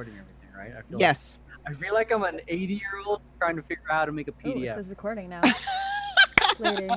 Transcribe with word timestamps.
recording 0.00 0.20
everything, 0.20 0.48
right? 0.56 0.78
I 0.78 0.82
feel 0.88 0.98
Yes. 0.98 1.38
Like, 1.66 1.76
I 1.76 1.78
feel 1.78 1.92
like 1.94 2.10
I'm 2.10 2.22
an 2.22 2.40
80 2.48 2.74
year 2.74 2.80
old 3.06 3.20
trying 3.38 3.56
to 3.56 3.62
figure 3.62 3.84
out 3.90 3.98
how 3.98 4.04
to 4.06 4.12
make 4.12 4.28
a 4.28 4.32
PDF. 4.32 4.46
Oh, 4.46 4.50
it 4.50 4.56
PDF. 4.56 4.74
says 4.76 4.88
recording 4.88 5.28
now. 5.28 5.42
Slating. 6.56 6.88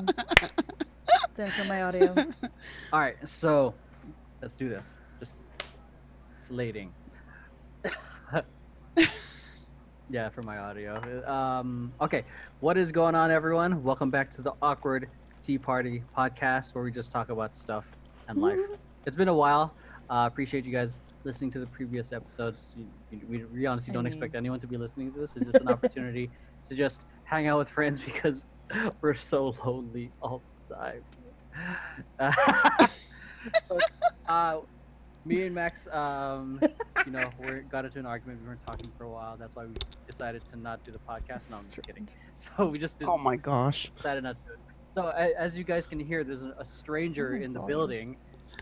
Done 1.36 1.48
for 1.48 1.66
my 1.66 1.84
audio. 1.84 2.16
All 2.94 3.00
right, 3.00 3.18
so 3.26 3.74
let's 4.42 4.56
do 4.56 4.70
this. 4.70 4.96
Just 5.20 5.50
slating. 6.38 6.94
yeah, 10.10 10.30
for 10.30 10.42
my 10.44 10.60
audio. 10.60 11.28
Um, 11.28 11.92
okay, 12.00 12.24
what 12.62 12.78
is 12.78 12.92
going 12.94 13.16
on, 13.16 13.32
everyone? 13.32 13.84
Welcome 13.84 14.12
back 14.12 14.32
to 14.32 14.42
the 14.42 14.54
Awkward 14.62 15.10
Tea 15.42 15.58
Party 15.58 16.04
podcast, 16.18 16.74
where 16.74 16.84
we 16.84 16.92
just 16.92 17.12
talk 17.12 17.30
about 17.30 17.58
stuff 17.58 17.86
and 18.30 18.40
life. 18.40 18.60
It's 19.06 19.16
been 19.18 19.28
a 19.28 19.34
while. 19.34 19.74
Uh, 20.10 20.26
appreciate 20.32 20.66
you 20.66 20.72
guys 20.72 21.00
listening 21.24 21.52
to 21.52 21.60
the 21.60 21.68
previous 21.68 22.12
episodes. 22.14 22.72
You, 22.76 22.86
you- 23.12 23.22
we, 23.30 23.44
we 23.46 23.66
honestly 23.66 23.92
I 23.92 23.94
don't 23.96 24.04
mean- 24.04 24.14
expect 24.14 24.36
anyone 24.36 24.60
to 24.60 24.68
be 24.68 24.78
listening 24.78 25.12
to 25.14 25.20
this. 25.20 25.36
It's 25.36 25.46
just 25.46 25.58
an 25.60 25.68
opportunity 25.76 26.30
to 26.70 26.76
just 26.76 27.06
hang 27.24 27.48
out 27.48 27.58
with 27.60 27.70
friends 27.70 28.00
because 28.02 28.48
we're 29.02 29.14
so 29.14 29.56
lonely 29.66 30.12
all 30.22 30.42
the 30.68 30.76
time. 30.76 31.04
so, 33.68 33.80
uh, 34.28 34.60
me 35.26 35.46
and 35.46 35.56
Max, 35.56 35.88
um, 35.88 36.60
you 37.06 37.12
know, 37.12 37.30
we 37.40 37.56
got 37.72 37.86
into 37.86 38.00
an 38.00 38.06
argument. 38.06 38.42
We 38.42 38.48
weren't 38.48 38.66
talking 38.66 38.92
for 38.98 39.06
a 39.06 39.10
while. 39.10 39.38
That's 39.38 39.56
why 39.56 39.66
we 39.66 39.74
decided 40.08 40.44
to 40.48 40.58
not 40.58 40.84
do 40.84 40.92
the 40.92 41.00
podcast. 41.00 41.50
No, 41.52 41.58
I'm 41.58 41.66
just 41.70 41.86
kidding. 41.88 42.08
So 42.58 42.66
we 42.68 42.78
just 42.78 43.00
did, 43.00 43.08
Oh 43.08 43.18
my 43.18 43.36
gosh. 43.38 43.92
decided 43.96 44.24
not 44.24 44.36
to 44.38 44.42
do 44.48 44.52
it. 44.54 44.60
So 44.96 45.08
a- 45.16 45.40
as 45.40 45.58
you 45.58 45.64
guys 45.64 45.88
can 45.88 46.00
hear, 46.00 46.24
there's 46.24 46.42
a, 46.44 46.54
a 46.60 46.66
stranger 46.66 47.38
Oh 47.40 47.44
in 47.44 47.54
the 47.54 47.60
God. 47.60 47.68
building. 47.68 48.18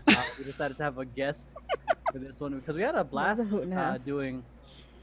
Uh, 0.06 0.14
we 0.38 0.44
decided 0.44 0.76
to 0.76 0.82
have 0.82 0.98
a 0.98 1.04
guest 1.04 1.54
for 2.12 2.18
this 2.18 2.40
one 2.40 2.52
because 2.58 2.76
we 2.76 2.82
had 2.82 2.94
a 2.94 3.02
blast 3.02 3.40
a 3.40 3.44
hoot 3.44 3.62
and 3.62 3.72
a 3.72 3.80
uh, 3.80 3.98
doing 3.98 4.44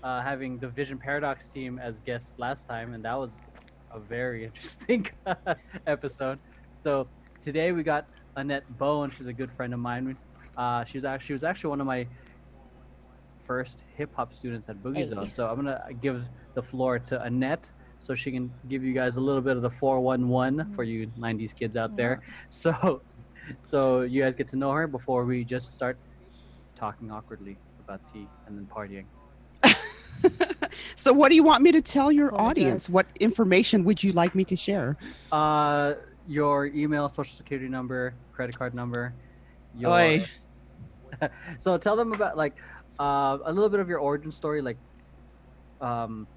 uh, 0.04 0.22
having 0.22 0.60
the 0.60 0.68
Vision 0.68 0.98
Paradox 0.98 1.50
team 1.50 1.80
as 1.80 2.00
guests 2.00 2.36
last 2.38 2.68
time, 2.68 2.94
and 2.94 3.04
that 3.04 3.18
was 3.18 3.36
a 3.92 4.00
very 4.00 4.46
interesting 4.50 5.08
episode. 5.88 6.40
So 6.84 7.08
today 7.42 7.72
we 7.72 7.84
got 7.84 8.06
Annett 8.38 8.62
Bone. 8.78 9.12
She's 9.12 9.26
a 9.26 9.34
good 9.34 9.52
friend 9.52 9.74
of 9.74 9.80
mine. 9.80 10.16
Uh, 10.56 10.86
she's 10.86 11.04
actually 11.04 11.26
she 11.28 11.34
was 11.34 11.44
actually 11.44 11.72
one 11.72 11.82
of 11.82 11.88
my 11.88 12.08
first 13.46 13.84
hip 13.98 14.14
hop 14.16 14.34
students 14.34 14.70
at 14.70 14.78
Boogie 14.84 14.98
Hey. 14.98 15.06
Zone. 15.06 15.30
So 15.30 15.50
I'm 15.50 15.56
gonna 15.56 15.84
give 16.02 16.24
the 16.54 16.62
floor 16.62 17.00
to 17.00 17.18
Annett 17.20 17.72
so 18.00 18.14
she 18.16 18.32
can 18.32 18.52
give 18.70 18.84
you 18.84 18.94
guys 18.94 19.16
a 19.18 19.20
little 19.20 19.42
bit 19.42 19.58
of 19.58 19.62
the 19.64 19.70
411 19.70 20.74
for 20.74 20.84
you 20.84 21.08
90s 21.20 21.56
kids 21.56 21.76
out 21.76 21.98
there. 21.98 22.22
So 22.50 23.02
so 23.64 24.02
you 24.02 24.22
guys 24.22 24.36
get 24.36 24.48
to 24.50 24.56
know 24.56 24.72
her 24.72 24.86
before 24.86 25.26
we 25.26 25.44
just 25.44 25.74
start 25.74 25.98
talking 26.80 27.12
awkwardly 27.12 27.58
about 27.84 28.02
tea 28.12 28.28
and 28.48 28.58
then 28.58 28.68
partying. 28.74 29.06
So, 31.00 31.14
what 31.14 31.30
do 31.30 31.36
you 31.36 31.44
want 31.44 31.64
me 31.64 31.72
to 31.72 31.82
tell 31.82 32.12
your 32.12 32.34
Oh, 32.34 32.48
audience? 32.48 32.90
What 32.90 33.06
information 33.22 33.86
would 33.86 34.04
you 34.04 34.12
like 34.12 34.36
me 34.36 34.44
to 34.44 34.56
share? 34.58 34.98
Uh, 35.32 35.94
your 36.28 36.66
email, 36.66 37.08
social 37.08 37.34
security 37.38 37.70
number, 37.70 38.14
credit 38.34 38.58
card 38.58 38.74
number. 38.74 39.14
Your... 39.78 39.92
Oi. 39.92 40.26
so 41.58 41.78
tell 41.78 41.96
them 41.96 42.12
about 42.12 42.36
like 42.36 42.54
uh, 43.00 43.38
a 43.46 43.54
little 43.54 43.70
bit 43.70 43.80
of 43.80 43.88
your 43.88 44.00
origin 44.00 44.30
story, 44.30 44.62
like 44.62 44.76
um, 45.80 46.28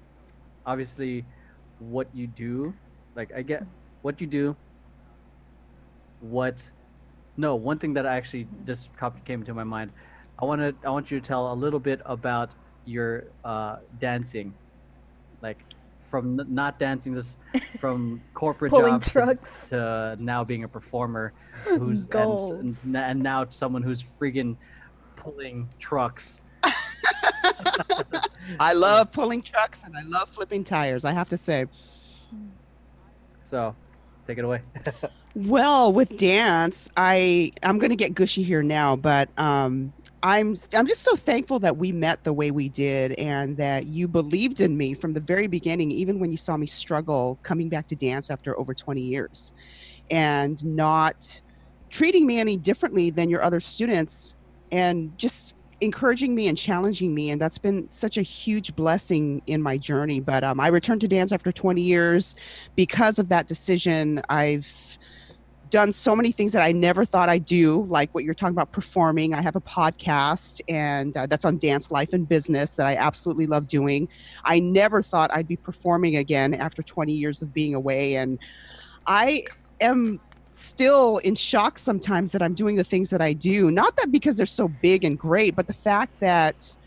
obviously 0.65 1.25
what 1.79 2.07
you 2.13 2.27
do. 2.27 2.73
Like 3.17 3.33
I 3.35 3.41
get 3.41 3.65
what 4.01 4.21
you 4.21 4.27
do. 4.27 4.55
What? 6.21 6.63
No, 7.35 7.55
one 7.55 7.79
thing 7.79 7.93
that 7.95 8.05
I 8.05 8.15
actually 8.15 8.47
just 8.65 8.95
cop- 8.95 9.25
came 9.25 9.43
to 9.43 9.53
my 9.53 9.65
mind. 9.65 9.91
I 10.43 10.45
want 10.45 10.59
to. 10.61 10.87
I 10.87 10.91
want 10.91 11.09
you 11.09 11.19
to 11.21 11.25
tell 11.25 11.53
a 11.53 11.55
little 11.55 11.79
bit 11.79 12.01
about 12.05 12.53
your 12.85 13.23
uh, 13.45 13.77
dancing, 14.01 14.53
like 15.41 15.57
from 16.09 16.37
n- 16.37 16.47
not 16.49 16.77
dancing, 16.79 17.13
this 17.15 17.37
from 17.79 18.21
corporate 18.33 18.73
jobs 18.73 19.05
to- 19.07 19.11
trucks. 19.13 19.69
to 19.69 20.17
now 20.19 20.43
being 20.43 20.65
a 20.65 20.67
performer 20.67 21.31
who's 21.63 22.07
and, 22.09 22.33
s- 22.67 22.83
and, 22.83 22.97
and 22.97 23.19
now 23.23 23.45
someone 23.49 23.81
who's 23.81 24.03
friggin' 24.03 24.57
pulling 25.15 25.69
trucks. 25.79 26.41
I 28.59 28.73
love 28.73 29.13
pulling 29.13 29.41
trucks 29.41 29.83
and 29.85 29.95
I 29.95 30.01
love 30.03 30.27
flipping 30.27 30.65
tires, 30.65 31.05
I 31.05 31.13
have 31.13 31.29
to 31.29 31.37
say. 31.37 31.67
So, 33.43 33.73
take 34.27 34.37
it 34.37 34.43
away. 34.45 34.61
Well, 35.35 35.93
with 35.93 36.17
dance, 36.17 36.89
I 36.97 37.53
I'm 37.63 37.79
going 37.79 37.89
to 37.91 37.95
get 37.95 38.13
gushy 38.13 38.43
here 38.43 38.61
now, 38.61 38.95
but 38.97 39.29
um 39.39 39.93
I'm 40.23 40.55
I'm 40.73 40.87
just 40.87 41.03
so 41.03 41.17
thankful 41.17 41.59
that 41.59 41.75
we 41.75 41.91
met 41.91 42.23
the 42.23 42.31
way 42.31 42.49
we 42.49 42.69
did 42.69 43.11
and 43.13 43.57
that 43.57 43.87
you 43.87 44.07
believed 44.07 44.61
in 44.61 44.77
me 44.77 44.93
from 44.93 45.13
the 45.13 45.19
very 45.19 45.47
beginning 45.47 45.91
even 45.91 46.17
when 46.17 46.31
you 46.31 46.37
saw 46.37 46.55
me 46.55 46.65
struggle 46.65 47.37
coming 47.43 47.67
back 47.67 47.89
to 47.89 47.95
dance 47.95 48.29
after 48.31 48.57
over 48.57 48.73
20 48.73 49.01
years 49.01 49.53
and 50.09 50.65
not 50.65 51.41
treating 51.89 52.25
me 52.25 52.39
any 52.39 52.55
differently 52.55 53.09
than 53.09 53.29
your 53.29 53.43
other 53.43 53.59
students 53.59 54.35
and 54.71 55.15
just 55.17 55.55
encouraging 55.81 56.33
me 56.33 56.47
and 56.47 56.57
challenging 56.57 57.13
me. 57.13 57.29
And 57.29 57.41
that's 57.41 57.57
been 57.57 57.91
such 57.91 58.17
a 58.17 58.21
huge 58.21 58.75
blessing 58.75 59.41
in 59.47 59.61
my 59.61 59.77
journey. 59.77 60.19
But 60.19 60.43
um, 60.43 60.59
i 60.59 60.67
returned 60.67 61.01
to 61.01 61.07
dance 61.07 61.31
after 61.31 61.51
20 61.51 61.81
years. 61.81 62.35
Because 62.75 63.19
of 63.19 63.29
that 63.29 63.47
decision 63.47 64.21
i've 64.29 64.97
done 65.73 65.91
so 65.91 66.15
many 66.15 66.31
things 66.31 66.53
that 66.53 66.61
I 66.61 66.71
never 66.71 67.03
thought 67.03 67.29
I'd 67.29 67.45
do, 67.45 67.85
like 67.85 68.13
what 68.13 68.23
you're 68.23 68.35
talking 68.35 68.53
about 68.53 68.71
performing. 68.71 69.33
I 69.33 69.41
have 69.41 69.55
a 69.55 69.61
podcast, 69.61 70.61
and 70.69 71.17
uh, 71.17 71.25
that's 71.25 71.45
on 71.45 71.57
dance 71.57 71.89
life 71.89 72.13
and 72.13 72.29
business 72.29 72.73
that 72.73 72.85
I 72.85 72.95
absolutely 72.95 73.47
love 73.47 73.67
doing. 73.67 74.07
I 74.43 74.59
never 74.59 75.01
thought 75.01 75.31
I'd 75.33 75.47
be 75.47 75.57
performing 75.57 76.17
again 76.17 76.53
after 76.53 76.83
20 76.83 77.11
years 77.11 77.41
of 77.41 77.55
being 77.55 77.73
away, 77.73 78.17
and 78.17 78.37
I 79.07 79.45
am 79.81 80.19
still 80.51 81.17
in 81.17 81.33
shock 81.33 81.79
sometimes 81.79 82.31
that 82.33 82.43
I'm 82.43 82.53
doing 82.53 82.75
the 82.75 82.83
things 82.83 83.09
that 83.09 83.19
I 83.19 83.33
do. 83.33 83.71
Not 83.71 83.95
that 83.95 84.11
because 84.11 84.35
they're 84.35 84.45
so 84.45 84.67
big 84.67 85.03
and 85.03 85.17
great, 85.17 85.55
but 85.55 85.65
the 85.65 85.73
fact 85.73 86.19
that 86.19 86.77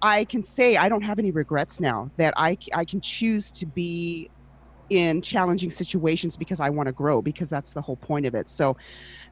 I 0.00 0.24
can 0.24 0.42
say 0.42 0.78
I 0.78 0.88
don't 0.88 1.04
have 1.04 1.18
any 1.18 1.30
regrets 1.30 1.78
now, 1.78 2.10
that 2.16 2.32
I, 2.38 2.56
I 2.74 2.86
can 2.86 3.02
choose 3.02 3.50
to 3.50 3.66
be 3.66 4.30
in 4.90 5.22
challenging 5.22 5.70
situations 5.70 6.36
because 6.36 6.60
I 6.60 6.68
want 6.68 6.88
to 6.88 6.92
grow 6.92 7.22
because 7.22 7.48
that's 7.48 7.72
the 7.72 7.80
whole 7.80 7.96
point 7.96 8.26
of 8.26 8.34
it. 8.34 8.48
So 8.48 8.76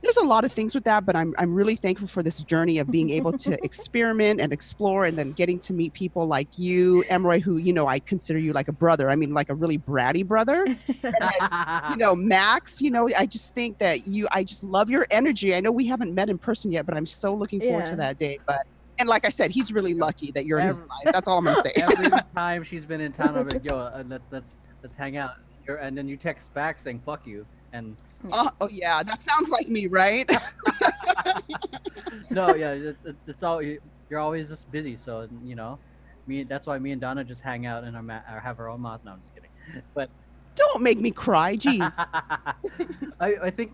there's 0.00 0.16
a 0.16 0.24
lot 0.24 0.44
of 0.44 0.52
things 0.52 0.74
with 0.74 0.84
that, 0.84 1.04
but 1.04 1.16
I'm 1.16 1.34
I'm 1.38 1.52
really 1.52 1.74
thankful 1.74 2.06
for 2.06 2.22
this 2.22 2.42
journey 2.44 2.78
of 2.78 2.90
being 2.90 3.10
able 3.10 3.32
to 3.32 3.58
experiment 3.64 4.40
and 4.40 4.52
explore 4.52 5.04
and 5.04 5.18
then 5.18 5.32
getting 5.32 5.58
to 5.60 5.72
meet 5.72 5.92
people 5.92 6.26
like 6.26 6.58
you, 6.58 7.04
Emroy, 7.10 7.42
who, 7.42 7.56
you 7.56 7.72
know, 7.72 7.88
I 7.88 7.98
consider 7.98 8.38
you 8.38 8.52
like 8.52 8.68
a 8.68 8.72
brother. 8.72 9.10
I 9.10 9.16
mean 9.16 9.34
like 9.34 9.50
a 9.50 9.54
really 9.54 9.78
bratty 9.78 10.24
brother. 10.24 10.64
you 10.66 11.96
know, 11.96 12.14
Max, 12.16 12.80
you 12.80 12.90
know, 12.90 13.08
I 13.18 13.26
just 13.26 13.54
think 13.54 13.78
that 13.78 14.06
you 14.06 14.28
I 14.30 14.44
just 14.44 14.62
love 14.62 14.88
your 14.88 15.06
energy. 15.10 15.54
I 15.54 15.60
know 15.60 15.72
we 15.72 15.86
haven't 15.86 16.14
met 16.14 16.30
in 16.30 16.38
person 16.38 16.70
yet, 16.70 16.86
but 16.86 16.96
I'm 16.96 17.06
so 17.06 17.34
looking 17.34 17.60
forward 17.60 17.86
to 17.86 17.96
that 17.96 18.16
day. 18.16 18.38
But 18.46 18.66
and 18.98 19.08
like 19.08 19.24
I 19.24 19.30
said, 19.30 19.50
he's 19.50 19.72
really 19.72 19.94
lucky 19.94 20.32
that 20.32 20.44
you're 20.44 20.58
in 20.58 20.68
his 20.68 20.80
life. 20.82 21.12
That's 21.12 21.28
all 21.28 21.38
I'm 21.38 21.44
gonna 21.44 21.62
say. 21.62 21.72
Every 21.76 22.10
time 22.34 22.64
she's 22.64 22.84
been 22.84 23.00
in 23.00 23.12
town, 23.12 23.36
I'm 23.36 23.48
like, 23.48 23.64
yo, 23.64 23.76
uh, 23.76 24.02
let, 24.06 24.20
let's 24.30 24.56
let's 24.82 24.96
hang 24.96 25.16
out. 25.16 25.34
You're, 25.68 25.76
and 25.76 25.96
then 25.96 26.08
you 26.08 26.16
text 26.16 26.52
back 26.54 26.80
saying 26.80 27.02
"fuck 27.04 27.26
you," 27.26 27.44
and 27.74 27.94
oh, 28.32 28.48
oh 28.62 28.68
yeah, 28.68 29.02
that 29.02 29.20
sounds 29.22 29.50
like 29.50 29.68
me, 29.68 29.86
right? 29.86 30.28
no, 32.30 32.54
yeah, 32.54 32.72
it's, 32.72 32.98
it's- 33.04 33.14
it's 33.26 33.42
all 33.42 33.60
you're 33.62 34.18
always 34.18 34.48
just 34.48 34.70
busy. 34.72 34.96
So 34.96 35.28
you 35.44 35.54
know, 35.54 35.78
me 36.26 36.44
that's 36.44 36.66
why 36.66 36.78
me 36.78 36.92
and 36.92 37.00
Donna 37.00 37.22
just 37.22 37.42
hang 37.42 37.66
out 37.66 37.84
and 37.84 37.94
our 37.94 38.02
ma- 38.02 38.22
have 38.42 38.58
our 38.58 38.68
own 38.70 38.80
mouth. 38.80 39.00
No, 39.04 39.12
I'm 39.12 39.20
just 39.20 39.34
kidding. 39.34 39.50
But 39.94 40.08
Don't 40.54 40.82
make 40.82 40.98
me 40.98 41.10
cry, 41.10 41.54
jeez. 41.56 41.92
I, 43.20 43.36
I 43.42 43.50
think 43.50 43.72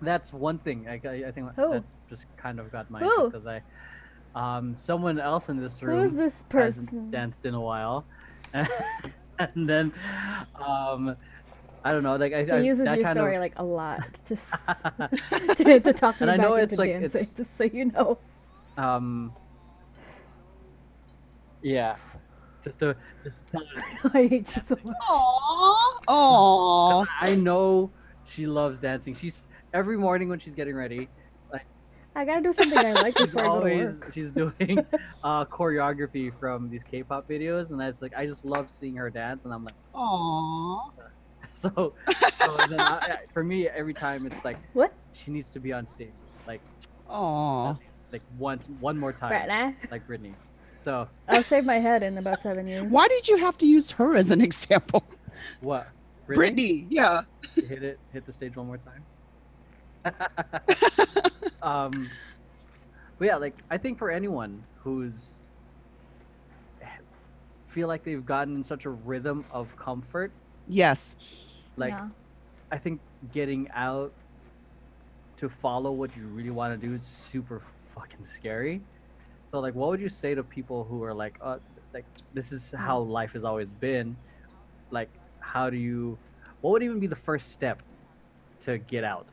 that's 0.00 0.32
one 0.32 0.58
thing. 0.58 0.86
I, 0.88 1.00
I 1.04 1.24
I 1.28 1.32
think 1.32 1.52
Who? 1.56 1.70
that 1.72 1.82
just 2.08 2.26
kind 2.36 2.60
of 2.60 2.70
got 2.70 2.88
my 2.90 3.00
Who? 3.00 3.28
because 3.30 3.46
I, 3.48 3.60
um, 4.36 4.76
someone 4.76 5.18
else 5.18 5.48
in 5.48 5.56
this 5.56 5.82
room 5.82 6.02
Who's 6.02 6.12
this 6.12 6.44
hasn't 6.52 7.10
danced 7.10 7.44
in 7.44 7.54
a 7.54 7.60
while, 7.60 8.04
and 9.54 9.68
then, 9.68 9.92
um, 10.54 11.16
I 11.84 11.92
don't 11.92 12.02
know. 12.02 12.16
Like 12.16 12.32
I, 12.32 12.40
I 12.56 12.60
He 12.60 12.66
uses 12.66 12.84
that 12.86 12.96
your 12.96 13.04
kind 13.04 13.16
story 13.16 13.36
of, 13.36 13.40
like 13.40 13.52
a 13.56 13.64
lot, 13.64 14.00
just 14.26 14.52
to, 15.56 15.80
to 15.80 15.92
talk 15.92 16.20
And 16.20 16.28
me 16.28 16.34
I 16.34 16.36
know 16.36 16.54
into 16.54 16.64
it's 16.64 16.78
like- 16.78 16.90
dancing. 16.90 17.20
it's- 17.20 17.30
Just 17.30 17.56
so 17.56 17.64
you 17.64 17.86
know. 17.86 18.18
um, 18.76 19.32
yeah, 21.62 21.96
just 22.62 22.78
to 22.80 22.96
just 23.24 23.46
tell 23.48 23.62
her 24.02 24.10
I 24.14 24.26
hate 24.28 24.56
you 24.56 24.62
so 24.64 24.76
much. 24.84 24.96
Aww. 25.08 26.04
Aww. 26.08 27.06
I 27.20 27.34
know 27.34 27.90
she 28.24 28.46
loves 28.46 28.78
dancing. 28.78 29.14
She's 29.14 29.48
every 29.74 29.96
morning 29.96 30.28
when 30.28 30.38
she's 30.38 30.54
getting 30.54 30.74
ready. 30.76 31.08
I 32.14 32.24
gotta 32.24 32.42
do 32.42 32.52
something 32.52 32.78
I 32.78 32.92
like 32.94 33.16
She's 33.18 33.26
before 33.26 33.42
I 33.42 33.44
go 33.46 33.50
to 33.50 33.58
always 33.58 34.00
work. 34.00 34.12
she's 34.12 34.30
doing 34.32 34.84
uh, 35.24 35.44
choreography 35.44 36.32
from 36.38 36.68
these 36.68 36.82
K-pop 36.84 37.28
videos, 37.28 37.70
and 37.70 37.80
that's 37.80 38.02
like 38.02 38.12
I 38.16 38.26
just 38.26 38.44
love 38.44 38.68
seeing 38.68 38.96
her 38.96 39.10
dance, 39.10 39.44
and 39.44 39.52
I'm 39.54 39.64
like, 39.64 39.74
Aww. 39.94 40.90
so. 41.54 41.70
so 42.38 42.56
then 42.68 42.80
I, 42.80 42.96
I- 42.98 43.18
for 43.32 43.44
me, 43.44 43.68
every 43.68 43.94
time 43.94 44.26
it's 44.26 44.44
like 44.44 44.56
What? 44.72 44.92
she 45.12 45.30
needs 45.30 45.50
to 45.52 45.60
be 45.60 45.72
on 45.72 45.88
stage, 45.88 46.10
like 46.46 46.60
Aww. 47.08 47.70
at 47.74 47.78
least, 47.80 48.00
like 48.12 48.22
once, 48.38 48.68
one 48.80 48.98
more 48.98 49.12
time, 49.12 49.30
Right 49.30 49.74
like 49.90 50.06
Britney. 50.06 50.34
So 50.74 51.08
I'll 51.28 51.42
shave 51.42 51.64
my 51.64 51.78
head 51.78 52.02
in 52.02 52.18
about 52.18 52.40
seven 52.40 52.66
years. 52.68 52.84
Why 52.84 53.06
did 53.08 53.28
you 53.28 53.36
have 53.38 53.58
to 53.58 53.66
use 53.66 53.90
her 53.92 54.14
as 54.16 54.30
an 54.30 54.40
example? 54.40 55.04
what? 55.60 55.88
Britney? 56.28 56.86
yeah. 56.90 57.22
hit 57.54 57.82
it 57.82 57.98
hit 58.12 58.26
the 58.26 58.32
stage 58.32 58.54
one 58.56 58.66
more 58.66 58.76
time 58.78 59.02
um 61.62 62.08
but 63.18 63.24
yeah 63.26 63.36
like 63.36 63.54
i 63.70 63.76
think 63.76 63.98
for 63.98 64.10
anyone 64.10 64.62
who's 64.82 65.12
feel 67.66 67.86
like 67.88 68.02
they've 68.02 68.24
gotten 68.24 68.56
in 68.56 68.64
such 68.64 68.86
a 68.86 68.90
rhythm 68.90 69.44
of 69.50 69.74
comfort 69.76 70.30
Yes. 70.68 71.16
like 71.76 71.92
Yeah. 71.92 72.08
i 72.70 72.78
think 72.78 73.00
getting 73.32 73.68
out 73.74 74.12
to 75.36 75.48
follow 75.48 75.92
what 75.92 76.16
you 76.16 76.26
really 76.26 76.50
want 76.50 76.78
to 76.80 76.86
do 76.86 76.94
is 76.94 77.02
super 77.02 77.62
fucking 77.94 78.26
scary 78.26 78.80
so 79.50 79.60
like 79.60 79.74
what 79.74 79.90
would 79.90 80.00
you 80.00 80.08
say 80.08 80.34
to 80.34 80.42
people 80.42 80.84
who 80.84 81.02
are 81.02 81.14
like 81.14 81.38
uh 81.42 81.58
like 81.94 82.04
this 82.34 82.52
is 82.52 82.70
how 82.72 82.98
life 82.98 83.32
has 83.32 83.44
always 83.44 83.72
been 83.72 84.16
like 84.90 85.08
how 85.40 85.70
do 85.70 85.76
you 85.76 86.18
what 86.60 86.70
would 86.72 86.82
even 86.82 86.98
be 86.98 87.06
the 87.06 87.16
first 87.16 87.52
step 87.52 87.80
to 88.60 88.78
get 88.78 89.04
out 89.04 89.26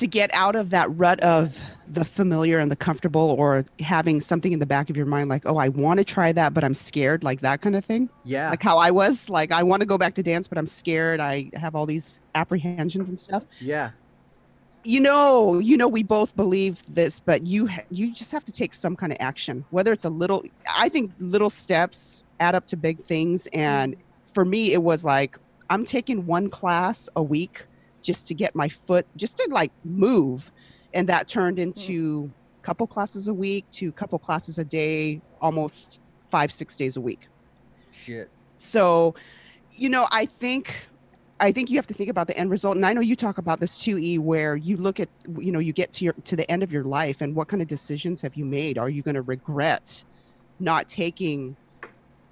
to 0.00 0.06
get 0.06 0.30
out 0.32 0.56
of 0.56 0.70
that 0.70 0.90
rut 0.96 1.20
of 1.20 1.60
the 1.86 2.06
familiar 2.06 2.58
and 2.58 2.70
the 2.70 2.76
comfortable 2.76 3.34
or 3.38 3.66
having 3.80 4.18
something 4.18 4.52
in 4.52 4.58
the 4.58 4.64
back 4.66 4.88
of 4.88 4.96
your 4.96 5.04
mind 5.04 5.28
like 5.28 5.42
oh 5.44 5.58
i 5.58 5.68
want 5.68 5.98
to 5.98 6.04
try 6.04 6.32
that 6.32 6.54
but 6.54 6.64
i'm 6.64 6.72
scared 6.72 7.22
like 7.22 7.40
that 7.40 7.60
kind 7.60 7.76
of 7.76 7.84
thing? 7.84 8.08
Yeah. 8.24 8.48
Like 8.48 8.62
how 8.62 8.78
i 8.78 8.90
was 8.90 9.28
like 9.28 9.52
i 9.52 9.62
want 9.62 9.80
to 9.80 9.86
go 9.86 9.98
back 9.98 10.14
to 10.14 10.22
dance 10.22 10.48
but 10.48 10.56
i'm 10.56 10.66
scared. 10.66 11.20
I 11.20 11.50
have 11.54 11.74
all 11.74 11.84
these 11.84 12.22
apprehensions 12.34 13.10
and 13.10 13.18
stuff. 13.18 13.44
Yeah. 13.60 13.90
You 14.84 15.00
know 15.00 15.58
you 15.58 15.76
know 15.76 15.88
we 15.88 16.02
both 16.02 16.34
believe 16.34 16.82
this 16.94 17.20
but 17.20 17.46
you 17.46 17.66
ha- 17.66 17.84
you 17.90 18.10
just 18.14 18.32
have 18.32 18.44
to 18.46 18.52
take 18.52 18.72
some 18.72 18.96
kind 18.96 19.12
of 19.12 19.18
action 19.20 19.66
whether 19.68 19.92
it's 19.92 20.06
a 20.06 20.10
little 20.10 20.42
i 20.74 20.88
think 20.88 21.12
little 21.18 21.50
steps 21.50 22.22
add 22.40 22.54
up 22.54 22.66
to 22.68 22.76
big 22.78 22.98
things 22.98 23.46
and 23.52 23.96
mm. 23.96 24.00
for 24.32 24.46
me 24.46 24.72
it 24.72 24.82
was 24.82 25.04
like 25.04 25.36
i'm 25.68 25.84
taking 25.84 26.24
one 26.24 26.48
class 26.48 27.10
a 27.16 27.22
week 27.22 27.66
just 28.02 28.26
to 28.26 28.34
get 28.34 28.54
my 28.54 28.68
foot 28.68 29.06
just 29.16 29.36
to 29.36 29.48
like 29.50 29.72
move 29.84 30.52
and 30.94 31.08
that 31.08 31.28
turned 31.28 31.58
mm. 31.58 31.62
into 31.62 32.30
a 32.60 32.62
couple 32.62 32.86
classes 32.86 33.28
a 33.28 33.34
week 33.34 33.64
to 33.70 33.88
a 33.88 33.92
couple 33.92 34.18
classes 34.18 34.58
a 34.58 34.64
day 34.64 35.20
almost 35.40 36.00
five 36.28 36.52
six 36.52 36.76
days 36.76 36.96
a 36.96 37.00
week 37.00 37.28
shit 37.92 38.30
so, 38.60 39.14
you 39.72 39.88
know, 39.88 40.06
I 40.10 40.26
think 40.26 40.86
I 41.40 41.50
think 41.50 41.70
you 41.70 41.76
have 41.76 41.86
to 41.86 41.94
think 41.94 42.10
about 42.10 42.26
the 42.26 42.36
end 42.36 42.50
result. 42.50 42.76
And 42.76 42.84
I 42.84 42.92
know 42.92 43.00
you 43.00 43.16
talk 43.16 43.38
about 43.38 43.58
this 43.58 43.78
too, 43.78 43.98
E, 43.98 44.18
where 44.18 44.54
you 44.54 44.76
look 44.76 45.00
at 45.00 45.08
you 45.38 45.50
know, 45.50 45.58
you 45.58 45.72
get 45.72 45.90
to 45.92 46.04
your 46.04 46.12
to 46.12 46.36
the 46.36 46.48
end 46.50 46.62
of 46.62 46.70
your 46.70 46.84
life 46.84 47.22
and 47.22 47.34
what 47.34 47.48
kind 47.48 47.62
of 47.62 47.68
decisions 47.68 48.20
have 48.20 48.34
you 48.34 48.44
made? 48.44 48.76
Are 48.76 48.90
you 48.90 49.02
gonna 49.02 49.22
regret 49.22 50.04
not 50.60 50.88
taking 50.88 51.56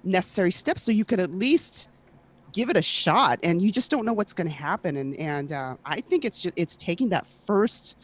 necessary 0.03 0.51
steps 0.51 0.83
so 0.83 0.91
you 0.91 1.03
could 1.03 1.19
at 1.19 1.31
least 1.31 1.89
give 2.53 2.69
it 2.69 2.77
a 2.77 2.81
shot 2.81 3.39
and 3.43 3.61
you 3.61 3.71
just 3.71 3.91
don't 3.91 4.05
know 4.05 4.13
what's 4.13 4.33
gonna 4.33 4.49
happen. 4.49 4.97
And 4.97 5.15
and 5.17 5.51
uh, 5.51 5.75
I 5.85 6.01
think 6.01 6.25
it's 6.25 6.41
just 6.41 6.53
it's 6.57 6.77
taking 6.77 7.09
that 7.09 7.25
first 7.25 7.97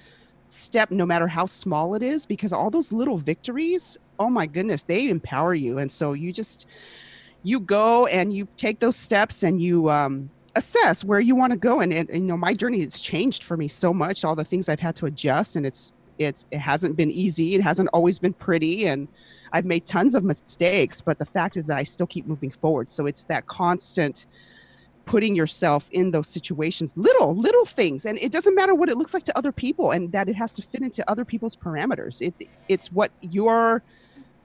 step 0.50 0.92
no 0.92 1.06
matter 1.06 1.28
how 1.28 1.46
small 1.46 1.96
it 1.96 2.04
is 2.04 2.26
because 2.26 2.54
all 2.54 2.70
those 2.70 2.94
little 2.94 3.18
victories 3.18 3.98
oh 4.20 4.30
my 4.30 4.46
goodness 4.46 4.84
they 4.84 5.10
empower 5.10 5.54
you 5.54 5.80
and 5.80 5.92
so 5.92 6.14
you 6.14 6.32
just 6.32 6.68
you 7.44 7.60
go 7.60 8.06
and 8.08 8.34
you 8.34 8.48
take 8.56 8.80
those 8.80 8.96
steps 8.96 9.44
and 9.44 9.62
you 9.62 9.90
um, 9.90 10.30
assess 10.56 11.04
where 11.04 11.20
you 11.20 11.36
want 11.36 11.52
to 11.52 11.58
go 11.58 11.82
and, 11.82 11.94
and, 11.94 12.10
and, 12.10 12.22
you 12.22 12.28
know 12.28 12.38
my 12.38 12.54
journey 12.54 12.82
has 12.82 13.00
changed 13.00 13.44
for 13.44 13.58
me 13.58 13.68
so 13.68 13.94
much 13.94 14.24
all 14.24 14.36
the 14.36 14.46
things 14.46 14.70
i've 14.70 14.80
had 14.80 14.96
to 14.96 15.06
adjust 15.06 15.56
and 15.56 15.66
it's 15.66 15.92
it's 16.18 16.46
it 16.52 16.60
hasn't 16.60 16.96
been 16.96 17.12
easy 17.12 17.56
it 17.56 17.62
hasn't 17.62 17.90
always 17.92 18.18
been 18.18 18.34
pretty 18.34 18.86
and 18.86 19.08
i've 19.56 19.66
made 19.74 19.86
tons 19.86 20.14
of 20.16 20.24
mistakes 20.24 21.02
but 21.08 21.16
the 21.24 21.26
fact 21.38 21.54
is 21.60 21.66
that 21.70 21.78
i 21.78 21.84
still 21.84 22.08
keep 22.08 22.26
moving 22.28 22.52
forward. 22.52 22.88
So 22.92 23.02
it's 23.12 23.24
that 23.32 23.44
constant 23.48 24.28
putting 25.06 25.36
yourself 25.36 25.88
in 25.92 26.06
those 26.16 26.28
situations 26.28 26.90
little 26.98 27.36
little 27.36 27.66
things. 27.66 28.06
And 28.08 28.18
it 28.26 28.32
doesn't 28.32 28.56
matter 28.56 28.74
what 28.74 28.90
it 28.90 28.98
looks 28.98 29.14
like 29.14 29.24
to 29.30 29.38
other 29.38 29.52
people 29.52 29.92
and 29.92 30.12
that 30.16 30.28
it 30.32 30.36
has 30.44 30.52
to 30.56 30.62
fit 30.72 30.82
into 30.82 31.02
other 31.10 31.24
people's 31.32 31.56
parameters. 31.56 32.16
It 32.28 32.34
it's 32.74 32.88
what 32.92 33.12
your 33.22 33.84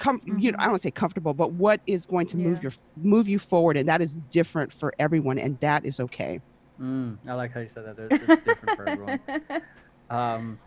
com- 0.05 0.21
you 0.43 0.53
know, 0.53 0.59
I 0.61 0.65
don't 0.65 0.73
want 0.73 0.83
to 0.83 0.87
say 0.89 0.91
comfortable, 0.91 1.33
but 1.35 1.53
what 1.53 1.81
is 1.87 2.05
going 2.05 2.27
to 2.33 2.37
move 2.37 2.63
your 2.63 2.73
move 3.15 3.27
you 3.27 3.39
forward, 3.39 3.77
and 3.79 3.89
that 3.89 4.01
is 4.03 4.17
different 4.39 4.71
for 4.73 4.93
everyone, 4.99 5.39
and 5.39 5.59
that 5.61 5.85
is 5.87 5.99
okay. 6.07 6.41
mm, 6.81 7.17
i 7.27 7.33
like 7.33 7.53
how 7.55 7.61
you 7.61 7.71
said 7.75 7.85
that. 7.87 7.97
There's- 7.97 8.21
it's 8.29 8.45
different 8.49 8.77
for 8.77 8.85
everyone. 8.89 9.21
Um 10.11 10.59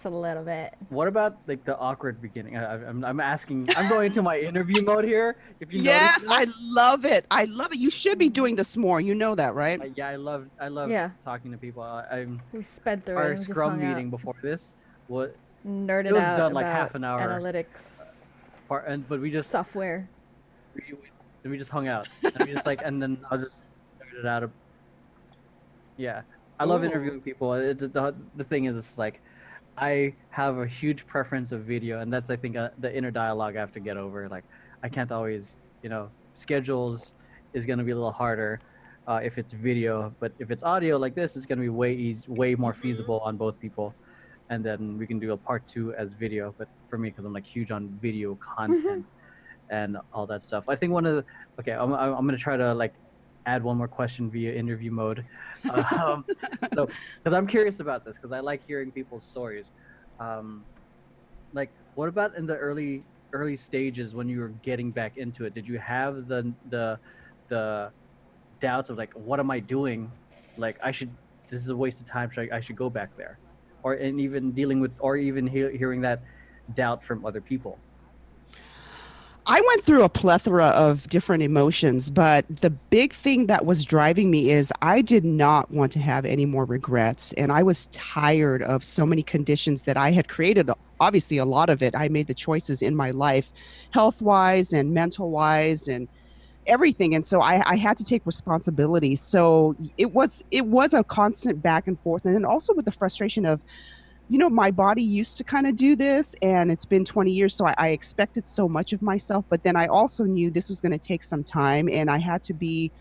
Just 0.00 0.06
a 0.14 0.16
little 0.16 0.42
bit. 0.42 0.72
what 0.88 1.08
about 1.08 1.36
like 1.46 1.62
the 1.66 1.76
awkward 1.76 2.22
beginning 2.22 2.56
I, 2.56 2.64
I- 2.64 2.88
I'm, 2.88 3.04
I'm 3.04 3.20
asking 3.20 3.68
i'm 3.76 3.86
going 3.90 4.06
into 4.06 4.22
my 4.22 4.38
interview 4.50 4.80
mode 4.82 5.04
here 5.04 5.36
if 5.60 5.70
you 5.74 5.82
yes, 5.82 6.26
I 6.30 6.46
love 6.62 7.04
it. 7.04 7.26
I 7.30 7.44
love 7.44 7.74
it. 7.74 7.78
You 7.78 7.90
should 7.90 8.16
be 8.16 8.30
doing 8.30 8.56
this 8.56 8.78
more. 8.78 8.98
You 9.02 9.14
know 9.14 9.34
that, 9.34 9.54
right? 9.54 9.78
I- 9.78 9.90
yeah 9.94 10.08
i 10.08 10.16
love 10.16 10.46
i 10.58 10.68
love 10.68 10.88
Yeah. 10.90 11.10
talking 11.22 11.52
to 11.52 11.58
people 11.58 11.82
I, 11.82 12.04
i'm 12.20 12.40
We 12.50 12.62
sped 12.62 13.04
through 13.04 13.16
our 13.18 13.36
scrum 13.36 13.72
hung 13.72 13.82
out, 13.84 13.88
meeting 13.88 14.08
before 14.08 14.36
this 14.40 14.74
what 15.08 15.36
Nerded 15.66 16.06
it 16.06 16.14
was 16.14 16.24
out 16.24 16.36
done 16.36 16.54
like 16.54 16.64
half 16.64 16.94
an 16.94 17.04
hour. 17.04 17.20
Analytics 17.20 18.22
part 18.68 18.86
and 18.88 19.06
but 19.06 19.20
we 19.20 19.30
just 19.30 19.50
software. 19.50 20.08
we, 20.76 20.94
we, 21.44 21.50
we 21.50 21.58
just 21.58 21.70
hung 21.70 21.88
out 21.88 22.08
and 22.24 22.46
we 22.46 22.54
just 22.54 22.64
like 22.64 22.80
and 22.82 23.02
then 23.02 23.18
i 23.30 23.34
was 23.34 23.42
just 23.42 23.64
nerded 24.00 24.26
out 24.26 24.44
of 24.44 24.50
yeah 25.98 26.22
i 26.58 26.64
love 26.64 26.80
Ooh. 26.80 26.86
interviewing 26.86 27.20
people 27.20 27.52
it, 27.52 27.78
the, 27.78 28.14
the 28.36 28.44
thing 28.44 28.64
is 28.64 28.78
it's 28.78 28.96
like 28.96 29.20
i 29.80 30.12
have 30.30 30.58
a 30.58 30.66
huge 30.66 31.06
preference 31.06 31.52
of 31.52 31.62
video 31.62 32.00
and 32.00 32.12
that's 32.12 32.30
i 32.30 32.36
think 32.36 32.56
uh, 32.56 32.68
the 32.78 32.94
inner 32.96 33.10
dialogue 33.10 33.56
i 33.56 33.60
have 33.60 33.72
to 33.72 33.80
get 33.80 33.96
over 33.96 34.28
like 34.28 34.44
i 34.82 34.88
can't 34.88 35.10
always 35.10 35.56
you 35.82 35.88
know 35.88 36.10
schedules 36.34 37.14
is 37.54 37.66
going 37.66 37.78
to 37.78 37.84
be 37.84 37.90
a 37.90 37.94
little 37.94 38.12
harder 38.12 38.60
uh, 39.08 39.20
if 39.22 39.38
it's 39.38 39.52
video 39.52 40.14
but 40.20 40.32
if 40.38 40.50
it's 40.50 40.62
audio 40.62 40.96
like 40.96 41.14
this 41.14 41.34
it's 41.34 41.46
going 41.46 41.58
to 41.58 41.62
be 41.62 41.68
way 41.68 41.94
easy 41.94 42.24
way 42.28 42.54
more 42.54 42.74
feasible 42.74 43.20
on 43.20 43.36
both 43.36 43.58
people 43.58 43.94
and 44.50 44.64
then 44.64 44.98
we 44.98 45.06
can 45.06 45.18
do 45.18 45.32
a 45.32 45.36
part 45.36 45.66
two 45.66 45.94
as 45.94 46.12
video 46.12 46.54
but 46.58 46.68
for 46.88 46.98
me 46.98 47.08
because 47.08 47.24
i'm 47.24 47.32
like 47.32 47.46
huge 47.46 47.70
on 47.70 47.88
video 48.00 48.36
content 48.36 49.06
and 49.70 49.96
all 50.12 50.26
that 50.26 50.42
stuff. 50.42 50.64
I 50.68 50.74
think 50.74 50.92
one 50.92 51.06
of 51.06 51.16
the 51.16 51.24
okay 51.60 51.72
i'm, 51.72 51.92
I'm 51.94 52.14
I'm 52.14 52.26
gonna 52.26 52.36
try 52.36 52.56
to 52.56 52.74
like 52.74 52.92
add 53.46 53.62
one 53.62 53.76
more 53.76 53.88
question 53.88 54.30
via 54.30 54.52
interview 54.52 54.90
mode 54.90 55.24
um, 55.70 56.24
so 56.74 56.86
because 56.86 57.32
i'm 57.36 57.46
curious 57.46 57.80
about 57.80 58.04
this 58.04 58.16
because 58.18 58.32
i 58.32 58.40
like 58.40 58.62
hearing 58.62 58.92
people's 58.92 59.26
stories. 59.26 59.72
Um, 60.18 60.66
like 61.52 61.74
what 61.94 62.08
about 62.08 62.36
in 62.36 62.46
the 62.46 62.56
early 62.56 63.06
early 63.32 63.56
stages 63.56 64.14
when 64.14 64.28
you 64.28 64.40
were 64.40 64.50
getting 64.50 64.92
back 64.92 65.16
into 65.16 65.44
it? 65.44 65.54
Did 65.54 65.66
you 65.66 65.78
have 65.78 66.26
the 66.26 66.54
the 66.68 67.00
the 67.48 67.92
doubts 68.60 68.90
of 68.90 68.98
like 68.98 69.12
what 69.14 69.40
am 69.40 69.50
i 69.50 69.60
doing? 69.60 70.12
Like 70.56 70.78
i 70.82 70.90
should 70.90 71.16
this 71.48 71.60
is 71.60 71.68
a 71.68 71.76
waste 71.76 72.00
of 72.00 72.06
time 72.06 72.30
should 72.30 72.52
I, 72.52 72.58
I 72.58 72.60
should 72.60 72.76
go 72.76 72.90
back 72.90 73.16
there? 73.16 73.40
Or 73.82 73.94
and 73.94 74.20
even 74.20 74.52
dealing 74.52 74.80
with 74.80 74.96
or 75.00 75.16
even 75.16 75.46
he- 75.46 75.76
hearing 75.76 76.02
that 76.02 76.22
doubt 76.72 77.02
from 77.04 77.24
other 77.24 77.40
people 77.40 77.82
I 79.52 79.60
went 79.66 79.82
through 79.82 80.04
a 80.04 80.08
plethora 80.08 80.66
of 80.66 81.08
different 81.08 81.42
emotions, 81.42 82.08
but 82.08 82.46
the 82.48 82.70
big 82.70 83.12
thing 83.12 83.46
that 83.46 83.66
was 83.66 83.84
driving 83.84 84.30
me 84.30 84.52
is 84.52 84.72
I 84.80 85.02
did 85.02 85.24
not 85.24 85.72
want 85.72 85.90
to 85.90 85.98
have 85.98 86.24
any 86.24 86.46
more 86.46 86.64
regrets. 86.64 87.32
And 87.32 87.50
I 87.50 87.64
was 87.64 87.86
tired 87.86 88.62
of 88.62 88.84
so 88.84 89.04
many 89.04 89.24
conditions 89.24 89.82
that 89.82 89.96
I 89.96 90.12
had 90.12 90.28
created. 90.28 90.70
Obviously, 91.00 91.38
a 91.38 91.44
lot 91.44 91.68
of 91.68 91.82
it, 91.82 91.96
I 91.96 92.06
made 92.06 92.28
the 92.28 92.34
choices 92.34 92.80
in 92.80 92.94
my 92.94 93.10
life, 93.10 93.50
health 93.90 94.22
wise 94.22 94.72
and 94.72 94.94
mental 94.94 95.32
wise, 95.32 95.88
and 95.88 96.06
everything 96.66 97.14
and 97.14 97.24
so 97.26 97.40
I, 97.40 97.62
I 97.70 97.76
had 97.76 97.96
to 97.96 98.04
take 98.04 98.24
responsibility 98.26 99.16
so 99.16 99.74
it 99.96 100.12
was 100.12 100.44
it 100.50 100.66
was 100.66 100.92
a 100.92 101.02
constant 101.02 101.62
back 101.62 101.88
and 101.88 101.98
forth 101.98 102.26
and 102.26 102.34
then 102.34 102.44
also 102.44 102.74
with 102.74 102.84
the 102.84 102.92
frustration 102.92 103.46
of 103.46 103.64
you 104.30 104.38
know 104.38 104.48
my 104.48 104.70
body 104.70 105.02
used 105.02 105.36
to 105.36 105.44
kind 105.44 105.66
of 105.66 105.74
do 105.74 105.96
this 105.96 106.36
and 106.40 106.70
it's 106.70 106.84
been 106.86 107.04
20 107.04 107.32
years 107.32 107.52
so 107.52 107.66
I, 107.66 107.74
I 107.76 107.88
expected 107.88 108.46
so 108.46 108.68
much 108.68 108.92
of 108.92 109.02
myself 109.02 109.44
but 109.50 109.64
then 109.64 109.74
i 109.74 109.86
also 109.86 110.22
knew 110.24 110.50
this 110.50 110.68
was 110.68 110.80
going 110.80 110.92
to 110.92 110.98
take 110.98 111.24
some 111.24 111.42
time 111.42 111.88
and 111.88 112.08
i 112.08 112.18
had 112.18 112.44
to 112.44 112.54
be 112.54 112.92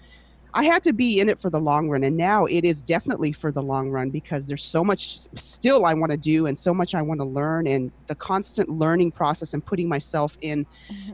i 0.54 0.64
had 0.64 0.82
to 0.84 0.94
be 0.94 1.20
in 1.20 1.30
it 1.30 1.40
for 1.40 1.50
the 1.50 1.60
long 1.60 1.90
run 1.90 2.04
and 2.04 2.16
now 2.18 2.46
it 2.46 2.64
is 2.66 2.82
definitely 2.82 3.32
for 3.32 3.52
the 3.52 3.62
long 3.62 3.90
run 3.90 4.10
because 4.10 4.48
there's 4.48 4.64
so 4.64 4.84
much 4.84 5.18
still 5.36 5.86
i 5.86 5.94
want 5.94 6.12
to 6.12 6.18
do 6.18 6.48
and 6.48 6.58
so 6.58 6.74
much 6.74 6.96
i 6.96 7.02
want 7.02 7.20
to 7.20 7.26
learn 7.26 7.68
and 7.68 7.92
the 8.08 8.16
constant 8.16 8.68
learning 8.70 9.12
process 9.12 9.54
and 9.54 9.66
putting 9.66 9.88
myself 9.88 10.38
in 10.42 10.66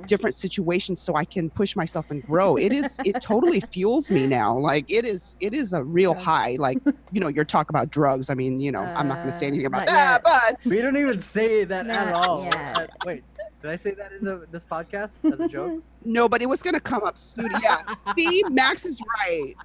different 0.05 0.35
situations 0.35 1.01
so 1.01 1.15
I 1.15 1.25
can 1.25 1.49
push 1.49 1.75
myself 1.75 2.09
and 2.11 2.23
grow. 2.23 2.55
It 2.55 2.71
is 2.71 2.97
it 3.03 3.19
totally 3.21 3.59
fuels 3.71 4.09
me 4.09 4.27
now. 4.27 4.57
Like 4.57 4.89
it 4.89 5.03
is 5.03 5.35
it 5.41 5.53
is 5.53 5.73
a 5.73 5.83
real 5.83 6.13
Drugs. 6.13 6.25
high. 6.25 6.55
Like, 6.57 6.77
you 7.11 7.19
know, 7.19 7.27
you're 7.27 7.43
talking 7.43 7.71
about 7.73 7.89
drugs. 7.89 8.29
I 8.29 8.33
mean, 8.33 8.59
you 8.61 8.71
know, 8.71 8.79
I'm 8.81 9.07
not 9.09 9.17
gonna 9.17 9.31
say 9.31 9.45
Uh, 9.47 9.49
anything 9.49 9.65
about 9.65 9.87
that, 9.87 10.21
yet. 10.25 10.57
but 10.63 10.69
we 10.69 10.81
don't 10.81 10.95
even 10.97 11.19
say 11.19 11.65
that 11.65 11.87
at 11.87 12.13
all 12.15 12.43
yet. 12.45 12.77
Uh, 12.77 12.87
wait 13.05 13.23
did 13.65 13.73
i 13.73 13.75
say 13.75 13.91
that 13.91 14.11
in 14.11 14.23
the, 14.23 14.47
this 14.51 14.63
podcast 14.63 15.31
as 15.31 15.39
a 15.39 15.47
joke 15.47 15.81
no, 16.05 16.29
but 16.29 16.41
it 16.41 16.45
was 16.47 16.61
gonna 16.61 16.79
come 16.79 17.03
up 17.03 17.17
soon. 17.17 17.51
Yeah. 17.63 17.81
See, 18.15 18.43
Max 18.49 18.85
is 18.85 19.01
right. 19.19 19.55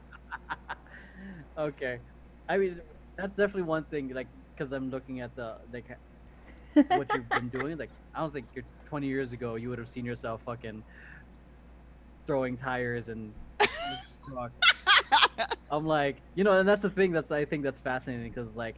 okay 1.58 1.98
i 2.48 2.56
mean 2.56 2.80
that's 3.16 3.34
definitely 3.34 3.62
one 3.62 3.84
thing 3.84 4.08
like 4.14 4.26
because 4.54 4.72
i'm 4.72 4.90
looking 4.90 5.20
at 5.20 5.34
the 5.36 5.56
like 5.72 5.84
what 6.74 7.12
you've 7.14 7.28
been 7.28 7.48
doing 7.60 7.76
like 7.76 7.90
i 8.14 8.20
don't 8.20 8.32
think 8.32 8.46
you're 8.54 8.64
20 8.90 9.06
years 9.06 9.30
ago, 9.30 9.54
you 9.54 9.68
would 9.70 9.78
have 9.78 9.88
seen 9.88 10.04
yourself 10.04 10.42
fucking 10.44 10.82
throwing 12.26 12.56
tires 12.56 13.08
and. 13.08 13.32
I'm 15.70 15.86
like, 15.86 16.16
you 16.34 16.44
know, 16.44 16.58
and 16.58 16.68
that's 16.68 16.82
the 16.82 16.90
thing 16.90 17.12
that's 17.12 17.32
I 17.32 17.44
think 17.44 17.62
that's 17.62 17.80
fascinating 17.80 18.30
because 18.30 18.54
like, 18.56 18.74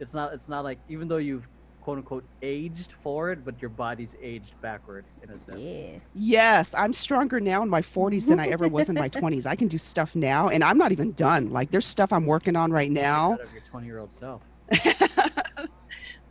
it's 0.00 0.14
not 0.14 0.32
it's 0.32 0.48
not 0.48 0.64
like 0.64 0.78
even 0.88 1.06
though 1.06 1.18
you've 1.18 1.46
quote 1.86 1.98
unquote 1.98 2.24
aged 2.42 2.90
forward, 3.00 3.44
but 3.44 3.62
your 3.62 3.68
body's 3.68 4.16
aged 4.20 4.60
backward 4.60 5.04
in 5.22 5.30
a 5.30 5.38
sense. 5.38 5.56
Yeah. 5.60 5.98
Yes, 6.16 6.74
I'm 6.74 6.92
stronger 6.92 7.38
now 7.38 7.62
in 7.62 7.68
my 7.68 7.80
40s 7.80 8.26
than 8.26 8.40
I 8.40 8.48
ever 8.48 8.66
was 8.66 8.88
in 8.88 8.96
my 8.96 9.08
20s. 9.20 9.46
I 9.46 9.54
can 9.54 9.68
do 9.68 9.78
stuff 9.78 10.16
now, 10.16 10.48
and 10.48 10.64
I'm 10.64 10.78
not 10.78 10.90
even 10.90 11.12
done. 11.12 11.50
Like 11.50 11.70
there's 11.70 11.86
stuff 11.86 12.12
I'm 12.12 12.26
working 12.26 12.56
on 12.56 12.72
right 12.72 12.90
now. 12.90 13.34
Out 13.34 13.40
of 13.42 13.52
your 13.52 13.62
20 13.70 13.86
year 13.86 14.00
old 14.00 14.12
self. 14.12 14.42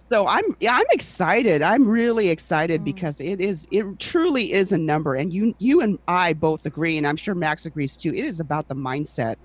so 0.09 0.27
I'm 0.27 0.43
yeah, 0.59 0.73
I'm 0.73 0.85
excited. 0.91 1.61
I'm 1.61 1.87
really 1.87 2.27
excited 2.27 2.81
Mm. 2.81 2.85
because 2.85 3.21
it 3.21 3.39
is 3.39 3.65
it 3.71 3.85
truly 3.97 4.51
is 4.51 4.73
a 4.73 4.77
number, 4.77 5.15
and 5.15 5.31
you 5.31 5.55
you 5.59 5.79
and 5.79 5.97
I 6.09 6.33
both 6.33 6.65
agree, 6.65 6.97
and 6.97 7.07
I'm 7.07 7.15
sure 7.15 7.33
Max 7.33 7.65
agrees 7.65 7.95
too. 7.95 8.09
It 8.09 8.25
is 8.25 8.41
about 8.41 8.67
the 8.67 8.75
mindset. 8.75 9.37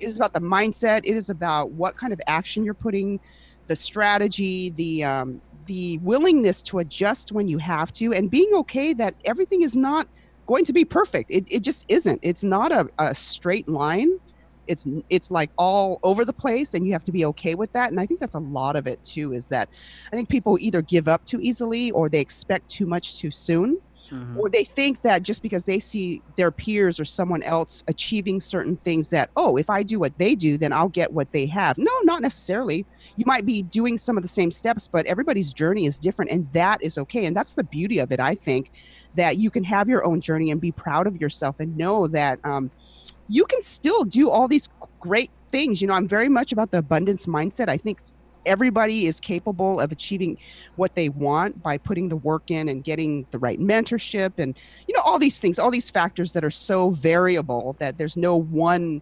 It 0.00 0.06
is 0.06 0.16
about 0.16 0.32
the 0.32 0.40
mindset. 0.40 1.02
It 1.04 1.14
is 1.14 1.28
about 1.28 1.72
what 1.72 1.94
kind 1.98 2.14
of 2.14 2.20
action 2.26 2.64
you're 2.64 2.72
putting, 2.72 3.20
the 3.66 3.76
strategy, 3.76 4.70
the 4.70 5.04
um, 5.04 5.40
the 5.68 5.98
willingness 5.98 6.62
to 6.62 6.80
adjust 6.80 7.30
when 7.30 7.46
you 7.46 7.58
have 7.58 7.92
to, 7.92 8.12
and 8.12 8.30
being 8.30 8.52
okay 8.54 8.92
that 8.94 9.14
everything 9.24 9.62
is 9.62 9.76
not 9.76 10.08
going 10.46 10.64
to 10.64 10.72
be 10.72 10.84
perfect. 10.84 11.30
It, 11.30 11.46
it 11.50 11.62
just 11.62 11.84
isn't. 11.88 12.18
It's 12.22 12.42
not 12.42 12.72
a, 12.72 12.88
a 12.98 13.14
straight 13.14 13.68
line. 13.68 14.18
It's 14.66 14.86
it's 15.08 15.30
like 15.30 15.50
all 15.56 16.00
over 16.02 16.24
the 16.24 16.32
place, 16.32 16.74
and 16.74 16.86
you 16.86 16.92
have 16.92 17.04
to 17.04 17.12
be 17.12 17.24
okay 17.26 17.54
with 17.54 17.72
that. 17.72 17.90
And 17.90 18.00
I 18.00 18.06
think 18.06 18.18
that's 18.20 18.34
a 18.34 18.40
lot 18.40 18.76
of 18.76 18.86
it 18.86 19.02
too. 19.04 19.32
Is 19.32 19.46
that 19.46 19.68
I 20.12 20.16
think 20.16 20.28
people 20.28 20.58
either 20.58 20.82
give 20.82 21.06
up 21.06 21.24
too 21.24 21.40
easily 21.40 21.90
or 21.92 22.08
they 22.08 22.20
expect 22.20 22.68
too 22.68 22.86
much 22.86 23.18
too 23.18 23.30
soon 23.30 23.78
Mhm. 24.10 24.36
or 24.38 24.48
they 24.48 24.64
think 24.64 25.02
that 25.02 25.22
just 25.22 25.42
because 25.42 25.64
they 25.64 25.78
see 25.78 26.22
their 26.36 26.50
peers 26.50 26.98
or 26.98 27.04
someone 27.04 27.42
else 27.42 27.84
achieving 27.88 28.40
certain 28.40 28.76
things 28.76 29.10
that 29.10 29.30
oh 29.36 29.56
if 29.56 29.68
i 29.68 29.82
do 29.82 29.98
what 29.98 30.16
they 30.16 30.34
do 30.34 30.56
then 30.56 30.72
i'll 30.72 30.88
get 30.88 31.12
what 31.12 31.30
they 31.30 31.46
have. 31.46 31.76
No 31.78 31.92
not 32.04 32.22
necessarily. 32.22 32.86
You 33.16 33.24
might 33.26 33.44
be 33.44 33.62
doing 33.62 33.98
some 33.98 34.16
of 34.16 34.22
the 34.22 34.28
same 34.28 34.50
steps 34.50 34.88
but 34.88 35.04
everybody's 35.06 35.52
journey 35.52 35.86
is 35.86 35.98
different 35.98 36.30
and 36.30 36.50
that 36.52 36.82
is 36.82 36.96
okay. 36.98 37.26
And 37.26 37.36
that's 37.36 37.54
the 37.54 37.64
beauty 37.64 37.98
of 37.98 38.10
it 38.12 38.20
i 38.20 38.34
think 38.34 38.70
that 39.14 39.36
you 39.36 39.50
can 39.50 39.64
have 39.64 39.88
your 39.88 40.04
own 40.04 40.20
journey 40.20 40.50
and 40.50 40.60
be 40.60 40.72
proud 40.72 41.06
of 41.06 41.16
yourself 41.20 41.60
and 41.60 41.76
know 41.76 42.06
that 42.08 42.38
um, 42.44 42.70
you 43.28 43.44
can 43.46 43.60
still 43.62 44.04
do 44.04 44.30
all 44.30 44.46
these 44.48 44.68
great 45.00 45.30
things. 45.50 45.80
You 45.82 45.88
know 45.88 45.94
i'm 45.94 46.08
very 46.08 46.28
much 46.28 46.52
about 46.52 46.70
the 46.70 46.78
abundance 46.78 47.26
mindset. 47.26 47.68
I 47.68 47.76
think 47.78 48.00
everybody 48.48 49.06
is 49.06 49.20
capable 49.20 49.80
of 49.80 49.92
achieving 49.92 50.36
what 50.76 50.94
they 50.94 51.08
want 51.08 51.62
by 51.62 51.78
putting 51.78 52.08
the 52.08 52.16
work 52.16 52.50
in 52.50 52.68
and 52.68 52.82
getting 52.82 53.26
the 53.30 53.38
right 53.38 53.60
mentorship 53.60 54.32
and 54.38 54.56
you 54.86 54.94
know 54.94 55.02
all 55.02 55.18
these 55.18 55.38
things 55.38 55.58
all 55.58 55.70
these 55.70 55.90
factors 55.90 56.32
that 56.32 56.44
are 56.44 56.50
so 56.50 56.90
variable 56.90 57.76
that 57.78 57.98
there's 57.98 58.16
no 58.16 58.36
one 58.36 59.00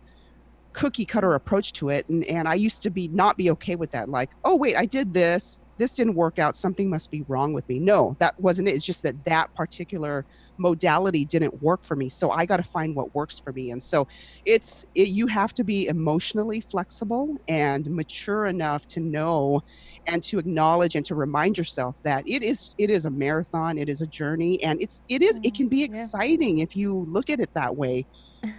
cookie 0.72 1.06
cutter 1.06 1.32
approach 1.32 1.72
to 1.72 1.88
it. 1.88 2.06
And, 2.10 2.22
and 2.24 2.46
i 2.46 2.54
used 2.54 2.82
to 2.82 2.90
be 2.90 3.08
not 3.08 3.38
be 3.38 3.50
okay 3.52 3.76
with 3.76 3.90
that. 3.92 4.08
Like 4.08 4.30
oh 4.44 4.54
wait 4.56 4.76
i 4.76 4.84
did 4.84 5.12
this. 5.12 5.60
This 5.78 5.94
didn't 5.94 6.14
work 6.14 6.38
out. 6.38 6.56
Something 6.56 6.88
must 6.88 7.10
be 7.10 7.22
wrong 7.28 7.52
with 7.52 7.68
me. 7.68 7.78
No 7.78 8.16
that 8.18 8.38
wasn't 8.38 8.68
it. 8.68 8.72
It's 8.72 8.84
just 8.84 9.02
that 9.02 9.24
that 9.24 9.54
particular 9.54 10.26
modality 10.58 11.24
didn't 11.24 11.62
work 11.62 11.82
for 11.82 11.96
me 11.96 12.08
so 12.08 12.30
i 12.30 12.44
got 12.44 12.56
to 12.58 12.62
find 12.62 12.94
what 12.94 13.14
works 13.14 13.38
for 13.38 13.52
me 13.52 13.70
and 13.70 13.82
so 13.82 14.06
it's 14.44 14.84
it, 14.94 15.08
you 15.08 15.26
have 15.26 15.52
to 15.54 15.64
be 15.64 15.86
emotionally 15.88 16.60
flexible 16.60 17.36
and 17.48 17.90
mature 17.90 18.46
enough 18.46 18.86
to 18.88 19.00
know 19.00 19.62
and 20.06 20.22
to 20.22 20.38
acknowledge 20.38 20.94
and 20.94 21.04
to 21.04 21.14
remind 21.14 21.58
yourself 21.58 22.02
that 22.02 22.22
it 22.28 22.42
is 22.42 22.74
it 22.78 22.90
is 22.90 23.06
a 23.06 23.10
marathon 23.10 23.78
it 23.78 23.88
is 23.88 24.00
a 24.02 24.06
journey 24.06 24.62
and 24.62 24.80
it's 24.80 25.00
it 25.08 25.22
is 25.22 25.36
it 25.38 25.42
mm-hmm. 25.42 25.56
can 25.56 25.68
be 25.68 25.78
Yeah. 25.78 25.86
exciting 25.86 26.58
if 26.60 26.76
you 26.76 27.06
look 27.08 27.30
at 27.30 27.40
it 27.40 27.52
that 27.54 27.76
way 27.76 28.06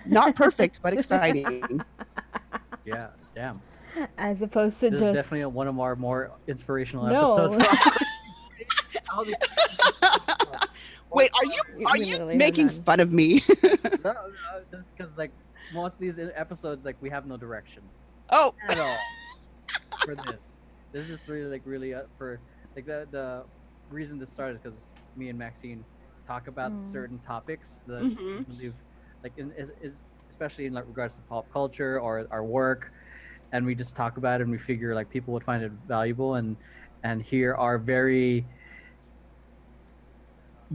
not 0.06 0.36
perfect 0.36 0.82
but 0.82 0.94
exciting 0.94 1.82
Yeah, 2.88 3.08
damn. 3.36 3.62
As 4.18 4.42
opposed 4.42 4.80
to 4.80 4.89
This 4.89 5.01
just 5.01 5.10
is 5.10 5.16
definitely 5.16 5.46
one 5.48 5.68
of 5.68 5.77
our 5.80 5.96
more 5.98 6.32
inspirational 6.48 7.06
No. 7.08 7.36
episodes. 7.36 7.68
All 11.11 11.19
these- 11.19 11.29
wait 11.31 11.31
are 11.35 11.45
you 11.45 11.85
are 11.87 11.97
you 11.97 12.37
making 12.37 12.67
none. 12.67 12.83
fun 12.83 12.99
of 12.99 13.11
me 13.11 13.41
no, 14.03 14.13
no, 14.13 14.13
just 14.71 14.89
because 14.95 15.17
like 15.17 15.31
most 15.73 15.93
of 15.93 15.99
these 15.99 16.17
episodes, 16.35 16.85
like 16.85 16.97
we 17.01 17.09
have 17.09 17.25
no 17.25 17.37
direction 17.37 17.83
oh 18.31 18.53
at 18.69 18.79
all 18.79 18.97
for 20.05 20.15
this. 20.15 20.55
This 20.93 21.09
is 21.09 21.27
really 21.27 21.49
like 21.49 21.63
really 21.65 21.93
uh, 21.93 22.03
for 22.17 22.41
like 22.75 22.85
the 22.85 23.07
the 23.11 23.43
reason 23.89 24.17
this 24.19 24.31
started 24.31 24.61
because 24.61 24.87
me 25.15 25.29
and 25.29 25.37
Maxine 25.37 25.85
talk 26.25 26.47
about 26.47 26.71
Mm. 26.71 26.85
certain 26.85 27.19
topics 27.19 27.81
that 27.87 28.03
Mhm. 28.03 28.37
we 28.39 28.43
believe, 28.55 28.75
like 29.23 29.33
in, 29.37 29.51
is, 29.57 29.69
is 29.81 30.01
especially 30.29 30.65
in 30.65 30.73
like 30.73 30.85
regards 30.87 31.15
to 31.15 31.21
pop 31.21 31.49
culture 31.51 31.99
or 31.99 32.27
our 32.31 32.43
work, 32.43 32.91
and 33.51 33.65
we 33.65 33.75
just 33.75 33.95
talk 33.95 34.17
about 34.17 34.39
it 34.41 34.43
and 34.43 34.51
we 34.51 34.57
figure 34.57 34.93
like 34.95 35.09
people 35.09 35.33
would 35.33 35.43
find 35.43 35.63
it 35.63 35.71
valuable 35.85 36.35
and 36.35 36.57
and 37.03 37.21
hear 37.21 37.55
our 37.55 37.77
very 37.77 38.47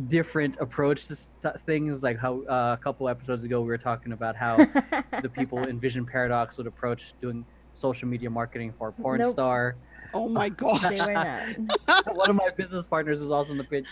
different 0.06 0.56
approach 0.60 1.06
to 1.06 1.16
st- 1.16 1.60
things 1.66 2.02
like 2.02 2.18
how 2.18 2.42
uh, 2.44 2.76
a 2.78 2.82
couple 2.82 3.08
episodes 3.08 3.44
ago 3.44 3.60
we 3.60 3.66
were 3.68 3.78
talking 3.78 4.12
about 4.12 4.36
how 4.36 4.66
the 5.22 5.28
people 5.28 5.64
in 5.64 5.78
Vision 5.80 6.06
Paradox 6.06 6.56
would 6.56 6.66
approach 6.66 7.14
doing 7.20 7.46
social 7.72 8.08
media 8.08 8.30
marketing 8.30 8.72
for 8.76 8.88
a 8.88 8.92
porn 8.92 9.20
Nope. 9.20 9.30
star. 9.32 9.76
oh 10.14 10.28
my 10.28 10.50
they 10.88 11.00
were 11.00 11.14
not. 11.14 11.44
One 12.14 12.30
of 12.30 12.36
my 12.36 12.48
business 12.56 12.86
partners 12.86 13.20
was 13.20 13.30
also 13.30 13.52
on 13.52 13.58
the 13.58 13.64
page 13.64 13.84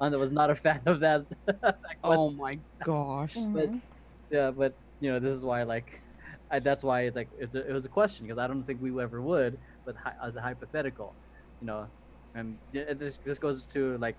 and 0.00 0.16
was 0.16 0.32
not 0.32 0.50
a 0.50 0.54
fan 0.54 0.82
of 0.86 1.00
that. 1.00 1.22
that 1.46 1.76
oh 2.04 2.30
my 2.30 2.60
gosh 2.84 3.34
Mhm. 3.36 3.80
yeah, 4.30 4.50
but 4.50 4.74
you 5.00 5.10
know 5.10 5.18
this 5.18 5.34
is 5.34 5.44
why 5.44 5.62
like, 5.64 6.02
I, 6.50 6.58
that's 6.60 6.82
why 6.84 7.02
it's 7.02 7.16
like 7.16 7.30
it's 7.38 7.54
a, 7.54 7.68
it 7.68 7.72
was 7.72 7.84
a 7.84 7.88
question 7.88 8.26
because 8.26 8.38
I 8.38 8.46
don't 8.46 8.64
think 8.64 8.80
we 8.80 8.90
ever 9.00 9.20
would, 9.22 9.58
but 9.84 9.96
hy- 9.96 10.14
as 10.22 10.36
a 10.36 10.40
hypothetical, 10.40 11.16
you 11.60 11.66
know, 11.66 11.90
and 12.34 12.58
yeah, 12.72 12.92
this 12.94 13.18
this 13.24 13.38
goes 13.38 13.66
to 13.66 13.98
like, 13.98 14.18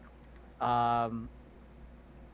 um, 0.62 1.30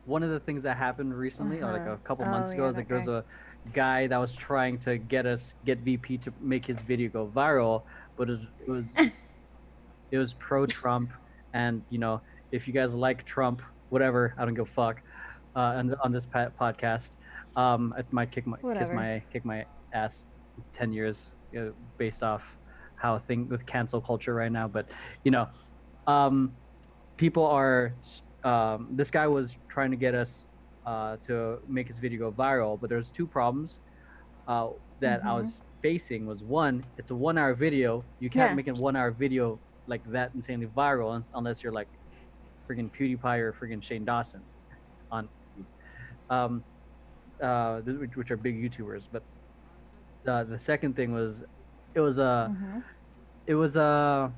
one 0.06 0.22
of 0.24 0.30
the 0.30 0.40
things 0.40 0.64
that 0.64 0.78
happened 0.78 1.14
recently 1.18 1.62
or 1.62 1.72
like 1.72 1.82
Uh-huh. 1.82 1.94
a 1.94 1.98
couple 1.98 2.26
Oh, 2.26 2.30
months 2.30 2.52
ago 2.54 2.64
yeah, 2.64 2.70
is 2.70 2.76
like 2.78 2.88
there's 2.88 3.08
a 3.08 3.26
guy 3.74 4.08
that 4.08 4.18
was 4.18 4.36
trying 4.36 4.78
to 4.80 4.98
get 4.98 5.26
us 5.26 5.56
get 5.66 5.80
VP 5.80 6.20
to 6.20 6.34
make 6.40 6.66
his 6.66 6.82
video 6.82 7.10
go 7.10 7.28
viral, 7.28 7.84
but 8.18 8.28
it 8.28 8.32
was 8.32 8.48
it 8.68 8.70
was, 8.72 8.96
it 10.12 10.18
was 10.18 10.34
pro 10.36 10.66
Trump, 10.66 11.12
and 11.54 11.84
you 11.90 11.98
know 12.00 12.22
if 12.52 12.68
you 12.68 12.74
guys 12.74 12.94
like 12.94 13.24
Trump, 13.26 13.62
whatever, 13.90 14.36
I 14.38 14.46
don't 14.46 14.54
give 14.54 14.68
a 14.68 14.72
fuck. 14.72 15.02
Uh, 15.56 15.80
on, 15.80 15.96
on 16.04 16.12
this 16.12 16.26
pa- 16.26 16.50
podcast, 16.60 17.16
um, 17.56 17.94
it 17.98 18.06
might 18.12 18.32
kick 18.32 18.46
my 18.46 18.58
kiss 18.78 18.90
my 18.92 19.24
kick 19.32 19.46
my 19.46 19.66
ass, 19.94 20.28
ten 20.74 20.92
years 20.92 21.32
uh, 21.58 21.70
based 21.98 22.22
off 22.24 22.58
how 22.98 23.18
thing 23.18 23.48
with 23.50 23.66
cancel 23.66 24.02
culture 24.02 24.34
right 24.34 24.52
now. 24.52 24.68
But 24.68 24.92
you 25.24 25.32
know, 25.32 25.48
um, 26.08 26.58
people 27.18 27.46
are. 27.46 27.98
Um, 28.44 28.96
this 28.96 29.10
guy 29.12 29.28
was 29.28 29.58
trying 29.70 29.92
to 29.92 29.98
get 29.98 30.14
us 30.16 30.48
uh, 30.86 31.18
to 31.24 31.60
make 31.68 31.88
his 31.88 31.98
video 32.00 32.30
go 32.32 32.36
viral, 32.36 32.80
but 32.80 32.90
there's 32.90 33.10
two 33.12 33.28
problems 33.28 33.80
uh, 34.48 34.70
that 35.00 35.26
I 35.28 35.34
Mhm. 35.34 35.40
was 35.40 35.64
facing. 35.82 36.26
Was 36.28 36.44
one, 36.44 36.92
it's 36.98 37.12
a 37.12 37.16
one-hour 37.16 37.56
video. 37.56 38.08
You 38.20 38.30
can't 38.30 38.54
Yeah. 38.54 38.56
make 38.56 38.68
a 38.68 38.76
one-hour 38.76 39.12
video 39.12 39.62
like 39.88 40.04
that 40.06 40.34
insanely 40.36 40.68
viral 40.68 41.24
unless 41.34 41.64
you're 41.64 41.74
like 41.74 41.90
friggin' 42.70 42.92
PewDiePie 42.92 43.40
or 43.40 43.54
friggin' 43.54 43.84
Shane 43.84 44.06
Dawson 44.06 44.48
on 45.12 45.30
um 46.30 46.66
uh 47.42 47.82
which, 47.82 48.16
which 48.18 48.32
are 48.32 48.38
big 48.38 48.56
YouTubers 48.56 49.08
but 49.12 49.26
uh, 50.28 50.44
the 50.44 50.60
second 50.60 50.96
thing 50.96 51.14
was 51.14 51.44
it 51.94 52.00
was 52.00 52.18
a 52.18 52.52
Mhm. 52.52 52.84
it 53.48 53.56
was 53.56 53.76
a 53.78 54.34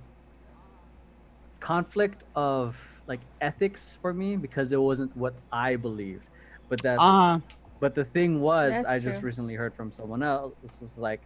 conflict 1.60 2.24
of 2.36 2.80
like 3.08 3.22
ethics 3.42 3.98
for 4.02 4.14
me 4.14 4.36
because 4.38 4.72
it 4.72 4.82
wasn't 4.82 5.16
what 5.16 5.36
I 5.52 5.76
believed 5.76 6.26
but 6.70 6.82
that 6.84 7.00
uh 7.00 7.40
but 7.80 7.96
the 7.96 8.06
thing 8.06 8.42
was, 8.42 8.74
That's 8.74 8.88
I 8.88 9.00
just 9.00 9.20
true. 9.20 9.28
recently 9.28 9.56
heard 9.56 9.76
from 9.76 9.92
someone 9.92 10.24
else. 10.24 10.56
This 10.62 10.82
is 10.82 10.98
like, 10.98 11.22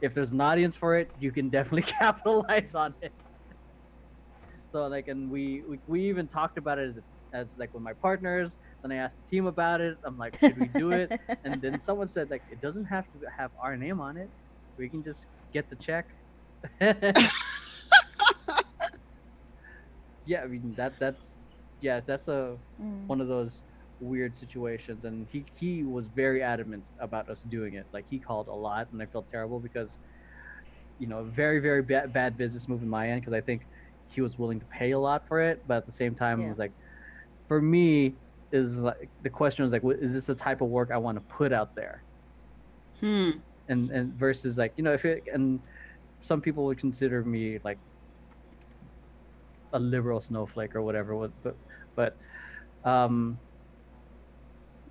if 0.00 0.14
there's 0.14 0.32
an 0.32 0.40
audience 0.40 0.74
for 0.74 0.96
it, 0.96 1.10
you 1.18 1.32
can 1.32 1.50
definitely 1.50 1.82
capitalize 2.00 2.74
on 2.74 2.94
it. 3.02 3.12
So 4.68 4.86
like, 4.86 5.08
and 5.08 5.30
we 5.30 5.62
we, 5.68 5.80
we 5.86 6.08
even 6.08 6.28
talked 6.28 6.56
about 6.56 6.78
it 6.78 6.96
as 6.96 7.02
as 7.34 7.58
like 7.58 7.74
with 7.74 7.82
my 7.82 7.92
partners. 8.00 8.56
Then 8.82 8.92
I 8.92 8.96
asked 8.96 9.18
the 9.18 9.24
team 9.28 9.46
about 9.46 9.80
it. 9.80 9.98
I'm 10.04 10.16
like, 10.16 10.38
should 10.40 10.58
we 10.58 10.68
do 10.68 10.92
it? 10.92 11.12
and 11.44 11.60
then 11.60 11.78
someone 11.78 12.08
said 12.08 12.30
like, 12.30 12.42
it 12.50 12.60
doesn't 12.60 12.86
have 12.86 13.04
to 13.12 13.18
have 13.36 13.50
our 13.62 13.76
name 13.76 14.00
on 14.00 14.16
it. 14.16 14.30
We 14.78 14.88
can 14.88 15.02
just 15.02 15.26
get 15.52 15.68
the 15.68 15.76
check. 15.76 16.06
yeah, 20.24 20.42
I 20.42 20.46
mean 20.46 20.74
that 20.76 20.98
that's 20.98 21.38
yeah 21.80 22.00
that's 22.00 22.28
a 22.28 22.58
Mm. 22.80 23.06
one 23.06 23.20
of 23.20 23.28
those 23.28 23.62
weird 24.00 24.36
situations 24.36 25.04
and 25.04 25.28
he 25.28 25.46
he 25.56 25.84
was 25.84 26.08
very 26.08 26.42
adamant 26.42 26.88
about 26.98 27.28
us 27.28 27.42
doing 27.42 27.74
it 27.74 27.86
like 27.92 28.06
he 28.08 28.18
called 28.18 28.48
a 28.48 28.52
lot 28.52 28.90
and 28.90 29.00
i 29.00 29.06
felt 29.06 29.28
terrible 29.28 29.60
because 29.60 29.98
you 30.98 31.06
know 31.06 31.22
very 31.24 31.60
very 31.60 31.82
bad, 31.82 32.12
bad 32.12 32.36
business 32.36 32.66
move 32.68 32.82
in 32.82 32.88
my 32.88 33.10
end 33.10 33.20
because 33.20 33.32
i 33.34 33.40
think 33.40 33.68
he 34.06 34.20
was 34.20 34.36
willing 34.38 34.58
to 34.58 34.66
pay 34.66 34.90
a 34.90 34.98
lot 34.98 35.26
for 35.28 35.40
it 35.40 35.62
but 35.66 35.76
at 35.76 35.86
the 35.86 35.92
same 35.92 36.14
time 36.16 36.40
it 36.40 36.48
was 36.48 36.58
like 36.58 36.72
for 37.46 37.60
me 37.60 38.16
is 38.50 38.80
like 38.80 39.10
the 39.20 39.30
question 39.30 39.62
was 39.62 39.72
like 39.72 39.82
what, 39.84 39.98
is 40.00 40.12
this 40.12 40.26
the 40.26 40.34
type 40.34 40.60
of 40.60 40.68
work 40.68 40.90
i 40.90 40.96
want 40.96 41.16
to 41.16 41.22
put 41.22 41.52
out 41.52 41.74
there 41.76 42.04
Hmm. 43.00 43.30
and 43.68 43.90
and 43.90 44.14
versus 44.14 44.58
like 44.58 44.74
you 44.76 44.84
know 44.84 44.92
if 44.92 45.04
it 45.04 45.24
and 45.32 45.60
some 46.22 46.40
people 46.40 46.64
would 46.64 46.78
consider 46.78 47.24
me 47.24 47.58
like 47.64 47.78
a 49.72 49.78
liberal 49.80 50.20
snowflake 50.20 50.74
or 50.74 50.82
whatever 50.82 51.16
what- 51.16 51.32
but 51.42 51.56
but 51.96 52.16
um 52.84 53.40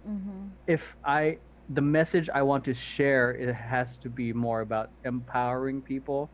Mm-hmm. 0.07 0.47
if 0.67 0.95
i 1.05 1.37
the 1.69 1.81
message 1.81 2.29
i 2.33 2.41
want 2.41 2.63
to 2.65 2.73
share 2.73 3.31
it 3.31 3.53
has 3.53 3.97
to 3.99 4.09
be 4.09 4.33
more 4.33 4.61
about 4.61 4.89
empowering 5.03 5.81
people 5.81 6.31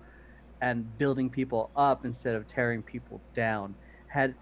and 0.61 0.97
building 0.97 1.29
people 1.29 1.71
up 1.75 2.05
instead 2.05 2.35
of 2.35 2.47
tearing 2.47 2.83
people 2.83 3.23
down 3.35 3.75
had 4.07 4.35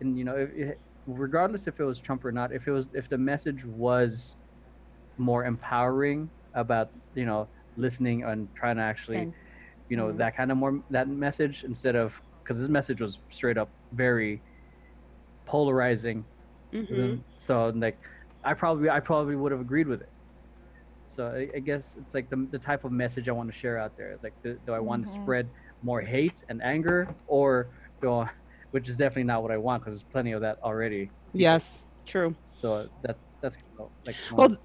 and 0.00 0.18
you 0.18 0.24
know 0.24 0.36
if, 0.36 0.50
if, 0.54 0.74
regardless 1.06 1.66
if 1.66 1.80
it 1.80 1.84
was 1.84 2.00
trump 2.00 2.24
or 2.24 2.32
not 2.32 2.52
if 2.52 2.66
it 2.68 2.72
was 2.72 2.88
if 2.94 3.08
the 3.08 3.18
message 3.18 3.64
was 3.64 4.36
more 5.18 5.44
empowering 5.44 6.30
about 6.54 6.88
you 7.14 7.26
know 7.26 7.50
listening 7.76 8.24
and 8.24 8.48
trying 8.54 8.76
to 8.76 8.82
actually 8.82 9.18
And- 9.22 9.34
you 9.88 9.96
know 9.96 10.12
Mhm. 10.12 10.18
that 10.18 10.36
kind 10.36 10.50
of 10.52 10.58
more 10.58 10.80
that 10.90 11.08
message 11.08 11.64
instead 11.64 11.96
of 11.96 12.20
because 12.50 12.60
this 12.60 12.68
message 12.68 13.00
was 13.00 13.20
straight 13.30 13.56
up 13.56 13.70
very 13.92 14.42
polarizing 15.46 16.24
Mhm. 16.74 17.22
so 17.38 17.68
like 17.76 18.00
i 18.42 18.52
probably 18.54 18.90
i 18.90 18.98
probably 18.98 19.36
would 19.36 19.52
have 19.52 19.60
agreed 19.60 19.86
with 19.86 20.00
it 20.00 20.12
so 21.06 21.28
i, 21.28 21.48
I 21.56 21.60
guess 21.60 21.94
it's 21.94 22.12
like 22.12 22.28
the, 22.28 22.48
the 22.50 22.58
type 22.58 22.84
of 22.84 22.90
message 22.90 23.28
i 23.28 23.32
want 23.32 23.48
to 23.48 23.56
share 23.56 23.78
out 23.78 23.92
there 23.96 24.10
it's 24.10 24.24
like 24.24 24.34
do, 24.42 24.58
do 24.66 24.72
i 24.72 24.80
want 24.80 25.04
to 25.04 25.08
Mhm. 25.08 25.14
spread 25.14 25.50
more 25.80 26.00
hate 26.00 26.42
and 26.48 26.60
anger 26.60 27.14
or 27.28 27.70
do 28.02 28.12
I, 28.12 28.30
which 28.72 28.88
is 28.88 28.96
definitely 28.96 29.24
not 29.24 29.42
what 29.44 29.52
i 29.52 29.56
want 29.56 29.82
because 29.84 29.94
there's 29.94 30.10
plenty 30.10 30.32
of 30.32 30.40
that 30.40 30.58
already 30.64 31.12
Yes, 31.32 31.84
true. 32.04 32.34
so 32.50 32.88
that 33.02 33.20
that's 33.42 33.56
like 34.06 34.16
Well, 34.32 34.56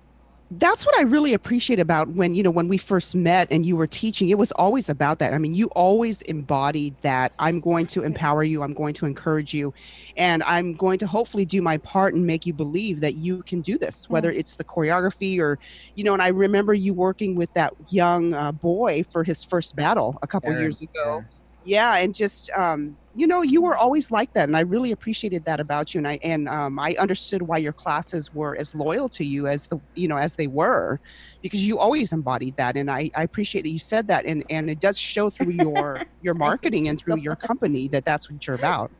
that's 0.59 0.85
what 0.85 0.97
I 0.97 1.03
really 1.03 1.33
appreciate 1.33 1.79
about 1.79 2.09
when 2.09 2.35
you 2.35 2.43
know 2.43 2.51
when 2.51 2.67
we 2.67 2.77
first 2.77 3.15
met 3.15 3.47
and 3.51 3.65
you 3.65 3.75
were 3.75 3.88
teaching. 3.88 4.29
It 4.29 4.38
was 4.38 4.51
always 4.53 4.89
about 4.89 5.19
that. 5.19 5.33
I 5.33 5.38
mean, 5.38 5.53
you 5.53 5.67
always 5.67 6.21
embodied 6.24 6.95
that. 6.97 7.33
I'm 7.39 7.59
going 7.59 7.88
to 7.88 8.03
empower 8.03 8.43
you. 8.43 8.63
I'm 8.63 8.74
going 8.74 8.93
to 8.95 9.05
encourage 9.05 9.53
you, 9.53 9.74
and 10.17 10.43
I'm 10.43 10.74
going 10.74 11.00
to 11.00 11.07
hopefully 11.07 11.45
do 11.45 11.62
my 11.62 11.77
part 11.77 12.13
and 12.13 12.25
make 12.25 12.45
you 12.45 12.53
believe 12.53 13.00
that 13.01 13.15
you 13.15 13.43
can 13.43 13.62
do 13.62 13.77
this. 13.77 14.09
Whether 14.09 14.31
it's 14.31 14.55
the 14.55 14.63
choreography 14.63 15.39
or, 15.39 15.59
you 15.95 16.03
know. 16.03 16.13
And 16.13 16.21
I 16.21 16.29
remember 16.29 16.74
you 16.74 16.93
working 16.93 17.35
with 17.35 17.53
that 17.53 17.74
young 17.89 18.33
uh, 18.33 18.51
boy 18.51 19.03
for 19.03 19.24
his 19.24 19.43
first 19.43 19.75
battle 19.75 20.17
a 20.21 20.27
couple 20.27 20.50
Aaron, 20.50 20.62
years 20.63 20.81
ago 20.81 21.24
yeah. 21.24 21.34
Yeah 21.65 21.98
and 21.98 22.13
just 22.13 22.50
um 22.55 22.98
you 23.15 23.25
know 23.25 23.41
you 23.41 23.62
were 23.62 23.75
always 23.75 24.12
like 24.12 24.31
that 24.34 24.48
and 24.48 24.55
i 24.55 24.62
really 24.62 24.91
appreciated 24.91 25.43
that 25.45 25.60
about 25.60 25.93
you 25.93 25.98
and 25.98 26.07
i 26.07 26.19
and 26.24 26.48
um, 26.48 26.77
i 26.79 26.95
understood 27.00 27.41
why 27.41 27.57
your 27.57 27.74
classes 27.74 28.31
were 28.31 28.55
as 28.57 28.75
loyal 28.75 29.10
to 29.10 29.25
you 29.25 29.48
as 29.48 29.65
the 29.67 29.79
you 29.95 30.07
know 30.07 30.17
as 30.17 30.36
they 30.36 30.48
were 30.48 31.00
because 31.41 31.63
you 31.65 31.79
always 31.79 32.12
embodied 32.12 32.55
that 32.55 32.77
and 32.77 32.91
i, 32.91 33.10
I 33.15 33.24
appreciate 33.24 33.63
that 33.63 33.72
you 33.72 33.79
said 33.79 34.07
that 34.07 34.25
and 34.25 34.45
and 34.50 34.69
it 34.69 34.79
does 34.79 34.98
show 35.00 35.29
through 35.29 35.51
your 35.53 36.03
your 36.22 36.36
marketing 36.36 36.88
and 36.88 37.00
through 37.00 37.15
so 37.15 37.22
your 37.24 37.36
company 37.36 37.88
that 37.89 38.05
that's 38.05 38.29
what 38.29 38.45
you're 38.45 38.55
about. 38.55 38.91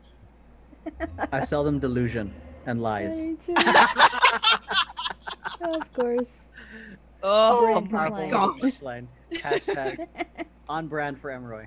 I 1.32 1.40
sell 1.40 1.64
them 1.64 1.78
delusion 1.78 2.32
and 2.66 2.82
lies. 2.82 3.22
Of 5.62 5.92
course. 5.92 6.48
oh 7.22 7.80
Brand 7.80 7.90
my 7.90 8.28
gosh 8.28 8.80
line. 8.82 9.08
Hashtag 9.34 10.06
on 10.68 10.86
brand 10.88 11.18
for 11.20 11.30
Emroy. 11.30 11.66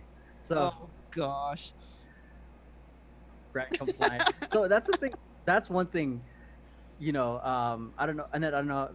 So 0.49 0.71
oh 0.71 0.89
gosh 1.15 1.73
brand 3.53 3.69
compliant. 3.77 4.25
so 4.51 4.67
that's 4.67 4.87
the 4.87 4.93
thing. 4.95 5.13
That's 5.45 5.69
one 5.69 5.87
thing. 5.87 6.23
You 6.97 7.13
know, 7.13 7.39
um, 7.39 7.93
I 7.97 8.05
don't 8.05 8.17
know, 8.17 8.27
Annett. 8.33 8.47
I 8.53 8.59
don't 8.59 8.67
know 8.67 8.89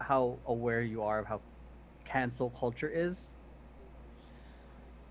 how 0.00 0.40
aware 0.46 0.82
you 0.82 1.02
are 1.02 1.18
of 1.20 1.26
how 1.26 1.42
cancel 2.04 2.50
culture 2.50 2.88
is. 2.88 3.32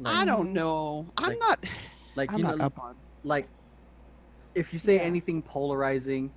i 0.06 0.26
don't 0.26 0.54
know 0.54 1.08
i'm 1.18 1.26
like, 1.28 1.40
not 1.40 1.60
like 2.16 2.32
i'm 2.32 2.38
you 2.40 2.44
know, 2.46 2.66
up 2.66 2.80
on 2.80 2.96
like 3.24 3.50
if 4.56 4.74
you 4.74 4.80
say 4.80 4.96
Yeah. 4.98 5.04
anything 5.04 5.42
polarizing, 5.42 6.34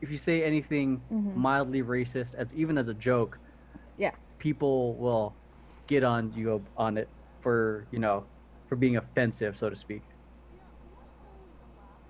if 0.00 0.10
you 0.10 0.18
say 0.18 0.42
anything 0.44 1.02
Mhm. 1.10 1.36
mildly 1.36 1.82
racist, 1.82 2.34
as 2.34 2.52
even 2.54 2.78
as 2.78 2.88
a 2.88 2.94
joke, 2.94 3.38
Yeah. 3.96 4.12
people 4.38 4.96
will 4.96 5.36
get 5.86 6.04
on 6.04 6.32
you 6.32 6.64
on 6.76 6.96
it 6.98 7.08
for 7.40 7.86
you 7.90 7.98
know 7.98 8.26
for 8.68 8.76
being 8.76 8.96
offensive, 8.96 9.56
so 9.56 9.70
to 9.70 9.76
speak. 9.76 10.02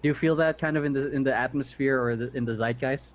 Do 0.03 0.09
you 0.09 0.15
feel 0.15 0.37
that 0.37 0.59
kind 0.59 0.77
of 0.77 0.85
in 0.85 0.93
the 0.93 1.11
in 1.13 1.23
the 1.23 1.35
atmosphere 1.35 2.03
or 2.03 2.17
the, 2.17 2.33
in 2.37 2.45
the 2.45 2.53
zeitgeist? 2.55 3.15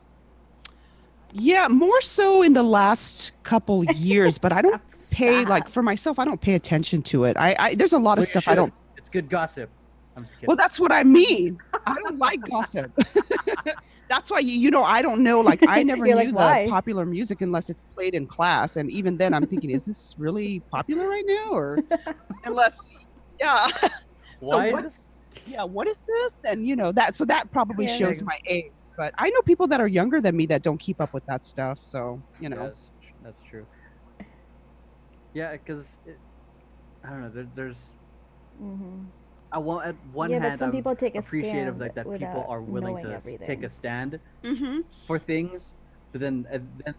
yeah 1.34 1.70
more 1.70 2.02
so 2.02 2.42
in 2.44 2.52
the 2.52 2.62
last 2.62 3.32
couple 3.44 3.86
years 3.96 4.38
but 4.38 4.52
i 4.52 4.62
don't 4.62 4.82
pay 5.12 5.46
like 5.46 5.70
for 5.70 5.82
myself 5.82 6.20
i 6.20 6.26
don't 6.26 6.42
pay 6.42 6.56
attention 6.56 7.02
to 7.02 7.24
it 7.24 7.38
i, 7.38 7.56
I 7.58 7.76
there's 7.76 7.94
a 7.94 7.98
lot 7.98 8.18
Well, 8.18 8.24
of 8.24 8.28
stuff 8.28 8.50
i 8.50 8.54
don't 8.56 8.74
It's 8.98 9.08
good 9.08 9.30
gossip. 9.30 9.70
I'm 10.18 10.24
just 10.24 10.36
kidding. 10.36 10.48
well 10.48 10.58
that's 10.58 10.78
what 10.78 10.92
i 10.92 11.04
mean 11.06 11.58
i 11.88 11.96
don't 12.04 12.18
like 12.20 12.42
gossip 12.50 12.92
that's 14.10 14.30
why 14.30 14.40
you, 14.40 14.52
you 14.52 14.72
know 14.72 14.84
i 14.84 15.02
don't 15.02 15.24
know 15.24 15.40
like 15.40 15.62
i 15.70 15.82
never 15.92 16.04
knew 16.06 16.16
like, 16.16 16.28
the 16.28 16.34
"Why?" 16.36 16.68
popular 16.70 17.06
music 17.06 17.40
unless 17.40 17.70
it's 17.70 17.86
played 17.96 18.14
in 18.14 18.28
class 18.28 18.76
and 18.76 18.92
even 18.92 19.16
then 19.16 19.34
i'm 19.34 19.46
thinking 19.46 19.70
is 19.70 19.86
this 19.86 20.16
really 20.18 20.60
popular 20.70 21.08
right 21.08 21.24
now 21.26 21.52
or 21.52 21.80
unless 22.44 22.92
yeah 23.42 23.68
so 24.44 24.58
Why 24.58 24.72
what's 24.72 25.10
yeah 25.46 25.64
what 25.64 25.88
is 25.88 26.04
this 26.08 26.44
and 26.46 26.66
you 26.68 26.76
know 26.76 26.92
that 26.92 27.14
so 27.16 27.26
that 27.26 27.52
probably 27.52 27.86
Yeah. 27.86 27.96
shows 27.98 28.22
my 28.24 28.38
age 28.48 28.72
but 28.98 29.14
i 29.18 29.30
know 29.30 29.42
people 29.46 29.68
that 29.68 29.80
are 29.82 29.88
younger 29.88 30.22
than 30.22 30.36
me 30.36 30.46
that 30.48 30.62
don't 30.62 30.80
keep 30.80 31.02
up 31.02 31.14
with 31.14 31.26
that 31.28 31.44
stuff 31.44 31.80
so 31.80 32.22
you 32.40 32.50
know 32.50 32.58
Yeah, 32.58 32.68
that's, 32.68 32.82
that's 33.22 33.42
true. 33.44 33.68
Yeah, 35.34 35.54
because 35.54 35.98
I 37.06 37.10
don't 37.10 37.22
know. 37.22 37.30
There, 37.30 37.48
there's 37.56 37.94
Mhm. 38.62 39.08
I 39.54 39.58
want 39.58 39.86
at 39.88 39.96
one 40.14 40.30
yeah, 40.32 40.40
hand 40.40 40.54
but 40.54 40.60
some 40.60 40.70
I'm 40.70 40.76
people 40.76 40.96
take 40.96 41.16
a 41.16 41.20
appreciative 41.20 41.76
stand 41.76 41.80
like 41.80 41.96
that 41.96 42.06
people 42.20 42.46
are 42.48 42.62
willing 42.62 42.98
to 42.98 43.14
everything. 43.14 43.48
take 43.48 43.64
a 43.64 43.70
stand 43.70 44.20
mm-hmm. 44.44 44.80
for 45.08 45.20
things, 45.20 45.76
but 46.12 46.22
then 46.22 46.46
uh, 46.52 46.60
then 46.86 46.96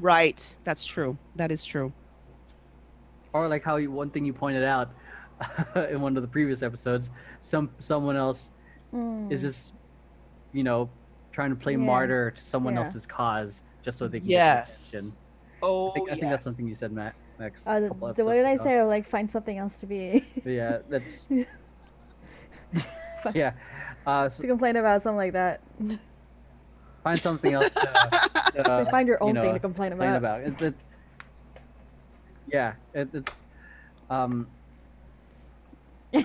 right 0.00 0.56
that's 0.64 0.84
true 0.84 1.18
that 1.34 1.50
is 1.52 1.64
true 1.64 1.92
or 3.32 3.48
like 3.48 3.64
how 3.64 3.76
you, 3.76 3.90
one 3.90 4.10
thing 4.10 4.24
you 4.24 4.32
pointed 4.32 4.64
out 4.64 4.90
in 5.90 6.00
one 6.00 6.16
of 6.16 6.22
the 6.22 6.28
previous 6.28 6.62
episodes, 6.62 7.10
some 7.40 7.70
someone 7.80 8.16
else 8.16 8.50
Mm. 8.94 9.32
is 9.32 9.40
just 9.40 9.72
you 10.52 10.62
know 10.62 10.90
trying 11.32 11.48
to 11.48 11.56
play 11.56 11.72
Yeah. 11.72 11.78
martyr 11.78 12.30
to 12.32 12.42
someone 12.42 12.74
Yeah. 12.74 12.80
else's 12.80 13.06
cause 13.06 13.62
just 13.82 13.96
so 13.96 14.06
they 14.06 14.20
can 14.20 14.28
yes 14.28 14.92
get 14.92 14.98
attention. 14.98 15.18
oh 15.62 15.88
I 15.88 15.92
think, 15.94 16.10
I 16.10 16.14
think 16.16 16.30
that's 16.30 16.44
something 16.44 16.68
you 16.68 16.74
said, 16.74 16.92
Matt. 16.92 17.14
Max. 17.38 17.66
a 17.66 17.70
Uh, 17.70 17.80
the, 17.80 17.88
what 17.88 18.16
did 18.16 18.26
I 18.44 18.50
ago. 18.50 18.62
say? 18.64 18.80
Oh, 18.80 18.86
like 18.86 19.06
find 19.06 19.30
something 19.30 19.56
else 19.56 19.78
to 19.78 19.86
be 19.86 20.26
yeah, 20.44 20.80
that's 20.90 21.24
yeah. 23.34 23.52
Uh, 24.06 24.28
so 24.28 24.42
to 24.42 24.48
complain 24.48 24.76
about 24.76 25.00
something 25.02 25.16
like 25.16 25.32
that. 25.32 25.60
find 27.02 27.18
something 27.20 27.52
else 27.54 27.72
to, 27.74 27.80
to 28.56 28.64
So 28.66 28.84
find 28.90 29.08
your 29.08 29.16
you 29.22 29.28
own 29.28 29.34
know, 29.34 29.42
thing 29.42 29.54
to 29.54 29.60
complain 29.60 29.90
complain 29.92 30.14
about. 30.14 30.40
about. 30.42 30.52
It's 30.52 30.60
it, 30.62 30.74
yeah, 32.52 32.74
it, 32.94 33.08
it's 33.14 33.42
um 34.10 34.48
yeah, 36.12 36.20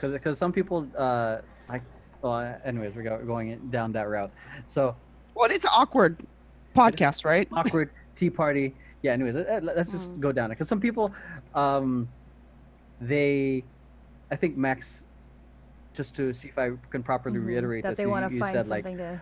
because 0.00 0.38
some 0.38 0.52
people 0.52 0.88
uh 0.98 1.38
like 1.68 1.82
well 2.22 2.58
anyways 2.64 2.94
we're 2.94 3.24
going 3.24 3.70
down 3.70 3.92
that 3.92 4.08
route. 4.08 4.32
So 4.68 4.96
well 5.34 5.50
it's 5.50 5.66
awkward 5.66 6.26
podcast 6.76 7.24
right 7.24 7.46
awkward 7.52 7.90
tea 8.16 8.30
party. 8.30 8.76
Yeah. 9.02 9.12
Anyways, 9.12 9.34
let's 9.34 9.90
just 9.90 10.14
Mm. 10.14 10.20
go 10.20 10.32
down 10.32 10.50
it 10.50 10.54
because 10.54 10.68
some 10.68 10.80
people, 10.80 11.12
um, 11.54 12.08
they, 13.00 13.64
I 14.30 14.36
think 14.36 14.56
Max, 14.56 15.04
just 15.92 16.14
to 16.16 16.32
see 16.32 16.48
if 16.48 16.56
I 16.56 16.70
can 16.90 17.02
properly 17.02 17.38
Mhm. 17.40 17.46
reiterate 17.46 17.82
that 17.82 17.90
this, 17.90 17.98
they 17.98 18.04
you, 18.04 18.10
want 18.10 18.30
to 18.30 18.38
find 18.38 18.52
said 18.52 18.68
like 18.68 18.84
to. 18.84 19.20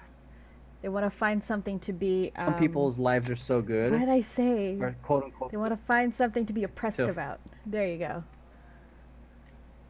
They 0.82 0.88
want 0.88 1.04
to 1.04 1.10
find 1.10 1.42
something 1.44 1.78
to 1.80 1.92
be. 1.92 2.32
some 2.38 2.54
um, 2.54 2.58
people's 2.58 2.98
lives 2.98 3.28
are 3.28 3.36
so 3.36 3.60
good, 3.60 3.92
What 3.92 4.00
did 4.00 4.08
I 4.08 4.20
say? 4.20 4.78
or 4.80 4.96
quote 5.02 5.24
unquote, 5.24 5.50
They 5.50 5.56
want 5.58 5.70
to 5.70 5.76
find 5.76 6.14
something 6.14 6.46
to 6.46 6.52
be 6.52 6.64
oppressed 6.64 6.96
So- 6.98 7.06
about. 7.06 7.40
There 7.66 7.86
you 7.86 7.98
go. 7.98 8.24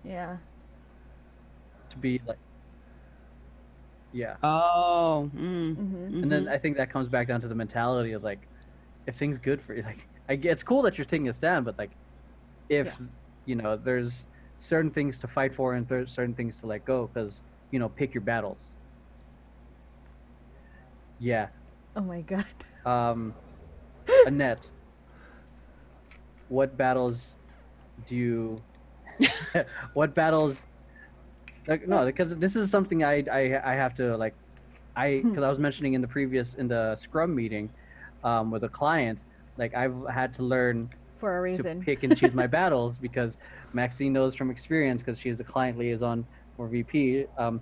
Yeah. 0.04 0.38
to 1.90 1.98
be 1.98 2.20
like, 2.26 2.38
yeah. 4.12 4.36
oh 4.42 5.28
mm, 5.36 5.74
hmm 5.76 5.94
And 6.22 6.30
then 6.32 6.44
mhm. 6.46 6.50
I 6.50 6.56
think 6.58 6.76
that 6.78 6.90
comes 6.90 7.08
back 7.08 7.28
down 7.28 7.40
to 7.42 7.48
the 7.48 7.54
mentality 7.54 8.12
is 8.12 8.22
like, 8.24 8.40
if 9.06 9.16
things 9.16 9.38
good 9.38 9.60
for 9.60 9.74
you, 9.74 9.82
like, 9.90 10.06
I 10.28 10.32
it's 10.34 10.62
cool 10.62 10.82
that 10.82 10.98
you're 10.98 11.04
taking 11.04 11.28
a 11.28 11.32
stand, 11.32 11.64
but 11.64 11.78
like, 11.78 11.90
if 12.68 12.86
Yeah. 12.86 13.06
you 13.46 13.54
know, 13.56 13.76
there's 13.76 14.26
certain 14.58 14.90
things 14.90 15.20
to 15.20 15.28
fight 15.28 15.54
for 15.54 15.74
and 15.74 15.86
there's 15.88 16.12
certain 16.12 16.34
things 16.34 16.60
to 16.60 16.66
let 16.66 16.84
go, 16.84 17.08
because 17.12 17.42
you 17.70 17.78
know, 17.78 17.88
pick 17.88 18.14
your 18.14 18.22
battles. 18.22 18.74
Yeah. 21.20 21.48
Oh 21.94 22.00
my 22.00 22.22
god. 22.22 22.46
Um, 22.84 23.34
Annett, 24.26 24.70
what 26.48 26.76
battles 26.76 27.34
do 28.06 28.16
you? 28.16 28.56
what 29.92 30.14
battles 30.14 30.64
like 31.66 31.86
no 31.86 32.06
because 32.06 32.34
this 32.36 32.56
is 32.56 32.70
something 32.70 33.04
I 33.04 33.22
I 33.30 33.72
I 33.72 33.74
have 33.74 33.94
to 33.96 34.16
like 34.16 34.34
I 34.96 35.22
because 35.22 35.44
I 35.44 35.48
was 35.48 35.58
mentioning 35.58 35.92
in 35.92 36.00
the 36.00 36.08
previous 36.08 36.54
in 36.54 36.68
the 36.68 36.96
Scrum 36.96 37.34
meeting 37.34 37.70
um, 38.24 38.50
with 38.50 38.64
a 38.64 38.68
client 38.68 39.24
like 39.58 39.74
I've 39.74 39.94
had 40.10 40.32
to 40.34 40.42
learn 40.42 40.88
For 41.18 41.36
a 41.36 41.40
reason 41.42 41.80
to 41.80 41.84
pick 41.84 42.02
and 42.02 42.16
choose 42.16 42.34
my 42.34 42.46
battles 42.58 42.96
because 42.96 43.36
Maxine 43.74 44.12
knows 44.12 44.34
from 44.34 44.50
experience 44.50 45.02
because 45.02 45.18
she's 45.18 45.38
a 45.38 45.44
client 45.44 45.78
liaison 45.78 46.26
or 46.56 46.66
VP 46.68 47.26
um, 47.36 47.60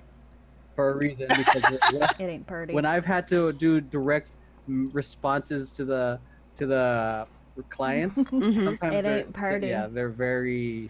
for 0.78 0.92
a 0.92 0.96
reason 0.96 1.34
because 1.34 1.64
It 2.20 2.22
ain't 2.22 2.46
pretty. 2.46 2.72
when 2.72 2.84
I've 2.86 3.04
had 3.04 3.26
to 3.28 3.52
do 3.52 3.80
direct 3.80 4.36
responses 4.68 5.72
to 5.72 5.84
the 5.84 6.20
to 6.54 6.66
the 6.66 7.26
clients 7.68 8.16
Mhm. 8.30 8.64
sometimes 8.64 8.94
It 8.94 9.08
ain't 9.08 9.36
so- 9.36 9.58
yeah 9.66 9.88
they're 9.88 10.08
very 10.28 10.88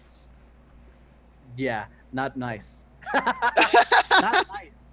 yeah 1.57 1.87
not 2.13 2.37
nice 2.37 2.85
not 3.15 4.45
nice 4.61 4.93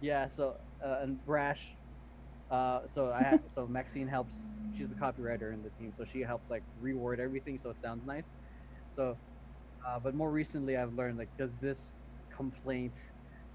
yeah 0.00 0.26
so 0.28 0.56
uh, 0.84 0.98
and 1.02 1.24
brash 1.24 1.76
uh, 2.50 2.80
so 2.86 3.12
I 3.12 3.22
ha- 3.22 3.38
so 3.46 3.68
Maxine 3.68 4.08
helps 4.08 4.50
she's 4.72 4.88
the 4.88 4.96
copywriter 4.96 5.52
in 5.54 5.62
the 5.62 5.70
team 5.70 5.92
so 5.92 6.04
she 6.04 6.20
helps 6.22 6.50
like 6.50 6.64
reword 6.82 7.20
everything 7.20 7.56
so 7.56 7.70
it 7.70 7.80
sounds 7.80 8.04
nice 8.04 8.34
so 8.84 9.16
uh, 9.86 9.98
but 10.02 10.12
more 10.16 10.32
recently 10.32 10.76
I've 10.76 10.92
learned 10.94 11.18
like 11.18 11.30
does 11.38 11.58
this 11.58 11.94
complaint 12.34 12.96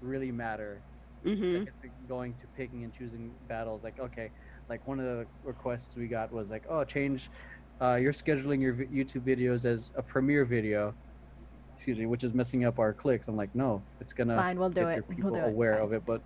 really 0.04 0.30
matter 0.30 0.80
Mhm. 1.24 1.60
like 1.60 1.68
it's 1.68 1.80
going 2.06 2.34
to 2.34 2.46
picking 2.56 2.84
and 2.84 2.92
choosing 2.92 3.30
battles 3.48 3.82
like 3.82 3.98
okay 3.98 4.30
like 4.68 4.86
one 4.86 5.00
of 5.00 5.06
the 5.06 5.26
requests 5.42 5.96
we 5.96 6.06
got 6.06 6.30
was 6.32 6.50
like 6.50 6.64
oh 6.68 6.84
change 6.84 7.30
uh, 7.80 7.94
you're 7.94 8.12
scheduling 8.12 8.60
your 8.60 8.74
youtube 8.74 9.22
videos 9.22 9.64
as 9.64 9.92
a 9.96 10.02
premiere 10.02 10.44
video 10.44 10.94
excuse 11.76 11.98
me 11.98 12.04
which 12.06 12.22
is 12.24 12.34
messing 12.34 12.64
up 12.66 12.78
our 12.78 12.92
clicks 12.92 13.26
i'm 13.26 13.36
like 13.36 13.52
no 13.54 13.82
it's 14.00 14.12
gonna 14.12 14.36
Fine, 14.36 14.58
we'll 14.58 14.68
do 14.70 14.82
your 14.82 14.90
it. 14.98 15.08
people 15.08 15.30
We'll 15.30 15.40
do 15.40 15.46
it. 15.46 15.52
aware 15.52 15.74
Fine. 15.76 15.82
of 15.82 15.92
it 15.94 16.02
but 16.06 16.20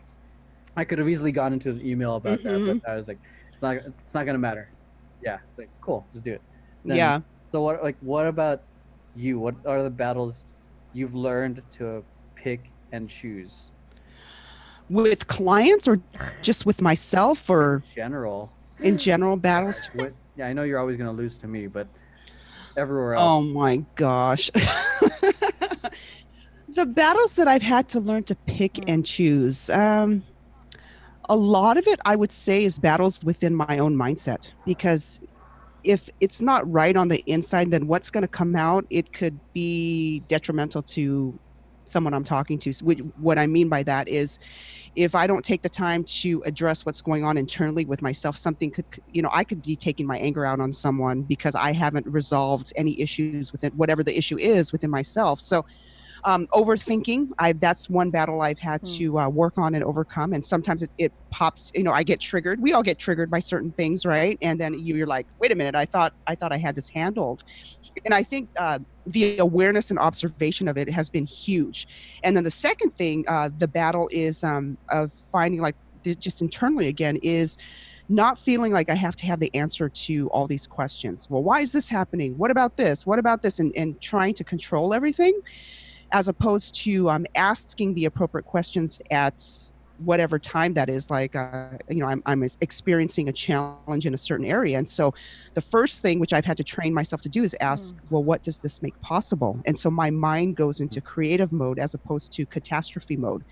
i 0.77 0.85
could 0.85 0.99
have 0.99 1.09
easily 1.09 1.31
gone 1.33 1.53
into 1.53 1.71
an 1.71 1.81
email 1.81 2.17
about 2.17 2.43
that 2.43 2.53
Mhm. 2.53 2.83
but 2.83 2.91
i 2.91 2.97
was 2.97 3.07
like 3.09 3.19
it's 3.53 3.62
not 3.62 3.77
it's 3.77 4.14
not 4.14 4.27
gonna 4.27 4.38
matter 4.38 4.69
yeah 5.23 5.38
like 5.57 5.71
cool 5.81 6.05
just 6.12 6.25
do 6.25 6.33
it 6.33 6.43
Then- 6.85 6.97
Yeah. 6.97 7.21
so 7.53 7.62
what 7.62 7.83
like 7.85 7.97
what 8.01 8.27
about 8.27 8.62
you 9.14 9.38
what 9.38 9.55
are 9.64 9.83
the 9.85 9.91
battles 9.91 10.45
you've 10.93 11.14
learned 11.14 11.62
to 11.79 12.05
pick 12.35 12.73
and 12.92 13.09
choose 13.09 13.70
With 14.88 15.27
clients 15.27 15.87
or 15.87 16.01
just 16.42 16.66
with 16.66 16.81
myself 16.81 17.48
or 17.51 17.83
in 17.87 17.94
general 17.94 18.53
in 18.81 18.96
general 18.96 19.37
battles? 19.37 19.87
What, 19.94 20.12
yeah, 20.37 20.46
I 20.46 20.53
know 20.53 20.62
you're 20.62 20.79
always 20.79 20.96
gonna 20.96 21.12
lose 21.12 21.37
to 21.38 21.48
me, 21.48 21.66
but 21.66 21.87
everywhere 22.77 23.14
else. 23.14 23.33
Oh 23.33 23.42
my 23.42 23.83
gosh. 23.96 24.51
the 26.74 26.87
battles 26.87 27.35
that 27.37 27.48
I've 27.48 27.62
had 27.62 27.88
to 27.90 28.01
learn 28.01 28.22
to 28.24 28.35
pick 28.46 28.74
Mm. 28.74 28.85
and 28.88 29.07
choose. 29.07 29.68
Um, 29.70 30.22
a 31.29 31.37
lot 31.37 31.77
of 31.77 31.87
it, 31.87 32.01
I 32.07 32.16
would 32.16 32.33
say, 32.33 32.64
is 32.64 32.79
battles 32.79 33.22
within 33.22 33.55
my 33.55 33.79
own 33.79 33.94
mindset 33.96 34.53
because 34.64 35.20
if 35.85 36.09
it's 36.20 36.40
not 36.40 36.70
right 36.70 36.96
on 36.96 37.09
the 37.09 37.22
inside, 37.27 37.70
then 37.70 37.87
what's 37.87 38.11
going 38.11 38.22
to 38.22 38.29
come 38.29 38.57
out, 38.57 38.87
it 38.90 39.12
could 39.12 39.38
be 39.53 40.20
detrimental 40.29 40.83
to 40.83 41.38
someone 41.90 42.14
I'm 42.14 42.24
talking 42.24 42.59
to. 42.61 42.72
So 42.72 42.87
what 43.16 43.38
I 43.38 43.46
mean 43.46 43.68
by 43.68 43.83
that 43.85 44.09
is 44.09 44.38
if 44.94 45.14
I 45.14 45.27
don't 45.27 45.44
take 45.44 45.62
the 45.62 45.70
time 45.70 46.05
to 46.20 46.42
address 46.46 46.85
what's 46.85 47.03
going 47.03 47.24
on 47.24 47.37
internally 47.37 47.85
with 47.85 48.03
myself, 48.03 48.37
something 48.37 48.70
could, 48.72 48.87
you 49.07 49.22
know, 49.22 49.31
I 49.33 49.44
could 49.44 49.62
be 49.62 49.77
taking 49.77 50.07
my 50.07 50.18
anger 50.18 50.44
out 50.44 50.61
on 50.61 50.72
someone 50.72 51.22
because 51.22 51.55
I 51.55 51.72
haven't 51.72 52.07
resolved 52.07 52.72
any 52.77 53.01
issues 53.01 53.53
with 53.53 53.64
it, 53.64 53.74
whatever 53.74 54.03
the 54.05 54.16
issue 54.16 54.38
is 54.38 54.72
within 54.72 54.90
myself. 54.90 55.40
So, 55.40 55.64
um, 56.24 56.46
overthinking, 56.53 57.29
I 57.38 57.53
that's 57.53 57.88
one 57.88 58.11
battle 58.11 58.42
I've 58.42 58.59
had 58.59 58.83
Hmm. 58.83 58.87
to 58.96 59.18
uh, 59.18 59.29
work 59.29 59.55
on 59.57 59.74
and 59.74 59.85
overcome. 59.85 60.33
And 60.33 60.44
sometimes 60.44 60.83
it, 60.83 60.90
it 60.98 61.12
pops, 61.31 61.70
you 61.74 61.83
know, 61.83 61.92
I 61.92 62.03
get 62.03 62.20
triggered. 62.20 62.61
We 62.61 62.72
all 62.72 62.83
get 62.83 62.98
triggered 62.98 63.31
by 63.31 63.40
certain 63.40 63.72
things, 63.72 64.05
right? 64.05 64.37
And 64.42 64.61
then 64.61 64.74
you- 64.74 64.96
you're 64.96 65.07
like, 65.07 65.27
wait 65.40 65.53
a 65.53 65.55
minute, 65.55 65.74
I 65.74 65.87
thought 65.87 66.12
I 66.27 66.35
thought 66.35 66.53
I 66.53 66.59
had 66.59 66.74
this 66.74 66.88
handled. 66.92 67.40
And 68.05 68.14
I 68.14 68.22
think 68.22 68.51
uh, 68.59 68.81
the 69.12 69.38
awareness 69.38 69.90
and 69.90 69.99
observation 69.99 70.68
of 70.68 70.77
it 70.77 70.88
has 70.88 71.09
been 71.09 71.25
huge. 71.25 71.87
And 72.23 72.37
then 72.37 72.44
the 72.44 72.51
second 72.51 72.90
thing, 72.90 73.25
uh, 73.29 73.51
the 73.57 73.68
battle 73.68 74.09
is 74.12 74.44
um, 74.44 74.77
of 74.90 75.12
finding 75.12 75.61
like 75.61 75.77
just 76.03 76.40
internally 76.40 76.88
again 76.88 77.18
is 77.23 77.59
not 78.09 78.38
feeling 78.38 78.73
like 78.73 78.88
I 78.88 78.94
have 78.94 79.16
to 79.16 79.27
have 79.27 79.38
the 79.38 79.55
answer 79.55 79.88
to 79.88 80.29
all 80.31 80.47
these 80.47 80.66
questions. 80.66 81.29
Well, 81.29 81.42
why 81.42 81.61
is 81.61 81.73
this 81.73 81.88
happening? 81.88 82.37
What 82.38 82.51
about 82.51 82.77
this? 82.77 83.07
What 83.07 83.18
about 83.18 83.42
this? 83.42 83.59
And, 83.59 83.73
and 83.77 84.01
trying 84.01 84.35
to 84.35 84.44
control 84.44 84.94
everything 84.94 85.38
as 86.12 86.29
opposed 86.29 86.75
to 86.75 87.11
um, 87.11 87.27
asking 87.35 87.94
the 87.94 88.07
appropriate 88.07 88.44
questions 88.47 89.03
at 89.11 89.44
whatever 89.99 90.39
time 90.39 90.75
that 90.75 90.89
is 90.89 91.11
like 91.11 91.35
uh, 91.35 91.71
you 91.89 91.97
know 91.97 92.07
I'm, 92.07 92.23
I'm 92.27 92.43
experiencing 92.61 93.29
a 93.29 93.33
challenge 93.33 94.07
in 94.07 94.15
a 94.15 94.19
certain 94.19 94.47
area. 94.47 94.79
And 94.79 94.89
so 94.89 95.13
the 95.55 95.61
first 95.61 96.03
thing 96.03 96.21
which 96.21 96.33
i've 96.33 96.45
had 96.45 96.57
to 96.59 96.65
train 96.65 96.95
myself 96.95 97.21
to 97.23 97.29
do 97.29 97.43
is 97.43 97.57
ask 97.61 97.97
well 98.11 98.23
what 98.23 98.43
does 98.43 98.59
this 98.61 98.81
make 98.83 98.99
possible? 99.01 99.61
And 99.67 99.77
so 99.77 99.91
my 99.91 100.11
mind 100.11 100.57
goes 100.57 100.81
into 100.81 101.01
creative 101.01 101.53
mode 101.53 101.79
as 101.79 101.95
opposed 101.95 102.33
to 102.33 102.47
catastrophe 102.47 103.17
mode. 103.17 103.45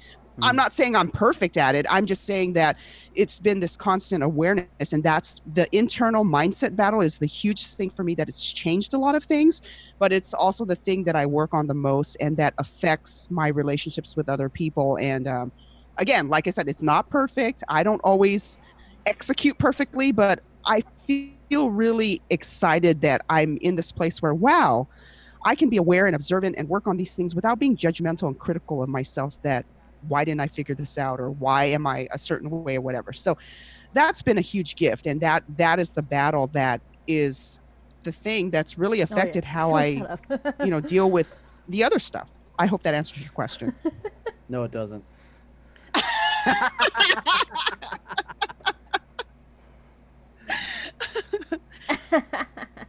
I'm 0.42 0.52
Mhm. 0.52 0.56
not 0.56 0.72
saying 0.74 0.94
i'm 0.94 1.08
perfect 1.10 1.56
at 1.56 1.74
it. 1.74 1.86
I'm 1.90 2.04
just 2.06 2.24
saying 2.24 2.52
that 2.54 2.76
it's 3.14 3.40
been 3.40 3.58
this 3.58 3.74
constant 3.76 4.22
awareness 4.22 4.92
and 4.92 5.02
that's 5.02 5.40
the 5.46 5.66
internal 5.76 6.24
mindset 6.24 6.76
battle 6.76 7.00
is 7.00 7.16
the 7.18 7.26
hugest 7.26 7.76
thing 7.78 7.90
for 7.90 8.04
me 8.04 8.14
that 8.16 8.28
it's 8.28 8.52
changed 8.52 8.92
a 8.92 8.98
lot 8.98 9.14
of 9.14 9.24
things 9.24 9.62
but 9.98 10.12
it's 10.12 10.34
also 10.34 10.64
the 10.66 10.76
thing 10.76 11.04
that 11.04 11.16
i 11.16 11.24
work 11.24 11.54
on 11.54 11.66
the 11.66 11.74
most 11.74 12.16
and 12.20 12.36
that 12.36 12.52
affects 12.58 13.30
my 13.30 13.48
relationships 13.48 14.14
with 14.14 14.28
other 14.28 14.48
people. 14.50 14.98
And 14.98 15.26
um, 15.26 15.52
again 15.98 16.28
like 16.28 16.46
i 16.46 16.50
said 16.50 16.68
it's 16.68 16.82
not 16.82 17.08
perfect. 17.10 17.62
I 17.68 17.82
don't 17.82 18.00
always 18.04 18.58
execute 19.06 19.58
perfectly 19.58 20.12
but 20.12 20.40
i 20.66 20.82
feel 21.06 21.70
really 21.70 22.20
excited 22.30 23.00
that 23.00 23.20
i'm 23.28 23.56
in 23.60 23.76
this 23.76 23.92
place 23.92 24.20
where 24.20 24.34
wow 24.34 24.88
i 25.44 25.54
can 25.54 25.68
be 25.68 25.76
aware 25.76 26.06
and 26.06 26.16
observant 26.16 26.56
and 26.58 26.68
work 26.68 26.86
on 26.86 26.96
these 26.96 27.14
things 27.14 27.34
without 27.34 27.58
being 27.58 27.76
judgmental 27.76 28.26
and 28.26 28.38
critical 28.38 28.82
of 28.82 28.88
myself 28.88 29.36
that 29.44 29.64
why 30.08 30.24
didn't 30.24 30.40
i 30.40 30.48
figure 30.48 30.74
this 30.74 30.98
out 30.98 31.20
or 31.20 31.30
why 31.30 31.64
am 31.66 31.86
i 31.86 32.08
a 32.12 32.18
certain 32.18 32.50
way 32.64 32.76
or 32.76 32.80
whatever. 32.80 33.12
So 33.12 33.36
that's 33.94 34.22
been 34.22 34.38
a 34.38 34.42
huge 34.42 34.76
gift 34.76 35.06
and 35.06 35.20
that 35.20 35.44
that 35.56 35.78
is 35.78 35.92
the 35.92 36.02
battle 36.02 36.48
that 36.48 36.80
is 37.06 37.58
the 38.04 38.12
thing 38.12 38.50
that's 38.50 38.76
really 38.76 38.98
Oh, 38.98 39.00
yeah. 39.00 39.04
affected 39.04 39.44
how 39.44 39.70
So 39.70 39.76
i 39.76 39.86
you 40.64 40.70
know 40.70 40.80
deal 40.80 41.10
with 41.10 41.44
the 41.68 41.82
other 41.84 41.98
stuff. 41.98 42.28
I 42.58 42.66
hope 42.66 42.82
that 42.84 42.94
answers 42.94 43.22
your 43.22 43.32
question. 43.32 43.74
No, 44.48 44.62
it 44.62 44.70
doesn't. 44.70 45.04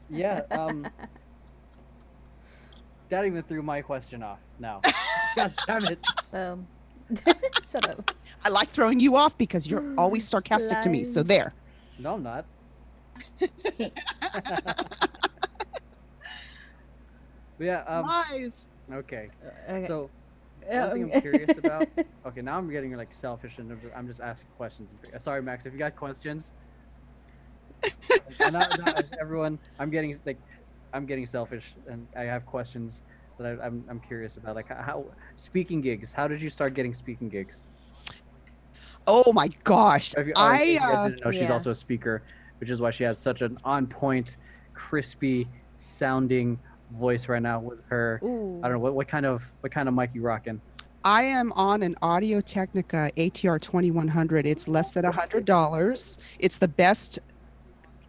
Yeah. 0.10 0.42
Um. 0.52 0.88
That 3.10 3.26
even 3.26 3.44
threw 3.44 3.62
my 3.62 3.82
question 3.82 4.22
off. 4.24 4.40
Now. 4.60 4.82
God 5.36 5.54
damn 5.66 5.86
it. 5.86 6.00
Boom. 6.32 6.68
Shut 7.72 7.90
up. 7.90 8.12
I 8.44 8.50
like 8.50 8.70
throwing 8.70 9.00
you 9.00 9.16
off 9.16 9.38
because 9.38 9.66
you're 9.68 9.94
always 9.98 10.28
sarcastic 10.28 10.82
to 10.82 10.90
me. 10.90 11.04
So 11.04 11.24
there. 11.24 11.54
No, 12.00 12.16
I'm 12.16 12.24
not. 12.24 12.46
Yeah. 17.60 17.84
Um. 17.88 18.06
Lies. 18.06 18.68
Okay. 18.92 19.30
Okay. 19.70 19.88
So 19.88 20.10
Yeah, 20.68 20.82
one 20.88 20.94
thing 20.94 21.04
okay. 21.06 21.14
I'm 21.16 21.22
curious 21.22 21.58
about. 21.58 21.88
Okay, 22.26 22.42
now 22.42 22.58
I'm 22.58 22.70
getting 22.70 22.92
like 22.98 23.14
selfish 23.14 23.58
and 23.58 23.72
I'm 23.96 24.06
just 24.06 24.20
asking 24.20 24.50
questions. 24.58 24.90
Sorry, 25.20 25.42
Max, 25.42 25.66
if 25.66 25.72
you 25.72 25.80
got 25.80 25.96
questions. 25.96 26.52
not, 28.42 28.78
not 28.78 29.06
everyone, 29.22 29.60
I'm 29.80 29.90
getting 29.90 30.14
like, 30.26 30.38
I'm 30.92 31.06
getting 31.06 31.26
selfish 31.26 31.74
and 31.90 32.06
I 32.18 32.24
have 32.24 32.46
questions 32.46 33.04
that 33.40 33.48
I, 33.48 33.66
I'm 33.66 33.86
I'm 33.90 34.02
curious 34.02 34.36
about. 34.36 34.56
Like 34.56 34.68
how 34.68 35.06
speaking 35.38 35.80
gigs. 35.80 36.12
How 36.12 36.28
did 36.28 36.42
you 36.42 36.50
start 36.50 36.74
getting 36.74 36.94
speaking 36.94 37.30
gigs? 37.30 37.64
Oh 39.06 39.32
my 39.32 39.48
gosh. 39.64 40.14
If 40.18 40.28
you, 40.28 40.34
or 40.36 40.54
if 40.54 40.60
I 40.60 40.64
you 40.64 40.80
guys 40.80 40.98
uh, 40.98 41.08
didn't 41.08 41.24
know 41.26 41.32
she's 41.32 41.42
Yeah. 41.44 41.54
also 41.54 41.72
a 41.72 41.76
speaker, 41.76 42.24
which 42.60 42.70
is 42.70 42.82
why 42.82 42.92
she 42.92 43.06
has 43.06 43.18
such 43.18 43.42
an 43.42 43.58
on 43.64 43.88
point, 43.88 44.36
crispy 44.74 45.48
sounding 45.76 46.60
voice 46.92 47.28
right 47.28 47.42
now 47.42 47.60
with 47.60 47.80
her. 47.90 48.20
Ooh. 48.24 48.60
I 48.64 48.68
don't 48.68 48.78
know 48.78 48.84
what, 48.84 48.96
what 48.96 49.08
kind 49.08 49.26
of 49.26 49.44
what 49.62 49.72
kind 49.72 49.88
of 49.88 49.94
mic 49.94 50.12
you 50.14 50.22
rocking. 50.22 50.62
I 51.04 51.24
am 51.24 51.54
on 51.54 51.84
an 51.84 51.96
Audio 52.02 52.42
Technica 52.42 53.12
ATR 53.16 53.62
2100. 53.62 54.46
It's 54.46 54.68
less 54.68 54.92
than 54.92 55.06
$100. 55.06 56.18
It's 56.40 56.58
the 56.58 56.68
best 56.68 57.20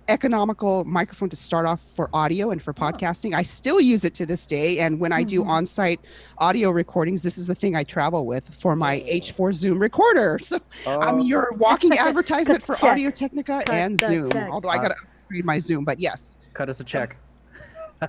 economical 0.09 0.85
microphone 0.85 1.29
to 1.29 1.37
start 1.37 1.67
off 1.67 1.81
for 1.95 2.09
audio 2.12 2.51
and 2.51 2.62
for 2.62 2.73
podcasting. 2.73 3.35
I 3.35 3.43
still 3.43 3.81
use 3.81 4.05
it 4.05 4.14
to 4.14 4.27
this 4.27 4.47
day. 4.47 4.79
And 4.81 4.99
when 4.99 5.12
I 5.12 5.23
do 5.23 5.43
mm-hmm. 5.43 5.51
on 5.51 5.67
site 5.67 6.01
audio 6.38 6.71
recordings, 6.71 7.23
this 7.23 7.38
is 7.38 7.47
the 7.47 7.55
thing 7.55 7.77
I 7.77 7.85
travel 7.85 8.27
with 8.27 8.53
for 8.55 8.75
my 8.75 9.01
H4 9.03 9.53
Zoom 9.53 9.79
recorder. 9.79 10.38
So 10.49 10.59
I'm 10.87 11.21
Oh, 11.21 11.23
your 11.23 11.53
walking 11.53 11.93
advertisement 11.99 12.62
for 12.62 12.75
Check. 12.75 12.93
Audio 12.93 13.11
Technica 13.11 13.62
Cut 13.67 13.71
and 13.71 13.99
Zoom. 13.99 14.31
check. 14.31 14.49
Although 14.51 14.71
I 14.71 14.77
uh. 14.77 14.83
got 14.83 14.88
to 14.88 14.95
upgrade 14.95 15.45
my 15.45 15.59
Zoom, 15.59 15.85
but 15.85 16.01
yes. 16.01 16.38
cut 16.55 16.71
us 16.71 16.81
a 16.81 16.85
check. 16.85 17.17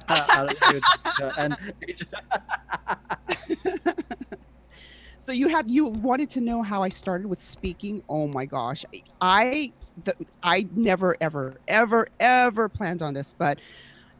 so 5.18 5.32
you 5.32 5.48
had 5.48 5.70
you 5.70 5.86
wanted 5.86 6.30
to 6.32 6.42
know 6.42 6.62
how 6.62 6.84
I 6.84 6.90
started 6.90 7.28
with 7.28 7.40
speaking. 7.40 8.04
Oh 8.10 8.28
my 8.28 8.46
gosh, 8.46 8.86
I 9.22 9.72
the, 10.04 10.16
I 10.44 10.68
never 10.76 11.16
ever 11.22 11.56
ever 11.68 12.08
ever 12.20 12.70
planned 12.70 13.02
on 13.02 13.14
this, 13.14 13.34
but 13.38 13.60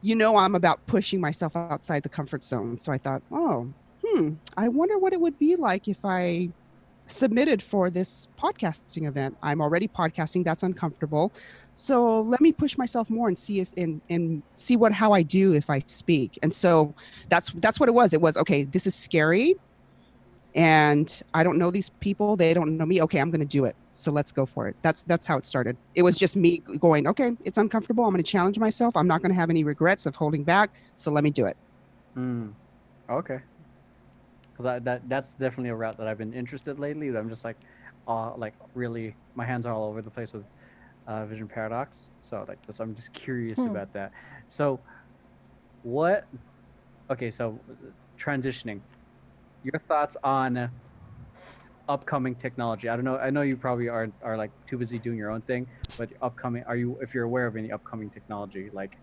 you 0.02 0.16
know 0.16 0.38
I'm 0.38 0.56
about 0.56 0.86
pushing 0.88 1.22
myself 1.22 1.56
outside 1.56 2.04
the 2.04 2.10
comfort 2.10 2.44
zone. 2.44 2.78
So 2.78 2.92
I 2.92 2.98
thought, 2.98 3.22
oh, 3.32 3.68
hmm, 4.04 4.34
I 4.58 4.70
wonder 4.70 4.98
what 4.98 5.14
it 5.14 5.22
would 5.22 5.38
be 5.38 5.56
like 5.56 5.88
if 5.88 6.00
I 6.04 6.50
submitted 7.08 7.62
for 7.62 7.90
this 7.90 8.28
podcasting 8.40 9.08
event. 9.08 9.38
I'm 9.42 9.62
already 9.62 9.88
podcasting. 9.88 10.44
That's 10.44 10.64
uncomfortable. 10.64 11.32
So 11.80 12.24
let 12.24 12.42
me 12.42 12.52
push 12.52 12.78
myself 12.78 13.10
more 13.10 13.30
and 13.30 13.38
see 13.38 13.62
if 13.62 13.70
and 13.78 14.02
and 14.10 14.44
see 14.58 14.76
what 14.76 14.92
how 14.92 15.14
I 15.14 15.22
do 15.22 15.54
if 15.54 15.70
I 15.70 15.82
speak. 15.88 16.38
And 16.44 16.54
so 16.54 16.94
that's 17.30 17.52
that's 17.52 17.80
what 17.80 17.88
it 17.88 17.94
was. 17.94 18.12
It 18.12 18.20
was 18.20 18.36
okay. 18.36 18.64
This 18.64 18.86
is 18.86 18.94
scary, 18.94 19.56
and 20.54 21.22
I 21.34 21.42
don't 21.42 21.58
know 21.58 21.72
these 21.72 21.92
people. 22.02 22.36
They 22.36 22.54
don't 22.54 22.76
know 22.76 22.86
me. 22.86 23.02
Okay, 23.04 23.20
I'm 23.22 23.32
going 23.32 23.40
to 23.40 23.48
do 23.48 23.64
it. 23.64 23.78
So 23.94 24.12
let's 24.12 24.34
go 24.34 24.46
for 24.46 24.68
it. 24.68 24.76
That's 24.82 25.06
that's 25.06 25.26
how 25.26 25.38
it 25.38 25.46
started. 25.46 25.78
It 25.96 26.02
was 26.02 26.18
just 26.18 26.36
me 26.36 26.58
going. 26.58 27.08
Okay, 27.08 27.32
it's 27.46 27.58
uncomfortable. 27.58 28.04
I'm 28.04 28.12
going 28.12 28.22
to 28.22 28.30
challenge 28.30 28.60
myself. 28.60 28.98
I'm 28.98 29.08
not 29.08 29.22
going 29.22 29.32
to 29.32 29.40
have 29.40 29.50
any 29.50 29.64
regrets 29.64 30.06
of 30.06 30.18
holding 30.18 30.44
back. 30.44 30.72
So 30.98 31.12
let 31.12 31.24
me 31.24 31.30
do 31.30 31.46
it. 31.46 31.56
Mm. 32.18 32.52
Okay. 33.10 33.40
Because 34.52 34.84
that 34.84 35.08
that's 35.08 35.34
definitely 35.36 35.70
a 35.70 35.76
route 35.76 35.96
that 35.96 36.10
I've 36.10 36.18
been 36.18 36.34
interested 36.34 36.78
lately. 36.78 37.08
I'm 37.08 37.30
just 37.30 37.46
like, 37.46 37.56
uh, 38.06 38.36
like 38.36 38.54
really, 38.76 39.16
my 39.34 39.46
hands 39.46 39.66
are 39.66 39.74
all 39.74 39.86
over 39.86 40.02
the 40.02 40.12
place 40.12 40.34
with 40.34 40.44
uh, 41.10 41.26
Vision 41.26 41.48
Paradox. 41.48 42.12
So 42.22 42.46
like, 42.48 42.62
just 42.66 42.80
I'm 42.80 42.96
just 42.96 43.12
curious 43.14 43.60
Hmm. 43.60 43.68
about 43.68 43.92
that. 43.94 44.12
So, 44.50 44.80
what? 45.82 46.30
Okay, 47.12 47.32
so 47.32 47.60
transitioning. 48.18 48.82
Your 49.64 49.82
thoughts 49.90 50.16
on 50.24 50.70
upcoming 51.90 52.36
technology? 52.36 52.88
I 52.88 52.96
don't 52.96 53.04
know. 53.04 53.18
I 53.18 53.30
know 53.32 53.42
you 53.42 53.58
probably 53.58 53.90
are 53.90 54.08
are 54.24 54.38
like 54.38 54.52
too 54.68 54.78
busy 54.78 55.00
doing 55.00 55.18
your 55.18 55.32
own 55.32 55.42
thing, 55.42 55.68
but 55.98 56.10
upcoming. 56.22 56.64
Are 56.68 56.76
you 56.78 56.98
if 57.02 57.14
you're 57.14 57.26
aware 57.26 57.48
of 57.48 57.58
any 57.58 57.72
upcoming 57.72 58.10
technology 58.12 58.70
like 58.72 58.94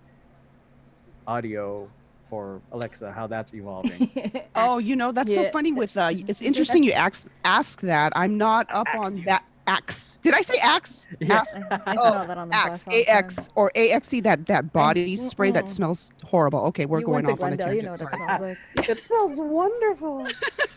audio 1.27 1.91
for 2.31 2.63
Alexa, 2.73 3.13
how 3.13 3.27
that's 3.27 3.53
evolving? 3.55 4.09
Oh, 4.59 4.79
you 4.79 4.97
know 4.97 5.13
that's 5.13 5.35
so 5.35 5.45
funny. 5.45 5.73
With 5.73 5.97
uh, 5.99 6.11
it's 6.29 6.41
interesting 6.41 6.83
you 6.83 6.93
ask 6.93 7.29
ask 7.45 7.81
that. 7.83 8.13
I'm 8.17 8.39
not 8.39 8.67
up 8.71 8.87
Axe 8.87 8.97
on 9.05 9.17
you. 9.19 9.25
that. 9.25 9.43
Axe. 9.67 10.19
Did 10.19 10.35
I 10.35 10.41
say 10.43 10.59
axe? 10.59 11.07
Yeah. 11.21 11.37
Axe. 11.41 11.57
I, 11.57 11.81
I 11.87 11.97
Oh, 11.99 12.27
that 12.27 12.39
on 12.39 12.49
the 12.49 12.55
Axe. 12.55 12.85
bus 12.85 12.89
all 12.89 12.95
the 12.95 13.05
time. 13.05 13.25
AX 13.25 13.49
or 13.55 13.73
AXE. 13.75 14.23
That 14.23 14.47
that 14.47 14.73
body 14.73 15.17
spray 15.17 15.51
that 15.53 15.65
mm-mm. 15.65 15.69
smells 15.69 16.13
horrible. 16.25 16.61
Okay, 16.67 16.87
we're 16.87 17.01
you 17.01 17.07
going 17.07 17.25
went 17.25 17.27
to 17.27 17.33
off 17.33 17.43
on 17.43 17.53
a 17.53 17.57
tangent. 17.57 17.77
you 17.77 17.83
know 17.83 17.95
tangent. 17.95 18.13
what 18.13 18.21
it 18.21 18.27
smells 18.27 18.41
like. 18.77 18.89
it 18.89 19.03
smells 19.03 19.41
wonderful. 19.41 20.27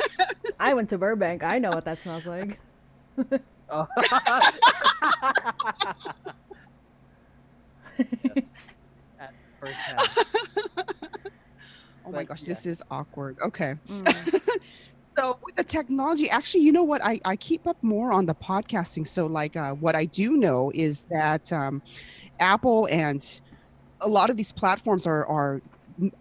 I 0.60 0.73
went 0.73 0.89
to 0.89 0.97
Burbank. 0.97 1.43
I 1.43 1.60
know 1.60 1.69
what 1.69 1.86
that 1.86 1.99
smells 1.99 2.25
like. 2.25 2.60
Oh. 3.69 3.88
Yes. 3.97 4.54
At 9.19 9.34
first 9.60 9.73
hand. 9.73 10.10
Oh 12.06 12.12
my 12.12 12.23
gosh, 12.23 12.41
yeah. 12.43 12.49
this 12.49 12.65
is 12.65 12.82
awkward. 12.89 13.38
Okay. 13.41 13.75
Mm. 13.88 14.60
So 15.17 15.37
with 15.43 15.55
the 15.55 15.63
technology, 15.63 16.29
actually, 16.29 16.63
you 16.63 16.71
know 16.71 16.83
what? 16.83 17.03
I, 17.03 17.19
I 17.25 17.35
keep 17.35 17.67
up 17.67 17.77
more 17.81 18.11
on 18.11 18.25
the 18.25 18.35
podcasting. 18.35 19.05
So 19.05 19.25
like 19.25 19.55
uh, 19.55 19.73
what 19.73 19.95
I 19.95 20.05
do 20.05 20.37
know 20.37 20.71
is 20.73 21.01
that 21.03 21.51
um, 21.51 21.81
Apple 22.39 22.87
and 22.89 23.41
a 24.01 24.07
lot 24.07 24.29
of 24.29 24.37
these 24.37 24.51
platforms 24.51 25.05
are 25.05 25.25
are 25.25 25.61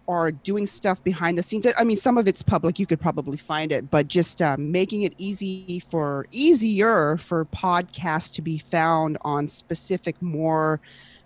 are 0.07 0.31
doing 0.31 0.65
stuff 0.67 1.01
behind 1.03 1.37
the 1.37 1.43
scenes. 1.43 1.65
I 1.77 1.83
mean, 1.83 1.95
some 1.95 2.17
of 2.17 2.27
it's 2.27 2.41
public; 2.41 2.79
you 2.79 2.85
could 2.85 2.99
probably 2.99 3.37
find 3.37 3.71
it, 3.71 3.89
but 3.89 4.07
just 4.07 4.41
uh, 4.41 4.57
making 4.59 5.03
it 5.03 5.13
easy 5.17 5.79
for 5.79 6.25
easier 6.31 7.17
for 7.17 7.45
podcasts 7.45 8.33
to 8.33 8.41
be 8.41 8.57
found 8.57 9.17
on 9.21 9.47
specific 9.47 10.21
more 10.21 10.81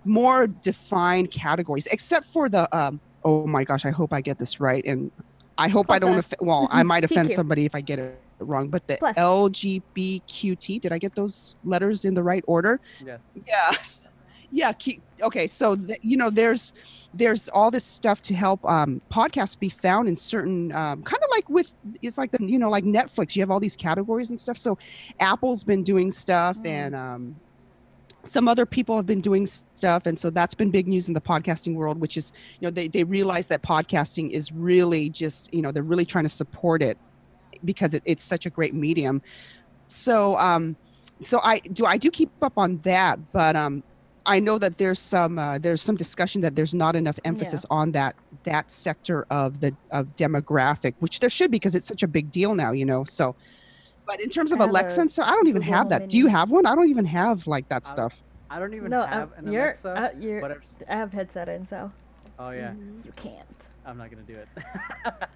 more 0.06 0.48
defined 0.48 1.32
categories, 1.32 1.88
except 1.88 2.28
for 2.28 2.50
the 2.50 2.74
um, 2.78 3.00
oh 3.24 3.48
my 3.48 3.64
gosh, 3.64 3.86
I 3.86 3.92
hope 3.92 4.14
I 4.14 4.22
get 4.22 4.38
this 4.38 4.60
right, 4.60 4.84
and 4.86 5.12
I 5.58 5.68
hope 5.70 5.90
I 5.92 6.00
don't. 6.00 6.14
enough. 6.14 6.34
Off- 6.34 6.42
well, 6.46 6.68
I 6.72 6.84
might 6.84 7.04
offend 7.08 7.30
TQ. 7.30 7.36
somebody 7.36 7.66
if 7.66 7.76
I 7.76 7.82
get 7.82 8.00
it 8.00 8.20
wrong, 8.40 8.70
but 8.70 8.88
the 8.88 8.98
Plus. 8.98 9.16
LGBTQT. 9.18 10.82
Did 10.82 10.92
I 10.92 10.98
get 10.98 11.16
those 11.16 11.56
letters 11.64 12.06
in 12.06 12.14
the 12.14 12.24
right 12.24 12.44
order? 12.48 12.80
Yes. 13.06 13.20
Yes. 13.48 14.08
Yeah. 14.52 14.72
Q- 14.74 15.02
Okay. 15.22 15.48
So 15.48 15.76
th- 15.76 16.00
you 16.02 16.18
know, 16.18 16.30
there's 16.30 16.74
there's 17.14 17.48
all 17.50 17.70
this 17.72 17.84
stuff 17.86 18.22
to 18.24 18.34
help 18.34 18.64
um, 18.66 19.02
podcasts 19.12 19.58
be 19.58 19.70
found 19.70 20.08
in 20.08 20.16
certain 20.16 20.72
um, 20.74 21.02
kind 21.04 21.22
of 21.24 21.30
like 21.32 21.48
with 21.50 21.72
it's 22.02 22.18
like 22.18 22.32
the 22.32 22.44
you 22.44 22.58
know 22.60 22.70
like 22.70 22.84
Netflix. 22.84 23.36
You 23.36 23.42
have 23.42 23.52
all 23.52 23.60
these 23.60 23.76
categories 23.76 24.30
and 24.32 24.40
stuff. 24.40 24.58
So 24.58 24.78
Apple's 25.20 25.64
been 25.64 25.84
doing 25.84 26.12
stuff, 26.12 26.58
Mm. 26.58 26.66
and 26.68 26.96
um, 26.96 27.36
some 28.26 28.48
other 28.48 28.66
people 28.66 28.96
have 28.96 29.06
been 29.06 29.22
doing 29.22 29.46
stuff, 29.46 30.06
and 30.06 30.18
so 30.18 30.30
that's 30.30 30.54
been 30.54 30.72
big 30.72 30.88
news 30.88 31.08
in 31.08 31.14
the 31.14 31.22
podcasting 31.22 31.76
world. 31.76 32.00
Which 32.00 32.18
is 32.18 32.32
you 32.60 32.68
know 32.68 32.72
they 32.72 32.88
they 32.88 33.04
realize 33.04 33.48
that 33.50 33.62
podcasting 33.62 34.32
is 34.32 34.52
really 34.52 35.10
just 35.10 35.54
you 35.54 35.62
know 35.62 35.72
they're 35.72 35.84
really 35.84 36.06
trying 36.06 36.26
to 36.26 36.30
support 36.30 36.82
it 36.82 36.98
because 37.66 37.94
it, 37.94 38.04
it's 38.06 38.24
such 38.24 38.46
a 38.46 38.50
great 38.50 38.74
medium. 38.74 39.22
So 39.88 40.38
um, 40.38 40.76
so 41.22 41.40
I 41.44 41.60
do 41.60 41.86
I 41.86 41.98
do 41.98 42.10
keep 42.10 42.30
up 42.42 42.54
on 42.58 42.78
that, 42.80 43.20
but 43.32 43.56
um, 43.56 43.84
I 44.26 44.40
know 44.40 44.58
that 44.58 44.78
there's 44.78 45.00
some 45.00 45.38
uh, 45.38 45.58
there's 45.58 45.82
some 45.82 45.96
discussion 45.96 46.42
that 46.42 46.56
there's 46.56 46.74
not 46.74 46.96
enough 46.96 47.20
emphasis 47.26 47.66
on 47.70 47.92
that 47.92 48.16
that 48.44 48.72
sector 48.72 49.26
of 49.30 49.60
the 49.60 49.76
of 49.92 50.16
demographic, 50.16 50.94
which 51.00 51.20
there 51.20 51.30
should 51.30 51.52
be 51.52 51.56
because 51.56 51.76
it's 51.76 51.88
such 51.88 52.04
a 52.04 52.08
big 52.08 52.32
deal 52.32 52.56
now, 52.56 52.72
you 52.72 52.86
know. 52.86 53.04
So, 53.04 53.36
but 54.06 54.20
in 54.22 54.30
terms 54.30 54.52
of 54.52 54.60
I 54.62 54.66
Alexa, 54.66 55.02
and 55.02 55.12
so 55.12 55.24
I 55.24 55.32
don't 55.32 55.48
even 55.48 55.62
Google 55.62 55.74
have 55.76 55.84
Home 55.84 55.90
that. 56.00 56.10
Do 56.10 56.18
you 56.18 56.28
have 56.28 56.52
one? 56.52 56.66
I 56.66 56.76
don't 56.76 56.90
even 56.90 57.06
have 57.06 57.48
like 57.48 57.68
that 57.70 57.86
stuff. 57.86 58.22
I 58.50 58.60
don't 58.60 58.74
even 58.74 58.90
no, 58.92 59.04
have 59.06 59.32
uh, 59.32 59.36
an 59.38 59.52
you're, 59.52 59.64
Alexa. 59.66 59.90
uh, 59.90 60.10
you're, 60.20 60.42
but 60.42 60.52
I've, 60.52 60.62
s- 60.64 60.78
I 60.88 60.96
have 60.96 61.12
headset 61.14 61.50
in, 61.50 61.66
so 61.66 61.92
oh 62.40 62.52
yeah, 62.52 62.74
you 63.04 63.12
can't. 63.16 63.68
I'm 63.86 63.98
not 63.98 64.10
gonna 64.12 64.22
do 64.24 64.34
it. 64.34 64.50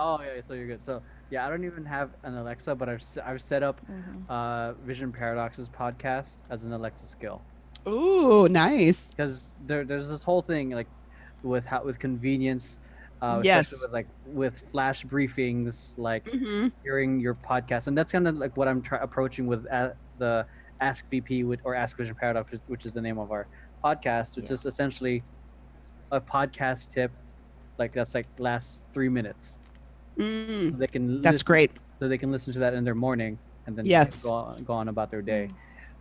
oh 0.00 0.20
yeah, 0.22 0.40
so 0.46 0.54
you're 0.54 0.66
good. 0.66 0.82
So 0.82 1.02
yeah, 1.30 1.46
I 1.46 1.50
don't 1.50 1.64
even 1.64 1.84
have 1.84 2.10
an 2.22 2.36
Alexa, 2.36 2.74
but 2.74 2.88
I've 2.88 3.00
s- 3.00 3.18
I've 3.24 3.42
set 3.42 3.62
up 3.62 3.80
Mhm. 3.90 4.24
uh, 4.28 4.72
Vision 4.84 5.12
Paradox's 5.12 5.68
podcast 5.68 6.38
as 6.50 6.64
an 6.64 6.72
Alexa 6.72 7.06
skill 7.06 7.42
Ooh, 7.86 8.48
nice. 8.48 9.10
because 9.10 9.52
there 9.66 9.84
there's 9.84 10.08
this 10.08 10.22
whole 10.22 10.42
thing 10.42 10.70
like 10.70 10.88
with 11.42 11.64
how 11.64 11.82
with 11.84 11.98
convenience. 11.98 12.78
Uh, 13.22 13.38
especially 13.40 13.46
Yes. 13.46 13.82
With, 13.82 13.92
like 13.92 14.08
with 14.24 14.62
flash 14.72 15.04
briefings, 15.04 15.94
like 15.96 16.28
hmm 16.28 16.68
hearing 16.82 17.18
your 17.18 17.34
podcast, 17.34 17.86
and 17.86 17.96
that's 17.96 18.12
kind 18.12 18.28
of 18.28 18.36
like 18.36 18.54
what 18.58 18.68
I'm 18.68 18.82
try- 18.82 18.98
approaching 19.00 19.46
with 19.46 19.64
uh, 19.72 19.90
the 20.18 20.46
Ask 20.82 21.08
VP 21.10 21.44
with, 21.44 21.60
or 21.64 21.74
Ask 21.74 21.96
Vision 21.96 22.14
Paradox, 22.14 22.52
which- 22.52 22.62
which 22.66 22.84
is 22.84 22.92
the 22.92 23.00
name 23.00 23.18
of 23.18 23.30
our 23.30 23.48
podcast, 23.82 24.36
which 24.36 24.50
Yeah. 24.50 24.54
is 24.54 24.66
essentially 24.66 25.22
a 26.10 26.20
podcast 26.20 26.88
tip, 26.90 27.10
like 27.78 27.92
that's 27.92 28.14
like 28.14 28.26
last 28.38 28.86
three 28.92 29.08
minutes. 29.08 29.60
Mm, 30.18 30.72
So 30.72 30.76
they 30.76 30.86
can 30.86 31.22
that's 31.22 31.34
listen, 31.36 31.44
great. 31.46 31.78
So 32.00 32.08
they 32.08 32.18
can 32.18 32.30
listen 32.30 32.52
to 32.52 32.58
that 32.60 32.74
in 32.74 32.84
their 32.84 32.94
morning, 32.94 33.38
and 33.66 33.76
then 33.78 33.86
Yes. 33.86 34.26
go 34.26 34.32
on, 34.32 34.64
go 34.64 34.74
on 34.74 34.88
about 34.88 35.10
their 35.10 35.22
day. 35.22 35.48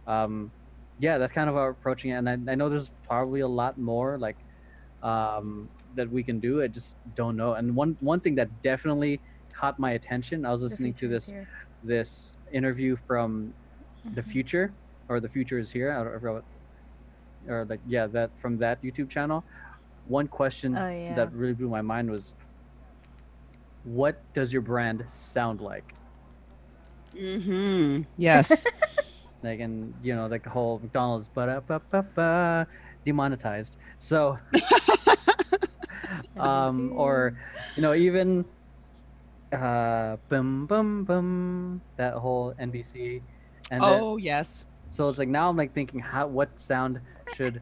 Um, 0.06 0.52
yeah, 1.00 1.18
that's 1.18 1.32
kind 1.32 1.50
of 1.50 1.56
our 1.56 1.68
we're 1.68 1.72
approaching 1.72 2.12
it, 2.12 2.16
and 2.16 2.30
I, 2.30 2.34
I 2.52 2.56
know 2.56 2.68
there's 2.68 2.92
probably 3.08 3.40
a 3.40 3.48
lot 3.48 3.78
more 3.78 4.20
like 4.20 4.38
um, 5.02 5.70
that 5.96 6.10
we 6.12 6.24
can 6.24 6.40
do. 6.40 6.62
I 6.62 6.68
just 6.68 6.98
don't 7.16 7.36
know. 7.38 7.54
And 7.54 7.76
one 7.76 7.98
one 8.00 8.20
thing 8.20 8.36
that 8.36 8.50
definitely 8.62 9.20
caught 9.54 9.78
my 9.80 9.92
attention, 9.92 10.46
I 10.46 10.52
was 10.52 10.62
listening 10.64 10.94
to 10.96 11.08
this 11.08 11.30
here. 11.30 11.48
this 11.84 12.38
interview 12.52 12.96
from 12.96 13.54
the 14.16 14.22
Mhm. 14.22 14.26
future 14.26 14.74
or 15.10 15.20
the 15.20 15.30
future 15.30 15.60
is 15.60 15.70
here 15.72 15.92
I 15.92 16.04
don't 16.04 16.24
know 16.24 16.34
what- 16.34 16.46
or 17.48 17.66
like 17.66 17.82
yeah 17.88 18.08
that 18.08 18.30
from 18.40 18.58
that 18.58 18.82
youtube 18.82 19.10
channel 19.10 19.44
one 20.08 20.28
question 20.28 20.78
Oh, 20.78 20.90
yeah. 20.90 21.14
that 21.16 21.32
really 21.34 21.54
blew 21.54 21.68
my 21.70 21.82
mind 21.82 22.10
was 22.10 22.36
what 23.84 24.16
does 24.34 24.52
your 24.54 24.62
brand 24.62 25.06
sound 25.10 25.60
like 25.62 25.94
Mm-hmm. 27.16 28.04
Yes. 28.18 28.66
like 29.44 29.60
and 29.60 29.94
you 30.02 30.16
know 30.16 30.28
like 30.28 30.44
the 30.44 30.50
whole 30.50 30.80
mcdonald's 30.80 31.28
but 31.28 31.48
ba 32.16 32.66
demonetized 33.06 33.76
so 34.00 34.38
um 36.44 36.94
or 36.96 37.38
you 37.76 37.82
know 37.82 37.94
even 37.94 38.46
uh 39.52 40.18
bum 40.30 40.66
bum 40.66 41.04
bum 41.04 41.82
that 41.98 42.14
whole 42.14 42.54
nbc 42.60 43.22
and 43.72 43.82
then- 43.84 44.00
oh 44.02 44.18
yes. 44.18 44.66
So 44.90 45.10
it's 45.10 45.18
like 45.18 45.28
now 45.28 45.50
I'm 45.50 45.58
like 45.58 45.74
thinking 45.74 46.00
how 46.00 46.28
what 46.28 46.60
sound 46.60 47.00
should 47.34 47.62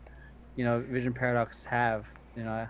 you 0.58 0.65
know 0.65 0.80
Vision 0.80 1.13
Paradox 1.13 1.63
have? 1.63 2.06
You 2.36 2.44
know, 2.44 2.67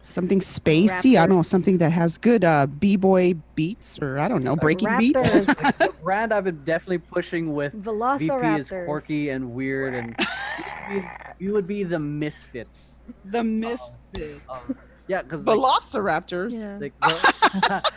Something 0.00 0.38
spacey. 0.40 1.18
I 1.18 1.26
don't 1.26 1.36
know. 1.36 1.42
Something 1.42 1.78
that 1.78 1.90
has 1.90 2.18
good 2.18 2.44
uh, 2.44 2.66
b-boy 2.66 3.34
beats, 3.54 3.98
or 4.00 4.18
I 4.18 4.28
don't 4.28 4.44
know, 4.44 4.54
breaking 4.54 4.96
beats. 4.98 5.28
Raptors. 5.28 5.78
the 5.78 5.92
brand 6.02 6.32
I've 6.32 6.44
been 6.44 6.62
definitely 6.64 6.98
pushing 6.98 7.54
with 7.54 7.72
VP 7.72 7.88
Velociraptors. 8.28 8.58
is 8.58 8.68
quirky 8.68 9.30
and 9.30 9.52
weird, 9.54 9.94
and 9.94 10.14
you 10.18 10.94
would 10.94 11.02
be, 11.02 11.08
you 11.44 11.52
would 11.54 11.66
be 11.66 11.82
the 11.82 11.98
misfits 11.98 13.00
the 13.24 13.42
misfits. 13.42 14.40
of 14.48 14.76
yeah, 15.08 15.22
because 15.22 15.46
like, 15.46 15.58
Velociraptors. 15.58 16.52
Yeah. 16.54 16.78
like 16.80 16.98
the, 17.00 17.92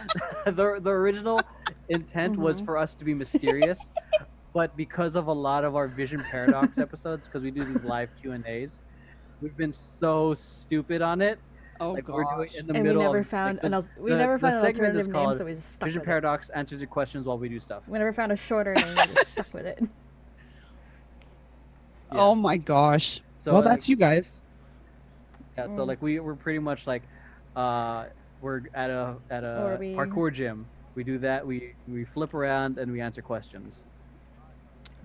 the 0.51 0.79
the 0.81 0.89
original 0.89 1.39
intent 1.89 2.37
was 2.37 2.61
Mhm. 2.61 2.65
for 2.65 2.77
us 2.77 2.95
to 2.95 3.05
be 3.05 3.13
mysterious, 3.13 3.91
but 4.53 4.75
because 4.75 5.15
of 5.15 5.27
a 5.27 5.33
lot 5.33 5.63
of 5.63 5.75
our 5.75 5.87
Vision 5.87 6.21
Paradox 6.31 6.77
episodes, 6.87 7.27
because 7.27 7.43
we 7.43 7.51
do 7.51 7.63
these 7.63 7.83
live 7.83 8.09
Q 8.21 8.33
and 8.33 8.45
A's, 8.45 8.81
we've 9.41 9.55
been 9.57 9.71
so 9.73 10.33
stupid 10.33 11.01
on 11.01 11.21
it. 11.21 11.39
Oh 11.79 11.91
like 11.91 12.05
gosh. 12.05 12.15
we're 12.15 12.35
doing 12.37 12.49
in 12.57 12.65
the 12.67 12.73
and 12.73 12.87
we 12.87 12.93
never 12.95 13.19
of, 13.19 13.27
found 13.27 13.57
like, 13.57 13.63
an 13.65 13.71
this- 13.71 13.73
al- 13.75 14.03
we 14.03 14.09
the- 14.09 14.17
never 14.17 14.33
the 14.33 14.39
found 14.39 14.55
an 14.55 14.65
alternative 14.65 15.05
name, 15.05 15.13
called 15.13 15.37
so 15.37 15.45
we 15.45 15.53
just 15.53 15.73
stuck 15.73 15.87
Vision 15.87 15.99
with 15.99 16.07
Paradox 16.07 16.49
answers 16.49 16.81
your 16.81 16.87
questions 16.89 17.25
while 17.27 17.37
we 17.37 17.47
do 17.49 17.59
stuff. 17.59 17.83
We 17.87 17.99
never 17.99 18.11
found 18.13 18.31
a 18.31 18.35
shorter 18.35 18.73
name, 18.73 18.87
we 18.89 18.95
just 19.13 19.27
stuck 19.27 19.53
with 19.53 19.65
it. 19.67 19.79
Yeah. 22.11 22.19
Oh 22.19 22.35
my 22.35 22.57
gosh. 22.57 23.21
So 23.37 23.51
well, 23.51 23.61
like, 23.61 23.69
that's 23.71 23.87
you 23.89 23.95
guys. 23.95 24.41
Yeah, 25.57 25.67
so 25.67 25.83
Mm. 25.83 25.87
like 25.87 26.01
we 26.01 26.19
we're 26.19 26.35
pretty 26.35 26.59
much 26.59 26.85
like 26.85 27.03
uh 27.55 28.05
we're 28.41 28.61
at 28.75 28.89
a 28.91 29.15
at 29.31 29.43
a 29.43 29.77
we- 29.79 29.95
parkour 29.95 30.31
gym. 30.31 30.67
We 30.95 31.03
do 31.03 31.17
that. 31.19 31.45
We 31.45 31.73
we 31.87 32.05
flip 32.05 32.33
around 32.33 32.77
and 32.77 32.91
we 32.91 33.01
answer 33.01 33.21
questions. 33.21 33.85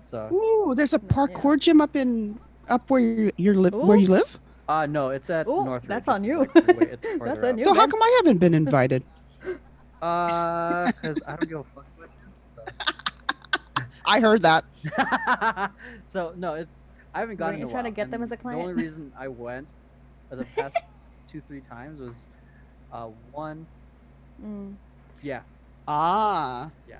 So 0.05 0.29
Ooh, 0.31 0.75
there's 0.75 0.93
a 0.93 0.99
Yeah. 1.01 1.09
parkour 1.15 1.59
gym 1.59 1.81
up 1.81 1.95
in 1.95 2.39
up 2.69 2.89
where 2.89 3.01
you 3.01 3.31
you 3.37 3.53
live 3.53 3.73
where 3.73 3.97
you 3.97 4.07
live. 4.07 4.39
uh 4.69 4.85
no, 4.85 5.09
it's 5.09 5.29
at 5.29 5.47
Ooh, 5.47 5.65
Northridge. 5.65 5.89
that's 5.89 6.07
on 6.07 6.23
you. 6.23 6.39
like, 6.39 6.55
it's 6.93 7.05
That's 7.19 7.41
on 7.43 7.45
out. 7.45 7.57
you. 7.57 7.63
So 7.63 7.73
how 7.73 7.87
come 7.87 8.01
I 8.01 8.11
haven't 8.21 8.37
been 8.37 8.53
invited? 8.53 9.03
Uh, 10.03 10.91
because 10.91 11.17
I 11.25 11.37
don't 11.37 11.47
give 11.47 11.59
a 11.59 11.63
fuck 11.63 11.85
about 11.95 12.09
I 14.05 14.19
heard 14.19 14.41
that. 14.41 14.65
so 16.07 16.33
no, 16.35 16.55
it's 16.55 16.89
I 17.13 17.21
haven't 17.21 17.37
gotten. 17.37 17.57
you 17.57 17.63
in 17.65 17.69
a 17.69 17.71
trying 17.71 17.85
to 17.85 17.89
while, 17.91 17.95
get 17.95 18.11
them 18.11 18.21
as 18.21 18.33
a 18.33 18.35
client? 18.37 18.59
The 18.59 18.69
only 18.69 18.83
reason 18.83 19.13
I 19.17 19.29
went 19.29 19.69
for 20.29 20.35
the 20.35 20.45
past 20.55 20.77
two 21.31 21.41
three 21.47 21.61
times 21.61 21.99
was 21.99 22.27
uh 22.91 23.07
one 23.31 23.65
Mm, 24.43 24.73
yeah 25.21 25.41
Ah. 25.87 26.71
Yeah. 26.89 26.95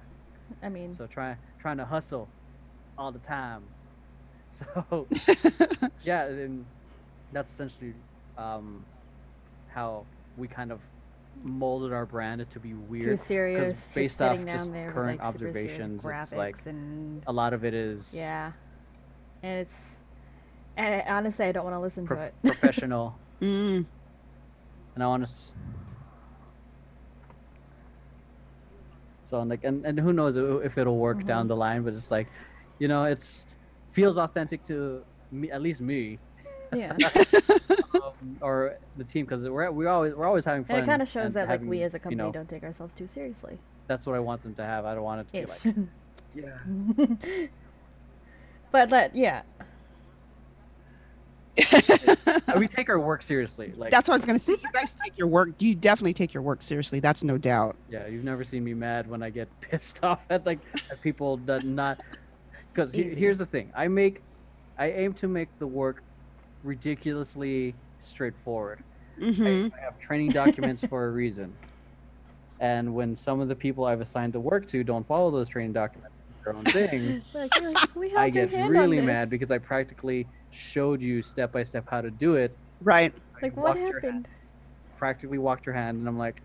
I 0.61 0.69
mean, 0.69 0.93
so 0.93 1.07
trying 1.07 1.37
trying 1.59 1.77
to 1.77 1.85
hustle 1.85 2.27
all 2.97 3.11
the 3.11 3.19
time 3.19 3.63
so 4.51 5.07
yeah 6.03 6.25
and 6.25 6.63
that's 7.31 7.51
essentially 7.51 7.93
um 8.37 8.85
how 9.69 10.05
we 10.37 10.47
kind 10.47 10.71
of 10.71 10.79
molded 11.43 11.91
our 11.91 12.05
brand 12.05 12.47
to 12.49 12.59
be 12.59 12.73
weird. 12.75 13.01
too 13.03 13.07
weird 13.09 13.19
serious. 13.19 13.69
Just 13.69 13.95
based 13.95 14.21
off 14.21 14.31
sitting 14.33 14.45
down 14.45 14.57
just 14.59 14.71
there 14.73 14.85
with, 14.87 14.95
current 14.95 15.19
like, 15.21 15.31
super 15.33 15.51
serious 15.53 15.55
observations, 15.81 15.95
it's 15.95 16.05
graphics 16.33 16.37
like- 16.37 16.65
and 16.67 17.23
a 17.25 17.33
lot 17.33 17.53
of 17.53 17.65
it 17.65 17.73
is 17.73 18.13
yeah, 18.15 18.51
and 19.41 19.59
it's. 19.61 19.95
And 20.77 21.03
honestly, 21.07 21.45
I 21.45 21.51
don't 21.51 21.63
want 21.63 21.75
to 21.75 21.79
listen 21.79 22.07
to 22.07 22.15
it. 22.15 22.33
professional 22.43 23.15
Mm. 23.41 23.85
and 24.95 25.03
i 25.03 25.07
want 25.07 25.21
to 25.23 25.27
s- 25.27 25.53
so 29.25 29.39
I'm 29.39 29.49
like 29.49 29.63
and, 29.65 29.85
and 29.85 29.99
who 29.99 30.13
knows 30.13 30.35
if 30.37 30.77
it'll 30.77 30.97
work 30.97 31.25
down 31.25 31.45
Mhm. 31.45 31.49
the 31.49 31.55
line 31.57 31.81
but 31.83 31.93
it's 31.93 32.09
like 32.11 32.27
you 32.79 32.87
know 32.87 33.03
it's 33.03 33.45
feels 33.91 34.17
authentic 34.17 34.63
to 34.65 35.03
me 35.31 35.51
at 35.51 35.61
least 35.61 35.81
me 35.81 36.19
yeah, 36.73 36.95
um, 37.93 38.37
or 38.41 38.77
the 38.97 39.03
team 39.03 39.25
because 39.25 39.43
we're 39.43 39.69
we 39.71 39.85
always 39.87 40.13
we're 40.15 40.25
always 40.25 40.45
having 40.45 40.63
fun. 40.63 40.77
and 40.77 40.83
it 40.83 40.89
kind 40.89 41.01
of 41.03 41.07
shows 41.09 41.35
and 41.35 41.35
that 41.35 41.49
like 41.49 41.61
we 41.69 41.83
as 41.83 41.93
a 41.95 41.99
company 41.99 42.21
you 42.21 42.27
know, 42.27 42.31
don't 42.31 42.49
take 42.49 42.63
ourselves 42.63 42.93
too 42.95 43.05
seriously. 43.07 43.59
That's 43.87 44.07
what 44.07 44.15
I 44.15 44.19
want 44.19 44.41
them 44.41 44.55
to 44.55 44.63
have. 44.65 44.83
I 44.85 44.95
don't 44.95 45.03
want 45.03 45.21
it 45.21 45.31
to 45.31 45.53
Ish. 45.53 45.61
be 45.63 45.69
like, 45.69 45.89
yeah. 46.35 47.47
but 48.71 48.89
let 48.89 49.15
yeah, 49.15 49.43
we 52.57 52.67
take 52.67 52.89
our 52.89 52.99
work 52.99 53.21
seriously. 53.23 53.73
Like, 53.75 53.91
That's 53.91 54.07
what 54.07 54.13
I 54.13 54.17
was 54.17 54.25
gonna 54.25 54.39
say. 54.39 54.53
You 54.53 54.71
guys 54.73 54.95
take 54.95 55.17
your 55.17 55.27
work. 55.27 55.49
You 55.59 55.75
definitely 55.75 56.13
take 56.13 56.33
your 56.33 56.43
work 56.43 56.61
seriously. 56.61 56.99
That's 56.99 57.23
no 57.23 57.37
doubt. 57.37 57.75
yeah, 57.89 58.07
you've 58.07 58.23
never 58.23 58.43
seen 58.43 58.63
me 58.63 58.73
mad 58.73 59.07
when 59.09 59.21
I 59.21 59.29
get 59.29 59.47
pissed 59.61 60.03
off 60.03 60.19
at 60.29 60.45
like 60.45 60.59
at 60.91 61.01
people 61.01 61.37
that 61.45 61.63
not. 61.65 61.99
Because 62.73 62.93
Easy. 62.95 63.19
here's 63.19 63.37
the 63.37 63.45
thing, 63.45 63.71
I 63.75 63.87
make, 63.87 64.23
I 64.79 64.91
aim 64.91 65.13
to 65.15 65.27
make 65.27 65.47
the 65.59 65.67
work 65.67 66.01
ridiculously 66.63 67.75
straightforward. 67.99 68.83
hmm 69.19 69.43
I, 69.45 69.71
I 69.79 69.83
have 69.83 69.99
training 69.99 70.29
documents 70.31 70.83
for 70.83 71.05
a 71.05 71.11
reason. 71.11 71.53
And 72.59 72.95
when 72.95 73.15
some 73.15 73.41
of 73.41 73.47
the 73.47 73.55
people 73.55 73.85
I've 73.85 74.01
assigned 74.01 74.33
to 74.33 74.39
work 74.39 74.67
to 74.69 74.83
don't 74.83 75.05
follow 75.05 75.29
those 75.29 75.49
training 75.49 75.73
documents, 75.73 76.17
their 76.43 76.55
own 76.55 76.63
thing, 76.63 77.21
like, 77.33 77.51
like, 77.61 77.95
we 77.95 78.15
I 78.15 78.29
get 78.29 78.51
really 78.67 79.01
mad 79.01 79.29
because 79.29 79.51
I 79.51 79.59
practically 79.59 80.25
showed 80.53 81.01
you 81.01 81.21
step 81.21 81.51
by 81.51 81.63
step 81.63 81.85
how 81.89 82.01
to 82.01 82.11
do 82.11 82.35
it. 82.35 82.57
Right. 82.81 83.13
I 83.15 83.39
like 83.45 83.55
what 83.57 83.63
walked 83.77 83.79
your 83.79 83.99
hand- 84.01 84.03
happened? 84.03 84.27
practically 84.97 85.37
walked 85.37 85.65
your 85.65 85.75
hand, 85.75 85.97
and 85.99 86.07
I'm 86.07 86.17
like, 86.17 86.41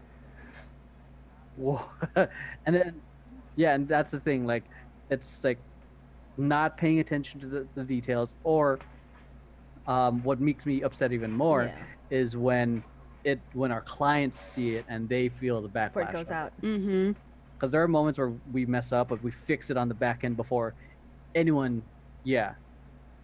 whoa. 1.57 1.81
and 2.17 2.29
then, 2.67 3.01
yeah, 3.57 3.75
and 3.75 3.89
that's 3.89 4.11
the 4.11 4.21
thing. 4.21 4.47
Like, 4.47 4.65
it's 5.11 5.43
like 5.45 5.63
not 6.37 6.77
paying 6.77 6.99
attention 7.01 7.41
to 7.41 7.47
the, 7.47 7.69
the 7.75 7.85
details, 7.85 8.35
or 8.45 8.79
um, 9.87 10.23
what 10.23 10.41
makes 10.41 10.67
me 10.67 10.83
upset 10.83 11.13
even 11.13 11.33
more 11.33 11.65
Yeah, 12.11 12.17
is 12.19 12.37
when 12.37 12.83
it 13.25 13.41
when 13.53 13.73
our 13.73 13.81
clients 13.83 14.39
see 14.39 14.77
it 14.77 14.85
and 14.89 15.09
they 15.09 15.29
feel 15.29 15.61
the 15.63 15.69
backlash. 15.69 15.93
before 15.93 16.03
it 16.03 16.13
goes 16.13 16.31
out. 16.31 16.53
hmm 16.61 17.13
Because 17.59 17.73
there 17.73 17.83
are 17.83 17.89
moments 17.89 18.19
where 18.19 18.33
we 18.53 18.67
mess 18.67 18.93
up, 18.93 19.09
but 19.09 19.23
we 19.23 19.31
fix 19.31 19.71
it 19.71 19.77
on 19.77 19.89
the 19.89 19.95
back 19.95 20.25
end 20.25 20.37
before 20.37 20.75
anyone. 21.35 21.83
Yeah, 22.25 22.55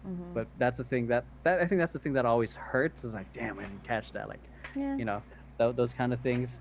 Mhm. 0.07 0.33
but 0.33 0.47
that's 0.57 0.77
the 0.77 0.83
thing 0.83 1.07
that 1.07 1.25
that 1.43 1.61
I 1.61 1.65
think 1.65 1.79
that's 1.79 1.93
the 1.93 1.99
thing 1.99 2.13
that 2.13 2.25
always 2.25 2.55
hurts. 2.55 3.03
Is 3.03 3.13
like, 3.13 3.31
damn, 3.33 3.57
I 3.59 3.63
didn't 3.63 3.83
catch 3.83 4.11
that. 4.11 4.27
Like, 4.29 4.41
yeah. 4.75 4.95
you 4.95 5.05
know, 5.05 5.21
th- 5.57 5.75
those 5.75 5.93
kind 5.93 6.13
of 6.13 6.19
things. 6.21 6.59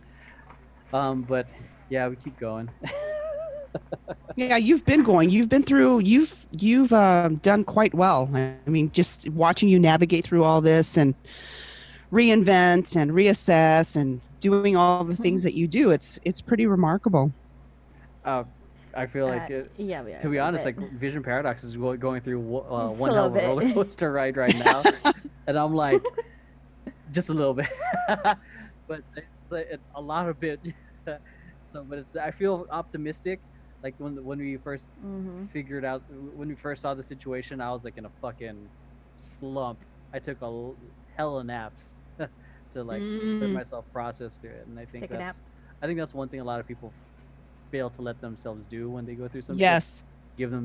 Um, 0.93 1.23
but 1.23 1.47
yeah, 1.91 2.09
we 2.09 2.17
keep 2.17 2.39
going. 2.39 2.71
Yeah, 4.37 4.57
you've 4.57 4.85
been 4.85 5.03
going. 5.03 5.31
You've 5.31 5.49
been 5.49 5.63
through. 5.63 6.01
You've 6.01 6.47
you've 6.53 6.93
uh, 6.93 7.31
done 7.43 7.65
quite 7.65 7.95
well. 7.95 8.29
I 8.35 8.57
mean, 8.67 8.91
just 8.93 9.29
watching 9.31 9.69
you 9.69 9.79
navigate 9.79 10.25
through 10.25 10.43
all 10.45 10.61
this 10.61 10.97
and 10.97 11.15
reinvent 12.13 12.97
and 12.97 13.13
reassess 13.13 13.97
and 13.97 14.21
doing 14.41 14.77
all 14.77 15.05
the 15.05 15.17
things 15.17 15.43
that 15.45 15.55
you 15.55 15.67
do. 15.69 15.91
It's 15.91 16.19
it's 16.25 16.41
pretty 16.41 16.67
remarkable. 16.67 17.33
Uh, 18.25 18.45
I 18.97 19.07
feel 19.07 19.27
like 19.27 19.51
Uh, 19.51 19.55
it, 19.55 19.73
yeah, 19.79 20.03
we 20.03 20.13
are 20.13 20.21
to 20.21 20.29
be 20.29 20.39
honest, 20.39 20.65
bit. 20.65 20.77
like 20.79 20.93
Vision 20.93 21.23
Paradox 21.23 21.65
is 21.65 21.77
go- 21.77 21.97
going 21.97 22.21
through 22.23 22.41
uh, 22.41 22.91
one 22.93 23.11
hell 23.13 23.27
of 23.27 23.37
a 23.37 23.47
roller 23.47 23.73
coaster 23.73 24.13
ride 24.13 24.37
right 24.37 24.55
now, 24.55 24.85
and 25.47 25.59
I'm 25.59 25.75
like, 25.75 26.03
just 27.11 27.29
a 27.29 27.35
little 27.35 27.55
bit, 27.55 27.69
but 28.89 29.03
it's, 29.17 29.27
like, 29.51 29.67
it, 29.71 29.81
a 29.95 30.01
lot 30.01 30.29
of 30.29 30.43
it. 30.43 30.61
so, 31.73 31.85
but 31.89 31.99
it's 31.99 32.15
I 32.17 32.31
feel 32.31 32.67
optimistic. 32.71 33.41
Like 33.83 33.95
when 33.99 34.17
when 34.25 34.39
we 34.39 34.57
first 34.57 34.91
Mhm. 35.03 35.51
figured 35.51 35.85
out 35.85 36.03
when 36.09 36.49
we 36.49 36.57
first 36.57 36.83
saw 36.83 36.95
the 36.95 37.03
situation, 37.05 37.61
I 37.61 37.71
was 37.73 37.85
like 37.85 37.97
in 37.97 38.07
a 38.07 38.11
fucking 38.21 38.71
slump. 39.15 39.85
I 40.13 40.19
took 40.21 40.39
a 40.43 40.73
hell 41.17 41.39
of 41.39 41.47
naps 41.47 41.97
to 42.71 42.83
like 42.85 43.05
let 43.41 43.51
Mm. 43.51 43.53
myself 43.53 43.87
process 43.93 44.39
through 44.39 44.53
it, 44.61 44.67
and 44.67 44.79
I 44.79 44.87
think 44.87 45.05
Take 45.05 45.11
that's 45.11 45.43
I 45.83 45.87
think 45.87 45.99
that's 45.99 46.15
one 46.15 46.29
thing 46.29 46.41
a 46.41 46.45
lot 46.45 46.61
of 46.61 46.67
people 46.67 46.95
fail 47.75 47.89
to 47.97 48.03
let 48.09 48.17
themselves 48.27 48.63
do 48.77 48.83
when 48.95 49.05
they 49.09 49.15
go 49.23 49.27
through 49.31 49.45
something. 49.47 49.61
Yes. 49.69 49.85
give 50.41 50.51
them 50.55 50.65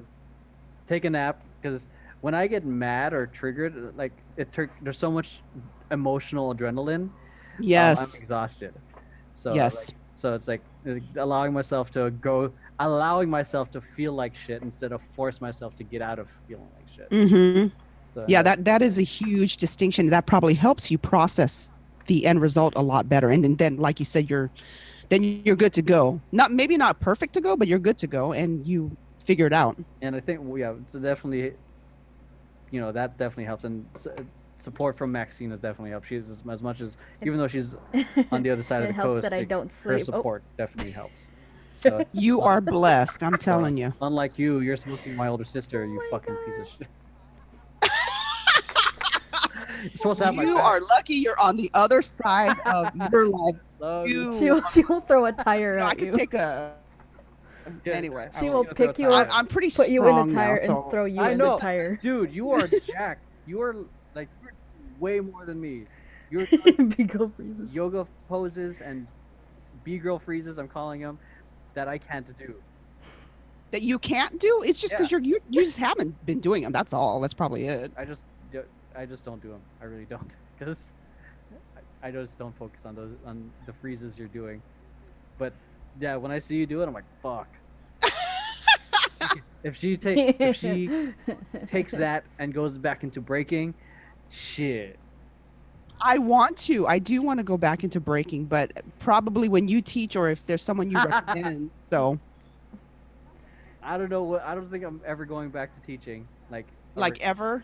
take 0.92 1.04
a 1.06 1.12
nap 1.20 1.36
because 1.62 1.80
when 2.22 2.34
I 2.42 2.44
get 2.48 2.64
mad 2.66 3.10
or 3.18 3.24
triggered, 3.40 3.74
like 4.02 4.12
it 4.42 4.48
took 4.56 4.70
there's 4.84 4.98
so 5.08 5.12
much 5.18 5.30
emotional 5.98 6.46
adrenaline. 6.54 7.06
um, 7.10 7.14
Yes. 7.76 7.98
I'm 8.00 8.22
exhausted. 8.22 8.74
So 9.36 9.48
Yes. 9.62 9.74
like, 9.76 9.98
so 10.22 10.28
it's 10.38 10.48
like 10.54 10.64
allowing 11.26 11.52
myself 11.60 11.86
to 11.98 12.02
go, 12.30 12.36
allowing 12.80 13.30
myself 13.40 13.66
to 13.76 13.80
feel 13.96 14.14
like 14.22 14.34
shit 14.46 14.62
instead 14.70 14.92
of 14.96 15.02
force 15.16 15.38
myself 15.48 15.72
to 15.80 15.84
get 15.94 16.02
out 16.10 16.20
of 16.24 16.28
feeling 16.48 16.70
like 16.78 16.88
shit. 16.96 17.10
Mm-hmm. 17.10 17.68
So 18.14 18.26
Yeah, 18.28 18.44
that 18.44 18.66
that 18.66 18.82
is 18.82 18.98
a 19.06 19.08
huge 19.20 19.54
distinction. 19.66 20.08
That 20.08 20.26
probably 20.26 20.56
helps 20.68 20.84
you 20.92 20.98
process 20.98 21.72
the 22.12 22.26
end 22.26 22.42
result 22.42 22.74
a 22.76 22.82
lot 22.94 23.04
better. 23.14 23.30
And 23.34 23.44
then, 23.44 23.56
then 23.56 23.78
like 23.78 24.00
you 24.00 24.06
said, 24.14 24.30
you're 24.32 24.50
then 25.10 25.42
you're 25.44 25.56
good 25.56 25.74
to 25.74 25.82
go. 25.82 26.22
Not 26.32 26.52
maybe 26.52 26.78
not 26.78 27.00
perfect 27.00 27.34
to 27.34 27.42
go, 27.42 27.56
but 27.58 27.68
you're 27.68 27.80
good 27.80 27.98
to 28.00 28.08
go, 28.08 28.32
and 28.34 28.66
you 28.66 28.96
figure 29.18 29.48
it 29.48 29.54
out. 29.54 29.78
and 30.02 30.16
I 30.16 30.20
think 30.20 30.42
yeah, 30.58 30.74
it's 30.82 30.94
definitely, 30.94 31.54
you 32.72 32.80
know, 32.82 32.92
that 32.92 33.18
definitely 33.18 33.46
helps, 33.46 33.64
and 33.64 33.86
uh, 34.06 34.22
support 34.58 34.96
from 34.96 35.12
Maxine 35.12 35.50
has 35.50 35.60
definitely 35.60 35.92
helped. 35.92 36.08
She's 36.08 36.30
as, 36.30 36.44
as 36.50 36.62
much 36.62 36.82
as 36.82 36.98
even 37.24 37.38
though 37.38 37.48
she's 37.48 37.76
on 38.32 38.44
the 38.44 38.50
other 38.50 38.64
side 38.64 38.84
of 38.84 38.88
the 38.88 38.94
helps 38.94 39.14
coast, 39.14 39.24
that 39.24 39.34
I 39.34 39.40
like, 39.40 39.48
don't 39.48 39.72
her 39.72 40.00
sleep. 40.00 40.02
Oh, 40.14 40.18
support 40.18 40.44
definitely 40.58 40.92
helps. 40.92 41.30
So 41.82 42.04
You 42.12 42.42
uh, 42.42 42.46
are 42.46 42.60
blessed. 42.60 43.24
I'm 43.24 43.38
telling 43.38 43.78
you. 43.78 43.94
unlike 44.02 44.38
you, 44.38 44.60
you're 44.60 44.76
supposed 44.76 45.04
to 45.04 45.12
be 45.12 45.16
my 45.16 45.30
older 45.30 45.46
sister. 45.46 45.86
You 45.86 46.02
oh 46.02 46.10
my 46.12 46.20
fucking 46.20 46.36
piece 46.46 46.58
of 46.58 46.68
shit. 46.68 46.88
you're 49.84 49.92
supposed 49.96 50.20
to 50.20 50.26
have 50.26 50.36
my 50.36 50.44
You 50.44 50.56
back. 50.56 50.66
are 50.66 50.80
lucky 50.82 51.16
you're 51.16 51.40
on 51.40 51.56
the 51.56 51.72
other 51.74 52.02
side 52.02 52.60
of 52.66 52.94
your 53.14 53.30
life. 53.30 53.56
Love 53.80 54.08
you. 54.08 54.34
You, 54.34 54.40
she 54.40 54.52
will, 54.52 54.64
she 54.70 54.84
will 54.84 55.02
throw 55.02 55.26
a 55.26 55.32
tire 55.32 55.78
No, 55.78 55.84
I 55.86 55.92
at 55.92 55.98
could 55.98 56.08
you. 56.08 56.12
take 56.18 56.34
a. 56.34 56.74
Anyway, 57.86 58.30
She 58.40 58.46
will 58.50 58.60
was 58.60 58.66
gonna 58.68 58.76
throw 58.76 58.88
pick 58.88 59.00
you 59.00 59.10
up, 59.10 59.28
I, 59.30 59.38
I'm 59.40 59.46
pretty 59.48 59.70
put 59.70 59.90
you 59.90 60.00
strong 60.02 60.30
in 60.30 60.36
a 60.36 60.36
tire 60.36 60.56
now, 60.56 60.56
so 60.66 60.82
and 60.84 60.92
throw 60.92 61.06
you 61.06 61.22
I 61.22 61.32
in 61.32 61.38
know. 61.38 61.56
the 61.56 61.62
tire. 61.62 61.96
Dude, 61.98 62.32
you 62.34 62.50
are 62.52 62.68
jacked. 62.68 63.22
You 63.46 63.62
are 63.62 63.76
like 64.16 64.28
you're 64.42 64.54
way 65.00 65.20
more 65.20 65.46
than 65.46 65.62
me. 65.62 65.84
You 66.32 66.40
were 66.40 66.46
doing 66.46 66.90
Big 66.98 67.10
girl 67.10 67.32
freezes. 67.36 67.74
yoga 67.74 68.08
poses 68.28 68.80
and 68.80 69.06
B 69.84 69.98
girl 70.00 70.18
freezes. 70.20 70.58
I'm 70.58 70.68
calling 70.68 71.02
them 71.02 71.20
that 71.76 71.88
I 71.88 71.98
can't 72.00 72.26
do. 72.38 72.56
That 73.72 73.84
you 73.84 74.00
can't 74.00 74.40
do? 74.40 74.64
It's 74.66 74.82
just 74.82 74.94
because 74.96 75.12
Yeah. 75.12 75.20
you're 75.20 75.26
you, 75.28 75.40
you 75.52 75.64
just 75.64 75.78
haven't 75.78 76.26
been 76.26 76.40
doing 76.40 76.64
them. 76.64 76.72
That's 76.72 76.92
all. 76.94 77.20
That's 77.22 77.36
probably 77.36 77.68
it. 77.68 77.92
I 77.96 78.06
just 78.06 78.26
I 78.96 79.06
just 79.06 79.26
don't 79.26 79.42
do 79.44 79.50
them. 79.50 79.62
I 79.80 79.86
really 79.86 80.06
don't 80.06 80.36
because 80.58 80.78
I 82.02 82.08
I 82.08 82.12
just 82.12 82.38
don't 82.38 82.58
focus 82.58 82.86
on 82.86 82.96
those 82.96 83.12
on 83.26 83.52
the 83.66 83.74
freezes 83.74 84.18
you're 84.18 84.28
doing. 84.28 84.62
But 85.38 85.54
yeah, 86.00 86.16
when 86.16 86.32
I 86.32 86.40
see 86.40 86.56
you 86.56 86.66
do 86.66 86.82
it, 86.82 86.88
I'm 86.88 86.94
like, 86.94 87.04
fuck. 87.22 87.48
if 89.64 89.76
she 89.76 89.98
take 89.98 90.40
if 90.40 90.56
she 90.56 91.14
takes 91.66 91.92
that 91.94 92.24
and 92.38 92.54
goes 92.54 92.78
back 92.78 93.04
into 93.04 93.22
breaking, 93.22 93.74
shit. 94.30 94.98
I 96.02 96.18
want 96.18 96.58
to. 96.60 96.88
I 96.88 97.00
do 97.00 97.22
want 97.22 97.40
to 97.40 97.44
go 97.44 97.58
back 97.58 97.84
into 97.84 98.00
breaking, 98.00 98.46
but 98.46 98.72
probably 99.00 99.50
when 99.50 99.68
you 99.68 99.82
teach 99.82 100.16
or 100.16 100.30
if 100.30 100.46
there's 100.46 100.64
someone 100.64 100.90
you 100.90 100.98
recommend. 101.04 101.72
So, 101.90 102.20
I 103.84 103.98
don't 103.98 104.10
know 104.10 104.24
what 104.24 104.44
I 104.44 104.56
don't 104.56 104.72
think 104.72 104.86
I'm 104.86 105.02
ever 105.06 105.26
going 105.26 105.50
back 105.50 105.76
to 105.76 105.86
teaching. 105.86 106.28
Like 106.50 106.68
like 106.96 107.20
ever. 107.20 107.64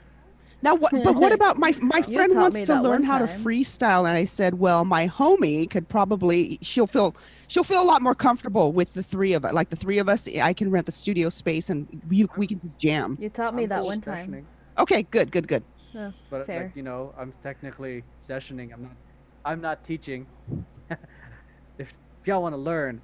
Ever. 0.65 0.75
Now, 0.77 0.79
what? 0.79 0.91
But 1.03 1.15
what 1.15 1.31
about 1.33 1.57
my 1.57 1.73
my 1.81 2.01
friend 2.01 2.33
wants 2.35 2.61
to 2.63 2.73
learn 2.75 3.01
one 3.01 3.03
how 3.03 3.19
to 3.19 3.25
freestyle, 3.25 4.07
and 4.07 4.17
I 4.17 4.25
said, 4.25 4.55
well, 4.55 4.85
my 4.85 5.07
homie 5.07 5.69
could 5.69 5.87
probably 5.87 6.59
she'll 6.61 6.87
feel 6.87 7.15
she'll 7.47 7.63
feel 7.63 7.81
a 7.81 7.85
lot 7.85 8.01
more 8.01 8.15
comfortable 8.15 8.73
with 8.73 8.93
the 8.93 9.03
three 9.03 9.33
of 9.33 9.45
us. 9.45 9.53
Like 9.53 9.69
the 9.69 9.75
three 9.75 9.99
of 9.99 10.09
us, 10.09 10.27
I 10.27 10.53
can 10.53 10.71
rent 10.71 10.85
the 10.85 10.91
studio 10.91 11.29
space 11.29 11.69
and 11.69 11.87
we 12.07 12.27
we 12.37 12.47
can 12.47 12.59
just 12.61 12.79
jam. 12.79 13.17
You 13.19 13.29
taught 13.29 13.55
me 13.55 13.63
I'm 13.63 13.69
that 13.69 13.83
one 13.83 14.01
time. 14.01 14.31
sessioning, 14.31 14.45
Okay, 14.77 15.03
good, 15.03 15.31
good, 15.31 15.47
good. 15.47 15.63
Oh, 15.95 16.13
But 16.29 16.45
fair. 16.47 16.63
like 16.63 16.75
you 16.75 16.83
know, 16.83 17.13
I'm 17.17 17.33
technically 17.43 18.03
sessioning. 18.21 18.73
I'm 18.73 18.83
not. 18.83 18.97
I'm 19.45 19.61
not 19.61 19.83
teaching. 19.83 20.27
if, 20.89 20.97
if 21.77 21.93
y'all 22.27 22.41
want 22.41 22.53
to 22.53 22.57
learn, 22.57 23.01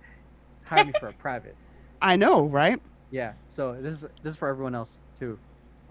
hire 0.65 0.85
me 0.85 0.93
for 0.99 1.07
a 1.07 1.13
private. 1.25 1.57
I 2.01 2.15
know, 2.15 2.45
right? 2.47 2.81
Yeah. 3.11 3.33
So 3.49 3.77
this 3.79 3.93
is 4.03 4.09
this 4.23 4.33
is 4.33 4.37
for 4.37 4.47
everyone 4.49 4.75
else 4.75 5.01
too, 5.17 5.39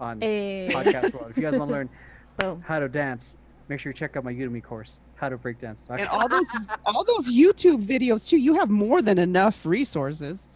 on 0.01 0.21
Hey. 0.21 0.69
podcast 0.73 1.13
world. 1.15 1.31
If 1.31 1.37
you 1.37 1.43
guys 1.43 1.57
want 1.57 1.69
to 1.69 1.75
learn 1.75 1.89
Boom. 2.39 2.63
how 2.67 2.79
to 2.79 2.89
dance, 2.89 3.37
make 3.69 3.79
sure 3.81 3.91
you 3.91 3.95
check 3.95 4.17
out 4.17 4.25
my 4.25 4.33
Udemy 4.33 4.63
course, 4.63 5.01
how 5.17 5.29
to 5.29 5.37
break 5.37 5.61
dance. 5.61 5.87
And 5.91 6.03
all 6.09 6.29
those 6.29 6.51
all 6.87 7.05
those 7.05 7.31
YouTube 7.33 7.85
videos 7.85 8.29
too. 8.29 8.39
You 8.39 8.55
have 8.55 8.71
more 8.71 9.03
than 9.03 9.19
enough 9.19 9.65
resources. 9.67 10.49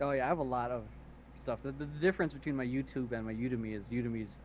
Oh 0.00 0.10
yeah, 0.12 0.24
I 0.24 0.28
have 0.28 0.38
a 0.38 0.42
lot 0.42 0.70
of 0.70 0.82
stuff. 1.36 1.58
The, 1.62 1.72
the 1.72 1.86
difference 1.86 2.32
between 2.32 2.56
my 2.56 2.64
YouTube 2.66 3.12
and 3.12 3.24
my 3.26 3.34
Udemy 3.34 3.74
is 3.74 3.90
Udemy's 3.90 4.38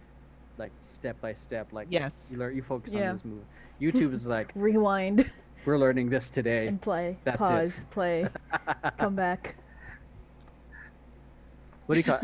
like 0.57 0.71
step 0.79 1.19
by 1.21 1.33
step. 1.33 1.71
Like 1.73 1.87
Yes. 1.89 2.29
you 2.31 2.37
learn, 2.37 2.55
you 2.55 2.61
focus 2.61 2.93
Yeah. 2.93 3.09
on 3.09 3.15
this 3.15 3.25
move. 3.25 3.43
YouTube 3.81 4.13
is 4.13 4.27
like 4.27 4.51
Rewind 4.55 5.29
we're 5.65 5.77
learning 5.77 6.09
this 6.09 6.29
today. 6.29 6.67
and 6.67 6.81
play. 6.81 7.17
That's 7.23 7.37
it. 7.37 7.43
Pause. 7.43 7.85
Play. 7.91 8.27
Come 8.97 9.15
back. 9.15 9.55
What 11.85 11.95
do 11.95 11.99
you 11.99 12.03
call? 12.03 12.19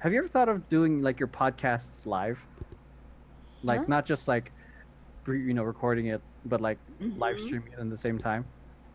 Have 0.00 0.12
you 0.12 0.18
ever 0.18 0.28
thought 0.28 0.48
of 0.48 0.68
doing 0.68 1.02
like 1.02 1.18
your 1.20 1.28
podcasts 1.28 2.06
live? 2.06 2.44
Like 3.62 3.80
Huh? 3.80 3.84
not 3.88 4.06
just 4.06 4.28
like, 4.28 4.50
you 5.26 5.54
know, 5.54 5.62
recording 5.62 6.06
it, 6.06 6.20
but 6.46 6.60
like 6.60 6.78
live 7.00 7.36
Mhm. 7.36 7.40
streaming 7.46 7.72
it 7.72 7.78
at 7.78 7.90
the 7.90 7.96
same 7.96 8.18
time. 8.18 8.44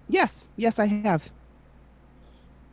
Yes, 0.09 0.47
yes, 0.57 0.79
I 0.79 0.85
have. 0.87 1.31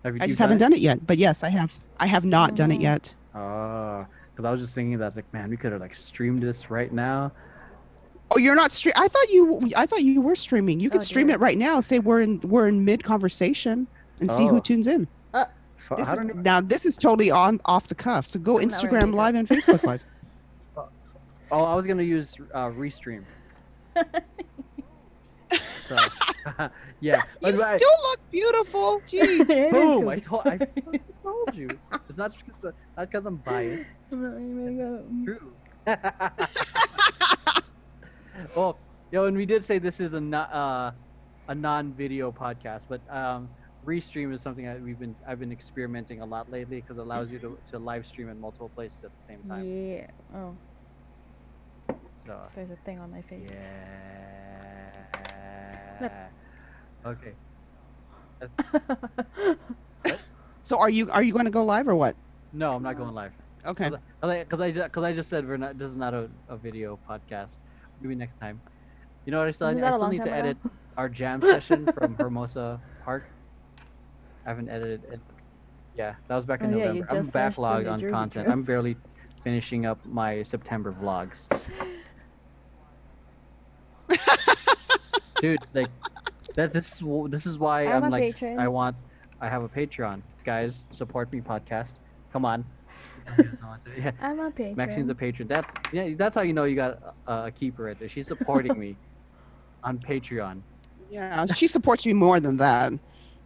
Have 0.05 0.17
you? 0.17 0.23
I 0.23 0.27
just 0.27 0.39
haven't 0.39 0.59
done 0.59 0.73
it 0.73 0.81
yet, 0.81 1.07
but 1.07 1.19
yes, 1.19 1.45
I 1.45 1.49
have. 1.51 1.79
I 2.01 2.07
have 2.07 2.25
not 2.25 2.57
done 2.57 2.73
it 2.73 2.79
Mhm. 2.79 2.83
yet. 2.83 3.15
Oh, 3.35 4.07
because 4.31 4.45
I 4.45 4.51
was 4.51 4.61
just 4.61 4.75
thinking 4.75 4.99
that 4.99 5.15
like, 5.15 5.33
man, 5.33 5.51
we 5.51 5.57
could 5.57 5.73
have 5.73 5.81
like 5.81 5.95
streamed 5.95 6.43
this 6.43 6.71
right 6.71 6.93
now. 6.93 7.33
Oh, 8.31 8.39
you're 8.39 8.55
not 8.55 8.73
stream. 8.73 8.95
I 8.97 9.09
thought 9.09 9.29
you. 9.31 9.71
I 9.77 9.85
thought 9.85 10.03
you 10.03 10.23
were 10.23 10.35
streaming. 10.35 10.81
You 10.81 10.89
could 10.89 11.03
Oh, 11.03 11.05
stream 11.05 11.29
it 11.29 11.39
right 11.39 11.59
now. 11.59 11.81
Say 11.81 11.99
we're 11.99 12.23
in 12.23 12.41
we're 12.41 12.67
in 12.67 12.83
mid 12.85 13.05
conversation, 13.05 13.87
and 14.21 14.31
see 14.31 14.45
Oh. 14.45 14.49
who 14.49 14.61
tunes 14.63 14.87
in. 14.87 15.07
Fu- 15.83 15.97
This 15.97 16.13
is, 16.13 16.21
even- 16.21 16.43
now 16.43 16.61
this 16.61 16.87
is 16.87 16.97
totally 16.97 17.31
on 17.31 17.61
off 17.65 17.89
the 17.89 17.95
cuff. 17.95 18.27
So 18.27 18.39
go 18.39 18.59
I'm 18.59 18.67
Instagram 18.69 19.11
to 19.11 19.17
Live 19.17 19.35
and 19.35 19.49
Facebook 19.49 19.83
Live. 19.85 20.03
Oh, 21.55 21.65
I 21.65 21.75
was 21.75 21.85
gonna 21.85 22.03
use 22.03 22.35
uh, 22.55 22.71
restream. 22.71 23.25
so, 23.95 24.03
yeah. 27.01 27.21
You 27.43 27.43
But 27.43 27.61
I- 27.61 27.77
still 27.77 27.91
look 28.09 28.21
beautiful. 28.31 29.03
Jeez. 29.07 29.47
Boom! 29.71 30.09
I 30.09 30.15
'cause- 30.15 30.25
told, 30.25 30.47
I 30.47 30.57
told 31.23 31.55
you. 31.55 31.69
It's 32.09 32.17
not 32.17 32.35
because 32.39 32.63
not 32.97 33.11
because 33.11 33.27
I'm 33.27 33.37
biased. 33.37 33.85
I'm 34.13 34.23
not 34.23 34.33
even 34.41 34.79
gonna 34.79 34.79
go. 34.79 35.05
True. 35.27 35.53
well, 38.57 38.79
yo, 39.11 39.27
and 39.27 39.37
we 39.37 39.45
did 39.45 39.63
say 39.65 39.79
this 39.79 40.01
is 40.01 40.15
a 40.15 40.21
not 40.21 40.51
uh, 40.55 40.93
a 41.49 41.55
non-video 41.55 42.33
podcast, 42.33 42.87
but 42.89 43.03
um, 43.15 43.51
restream 43.85 44.33
is 44.33 44.41
something 44.41 44.65
that 44.65 44.81
we've 44.81 44.99
been 44.99 45.15
I've 45.27 45.41
been 45.41 45.53
experimenting 45.53 46.21
a 46.21 46.27
lot 46.27 46.51
lately 46.51 46.81
because 46.81 46.99
it 46.99 47.03
allows 47.03 47.31
you 47.31 47.39
to, 47.41 47.49
mm-hmm. 47.49 47.71
to 47.71 47.79
live 47.79 48.07
stream 48.07 48.29
in 48.29 48.41
multiple 48.41 48.71
places 48.71 49.05
at 49.05 49.17
the 49.19 49.25
same 49.25 49.43
time. 49.43 49.65
Yeah. 49.65 50.07
Oh, 50.35 50.57
So 52.25 52.33
uh, 52.33 52.49
there's 52.55 52.71
a 52.71 52.77
thing 52.85 52.99
on 53.01 53.11
my 53.11 53.23
face. 53.23 53.51
yeah. 56.01 56.29
Okay. 57.05 57.33
So 60.63 60.79
are 60.79 60.89
you 60.89 61.11
are 61.11 61.23
you 61.23 61.33
going 61.33 61.45
to 61.45 61.51
go 61.51 61.65
live 61.65 61.89
or 61.89 61.97
what? 61.97 62.17
No, 62.53 62.75
I'm 62.75 62.83
not 62.83 62.97
going 62.97 63.13
live. 63.15 63.33
Okay. 63.67 63.91
Because 63.91 64.01
I, 64.23 64.45
cause 64.45 64.61
I, 64.61 64.71
ju- 64.71 64.89
I 65.05 65.13
just 65.13 65.29
said 65.29 65.47
we're 65.47 65.57
not. 65.57 65.77
This 65.77 65.91
is 65.91 65.99
not 65.99 66.15
a, 66.15 66.31
a 66.49 66.57
video 66.57 66.99
podcast. 67.09 67.59
Maybe 68.01 68.15
next 68.15 68.39
time. 68.39 68.61
You 69.27 69.33
know 69.33 69.39
what? 69.39 69.49
I 69.49 69.51
still, 69.51 69.69
I 69.69 69.91
still 69.91 70.09
need 70.09 70.23
to 70.23 70.29
ago? 70.29 70.37
edit 70.37 70.57
our 70.97 71.09
jam 71.09 71.43
session 71.43 71.89
from 71.93 72.15
Hermosa 72.15 72.81
Park. 73.05 73.25
I 74.45 74.49
haven't 74.51 74.69
edited 74.69 75.05
it. 75.13 75.21
Yeah, 75.97 76.15
that 76.29 76.35
was 76.37 76.45
back 76.45 76.63
in 76.63 76.73
Oh, 76.75 76.79
yeah, 76.79 76.85
November. 76.87 77.07
I'm 77.11 77.17
just 77.23 77.33
finished 77.33 77.57
the 77.57 77.63
backlogged 77.63 77.91
on 77.93 78.01
content. 78.11 78.33
trip. 78.47 78.49
I'm 78.49 78.63
barely 78.63 78.97
finishing 79.45 79.87
up 79.87 79.99
my 80.07 80.43
September 80.43 80.93
vlogs. 80.93 81.49
Dude, 85.41 85.61
like 85.75 85.89
that. 86.55 86.73
This 86.73 87.01
is 87.01 87.03
this 87.29 87.47
is 87.47 87.59
why 87.59 87.87
I'm 87.87 88.05
I'm 88.05 88.11
like 88.11 88.23
patron. 88.23 88.59
I 88.59 88.69
want. 88.69 88.97
I 89.41 89.49
have 89.49 89.65
a 89.65 89.69
Patreon, 89.69 90.23
guys. 90.45 90.85
Support 90.91 91.33
me, 91.33 91.41
podcast. 91.41 91.95
Come 92.33 92.45
on. 92.45 92.65
yeah. 93.99 94.13
I'm 94.21 94.39
a 94.39 94.51
patron. 94.51 94.77
Maxine's 94.77 95.09
a 95.09 95.15
patron. 95.15 95.49
That's 95.49 95.73
yeah. 95.93 96.11
That's 96.17 96.35
how 96.37 96.43
you 96.43 96.53
know 96.53 96.65
you 96.65 96.77
got 96.77 97.17
a, 97.27 97.33
a 97.47 97.51
keeper 97.51 97.85
right 97.85 97.99
there. 97.99 98.09
She's 98.09 98.27
supporting 98.29 98.79
me 98.79 98.97
on 99.85 99.99
Patreon. 99.99 100.61
Yeah, 101.11 101.45
she 101.47 101.67
supports 101.67 102.07
me 102.07 102.13
more 102.13 102.39
than 102.41 102.57
that. 102.59 102.93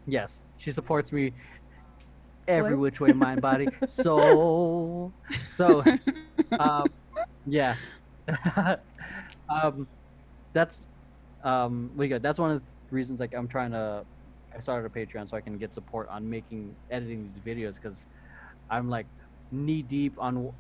Yes, 0.07 0.43
she 0.59 0.73
supports 0.73 1.13
me 1.13 1.33
every 2.49 2.75
What? 2.75 2.81
which 2.81 3.01
way, 3.01 3.13
mind, 3.13 3.41
body, 3.41 3.69
soul. 3.87 5.13
So, 5.51 5.83
um, 6.59 6.87
yeah. 7.47 7.75
um, 9.49 9.87
that's 10.53 10.87
um, 11.45 11.91
we 11.97 12.09
got. 12.09 12.23
That's 12.23 12.39
one 12.39 12.51
of 12.51 12.65
the 12.65 12.71
reasons. 12.95 13.21
Like, 13.21 13.35
I'm 13.35 13.49
trying 13.49 13.71
to. 13.73 14.05
I 14.55 14.61
started 14.61 14.87
a 14.87 14.91
Patreon 14.91 15.29
so 15.29 15.37
I 15.37 15.41
can 15.41 15.59
get 15.59 15.75
support 15.75 16.09
on 16.11 16.29
making 16.29 16.75
editing 16.91 17.21
these 17.23 17.39
videos 17.39 17.77
because 17.77 18.07
I'm 18.71 18.89
like 18.89 19.07
knee 19.51 19.83
deep 19.83 20.15
on 20.19 20.53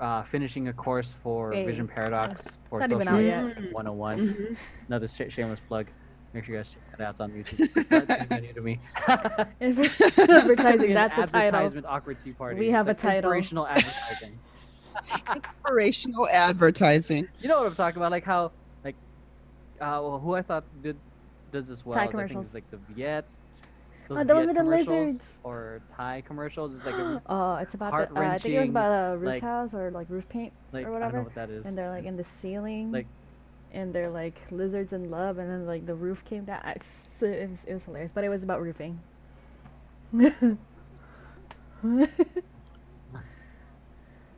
uh, 0.00 0.22
finishing 0.22 0.68
a 0.68 0.72
course 0.72 1.14
for 1.22 1.52
Hey, 1.52 1.64
Vision 1.64 1.88
Paradox 1.88 2.46
for 2.68 2.80
Social 2.82 3.08
out 3.08 3.14
Media 3.16 3.54
yet. 3.56 3.72
101. 3.72 4.18
Mhm. 4.18 4.58
Another 4.88 5.08
sh- 5.08 5.22
shameless 5.30 5.60
plug. 5.66 5.86
Make 6.34 6.44
sure 6.44 6.54
you 6.54 6.58
guys 6.60 6.70
check 6.70 6.98
that 6.98 7.00
out. 7.08 7.20
On 7.20 7.30
YouTube. 7.30 7.70
It's 7.74 8.30
not 8.30 8.42
new 8.42 8.52
to 8.52 8.60
me. 8.60 8.78
Advertising. 9.60 10.94
That's 10.94 11.16
a 11.18 11.26
title. 11.26 11.36
advertisement 11.40 11.86
awkward 11.86 12.18
tea 12.18 12.32
party. 12.32 12.58
We 12.58 12.66
It's 12.66 12.74
have 12.74 12.86
a 12.86 12.90
like 12.90 12.98
title. 12.98 13.16
Inspirational 13.32 13.66
advertising. 13.68 14.38
Inspirational 15.34 16.28
advertising. 16.28 17.28
you 17.40 17.48
know 17.48 17.58
what 17.58 17.66
I'm 17.66 17.74
talking 17.74 17.96
about? 17.98 18.10
Like 18.12 18.24
how, 18.24 18.52
like, 18.84 18.96
uh, 19.80 20.00
well, 20.02 20.18
who 20.18 20.34
I 20.34 20.42
thought 20.42 20.64
did 20.82 20.96
does 21.52 21.66
this 21.68 21.84
well? 21.84 21.94
Thai 21.94 22.02
is 22.04 22.08
I 22.08 22.10
think 22.10 22.10
commercials. 22.12 22.46
it's 22.46 22.54
like 22.54 22.70
the 22.70 22.76
Viet. 22.94 23.24
Those 24.08 24.18
Oh, 24.20 24.24
the 24.24 24.34
one 24.34 24.44
Viet 24.44 24.46
with 24.48 24.56
the 24.56 24.62
commercials 24.62 24.88
lizards. 24.90 25.38
Or 25.44 25.80
Thai 25.96 26.22
commercials. 26.26 26.74
It's 26.74 26.84
like 26.84 26.94
a, 26.94 27.22
Oh, 27.26 27.54
it's 27.56 27.74
about 27.74 28.12
the. 28.14 28.20
Uh, 28.20 28.24
I 28.24 28.38
think 28.38 28.54
it 28.54 28.60
was 28.60 28.70
about 28.70 29.14
a 29.14 29.16
roof 29.16 29.26
like- 29.28 29.40
tiles 29.40 29.72
or 29.74 29.90
like 29.90 30.06
roof 30.10 30.28
paint 30.28 30.52
like 30.72 30.86
or 30.86 30.92
whatever. 30.92 31.08
I 31.08 31.10
don't 31.12 31.20
know 31.20 31.24
what 31.24 31.34
that 31.36 31.50
is. 31.50 31.66
and 31.66 31.76
they're 31.76 31.90
like 31.90 32.04
in 32.04 32.16
the 32.16 32.24
ceiling. 32.24 32.92
Like- 32.92 33.06
and 33.72 33.92
they're 33.94 34.10
like 34.10 34.40
lizards 34.50 34.92
in 34.92 35.10
love, 35.10 35.38
and 35.38 35.50
then 35.50 35.66
like 35.66 35.86
the 35.86 35.94
roof 35.94 36.24
came 36.24 36.44
down. 36.44 36.60
It's, 36.66 37.06
it, 37.20 37.48
was, 37.50 37.64
it 37.64 37.74
was 37.74 37.84
hilarious, 37.84 38.10
but 38.12 38.24
it 38.24 38.28
was 38.28 38.42
about 38.42 38.62
roofing. 38.62 39.00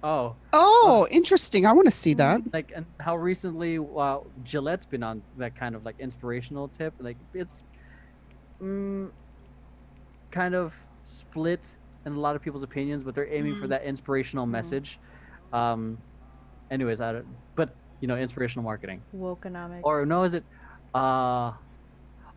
oh, 0.02 0.34
Oh, 0.52 1.06
interesting. 1.10 1.66
I 1.66 1.72
want 1.72 1.86
to 1.86 1.92
see 1.94 2.14
that. 2.14 2.40
like 2.52 2.72
and 2.74 2.86
how 3.00 3.16
recently 3.16 3.78
uh, 3.78 4.18
Gillette's 4.44 4.86
been 4.86 5.02
on 5.02 5.22
that 5.38 5.54
kind 5.56 5.74
of 5.74 5.84
like 5.84 5.96
inspirational 5.98 6.68
tip. 6.68 6.94
Like 7.00 7.16
it's 7.34 7.62
mm, 8.62 9.10
kind 10.30 10.54
of 10.54 10.74
split 11.04 11.76
in 12.06 12.14
a 12.14 12.18
lot 12.20 12.34
of 12.36 12.42
people's 12.42 12.62
opinions, 12.62 13.02
but 13.04 13.14
they're 13.14 13.32
aiming 13.32 13.56
for 13.56 13.66
Mhm. 13.66 13.70
that 13.70 13.84
inspirational 13.84 14.46
Mhm. 14.46 14.50
message. 14.50 14.98
Um, 15.52 15.98
anyways, 16.70 17.00
I 17.00 17.12
don't. 17.12 17.26
But 18.00 18.08
you 18.08 18.08
know, 18.08 18.16
inspirational 18.16 18.64
marketing. 18.64 19.02
Wokenomics. 19.14 19.82
Or 19.84 20.06
no, 20.06 20.24
is 20.24 20.34
it? 20.34 20.44
Uh, 20.94 21.52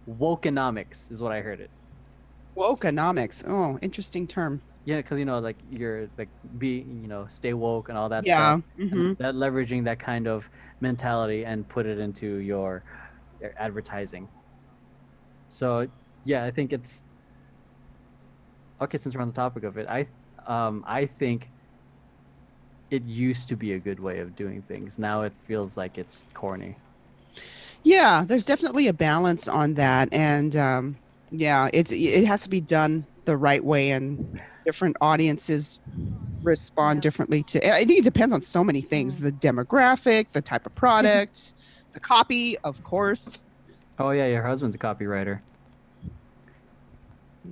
wokenomics 0.08 1.12
is 1.12 1.22
what 1.22 1.32
I 1.32 1.42
heard 1.42 1.60
it. 1.60 1.72
Wokenomics. 2.58 3.44
Oh, 3.48 3.80
interesting 3.82 4.28
term. 4.28 4.62
Yeah, 4.86 4.98
because 4.98 5.18
you 5.18 5.26
know, 5.26 5.40
like 5.40 5.58
you're 5.70 6.10
like 6.18 6.30
be 6.58 6.80
you 6.80 7.08
know 7.08 7.28
stay 7.30 7.54
woke 7.54 7.90
and 7.90 7.98
all 7.98 8.10
that 8.10 8.26
yeah. 8.26 8.58
stuff. 8.58 8.90
hmm 8.90 9.14
that 9.14 9.36
leveraging 9.36 9.86
that 9.86 10.00
kind 10.00 10.28
of 10.28 10.50
mentality 10.82 11.46
and 11.46 11.68
put 11.68 11.86
it 11.86 12.00
into 12.00 12.38
your, 12.38 12.84
your 13.40 13.54
advertising. 13.58 14.28
So 15.48 15.88
yeah, 16.26 16.44
I 16.44 16.52
think 16.52 16.74
it's 16.74 17.02
okay. 18.82 18.98
Since 18.98 19.16
we're 19.16 19.22
on 19.22 19.30
the 19.30 19.34
topic 19.34 19.64
of 19.64 19.78
it, 19.78 19.88
I 19.88 20.08
um 20.46 20.84
I 20.86 21.06
think 21.06 21.50
it 22.94 23.02
used 23.06 23.50
to 23.50 23.56
be 23.56 23.74
a 23.74 23.80
good 23.80 24.00
way 24.00 24.20
of 24.20 24.36
doing 24.36 24.62
things. 24.62 25.00
Now 25.00 25.24
it 25.24 25.34
feels 25.46 25.76
like 25.78 25.98
it's 25.98 26.28
corny. 26.36 26.76
Yeah, 27.82 28.24
there's 28.24 28.46
definitely 28.46 28.88
a 28.88 28.94
balance 28.94 29.48
on 29.48 29.74
that, 29.74 30.14
and 30.14 30.56
um, 30.56 30.96
yeah, 31.32 31.70
it's 31.74 31.92
it 31.92 32.24
has 32.26 32.44
to 32.44 32.50
be 32.50 32.62
done 32.62 33.04
the 33.26 33.36
right 33.36 33.64
way, 33.64 33.90
and 33.92 34.40
different 34.64 34.96
audiences 35.02 35.80
respond 36.44 36.98
Yeah. 36.98 37.02
differently 37.02 37.42
to. 37.44 37.74
I 37.74 37.84
think 37.84 37.98
it 37.98 38.04
depends 38.04 38.32
on 38.32 38.42
so 38.42 38.64
many 38.64 38.82
things: 38.82 39.18
the 39.20 39.32
demographic, 39.32 40.30
the 40.32 40.42
type 40.42 40.68
of 40.68 40.76
product, 40.76 41.54
the 41.94 42.00
copy, 42.00 42.60
of 42.60 42.84
course. 42.84 43.40
Oh 43.98 44.12
yeah, 44.12 44.28
your 44.28 44.44
husband's 44.44 44.76
a 44.76 44.80
copywriter. 44.80 45.40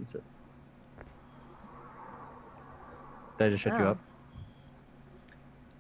Is 0.03 0.13
it- 0.13 0.23
Did 3.39 3.47
I 3.47 3.49
just 3.49 3.63
shut 3.63 3.73
you 3.79 3.85
Oh. 3.85 3.91
up? 3.91 3.97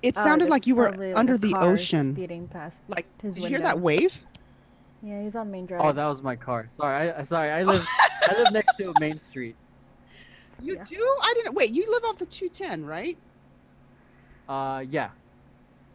It 0.01 0.17
Oh, 0.17 0.23
sounded 0.23 0.49
like 0.49 0.65
you 0.65 0.75
were 0.75 0.89
under 1.15 1.33
a 1.33 1.37
the 1.37 1.53
ocean. 1.55 2.13
Speeding 2.15 2.47
past. 2.47 2.81
Like, 2.87 3.05
his 3.21 3.35
did 3.35 3.43
you 3.43 3.49
hear 3.49 3.59
that 3.59 3.79
wave? 3.79 4.23
Yeah, 5.03 5.21
he's 5.21 5.35
on 5.35 5.51
main 5.51 5.65
drive. 5.65 5.81
Oh, 5.83 5.91
that 5.91 6.05
was 6.05 6.21
my 6.21 6.35
car. 6.35 6.67
Sorry, 6.75 7.11
I, 7.11 7.19
I 7.19 7.23
sorry. 7.23 7.51
I 7.51 7.63
live 7.63 7.85
I 8.29 8.35
live 8.37 8.51
next 8.51 8.75
to 8.77 8.91
a 8.91 8.99
main 8.99 9.19
street. 9.19 9.55
You 10.61 10.75
Yeah. 10.75 10.83
do? 10.83 11.17
I 11.21 11.33
didn't. 11.35 11.55
Wait, 11.55 11.71
you 11.73 11.89
live 11.91 12.03
off 12.05 12.17
the 12.19 12.25
210, 12.25 12.85
right? 12.85 13.17
Uh, 14.47 14.83
yeah. 14.89 15.09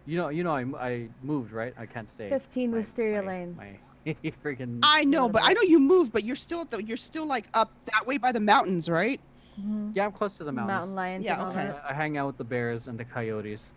You 0.06 0.18
know, 0.18 0.28
you 0.28 0.44
know, 0.44 0.52
I, 0.52 0.60
m- 0.62 0.74
I 0.76 1.08
moved, 1.22 1.52
right? 1.52 1.74
I 1.78 1.86
can't 1.86 2.10
say. 2.10 2.28
15 2.28 2.70
my- 2.70 2.76
Wisteria 2.78 3.22
my- 3.22 3.28
Lane. 3.28 3.56
My 4.06 4.14
freaking. 4.44 4.78
I 4.84 5.04
know, 5.04 5.28
but 5.28 5.42
I 5.44 5.52
know 5.52 5.62
you 5.62 5.80
moved, 5.80 6.12
but 6.12 6.22
you're 6.22 6.36
still 6.36 6.60
at 6.60 6.70
the. 6.70 6.80
You're 6.80 6.96
still 6.96 7.26
like 7.26 7.46
up 7.54 7.72
that 7.92 8.06
way 8.06 8.18
by 8.18 8.30
the 8.30 8.38
mountains, 8.38 8.88
right? 8.88 9.20
Mhm. 9.60 9.90
Yeah, 9.96 10.04
I'm 10.04 10.12
close 10.12 10.36
to 10.36 10.44
the 10.44 10.52
mountains. 10.52 10.76
Mountain 10.76 10.94
lions. 10.94 11.24
Yeah, 11.24 11.48
okay. 11.48 11.72
I, 11.84 11.90
I 11.90 11.92
hang 11.92 12.16
out 12.16 12.28
with 12.28 12.36
the 12.36 12.44
bears 12.44 12.86
and 12.86 12.96
the 12.96 13.04
coyotes. 13.04 13.72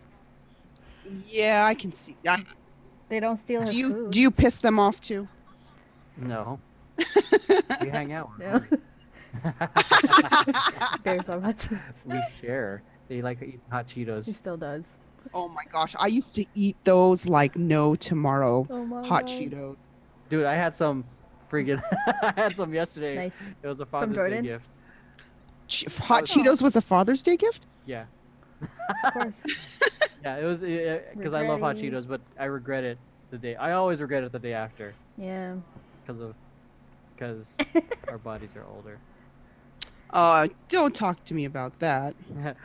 Yeah, 1.28 1.66
I 1.66 1.74
can 1.74 1.92
see. 1.92 2.16
I, 2.28 2.44
They 3.10 3.20
don't 3.20 3.38
steal 3.38 3.62
his 3.62 3.70
do 3.72 3.76
you 3.78 3.88
food. 3.90 4.12
do 4.12 4.20
you 4.22 4.32
piss 4.32 4.58
them 4.60 4.80
off 4.80 5.02
too? 5.02 5.28
No, 6.18 6.60
we 7.82 7.90
hang 7.90 8.12
out. 8.14 8.30
we're 8.38 8.46
Yeah. 8.46 8.60
hungry. 8.60 8.78
Bears 11.04 11.26
so 11.26 11.40
much. 11.40 11.70
we 12.06 12.22
share. 12.42 12.82
They 13.08 13.22
like 13.22 13.42
eating 13.42 13.62
hot 13.72 13.88
Cheetos. 13.88 14.26
he 14.26 14.32
still 14.34 14.58
does. 14.58 14.98
Oh 15.34 15.48
my 15.50 15.64
gosh, 15.72 15.96
I 16.00 16.08
used 16.08 16.36
to 16.36 16.46
eat 16.56 16.78
those 16.84 17.26
like 17.28 17.56
no 17.56 17.96
tomorrow. 17.96 18.68
Oh 18.70 19.04
Hot 19.04 19.26
God. 19.26 19.28
Cheetos. 19.28 19.76
Dude, 20.30 20.46
I 20.46 20.56
had 20.56 20.76
some 20.76 21.04
freaking. 21.52 21.82
I 22.22 22.34
had 22.36 22.56
some 22.56 22.74
yesterday. 22.74 23.16
Nice. 23.16 23.34
It 23.64 23.68
was 23.68 23.80
a 23.80 23.86
Father's 23.86 24.10
Day 24.16 24.16
Jordan? 24.16 24.44
gift. 24.44 24.66
Che- 25.68 25.88
Hot 26.04 26.24
Oh. 26.24 26.26
Cheetos 26.26 26.62
was 26.62 26.76
a 26.76 26.82
Father's 26.82 27.24
Day 27.24 27.38
gift. 27.38 27.66
Yeah. 27.86 28.06
Of 29.06 29.14
course. 29.14 29.42
Yeah, 30.24 30.38
it 30.38 30.46
was 30.46 30.58
because 31.16 31.34
I 31.34 31.48
love 31.48 31.60
hot 31.62 31.78
Cheetos, 31.78 32.08
but 32.08 32.22
I 32.38 32.46
regret 32.46 32.84
it 32.84 32.98
the 33.32 33.38
day. 33.38 33.56
I 33.56 33.74
always 33.74 34.02
regret 34.02 34.24
it 34.24 34.32
the 34.32 34.40
day 34.40 34.54
after 34.54 34.94
Yeah. 35.18 35.56
because 36.02 36.20
of 36.22 36.36
because 37.16 37.58
our 38.08 38.18
bodies 38.18 38.56
are 38.56 38.66
older. 38.76 38.98
Uh, 40.12 40.48
don't 40.70 40.96
talk 40.96 41.24
to 41.26 41.34
me 41.34 41.46
about 41.46 41.78
that. 41.80 42.16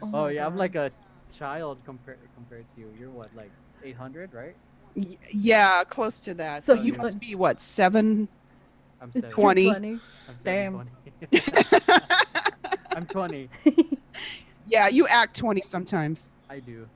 Oh, 0.00 0.06
oh 0.12 0.22
my 0.24 0.30
yeah, 0.30 0.46
I'm 0.46 0.56
like 0.56 0.74
a 0.74 0.90
child 1.32 1.78
compared 1.84 2.18
compared 2.34 2.64
to 2.74 2.80
you. 2.80 2.88
You're 2.98 3.10
what, 3.10 3.28
like 3.34 3.50
800, 3.84 4.32
right? 4.34 4.54
Y- 4.94 5.16
yeah, 5.32 5.82
close 5.84 6.20
to 6.20 6.34
that. 6.34 6.62
So 6.64 6.74
So, 6.76 6.82
you 6.82 6.92
you- 6.92 6.98
must 6.98 7.18
be 7.18 7.34
what 7.34 7.60
seven? 7.60 8.28
I'm 9.00 9.12
seven. 9.12 9.30
20. 9.30 9.62
220. 9.64 10.00
I'm 10.28 10.34
Damn. 10.44 10.90
720. 11.30 12.08
I'm 12.96 13.06
20. 13.06 13.48
Yeah, 14.68 14.88
you 14.88 15.06
act 15.08 15.36
twenty 15.36 15.62
sometimes. 15.62 16.32
I 16.50 16.60
do. 16.60 16.86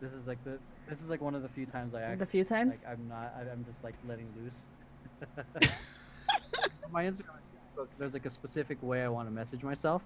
This 0.00 0.12
is 0.12 0.26
like 0.26 0.42
the 0.44 0.58
this 0.88 1.00
is 1.02 1.10
like 1.10 1.20
one 1.20 1.34
of 1.34 1.42
the 1.42 1.48
few 1.48 1.66
times 1.66 1.94
I 1.94 2.02
act 2.02 2.18
The 2.18 2.26
few 2.26 2.44
times. 2.44 2.80
like 2.84 2.92
I'm 2.92 3.08
not. 3.08 3.32
I, 3.38 3.50
I'm 3.50 3.64
just 3.64 3.82
like 3.84 3.94
letting 4.06 4.26
loose. 4.36 4.66
My 6.90 7.04
Instagram, 7.04 7.38
there's 7.98 8.14
like 8.14 8.26
a 8.26 8.30
specific 8.30 8.82
way 8.82 9.02
I 9.04 9.08
want 9.08 9.28
to 9.28 9.32
message 9.32 9.62
myself, 9.62 10.02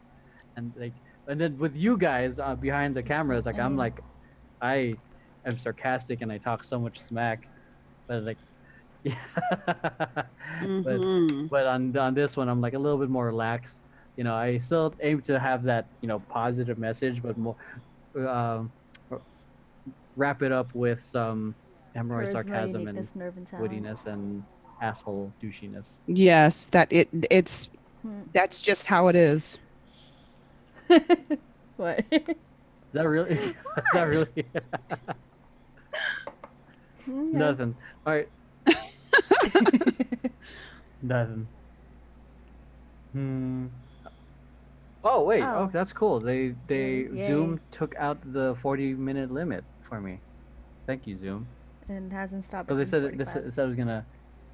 and 0.56 0.72
like, 0.76 0.92
and 1.28 1.40
then 1.40 1.56
with 1.58 1.74
you 1.74 1.96
guys 1.96 2.38
uh, 2.38 2.54
behind 2.54 2.94
the 2.94 3.02
cameras, 3.02 3.46
like 3.46 3.58
I'm 3.58 3.74
Mhm. 3.74 3.78
like, 3.78 4.00
I 4.60 4.94
am 5.46 5.56
sarcastic 5.58 6.20
and 6.20 6.30
I 6.30 6.36
talk 6.38 6.62
so 6.62 6.78
much 6.78 7.00
smack, 7.00 7.48
but 8.06 8.22
like, 8.24 8.36
yeah. 9.02 9.14
but 9.40 11.00
Mhm. 11.00 11.48
but 11.48 11.66
on 11.66 11.96
on 11.96 12.12
this 12.14 12.36
one, 12.36 12.48
I'm 12.50 12.60
like 12.60 12.74
a 12.74 12.78
little 12.78 12.98
bit 12.98 13.08
more 13.08 13.24
relaxed. 13.26 13.82
You 14.16 14.24
know, 14.24 14.34
I 14.34 14.58
still 14.58 14.94
aim 15.02 15.20
to 15.22 15.38
have 15.38 15.64
that 15.64 15.88
you 16.00 16.08
know 16.08 16.20
positive 16.28 16.78
message, 16.78 17.22
but 17.22 17.36
more 17.36 17.56
um, 18.16 18.72
wrap 20.16 20.42
it 20.42 20.52
up 20.52 20.74
with 20.74 21.00
some 21.02 21.54
hemorrhoid 21.96 22.32
sarcasm 22.32 22.86
and 22.86 22.98
uniqueness, 22.98 23.12
and 23.52 23.60
wittiness 23.60 24.06
and 24.06 24.44
asshole 24.80 25.32
douchiness. 25.42 25.98
Yes, 26.06 26.66
that 26.66 26.92
it 26.92 27.08
it's 27.30 27.68
Hmm. 28.02 28.20
that's 28.34 28.60
just 28.60 28.86
how 28.86 29.08
it 29.08 29.16
is. 29.16 29.58
what? 31.76 32.04
Is 32.12 32.26
that 32.92 33.08
really? 33.08 33.30
is 33.32 33.54
that 33.94 34.02
really? 34.08 34.46
Hmm. 37.04 37.38
Nothing. 37.38 37.74
All 38.06 38.12
right. 38.14 38.28
Nothing. 41.02 41.48
Hmm. 43.12 43.66
Oh 45.04 45.22
wait. 45.22 45.42
Oh. 45.42 45.64
Oh. 45.64 45.70
that's 45.72 45.92
cool. 45.92 46.20
They 46.20 46.54
they 46.66 47.06
Yay. 47.12 47.26
Zoom 47.26 47.60
took 47.70 47.94
out 47.96 48.18
the 48.32 48.54
40 48.56 48.94
minute 48.94 49.30
limit 49.30 49.64
for 49.88 50.00
me. 50.00 50.20
Thank 50.86 51.06
you 51.06 51.16
Zoom. 51.16 51.46
and 51.88 52.12
hasn't 52.12 52.44
stopped. 52.44 52.66
Because 52.68 52.78
they 52.78 52.84
said 52.84 53.02
been 53.02 53.14
it, 53.14 53.18
this, 53.18 53.34
it 53.34 53.54
said 53.54 53.64
it 53.64 53.68
was 53.68 53.76
gonna 53.76 54.04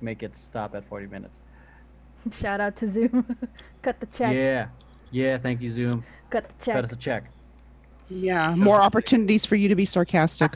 make 0.01 0.23
it 0.23 0.35
stop 0.37 0.75
at 0.75 0.85
40 0.89 1.07
minutes. 1.07 1.41
Shout 2.33 2.61
out 2.61 2.77
to 2.77 2.89
Zoom. 2.89 3.37
Cut 3.83 4.01
the 4.01 4.07
check. 4.07 4.35
Yeah. 4.35 4.69
Yeah. 5.11 5.39
Thank 5.39 5.61
you 5.61 5.71
Zoom. 5.71 6.05
Cut 6.31 6.49
the 6.49 6.65
check. 6.65 6.75
Cut 6.75 6.85
us 6.85 6.93
a 6.93 6.97
check. 6.97 7.25
Yeah, 8.11 8.57
more 8.57 8.81
opportunities 8.81 9.47
for 9.47 9.55
you 9.55 9.69
to 9.69 9.77
be 9.77 9.85
sarcastic. 9.85 10.53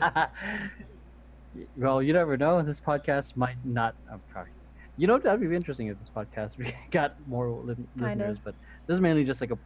well, 1.77 2.03
you 2.03 2.11
never 2.11 2.35
know. 2.35 2.61
This 2.61 2.81
podcast 2.81 3.37
might 3.37 3.55
not. 3.63 3.95
I'm 4.11 4.21
sorry. 4.33 4.49
You 4.97 5.07
know, 5.07 5.17
that'd 5.17 5.39
be 5.39 5.55
interesting 5.55 5.87
if 5.87 5.97
this 5.97 6.11
podcast 6.13 6.57
we 6.57 6.73
got 6.91 7.15
more 7.27 7.49
li- 7.49 7.75
listeners, 7.95 8.37
of. 8.37 8.43
but 8.43 8.55
this 8.87 8.95
is 8.95 9.01
mainly 9.01 9.23
just 9.23 9.39
like 9.39 9.51
a 9.51 9.57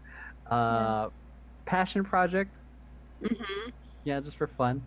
uh, 0.49 1.09
passion 1.65 2.03
project. 2.03 2.51
Mhm. 3.21 3.71
Yeah, 4.03 4.19
just 4.19 4.37
for 4.37 4.47
fun. 4.47 4.81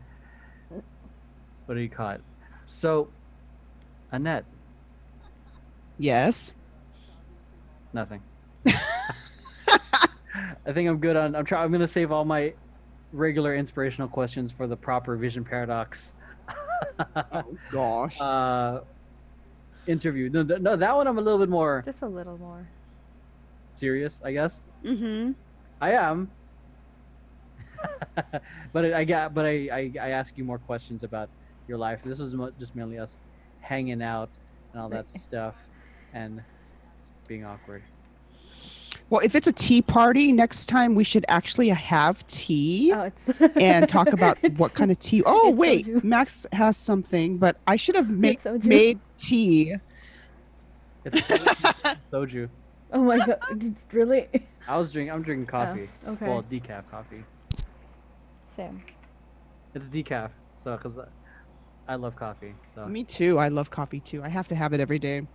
What 1.66 1.74
do 1.76 1.80
you 1.80 1.88
call 1.88 2.10
it? 2.10 2.20
So, 2.66 3.08
Annett, 4.12 4.42
Yes. 5.98 6.52
nothing. 7.92 8.20
I 8.66 8.72
think 10.72 10.88
I'm 10.88 10.98
good 10.98 11.16
on. 11.16 11.34
I'm 11.36 11.44
trying. 11.44 11.64
I'm 11.64 11.72
gonna 11.72 11.86
save 11.88 12.10
all 12.12 12.24
my 12.24 12.52
regular 13.12 13.54
inspirational 13.54 14.08
questions 14.08 14.50
for 14.50 14.66
the 14.66 14.76
proper 14.76 15.16
Vision 15.16 15.44
Paradox 15.44 16.14
Oh 16.98 17.44
gosh. 17.70 18.20
uh, 18.20 18.80
interview. 19.86 20.28
No, 20.30 20.42
no, 20.42 20.74
that 20.76 20.96
one 20.96 21.06
I'm 21.06 21.18
a 21.18 21.20
little 21.20 21.38
bit 21.38 21.48
more 21.48 21.82
Just 21.84 22.02
a 22.02 22.08
little 22.08 22.38
more. 22.38 22.66
serious, 23.72 24.20
I 24.24 24.32
guess. 24.32 24.62
Mm-hmm. 24.84 25.32
I 25.82 25.90
am. 25.90 26.30
but 28.72 28.84
I, 28.84 29.00
I 29.00 29.04
got, 29.04 29.34
but 29.34 29.44
I, 29.44 29.68
I, 29.72 29.92
I 30.00 30.08
ask 30.10 30.38
you 30.38 30.44
more 30.44 30.58
questions 30.58 31.02
about 31.02 31.28
your 31.66 31.76
life. 31.76 32.02
This 32.04 32.20
is 32.20 32.36
just 32.56 32.76
mainly 32.76 33.00
us 33.00 33.18
hanging 33.60 34.00
out 34.00 34.30
and 34.72 34.80
all 34.80 34.88
that 34.90 35.10
stuff, 35.20 35.56
and 36.14 36.40
being 37.26 37.44
awkward. 37.44 37.82
Well, 39.10 39.22
if 39.24 39.34
it's 39.34 39.48
a 39.48 39.52
tea 39.52 39.82
party, 39.82 40.30
next 40.30 40.66
time 40.66 40.94
we 40.94 41.02
should 41.02 41.24
actually 41.26 41.70
have 41.70 42.24
tea 42.28 42.92
Oh, 42.94 43.10
and 43.56 43.88
talk 43.88 44.12
about 44.12 44.38
what 44.58 44.74
kind 44.74 44.92
of 44.92 45.00
tea. 45.00 45.24
Oh 45.26 45.50
wait, 45.50 45.86
soju. 45.86 46.04
Max 46.04 46.46
has 46.52 46.76
something, 46.76 47.38
but 47.38 47.56
I 47.66 47.74
should 47.74 47.96
have 47.96 48.08
made 48.08 48.38
It's 48.44 48.64
made 48.64 49.00
tea. 49.16 49.74
It's 51.04 51.26
soju. 51.26 51.96
soju. 52.12 52.48
Oh 52.92 53.02
my 53.02 53.18
god! 53.24 53.38
Did- 53.58 53.76
Really? 53.92 54.28
I 54.68 54.76
was 54.76 54.92
drinking. 54.92 55.12
I'm 55.14 55.22
drinking 55.22 55.46
coffee. 55.46 55.88
Oh, 56.06 56.12
okay. 56.12 56.28
Well, 56.28 56.42
decaf 56.44 56.88
coffee. 56.90 57.24
Same. 58.54 58.82
It's 59.74 59.88
decaf, 59.88 60.30
so 60.62 60.76
because 60.76 60.98
I 61.88 61.94
love 61.96 62.14
coffee. 62.16 62.54
So 62.74 62.86
Me 62.86 63.02
too. 63.04 63.38
I 63.38 63.48
love 63.48 63.70
coffee 63.70 64.00
too. 64.00 64.22
I 64.22 64.28
have 64.28 64.46
to 64.48 64.54
have 64.54 64.72
it 64.72 64.80
every 64.80 64.98
day. 64.98 65.26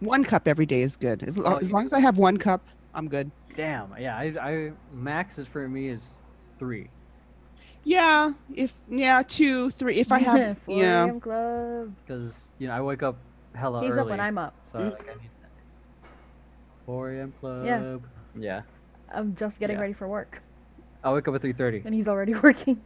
One 0.00 0.24
cup 0.24 0.48
every 0.48 0.66
day 0.66 0.82
is 0.82 0.96
good. 0.96 1.22
As, 1.22 1.38
lo- 1.38 1.44
Oh, 1.54 1.56
as 1.58 1.68
yeah. 1.68 1.74
long 1.74 1.84
as 1.84 1.92
I 1.92 2.00
have 2.00 2.18
one 2.18 2.36
cup, 2.38 2.66
I'm 2.94 3.06
good. 3.08 3.30
damn, 3.56 3.94
yeah. 3.98 4.16
I, 4.16 4.24
I 4.40 4.72
max 4.92 5.38
is 5.38 5.46
for 5.46 5.68
me 5.68 5.88
is 5.88 6.14
three. 6.58 6.88
Yeah, 7.84 8.32
if 8.54 8.72
yeah, 8.88 9.22
two, 9.26 9.70
three. 9.70 9.96
If 9.96 10.10
I 10.12 10.20
have 10.20 10.58
4 10.66 10.76
yeah, 10.78 11.04
a.m. 11.04 11.20
club. 11.20 11.92
because 12.06 12.48
you 12.58 12.68
know 12.68 12.74
I 12.74 12.80
wake 12.80 13.02
up 13.02 13.16
hella 13.54 13.82
He's 13.82 13.92
early. 13.92 14.00
up 14.02 14.08
when 14.08 14.20
I'm 14.20 14.38
up. 14.38 14.54
so 14.64 14.78
like 14.78 15.08
I 15.08 15.14
need 15.20 15.30
4 16.86 17.10
a.m. 17.12 17.32
club. 17.40 17.64
Yeah. 17.66 17.98
Yeah. 18.38 18.62
I'm 19.12 19.34
just 19.34 19.60
getting 19.60 19.76
Yeah. 19.76 19.82
ready 19.82 19.92
for 19.92 20.08
work, 20.08 20.42
I 21.04 21.12
wake 21.12 21.28
up 21.28 21.34
at 21.34 21.42
3:30. 21.42 21.84
and 21.84 21.94
he's 21.94 22.08
already 22.08 22.34
working. 22.46 22.80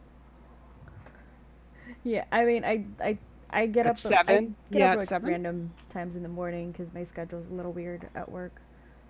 yeah, 2.03 2.25
I 2.31 2.43
mean, 2.45 2.63
I 2.65 2.85
I 3.01 3.17
I 3.49 3.65
get 3.67 3.85
At 3.85 3.91
up 3.91 3.95
I 3.97 4.09
seven? 4.09 4.55
get 4.71 4.79
Yeah, 4.79 4.85
up 4.87 4.91
at 4.93 4.97
like 4.99 5.07
seven? 5.07 5.29
random 5.29 5.71
times 5.89 6.15
in 6.15 6.23
the 6.23 6.29
morning 6.29 6.71
because 6.71 6.93
my 6.93 7.03
schedule's 7.03 7.47
a 7.47 7.53
little 7.53 7.71
weird 7.71 8.09
at 8.15 8.29
work, 8.31 8.61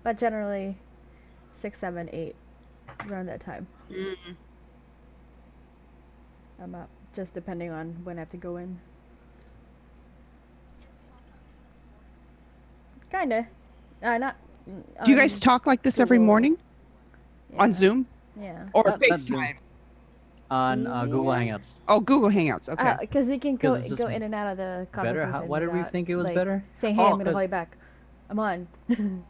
but 0.04 0.16
generally 0.18 0.76
six, 1.54 1.78
seven, 1.80 2.08
eight, 2.12 2.36
around 3.08 3.26
that 3.26 3.40
time. 3.40 3.66
Mm. 3.90 4.14
I'm 6.62 6.74
up, 6.74 6.88
just 7.14 7.34
depending 7.34 7.70
on 7.70 8.04
when 8.04 8.16
I 8.16 8.20
have 8.20 8.30
to 8.30 8.36
go 8.36 8.56
in. 8.56 8.78
Kinda, 13.10 13.46
uh, 14.02 14.18
not. 14.18 14.36
Mm, 14.68 15.04
do 15.04 15.10
you 15.10 15.16
guys 15.16 15.34
um, 15.36 15.40
talk 15.40 15.66
like 15.66 15.82
this 15.82 15.98
every 16.00 16.18
Google. 16.18 16.26
morning 16.26 16.56
on 17.56 17.72
Zoom 17.72 18.06
Yeah. 18.40 18.66
or 18.74 18.84
Not- 18.84 19.00
not 19.00 19.00
FaceTime? 19.18 19.56
on 20.50 20.86
uh, 20.86 21.04
Google 21.04 21.24
Hangouts. 21.26 21.74
Oh, 21.88 22.00
Google 22.00 22.30
Hangouts. 22.30 22.68
Okay. 22.70 22.96
Because 23.00 23.28
you 23.28 23.38
can 23.38 23.56
go 23.56 23.68
'Cause 23.70 23.80
it's 23.80 23.88
just 23.90 24.00
go 24.00 24.08
in 24.08 24.22
and 24.22 24.34
out 24.34 24.46
of 24.52 24.56
the 24.56 24.62
Better? 24.62 24.88
conversation. 24.92 25.30
How, 25.32 25.44
why 25.44 25.60
did 25.60 25.72
we 25.74 25.82
think 25.84 26.08
it 26.08 26.16
was 26.16 26.24
like, 26.24 26.34
better? 26.34 26.64
Say, 26.76 26.92
hey, 26.92 27.02
Oh, 27.02 27.06
I'm 27.12 27.18
gonna 27.18 27.32
call 27.32 27.42
you 27.42 27.48
back. 27.48 27.76
I'm 28.30 28.38
on. 28.38 28.66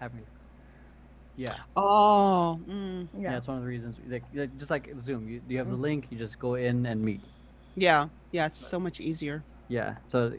Having. 0.00 0.22
Yeah. 1.36 1.54
oh, 1.76 2.60
mm, 2.68 3.08
yeah, 3.18 3.32
yeah. 3.32 3.36
It's 3.38 3.48
one 3.48 3.56
of 3.56 3.62
the 3.62 3.68
reasons. 3.68 3.98
Like, 4.08 4.22
like 4.34 4.56
just 4.56 4.70
like 4.70 4.88
Zoom, 5.00 5.28
you, 5.28 5.40
you 5.48 5.58
have 5.58 5.68
the 5.68 5.76
Mm. 5.76 5.80
link, 5.80 6.06
you 6.10 6.16
just 6.18 6.38
go 6.38 6.54
in 6.54 6.86
and 6.86 7.02
meet. 7.02 7.20
yeah, 7.74 8.08
yeah. 8.30 8.46
It's 8.46 8.56
so 8.64 8.78
much 8.78 9.00
easier. 9.00 9.42
Yeah. 9.68 9.96
So, 10.06 10.32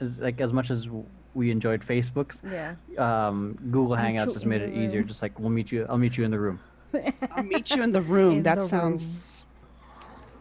as, 0.00 0.18
like 0.18 0.40
as 0.42 0.52
much 0.52 0.70
as 0.70 0.84
w- 0.84 1.06
we 1.34 1.50
enjoyed 1.50 1.80
Facebook's, 1.82 2.42
Yeah. 2.44 2.74
um, 2.98 3.56
Google 3.70 3.96
Hangouts 3.96 4.26
you 4.28 4.32
just 4.34 4.46
made 4.46 4.62
it 4.62 4.74
easier. 4.74 5.02
Just 5.02 5.22
like 5.22 5.38
we'll 5.38 5.50
meet 5.50 5.72
you. 5.72 5.86
I'll 5.88 5.98
meet 5.98 6.16
you 6.18 6.24
in 6.24 6.30
the 6.30 6.38
room. 6.38 6.60
I'll 7.32 7.42
meet 7.42 7.70
you 7.74 7.82
in 7.82 7.92
the 7.92 8.02
room. 8.02 8.38
In 8.38 8.42
that 8.42 8.56
the 8.56 8.60
room. 8.60 8.68
sounds 8.68 9.44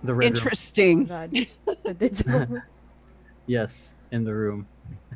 The 0.03 0.13
red 0.13 0.25
room. 0.31 0.35
interesting. 0.35 1.05
The 1.05 1.93
digital. 1.97 2.61
Yes, 3.47 3.95
in 4.11 4.23
the 4.23 4.33
room, 4.33 4.67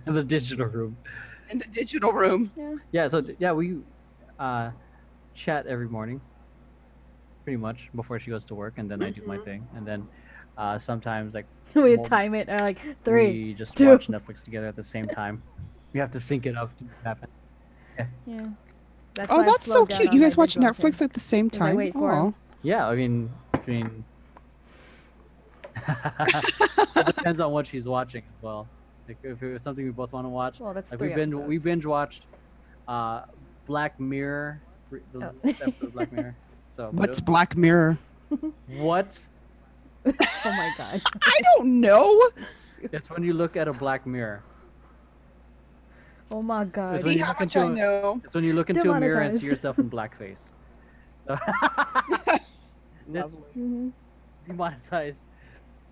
in 0.07 0.13
the 0.19 0.23
digital 0.23 0.65
room. 0.65 0.97
In 1.49 1.57
the 1.59 1.67
digital 1.67 2.11
room. 2.11 2.51
yeah. 2.57 2.75
Yeah. 2.91 3.07
So 3.07 3.23
yeah, 3.39 3.51
we 3.53 3.77
uh, 4.39 4.71
chat 5.35 5.67
every 5.67 5.87
morning, 5.87 6.19
pretty 7.43 7.57
much 7.57 7.89
before 7.95 8.19
she 8.19 8.31
goes 8.31 8.43
to 8.45 8.55
work, 8.55 8.73
and 8.77 8.89
then 8.89 9.01
I 9.03 9.11
do 9.11 9.21
my 9.25 9.37
Mhm. 9.37 9.45
thing, 9.45 9.67
and 9.75 9.85
then 9.85 10.07
uh, 10.57 10.79
sometimes 10.79 11.33
like 11.33 11.45
we 11.75 11.95
Well, 11.95 12.03
time 12.05 12.33
it 12.33 12.49
uh, 12.49 12.57
like 12.61 12.79
three. 13.03 13.31
we 13.31 13.53
just 13.53 13.77
two. 13.77 13.89
watch 13.89 14.07
Netflix 14.07 14.43
together 14.43 14.67
at 14.67 14.75
the 14.75 14.83
same 14.83 15.07
time. 15.07 15.43
We 15.95 16.01
have 16.01 16.11
to 16.11 16.19
sync 16.19 16.45
it 16.45 16.57
up 16.57 16.77
to 16.77 16.83
happen. 17.05 17.29
Yeah. 18.27 18.47
That's 19.13 19.31
Oh, 19.31 19.37
why 19.37 19.41
I've 19.43 19.45
that's 19.47 19.71
so 19.71 19.85
cute. 19.85 20.11
You 20.11 20.19
guys 20.19 20.35
watch 20.35 20.55
binge 20.55 20.65
watching. 20.65 20.91
Netflix 20.91 21.01
at 21.01 21.13
the 21.13 21.21
same 21.21 21.49
'Cause 21.49 21.61
I 21.61 21.67
time. 21.67 21.75
wait 21.77 21.93
for 21.93 22.11
'em. 22.11 22.17
Aw. 22.27 22.33
Yeah, 22.63 22.85
I 22.85 22.95
mean, 22.97 23.31
I 23.53 23.59
mean, 23.65 24.03
it 25.87 27.05
depends 27.15 27.39
on 27.39 27.53
what 27.53 27.65
she's 27.65 27.87
watching 27.87 28.23
as 28.27 28.43
well. 28.43 28.67
Like 29.07 29.19
if 29.23 29.41
it 29.41 29.53
was 29.53 29.61
something 29.61 29.85
we 29.85 29.91
both 29.91 30.11
want 30.11 30.25
to 30.25 30.29
watch, 30.29 30.59
Well, 30.59 30.73
that's 30.73 30.91
like 30.91 30.99
three 30.99 31.09
we 31.09 31.15
binge 31.15 31.33
we 31.33 31.57
binge 31.59 31.85
watched 31.85 32.25
uh, 32.89 33.21
Black 33.65 33.97
Mirror, 33.97 34.59
the 35.13 35.27
Oh. 35.27 35.31
episode 35.47 35.73
of 35.81 35.93
Black 35.93 36.11
Mirror. 36.11 36.35
So 36.71 36.89
What's 36.91 37.19
it- 37.19 37.25
Black 37.25 37.55
Mirror? 37.55 37.97
what? 38.67 39.25
oh 40.05 40.11
my 40.43 40.71
god. 40.77 41.01
I 41.21 41.39
don't 41.55 41.79
know. 41.79 42.21
It's 42.81 43.09
when 43.09 43.23
you 43.23 43.31
look 43.31 43.55
at 43.55 43.69
a 43.69 43.73
black 43.73 44.05
mirror. 44.05 44.43
Oh 46.31 46.41
my 46.41 46.65
god. 46.65 46.95
It's 46.95 47.03
when 47.03 47.13
See 47.13 47.19
you 47.19 47.25
how 47.25 47.31
look 47.31 47.39
much 47.41 47.55
into 47.55 47.59
I 47.59 47.71
a- 47.71 47.75
know. 47.75 48.21
It's 48.23 48.33
when 48.33 48.43
you 48.43 48.53
look 48.53 48.69
into 48.69 48.91
a 48.91 48.99
mirror 48.99 49.21
and 49.21 49.39
see 49.39 49.45
yourself 49.45 49.79
in 49.79 49.89
blackface. 49.89 50.51
So- 51.27 51.37
That's- 53.07 53.35
Lovely. 53.35 53.41
hmm 53.53 53.89
demonetized. 54.47 55.23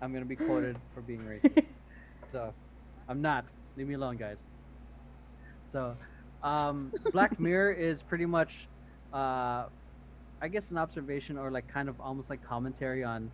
I'm 0.00 0.12
gonna 0.12 0.24
be 0.24 0.36
quoted 0.36 0.76
for 0.94 1.00
being 1.00 1.20
racist. 1.22 1.68
so, 2.32 2.54
I'm 3.08 3.20
not. 3.20 3.46
Leave 3.76 3.88
me 3.88 3.94
alone, 3.94 4.16
guys. 4.16 4.38
So, 5.66 5.96
um, 6.44 6.92
Black 7.12 7.40
Mirror 7.40 7.72
is 7.72 8.04
pretty 8.04 8.26
much, 8.26 8.68
uh, 9.12 9.64
I 10.40 10.48
guess, 10.52 10.70
an 10.70 10.78
observation 10.78 11.36
or 11.36 11.50
like 11.50 11.66
kind 11.66 11.88
of 11.88 12.00
almost 12.00 12.30
like 12.30 12.42
commentary 12.44 13.02
on 13.02 13.28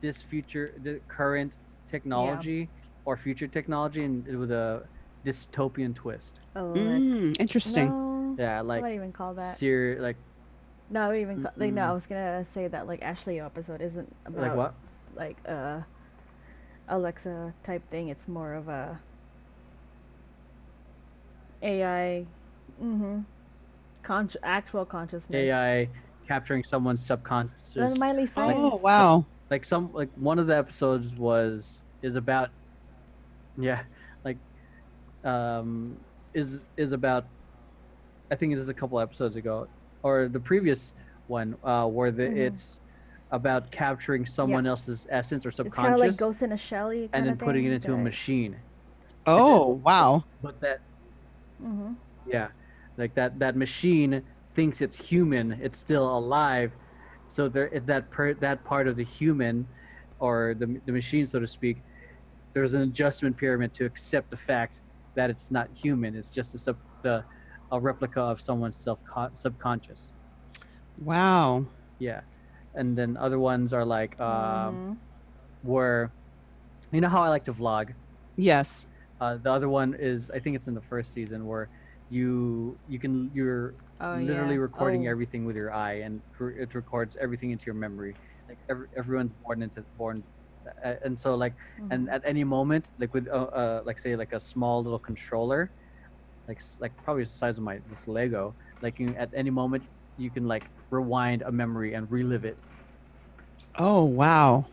this 0.00 0.22
future, 0.22 0.74
the 0.82 1.00
current 1.06 1.56
technology 1.86 2.68
or 3.04 3.16
future 3.16 3.46
technology, 3.46 4.02
and 4.04 4.26
with 4.38 4.50
a 4.50 4.82
dystopian 5.24 5.94
twist. 5.94 6.40
Oh, 6.56 6.72
Mm, 6.76 7.36
interesting. 7.40 7.88
no. 7.88 8.36
Yeah, 8.38 8.58
I 8.58 8.60
like 8.60 8.82
wouldn't 8.82 8.96
even 8.96 9.12
call 9.12 9.34
that. 9.34 9.56
ser- 9.56 9.98
like 10.00 10.16
No, 10.90 11.02
I 11.02 11.08
wouldn't 11.08 11.22
even 11.30 11.42
call, 11.42 11.52
like 11.56 11.72
no. 11.72 11.82
I 11.82 11.92
was 11.92 12.06
gonna 12.06 12.44
say 12.44 12.68
that 12.68 12.86
like 12.86 13.02
Ashley 13.02 13.40
episode 13.40 13.80
isn't 13.82 14.14
about 14.26 14.42
like 14.42 14.56
what? 14.56 14.74
like 15.16 15.36
uh 15.48 15.80
Alexa 16.88 17.52
type 17.62 17.88
thing. 17.90 18.08
It's 18.08 18.28
more 18.28 18.54
of 18.54 18.68
a 18.68 19.00
AI, 21.62 22.24
mm-hmm, 22.82 23.20
con- 24.02 24.30
actual 24.42 24.84
consciousness. 24.84 25.36
AI 25.36 25.88
capturing 26.26 26.62
someone's 26.62 27.04
subconscious. 27.04 27.74
Then 27.74 27.98
Miley 27.98 28.26
Cyrus. 28.26 28.56
Oh 28.58 28.76
wow. 28.76 29.24
like 29.50 29.64
some 29.64 29.92
like 29.92 30.10
one 30.16 30.38
of 30.38 30.46
the 30.46 30.56
episodes 30.56 31.14
was 31.14 31.82
is 32.02 32.14
about 32.14 32.50
yeah 33.58 33.76
like 33.76 33.86
um 35.28 35.96
is 36.34 36.64
is 36.76 36.92
about 36.92 37.24
i 38.30 38.34
think 38.34 38.52
it 38.52 38.58
is 38.58 38.68
a 38.68 38.74
couple 38.74 38.98
episodes 39.00 39.36
ago 39.36 39.68
or 40.02 40.28
the 40.28 40.40
previous 40.40 40.94
one 41.26 41.56
uh 41.64 41.86
where 41.86 42.10
the 42.10 42.22
Mhm. 42.24 42.36
it's 42.46 42.80
about 43.30 43.70
capturing 43.70 44.24
someone 44.24 44.66
else's 44.66 45.06
essence 45.10 45.44
or 45.44 45.50
subconscious. 45.50 45.76
It's 45.76 45.84
kind 45.84 45.94
of 45.94 46.00
like 46.00 46.16
Ghost 46.16 46.40
in 46.42 46.52
a 46.52 46.56
Shell 46.56 46.90
and 47.12 47.26
then 47.26 47.36
putting 47.36 47.66
it 47.66 47.72
into 47.72 47.92
a 47.92 47.98
machine 47.98 48.56
Oh 49.26 49.66
wow. 49.84 50.24
but 50.42 50.60
that 50.60 50.78
Mm-hmm. 51.62 51.92
yeah 52.26 52.48
like 52.96 53.14
that 53.16 53.38
that 53.40 53.54
machine 53.56 54.22
thinks 54.54 54.80
it's 54.80 54.96
human 55.10 55.46
it's 55.60 55.78
still 55.78 56.06
alive 56.16 56.70
so 57.28 57.48
there 57.48 57.68
if 57.68 57.84
that 57.86 58.10
per, 58.10 58.32
that 58.34 58.64
part 58.64 58.86
of 58.88 58.94
the 58.96 59.04
human 59.04 59.66
or 60.20 60.54
the, 60.60 60.80
the 60.86 60.92
machine 60.92 61.26
so 61.26 61.38
to 61.40 61.46
speak 61.46 61.82
there's 62.54 62.74
an 62.74 62.82
adjustment 62.82 63.36
pyramid 63.36 63.74
to 63.74 63.84
accept 63.84 64.30
the 64.30 64.36
fact 64.36 64.80
that 65.14 65.30
it's 65.30 65.50
not 65.50 65.68
human 65.72 66.14
it's 66.14 66.32
just 66.32 66.54
a 66.54 66.58
sub 66.58 66.78
the 67.02 67.24
a 67.70 67.80
replica 67.80 68.20
of 68.20 68.40
someone's 68.40 68.76
self 68.78 69.00
subconscious 69.34 70.14
Wow. 70.96 71.66
yeah 71.98 72.22
and 72.74 72.96
then 72.96 73.16
other 73.16 73.38
ones 73.38 73.72
are 73.72 73.84
like 73.84 74.18
um 74.20 74.80
Mm-hmm. 74.80 74.92
where 75.62 76.12
you 76.92 77.00
know 77.00 77.08
how 77.08 77.22
i 77.22 77.28
like 77.28 77.44
to 77.44 77.52
vlog 77.52 77.94
Yes. 78.36 78.86
uh, 79.20 79.36
the 79.36 79.50
other 79.50 79.68
one 79.68 79.94
is 79.98 80.30
I 80.30 80.38
think 80.38 80.54
it's 80.56 80.68
in 80.68 80.74
the 80.74 80.80
first 80.82 81.12
season 81.12 81.46
where 81.46 81.70
you 82.08 82.78
you 82.86 82.98
can 83.00 83.30
you're 83.34 83.74
Oh, 84.00 84.14
literally 84.16 84.54
yeah. 84.54 84.60
recording 84.62 85.06
Oh. 85.06 85.10
everything 85.10 85.44
with 85.44 85.56
your 85.56 85.72
eye 85.72 85.94
and 86.06 86.22
it 86.40 86.74
records 86.74 87.16
everything 87.20 87.50
into 87.50 87.66
your 87.66 87.74
memory. 87.74 88.14
Like 88.48 88.58
every, 88.70 88.86
everyone's 88.96 89.32
born 89.44 89.62
into 89.62 89.84
born, 89.96 90.22
and 91.04 91.18
so 91.18 91.34
like 91.34 91.54
and 91.90 92.08
Mhm. 92.08 92.12
at 92.12 92.22
any 92.24 92.44
moment 92.44 92.90
like 92.98 93.12
with 93.14 93.28
uh, 93.28 93.50
uh 93.52 93.82
like 93.84 93.98
say 93.98 94.16
like 94.16 94.32
a 94.32 94.40
small 94.40 94.82
little 94.82 94.98
controller, 94.98 95.70
like 96.48 96.60
like 96.80 96.92
probably 97.04 97.24
the 97.24 97.30
size 97.30 97.58
of 97.58 97.64
my 97.64 97.78
this 97.88 98.08
Lego. 98.08 98.54
Like 98.82 98.98
you, 99.00 99.14
at 99.18 99.30
any 99.34 99.50
moment 99.50 99.84
you 100.16 100.30
can 100.30 100.46
like 100.46 100.68
rewind 100.90 101.42
a 101.42 101.52
memory 101.52 101.94
and 101.94 102.10
relive 102.10 102.44
it. 102.44 102.58
Oh 103.78 104.04
wow. 104.04 104.66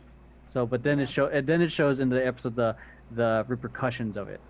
So 0.48 0.66
but 0.66 0.84
then 0.84 1.00
it 1.00 1.10
show 1.10 1.28
and 1.28 1.46
then 1.48 1.62
it 1.62 1.72
shows 1.72 2.00
in 2.00 2.10
the 2.10 2.26
episode 2.26 2.56
the 2.56 2.76
the 3.12 3.46
repercussions 3.48 4.18
of 4.18 4.30
it. 4.30 4.42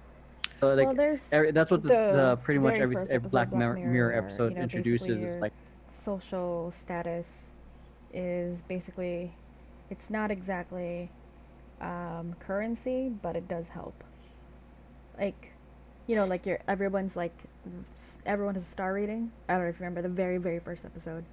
So 0.54 0.74
like 0.74 0.86
well, 0.86 0.96
there's 0.96 1.32
Every, 1.34 1.52
that's 1.52 1.72
what 1.72 1.84
the, 1.84 1.90
the 1.90 2.12
the 2.12 2.38
pretty 2.38 2.60
much 2.60 2.80
every, 2.80 2.96
every 2.96 3.16
episode 3.16 3.32
Black 3.32 3.50
Black 3.50 3.60
Mirror, 3.60 3.76
Mirror 3.76 3.92
Mirror 3.94 4.14
episode 4.24 4.50
you 4.52 4.56
know, 4.56 4.64
introduces 4.64 5.08
basically 5.08 5.36
is 5.36 5.42
like 5.42 5.54
social 5.92 6.72
status 6.72 7.52
is 8.14 8.62
basically 8.62 9.34
it's 9.90 10.10
not 10.10 10.32
exactly 10.32 11.12
um, 11.82 12.36
currency, 12.40 13.10
but 13.22 13.36
it 13.36 13.48
does 13.48 13.70
help. 13.70 14.04
Like, 15.18 15.52
you 16.08 16.16
know, 16.16 16.26
like 16.26 16.46
your 16.46 16.60
everyone's 16.68 17.16
like 17.16 17.36
everyone 18.26 18.56
has 18.56 18.64
a 18.64 18.68
star 18.72 18.94
rating. 18.94 19.32
I 19.50 19.54
don't 19.54 19.64
know 19.64 19.70
if 19.70 19.76
you 19.80 19.86
remember 19.86 20.02
the 20.02 20.10
very 20.14 20.38
very 20.38 20.60
first 20.60 20.86
episode. 20.86 21.24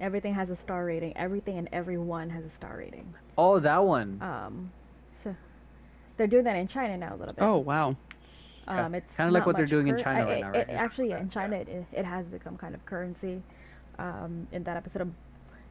Everything 0.00 0.34
has 0.34 0.50
a 0.50 0.56
star 0.56 0.84
rating. 0.84 1.16
Everything 1.16 1.56
and 1.58 1.68
everyone 1.72 2.30
has 2.30 2.44
a 2.44 2.48
star 2.48 2.76
rating. 2.78 3.14
Oh, 3.38 3.60
that 3.60 3.84
one. 3.84 4.18
Um, 4.20 4.72
so 5.12 5.36
they're 6.16 6.26
doing 6.26 6.44
that 6.44 6.56
in 6.56 6.66
China 6.68 6.96
now 6.96 7.14
a 7.14 7.16
little 7.16 7.34
bit. 7.34 7.42
Oh 7.44 7.58
wow. 7.58 7.96
Yeah, 8.66 8.86
Um, 8.86 8.94
it's 8.94 9.16
kinda 9.16 9.30
like 9.30 9.44
what 9.46 9.56
they're 9.56 9.64
much 9.66 9.70
doing 9.70 9.88
in 9.88 9.96
China 9.98 10.20
I- 10.20 10.24
right 10.24 10.38
it- 10.38 10.40
now, 10.40 10.48
it- 10.48 10.56
right? 10.56 10.66
Yeah. 10.70 10.82
Actually, 10.82 11.08
yeah, 11.10 11.20
in 11.20 11.28
China, 11.28 11.56
it, 11.56 11.86
it 11.92 12.04
has 12.06 12.28
become 12.28 12.56
kind 12.56 12.74
of 12.74 12.84
currency. 12.86 13.42
Um, 13.98 14.48
in 14.50 14.64
that 14.64 14.76
episode 14.76 15.02
of, 15.02 15.10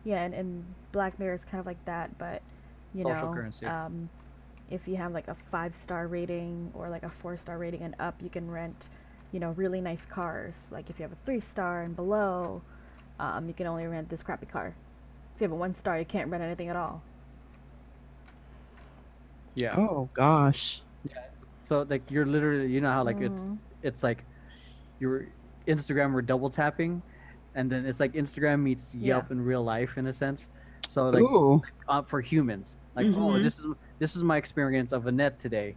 yeah, 0.06 0.22
and, 0.24 0.34
and 0.34 0.64
Black 0.94 1.20
Mirror 1.20 1.34
is 1.34 1.44
kind 1.44 1.60
of 1.60 1.66
like 1.66 1.84
that, 1.86 2.18
but 2.18 2.42
you 2.94 3.04
Social 3.04 3.28
know, 3.30 3.34
currency. 3.34 3.66
um, 3.66 4.10
if 4.70 4.88
you 4.88 4.96
have 4.96 5.12
like 5.14 5.28
a 5.28 5.36
five 5.36 5.76
star 5.76 6.08
rating 6.08 6.72
or 6.74 6.90
like 6.90 7.04
a 7.04 7.10
four 7.10 7.38
star 7.38 7.58
rating 7.58 7.82
and 7.82 7.96
up, 8.00 8.22
you 8.22 8.30
can 8.30 8.50
rent, 8.50 8.90
you 9.32 9.40
know, 9.40 9.52
really 9.52 9.82
nice 9.82 10.06
cars. 10.06 10.70
Like 10.72 10.90
if 10.90 11.00
you 11.00 11.04
have 11.04 11.12
a 11.12 11.18
three 11.26 11.40
star 11.42 11.82
and 11.82 11.96
below, 11.96 12.62
um, 13.20 13.48
you 13.48 13.54
can 13.54 13.68
only 13.68 13.86
rent 13.88 14.10
this 14.10 14.24
crappy 14.24 14.46
car. 14.46 14.76
If 15.36 15.42
you 15.42 15.46
have 15.46 15.52
a 15.52 15.56
one 15.56 15.76
star, 15.76 15.98
you 16.00 16.06
can't 16.06 16.30
rent 16.30 16.44
anything 16.44 16.70
at 16.70 16.76
all. 16.76 17.02
yeah. 19.56 19.76
Oh 19.78 20.10
gosh. 20.14 20.82
Yeah. 21.08 21.24
So 21.64 21.86
like 21.88 22.10
you're 22.10 22.26
literally, 22.26 22.68
you 22.68 22.82
know 22.82 22.92
how 22.92 23.04
like 23.04 23.22
it's 23.22 23.44
Mhm. 23.44 23.58
it's 23.84 24.04
like 24.04 24.24
your 25.00 25.28
Instagram 25.68 26.14
we're 26.14 26.22
double 26.22 26.50
tapping, 26.50 27.02
and 27.56 27.72
then 27.72 27.86
it's 27.86 28.00
like 28.00 28.14
Instagram 28.14 28.62
meets 28.62 28.94
Yelp 28.96 29.32
in 29.32 29.42
real 29.42 29.64
life 29.64 29.98
in 29.98 30.08
a 30.08 30.14
sense. 30.14 30.50
So 30.94 31.10
like 31.10 31.24
Ooh. 31.24 31.62
uh, 31.88 32.04
for 32.12 32.22
humans, 32.22 32.68
like 32.98 33.08
oh 33.08 33.34
Mhm. 33.34 33.42
this 33.46 33.56
is 33.60 33.66
this 34.02 34.12
is 34.18 34.24
my 34.24 34.38
experience 34.44 34.92
of 34.98 35.02
Annett 35.12 35.36
today, 35.46 35.70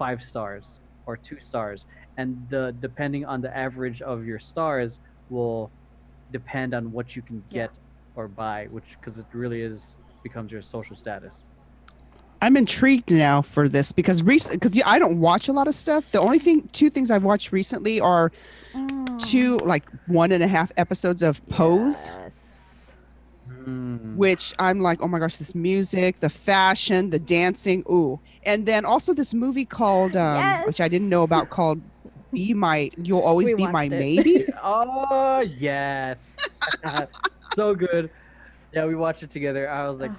five 0.00 0.20
stars 0.30 0.66
or 1.06 1.16
two 1.16 1.40
stars, 1.40 1.86
and 2.20 2.28
the 2.52 2.64
depending 2.86 3.24
on 3.32 3.38
the 3.40 3.52
average 3.66 4.00
of 4.12 4.26
your 4.30 4.38
stars 4.52 5.00
will 5.30 5.72
depend 6.38 6.70
on 6.78 6.92
what 6.92 7.06
you 7.16 7.22
can 7.28 7.38
Yeah. 7.48 7.66
get 7.68 7.72
or 8.14 8.28
buy, 8.28 8.58
which 8.74 8.88
because 9.00 9.16
it 9.22 9.28
really 9.32 9.62
is 9.70 9.96
becomes 10.22 10.52
your 10.52 10.64
social 10.74 10.96
status. 11.04 11.48
I'm 12.44 12.56
intrigued 12.56 13.10
now 13.10 13.40
for 13.42 13.64
this 13.76 13.90
because 14.00 14.22
recent 14.22 14.54
because 14.58 14.76
yeah, 14.76 14.86
I 14.94 14.98
don't 15.02 15.18
watch 15.18 15.48
a 15.48 15.54
lot 15.58 15.66
of 15.66 15.74
stuff. 15.74 16.12
The 16.12 16.20
only 16.20 16.38
thing, 16.46 16.68
two 16.72 16.90
things 16.90 17.10
I've 17.10 17.24
watched 17.24 17.52
recently 17.52 18.00
are 18.00 18.30
two 19.18 19.56
like 19.72 19.84
one 20.06 20.30
and 20.36 20.42
a 20.42 20.46
half 20.56 20.70
episodes 20.76 21.22
of 21.22 21.34
Pose, 21.48 22.10
Yes. 22.14 22.37
Mm. 23.68 24.16
which 24.16 24.54
I'm 24.58 24.80
like, 24.80 25.02
oh 25.02 25.08
my 25.08 25.18
gosh, 25.18 25.36
this 25.36 25.54
music, 25.54 26.20
the 26.20 26.30
fashion, 26.30 27.10
the 27.10 27.18
dancing, 27.18 27.82
ooh, 27.90 28.20
and 28.44 28.66
then 28.66 28.84
also 28.84 29.12
this 29.14 29.34
movie 29.34 29.64
called, 29.64 30.16
um, 30.16 30.62
which 30.64 30.80
I 30.80 30.88
didn't 30.88 31.08
know 31.08 31.22
about, 31.22 31.50
called 31.50 31.80
"Be 32.32 32.54
My 32.54 32.90
You'll 32.96 33.20
Always 33.20 33.48
We 33.48 33.54
Be 33.54 33.62
My 33.64 33.72
watched 33.84 33.92
it. 33.92 33.98
Maybe." 33.98 34.46
Oh 34.62 35.40
yes, 35.56 36.36
so 37.54 37.74
good. 37.74 38.10
Yeah, 38.72 38.86
we 38.86 38.94
watched 38.94 39.22
it 39.22 39.30
together. 39.30 39.68
I 39.68 39.88
was 39.88 40.00
like, 40.00 40.12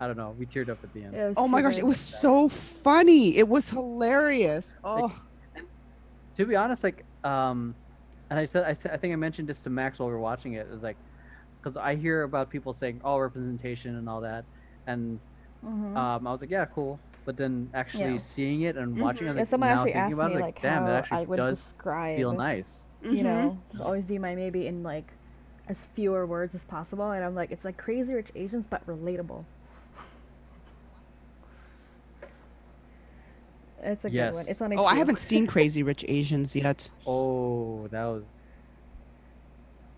I 0.00 0.06
don't 0.06 0.16
know, 0.16 0.34
we 0.38 0.46
teared 0.46 0.68
up 0.68 0.82
at 0.82 0.92
the 0.92 1.04
end. 1.04 1.34
Oh 1.36 1.48
my 1.48 1.62
gosh, 1.62 1.78
it 1.78 1.86
was 1.86 2.00
so 2.00 2.48
funny. 2.48 3.36
It 3.36 3.48
was 3.48 3.68
hilarious. 3.70 4.76
Oh, 4.84 5.12
To 6.34 6.46
be 6.46 6.54
honest, 6.54 6.84
like, 6.84 7.04
um, 7.24 7.74
and 8.30 8.38
I 8.38 8.44
said, 8.44 8.64
I 8.64 8.72
said, 8.72 8.92
I 8.92 8.96
think 8.96 9.12
I 9.12 9.16
mentioned 9.16 9.48
this 9.48 9.60
to 9.62 9.70
Max 9.70 9.98
while 9.98 10.08
we 10.08 10.14
were 10.14 10.20
watching 10.20 10.52
it. 10.54 10.66
It 10.68 10.70
was 10.70 10.82
like, 10.82 10.96
because 11.68 11.76
I 11.76 11.94
hear 11.96 12.22
about 12.22 12.48
people 12.50 12.72
saying, 12.72 13.00
"Oh, 13.04 13.18
representation 13.18 13.96
and 13.96 14.08
all 14.08 14.20
that," 14.22 14.44
and 14.86 15.20
Mhm. 15.64 15.96
um, 15.96 16.26
I 16.26 16.32
was 16.32 16.40
like, 16.40 16.50
"Yeah, 16.50 16.64
cool." 16.66 16.98
But 17.24 17.36
then 17.36 17.68
actually 17.74 18.12
Yeah. 18.12 18.18
seeing 18.18 18.62
it 18.62 18.76
and 18.76 18.98
watching 18.98 19.26
it, 19.26 19.30
Yeah, 19.32 19.36
like, 19.40 19.46
someone 19.48 19.68
actually 19.68 19.92
asked 19.92 20.14
about 20.14 20.28
me 20.30 20.36
it, 20.36 20.40
like, 20.40 20.44
like, 20.54 20.62
damn, 20.62 20.84
how 20.86 20.96
it 20.96 21.06
I 21.10 21.24
would 21.24 21.36
does 21.36 21.58
describe, 21.58 22.16
feel 22.16 22.32
nice. 22.32 22.84
you 23.02 23.22
know, 23.22 23.58
always 23.80 24.06
do 24.06 24.18
my 24.18 24.34
maybe 24.34 24.66
in 24.66 24.82
like 24.82 25.12
as 25.68 25.84
fewer 25.86 26.24
words 26.24 26.54
as 26.54 26.64
possible, 26.64 27.10
and 27.10 27.22
I'm 27.22 27.34
like, 27.34 27.50
it's 27.52 27.64
like 27.66 27.76
Crazy 27.76 28.14
Rich 28.14 28.32
Asians 28.34 28.66
but 28.66 28.86
relatable. 28.86 29.44
It's 33.80 34.04
a 34.04 34.10
good 34.10 34.34
one. 34.34 34.44
It's 34.48 34.60
on. 34.60 34.72
oh, 34.76 34.86
I 34.86 34.96
haven't 34.96 35.18
seen 35.20 35.46
Crazy 35.46 35.82
Rich 35.82 36.04
Asians 36.08 36.56
yet. 36.56 36.90
Oh, 37.06 37.86
that 37.88 38.04
was 38.06 38.24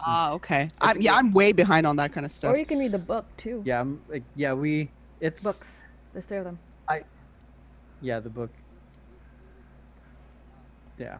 Ah, 0.05 0.32
okay. 0.32 0.68
I'm, 0.80 1.01
yeah. 1.01 1.14
I'm 1.14 1.32
way 1.32 1.53
behind 1.53 1.86
on 1.86 1.96
that 1.96 2.12
kind 2.12 2.24
of 2.24 2.32
stuff. 2.32 2.55
Or 2.55 2.59
you 2.59 2.64
can 2.66 2.78
read 2.78 2.92
the 2.92 2.98
book 2.98 3.26
too. 3.36 3.62
yeah, 3.64 3.80
I'm, 3.80 4.01
like, 4.09 4.22
yeah. 4.36 4.53
We 4.53 4.90
it's 5.20 5.42
Books. 5.42 5.84
There's 6.12 6.26
three 6.26 6.38
of 6.38 6.44
them. 6.44 6.59
I, 6.88 7.03
Yeah, 8.01 8.20
the 8.20 8.30
book. 8.30 8.51
Yeah, 10.98 11.16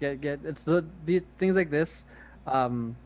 get 0.00 0.20
get 0.20 0.40
it's 0.44 0.64
the 0.64 0.84
these 1.04 1.22
things 1.38 1.56
like 1.56 1.70
this. 1.70 2.04
Um, 2.46 2.96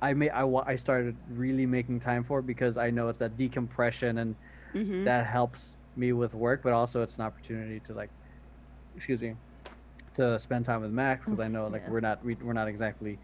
I 0.00 0.12
may 0.14 0.30
I 0.30 0.44
I 0.44 0.76
started 0.76 1.16
really 1.30 1.66
making 1.66 2.00
time 2.00 2.22
for 2.22 2.42
because 2.42 2.76
I 2.76 2.90
know 2.90 3.08
it's 3.08 3.18
that 3.18 3.36
decompression 3.36 4.18
and 4.18 4.34
Mhm. 4.74 5.04
that 5.04 5.26
helps 5.26 5.74
me 5.96 6.12
with 6.12 6.34
work, 6.34 6.62
but 6.62 6.72
also 6.72 7.02
it's 7.02 7.16
an 7.16 7.22
opportunity 7.22 7.80
to 7.80 7.94
like, 7.94 8.10
excuse 8.96 9.20
me, 9.20 9.34
to 10.14 10.38
spend 10.38 10.64
time 10.64 10.82
with 10.82 10.90
Max 10.92 11.24
because 11.24 11.40
I 11.40 11.48
know 11.48 11.66
like 11.68 11.82
Yeah. 11.86 11.90
we're 11.90 12.00
not 12.00 12.24
we, 12.24 12.34
we're 12.36 12.52
not 12.52 12.68
exactly, 12.68 13.18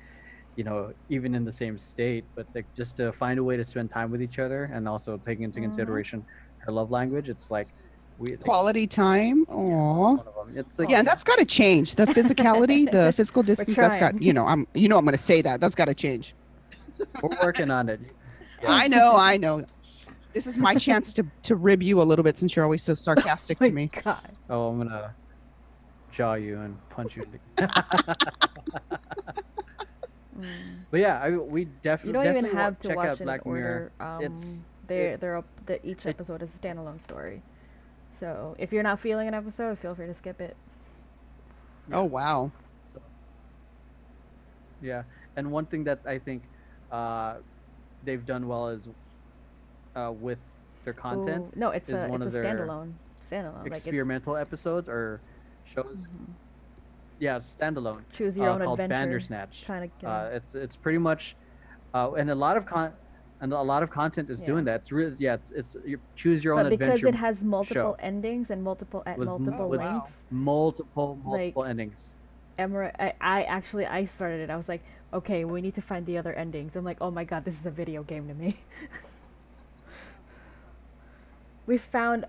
you 0.56 0.64
know, 0.64 0.92
even 1.08 1.34
in 1.34 1.44
the 1.44 1.52
same 1.52 1.78
state, 1.78 2.24
but 2.34 2.46
like 2.54 2.66
just 2.76 2.96
to 2.98 3.12
find 3.12 3.38
a 3.38 3.44
way 3.44 3.56
to 3.56 3.64
spend 3.64 3.90
time 3.90 4.10
with 4.10 4.20
each 4.22 4.38
other 4.38 4.64
and 4.74 4.88
also 4.88 5.16
taking 5.16 5.44
into 5.44 5.60
Mhm. 5.60 5.64
consideration 5.64 6.24
her 6.58 6.72
love 6.72 6.90
language, 6.90 7.28
it's 7.28 7.50
like 7.50 7.68
we 8.18 8.32
like, 8.32 8.40
Quality 8.40 8.86
time. 8.86 9.44
Aw. 9.48 9.54
one 10.16 10.18
of 10.20 10.34
them. 10.46 10.56
It's 10.56 10.78
like 10.78 10.90
Yeah, 10.90 10.98
and 10.98 11.06
that's 11.08 11.24
got 11.24 11.38
to 11.38 11.46
change. 11.46 11.94
The 11.94 12.04
physicality, 12.04 12.90
the 12.90 13.12
physical 13.16 13.42
distance. 13.42 13.76
That's 13.76 13.96
got 13.96 14.20
you 14.20 14.32
know. 14.34 14.46
I'm 14.46 14.66
you 14.74 14.88
know 14.88 14.98
I'm 14.98 15.04
going 15.04 15.16
to 15.16 15.18
say 15.32 15.40
that. 15.42 15.60
That's 15.60 15.74
got 15.74 15.86
to 15.86 15.94
change. 15.94 16.34
we're 17.22 17.30
working 17.42 17.70
on 17.70 17.88
it. 17.88 18.00
Yeah. 18.62 18.68
I 18.82 18.88
know. 18.88 19.16
I 19.16 19.38
know. 19.38 19.64
This 20.34 20.46
is 20.46 20.58
my 20.58 20.74
chance 20.74 21.12
to 21.14 21.26
to 21.44 21.56
rib 21.56 21.82
you 21.82 22.00
a 22.02 22.04
little 22.04 22.22
bit 22.22 22.36
since 22.36 22.54
you're 22.54 22.64
always 22.66 22.82
so 22.82 22.94
sarcastic 22.94 23.58
my 23.60 23.68
to 23.68 23.72
me. 23.72 23.90
God. 24.04 24.28
Oh, 24.50 24.68
I'm 24.68 24.78
gonna 24.78 25.14
jaw 26.12 26.34
you 26.34 26.60
and 26.60 26.76
punch 26.90 27.16
you. 27.16 27.24
Mm. 30.42 30.46
but 30.90 31.00
yeah, 31.00 31.20
I, 31.22 31.30
we 31.30 31.62
You 31.62 31.70
definitely 31.82 32.12
don't 32.12 32.24
definitely 32.24 32.48
even 32.50 32.58
have 32.60 32.78
to 32.80 32.88
check 32.88 32.96
watch 32.96 33.06
out 33.08 33.14
it 33.14 33.20
in 33.20 33.26
Black 33.26 33.46
Mirror. 33.46 33.92
order. 33.98 34.14
Um, 34.16 34.22
It's- 34.22 34.58
they're 34.86 35.12
it- 35.14 35.20
they're 35.20 35.36
up. 35.36 35.46
The, 35.66 35.86
each 35.86 36.04
episode 36.06 36.42
is 36.42 36.54
a 36.54 36.58
standalone 36.58 37.00
story. 37.00 37.42
So 38.10 38.54
if 38.58 38.72
you're 38.72 38.82
not 38.82 39.00
feeling 39.00 39.28
an 39.28 39.34
episode, 39.34 39.78
feel 39.78 39.94
free 39.94 40.06
to 40.06 40.14
skip 40.14 40.40
it. 40.40 40.56
Oh 41.92 42.04
wow. 42.04 42.50
So, 42.92 43.00
Yeah, 44.82 45.04
and 45.36 45.50
one 45.52 45.66
thing 45.66 45.84
that 45.84 46.00
I 46.04 46.18
think 46.18 46.42
uh, 46.90 47.36
they've 48.04 48.24
done 48.26 48.48
well 48.48 48.68
is 48.68 48.88
uh, 49.96 50.12
with 50.12 50.38
their 50.84 50.92
content, 50.92 51.46
Ooh, 51.54 51.58
no, 51.58 51.70
it's 51.70 51.88
is 51.88 51.94
a 52.02 52.08
one 52.08 52.22
it's 52.22 52.34
a 52.34 52.38
of 52.38 52.44
their 52.44 52.54
standalone. 52.56 52.92
Standalone. 53.22 53.62
Like 53.62 53.72
experimental 53.76 54.36
episodes 54.36 54.88
or 54.88 55.20
shows. 55.64 56.08
Mhm. 56.08 56.32
Yeah, 57.22 57.36
standalone. 57.38 58.02
choose 58.12 58.36
your 58.36 58.48
uh, 58.50 58.54
own 58.54 58.62
called 58.64 58.80
adventure. 58.80 59.00
Bandersnatch. 59.06 59.64
Kind 59.64 59.88
of. 60.02 60.08
Uh, 60.08 60.30
it's 60.32 60.56
it's 60.56 60.74
pretty 60.74 60.98
much, 60.98 61.36
uh, 61.94 62.10
and 62.14 62.28
a 62.30 62.34
lot 62.34 62.56
of 62.56 62.66
con, 62.66 62.92
and 63.40 63.52
a 63.52 63.62
lot 63.62 63.84
of 63.84 63.90
content 63.90 64.28
is 64.28 64.40
Yeah. 64.40 64.46
doing 64.46 64.64
that. 64.64 64.80
It's 64.80 64.90
really 64.90 65.14
yeah, 65.20 65.34
it's, 65.34 65.52
it's 65.52 65.76
you 65.86 66.00
choose 66.16 66.42
your 66.42 66.54
own 66.54 66.64
but 66.64 66.70
because 66.70 66.88
adventure. 66.88 67.06
it 67.06 67.14
has 67.14 67.44
multiple 67.44 67.92
show. 67.94 67.96
endings 68.00 68.50
and 68.50 68.60
multiple 68.64 69.04
at 69.06 69.18
With 69.18 69.28
multiple 69.28 69.68
with- 69.68 69.80
links, 69.80 70.24
multiple 70.32 71.16
like- 71.24 71.56
endings. 71.70 72.14
Emra, 72.58 72.90
I, 72.98 73.14
I 73.20 73.42
actually 73.44 73.86
I 73.86 74.04
started 74.04 74.40
it. 74.40 74.50
I 74.50 74.56
was 74.56 74.68
like, 74.68 74.82
okay, 75.14 75.44
we 75.44 75.60
need 75.62 75.74
to 75.76 75.80
find 75.80 76.04
the 76.06 76.18
other 76.18 76.32
endings. 76.34 76.74
I'm 76.74 76.84
like, 76.84 76.98
oh 77.00 77.10
my 77.12 77.22
god, 77.24 77.44
this 77.44 77.58
is 77.60 77.64
a 77.66 77.70
video 77.70 78.02
game 78.02 78.26
to 78.26 78.34
me. 78.34 78.56
we 81.66 81.78
found 81.78 82.24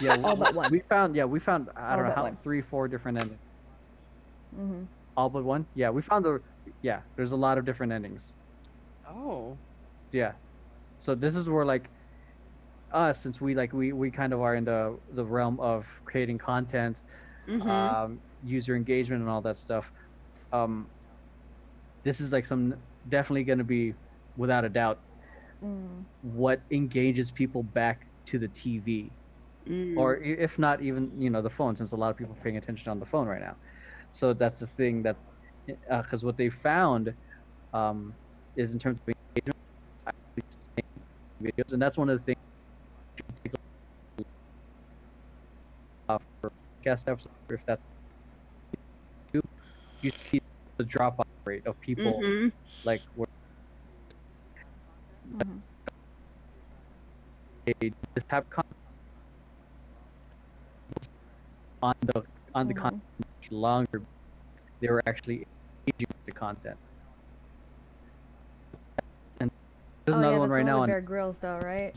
Yeah, 0.00 0.16
all 0.22 0.36
we- 0.36 0.40
but 0.44 0.54
one. 0.54 0.70
We 0.70 0.78
found 0.80 1.16
yeah, 1.16 1.24
we 1.24 1.40
found 1.40 1.68
I 1.76 1.90
All 1.90 1.96
don't 1.96 2.06
know 2.08 2.14
how 2.14 2.22
one. 2.22 2.36
three 2.44 2.62
four 2.62 2.86
different 2.86 3.18
endings. 3.18 3.40
Mhm. 4.54 4.88
All 5.16 5.28
but 5.30 5.44
one. 5.44 5.66
Yeah, 5.74 5.90
we 5.90 6.02
found 6.02 6.24
the 6.24 6.40
yeah. 6.82 7.02
There's 7.16 7.32
a 7.32 7.36
lot 7.36 7.58
of 7.58 7.64
different 7.64 7.92
endings. 7.92 8.34
Oh. 9.08 9.58
Yeah, 10.12 10.32
so 10.98 11.14
this 11.14 11.36
is 11.36 11.48
where 11.48 11.64
like 11.64 11.90
us 12.92 13.22
since 13.22 13.40
we 13.40 13.54
like 13.54 13.72
we 13.72 13.92
we 13.92 14.10
kind 14.10 14.32
of 14.32 14.40
are 14.40 14.54
in 14.56 14.64
the 14.64 14.98
the 15.12 15.24
realm 15.24 15.60
of 15.60 15.86
creating 16.04 16.38
content 16.38 17.02
Mhm. 17.48 17.68
um, 17.68 18.20
user 18.42 18.74
engagement 18.76 19.22
and 19.22 19.30
all 19.30 19.42
that 19.42 19.58
stuff. 19.58 19.92
Um, 20.52 20.90
this 22.04 22.20
is 22.20 22.32
like 22.32 22.46
some 22.46 22.74
definitely 23.08 23.44
going 23.44 23.58
to 23.58 23.64
be, 23.64 23.94
without 24.36 24.64
a 24.64 24.68
doubt, 24.68 25.00
Mm. 25.62 26.06
what 26.22 26.62
engages 26.70 27.30
people 27.30 27.62
back 27.62 28.06
to 28.26 28.38
the 28.38 28.48
TV, 28.48 29.12
Mm. 29.68 29.96
or 29.98 30.16
if 30.16 30.58
not 30.58 30.80
even 30.82 31.20
you 31.20 31.28
know 31.28 31.42
the 31.42 31.50
phone, 31.50 31.76
since 31.76 31.92
a 31.92 31.96
lot 31.96 32.10
of 32.10 32.16
people 32.16 32.32
are 32.34 32.42
paying 32.42 32.56
attention 32.56 32.90
on 32.90 32.98
the 32.98 33.04
phone 33.06 33.26
right 33.28 33.40
now. 33.42 33.58
So 34.12 34.32
that's 34.34 34.60
the 34.60 34.66
thing 34.66 35.02
that, 35.02 35.16
because 35.88 36.24
what 36.24 36.36
they 36.36 36.50
found 36.50 37.14
um, 37.72 38.14
is 38.56 38.72
in 38.74 38.78
terms 38.78 38.98
of 39.06 39.14
engagement, 39.14 39.56
videos, 41.42 41.72
and 41.72 41.80
that's 41.82 41.96
one 41.96 42.10
of 42.10 42.18
the 42.18 42.24
things. 42.24 42.36
Uh, 46.08 46.18
for 46.40 46.50
guest 46.82 47.08
episode, 47.08 47.30
if 47.50 47.60
that's 47.66 47.80
you, 49.32 49.40
you 50.02 50.10
see 50.24 50.38
the 50.78 50.84
drop 50.84 51.18
off 51.18 51.26
rate 51.46 51.66
of 51.66 51.78
people 51.80 52.20
Mhm. 52.22 52.52
like 52.84 53.02
where 53.14 53.26
this 58.14 58.24
type 58.28 58.44
of 58.44 58.50
content 58.50 58.76
on 61.82 61.92
the 62.02 62.24
on 62.54 62.68
the 62.68 62.74
Mhm. 62.74 62.78
content 62.78 63.02
much 63.18 63.50
longer. 63.52 64.02
They 64.80 64.88
were 64.88 65.02
actually 65.06 65.44
engaging 65.86 66.08
with 66.08 66.26
the 66.26 66.32
content. 66.32 66.84
And 69.40 69.50
there's 70.06 70.16
oh, 70.16 70.20
another 70.20 70.34
yeah, 70.34 70.38
one 70.38 70.48
that's 70.48 70.56
right 70.56 70.62
the 70.62 70.70
now 70.70 70.78
one 70.78 70.82
on 70.82 70.88
with 70.88 70.94
Bear 70.94 71.00
Grylls, 71.00 71.38
though, 71.38 71.58
right? 71.62 71.96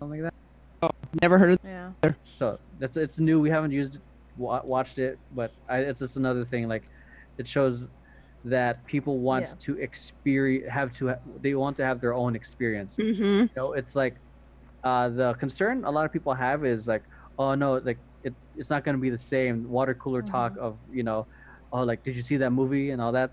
something 0.00 0.22
like 0.22 0.32
that. 0.82 0.90
Never 1.22 1.38
heard 1.38 1.50
of 1.50 1.58
Yeah. 1.64 1.92
So 2.24 2.58
that's 2.78 2.96
it's 2.96 3.18
new. 3.20 3.40
We 3.40 3.50
haven't 3.50 3.72
used 3.72 3.96
it, 3.96 4.02
wa- 4.36 4.62
watched 4.64 4.98
it, 4.98 5.18
but 5.32 5.52
I, 5.68 5.78
it's 5.80 6.00
just 6.00 6.16
another 6.16 6.44
thing. 6.44 6.68
Like 6.68 6.88
it 7.36 7.46
shows 7.46 7.88
that 8.44 8.86
people 8.86 9.18
want 9.18 9.46
Yeah. 9.48 9.54
to 9.58 9.78
experience, 9.78 10.72
have 10.72 10.92
to, 10.94 11.08
ha- 11.08 11.18
they 11.40 11.54
want 11.54 11.76
to 11.76 11.84
have 11.84 12.00
their 12.00 12.14
own 12.14 12.34
experience. 12.34 12.96
Mm-hmm. 12.96 13.22
You 13.22 13.48
know, 13.56 13.72
it's 13.74 13.94
like 13.94 14.16
uh, 14.84 15.10
the 15.10 15.34
concern 15.34 15.84
a 15.84 15.90
lot 15.90 16.06
of 16.06 16.12
people 16.12 16.32
have 16.32 16.64
is 16.64 16.88
like, 16.88 17.02
oh 17.38 17.54
no, 17.54 17.74
like 17.74 17.98
it, 18.22 18.34
it's 18.54 18.70
not 18.70 18.84
going 18.84 18.96
to 18.96 19.00
be 19.00 19.10
the 19.10 19.18
same 19.18 19.68
water 19.68 19.94
cooler 19.94 20.22
talk 20.22 20.54
of 20.60 20.78
you 20.90 21.02
know, 21.02 21.26
oh 21.72 21.82
like 21.84 22.02
did 22.04 22.16
you 22.16 22.22
see 22.22 22.36
that 22.38 22.50
movie 22.50 22.90
and 22.90 23.00
all 23.00 23.12
that, 23.12 23.32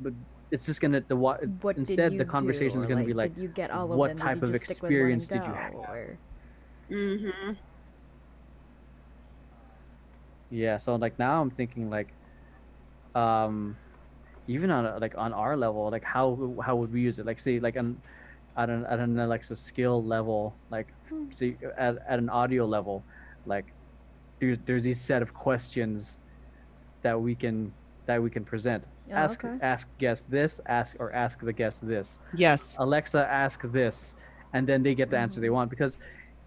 but 0.00 0.12
it's 0.50 0.64
just 0.66 0.80
gonna 0.80 1.00
the 1.00 1.16
wa- 1.16 1.36
What 1.60 1.76
instead 1.76 2.16
the 2.18 2.24
conversation 2.24 2.78
is 2.78 2.86
going 2.86 2.98
Or, 2.98 3.02
to 3.02 3.06
be 3.06 3.14
like 3.14 3.36
you 3.36 3.48
get 3.48 3.70
all 3.70 3.84
of 3.92 3.98
what 3.98 4.08
them? 4.08 4.16
type 4.16 4.42
of 4.42 4.52
just 4.52 4.64
stick 4.64 4.82
with 4.82 4.92
one 4.98 5.12
and 5.12 5.22
experience 5.22 5.28
did 5.28 5.44
you 5.46 5.52
have? 5.52 5.74
Or... 5.74 6.18
Mm-hmm. 6.90 7.52
Yeah, 10.50 10.78
so 10.78 10.96
like 10.96 11.18
now 11.18 11.42
I'm 11.42 11.50
thinking 11.50 11.90
like, 11.90 12.14
um, 13.14 13.76
even 14.46 14.70
on 14.70 14.86
a, 14.86 14.98
like 14.98 15.14
on 15.16 15.32
our 15.34 15.56
level, 15.56 15.90
like 15.90 16.04
how 16.04 16.56
how 16.64 16.76
would 16.76 16.92
we 16.92 17.02
use 17.02 17.18
it? 17.18 17.26
Like 17.26 17.38
say 17.38 17.60
like 17.60 17.76
an 17.76 18.00
at 18.56 18.70
an 18.70 18.86
at 18.86 18.98
an 18.98 19.18
Alexa 19.18 19.56
skill 19.56 20.02
level, 20.02 20.56
like 20.70 20.88
Hmm. 21.08 21.30
see 21.30 21.58
at, 21.76 21.98
at 22.08 22.18
an 22.18 22.30
audio 22.30 22.64
level, 22.64 23.04
like 23.44 23.74
there's 24.40 24.58
there's 24.66 24.84
these 24.84 25.00
set 25.00 25.22
of 25.22 25.34
questions 25.34 26.18
that 27.02 27.20
we 27.20 27.34
can 27.34 27.72
that 28.06 28.22
we 28.22 28.30
can 28.30 28.44
present. 28.44 28.84
Oh, 29.10 29.14
ask 29.14 29.44
okay. 29.44 29.56
ask 29.62 29.88
guest 29.98 30.30
this, 30.30 30.60
ask 30.66 30.96
or 30.98 31.12
ask 31.12 31.40
the 31.40 31.52
guest 31.52 31.86
this. 31.86 32.18
Yes. 32.34 32.76
Alexa, 32.78 33.26
ask 33.30 33.62
this, 33.72 34.14
and 34.52 34.66
then 34.66 34.82
they 34.82 34.94
get 34.94 35.10
the 35.10 35.18
answer 35.18 35.36
Mm-hmm. 35.36 35.42
they 35.42 35.50
want. 35.50 35.70
Because, 35.70 35.98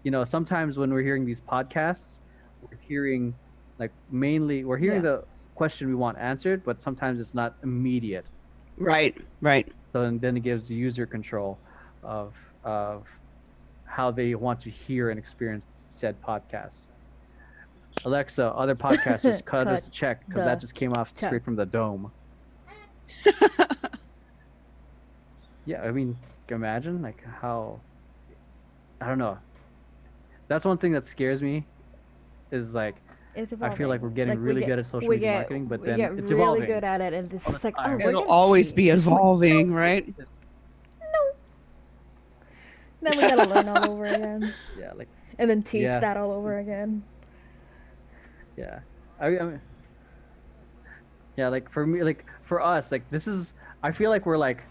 you 0.04 0.10
know, 0.10 0.24
sometimes 0.24 0.78
when 0.78 0.92
we're 0.92 1.02
hearing 1.02 1.24
these 1.24 1.40
podcasts, 1.40 2.20
we're 2.62 2.78
hearing 2.80 3.34
like 3.78 3.90
mainly 4.10 4.64
we're 4.64 4.76
hearing 4.78 5.02
Yeah. 5.04 5.10
the 5.10 5.24
question 5.54 5.88
we 5.88 5.94
want 5.94 6.18
answered, 6.18 6.62
but 6.64 6.80
sometimes 6.80 7.18
it's 7.20 7.34
not 7.34 7.54
immediate. 7.62 8.26
Right. 8.76 9.16
Right. 9.40 9.70
So 9.92 10.02
and 10.02 10.20
then 10.20 10.36
it 10.36 10.40
gives 10.42 10.68
the 10.68 10.74
user 10.74 11.06
control 11.06 11.58
of 12.02 12.34
of 12.64 13.08
how 13.84 14.10
they 14.10 14.34
want 14.34 14.60
to 14.60 14.70
hear 14.70 15.10
and 15.10 15.18
experience 15.18 15.66
said 15.88 16.20
podcasts. 16.22 16.86
Alexa, 18.04 18.46
other 18.54 18.74
podcasters, 18.74 19.44
cut, 19.46 19.66
us 19.66 19.86
a 19.86 19.90
check 19.90 20.26
because 20.26 20.42
that 20.42 20.60
just 20.60 20.74
came 20.74 20.92
off 20.92 21.12
check. 21.14 21.28
straight 21.28 21.44
from 21.44 21.56
the 21.56 21.66
dome. 21.66 22.10
yeah, 25.66 25.82
I 25.82 25.90
mean, 25.92 26.16
imagine 26.48 27.02
like 27.02 27.22
how 27.40 27.80
I 29.00 29.06
don't 29.08 29.18
know. 29.18 29.38
That's 30.48 30.64
one 30.64 30.78
thing 30.78 30.92
that 30.92 31.06
scares 31.06 31.40
me. 31.42 31.64
Is 32.50 32.74
like 32.74 32.96
It's 33.34 33.52
I 33.62 33.70
feel 33.70 33.88
like 33.88 34.02
we're 34.02 34.10
getting 34.10 34.38
we 34.40 34.44
really 34.46 34.60
get- 34.60 34.66
good 34.68 34.78
at 34.80 34.86
social 34.86 35.08
media 35.08 35.28
get, 35.28 35.34
marketing, 35.36 35.66
but 35.66 35.82
then 35.84 36.00
it's 36.00 36.30
really 36.30 36.42
evolving. 36.42 36.66
good 36.66 36.84
at 36.84 37.00
it, 37.00 37.12
and 37.14 37.32
it's 37.32 37.46
all 37.46 37.52
just 37.52 37.62
the 37.62 37.68
like, 37.68 37.74
oh, 37.78 37.94
It'll 37.96 38.12
gonna 38.12 38.26
always 38.26 38.72
be 38.72 38.86
change. 38.88 38.98
evolving, 39.06 39.72
right? 39.72 40.06
No. 43.02 43.10
Then 43.10 43.18
we 43.18 43.22
gotta 43.36 43.48
learn 43.54 43.68
all 43.68 43.90
over 43.90 44.04
again, 44.04 44.52
Yeah, 44.78 44.92
like 44.94 45.08
and 45.38 45.48
then 45.50 45.62
teach 45.62 45.82
Yeah. 45.82 45.98
that 45.98 46.16
all 46.16 46.30
over 46.30 46.58
again. 46.58 47.02
Yeah. 48.56 48.80
I, 49.20 49.26
I 49.26 49.42
mean, 49.42 49.60
yeah, 51.36 51.48
like 51.48 51.70
for 51.70 51.86
me, 51.86 52.02
like 52.02 52.24
for 52.42 52.60
us, 52.60 52.92
like 52.92 53.08
this 53.10 53.26
is. 53.26 53.54
I 53.82 53.90
feel 53.90 54.10
like 54.10 54.26
we're 54.26 54.38
like, 54.38 54.62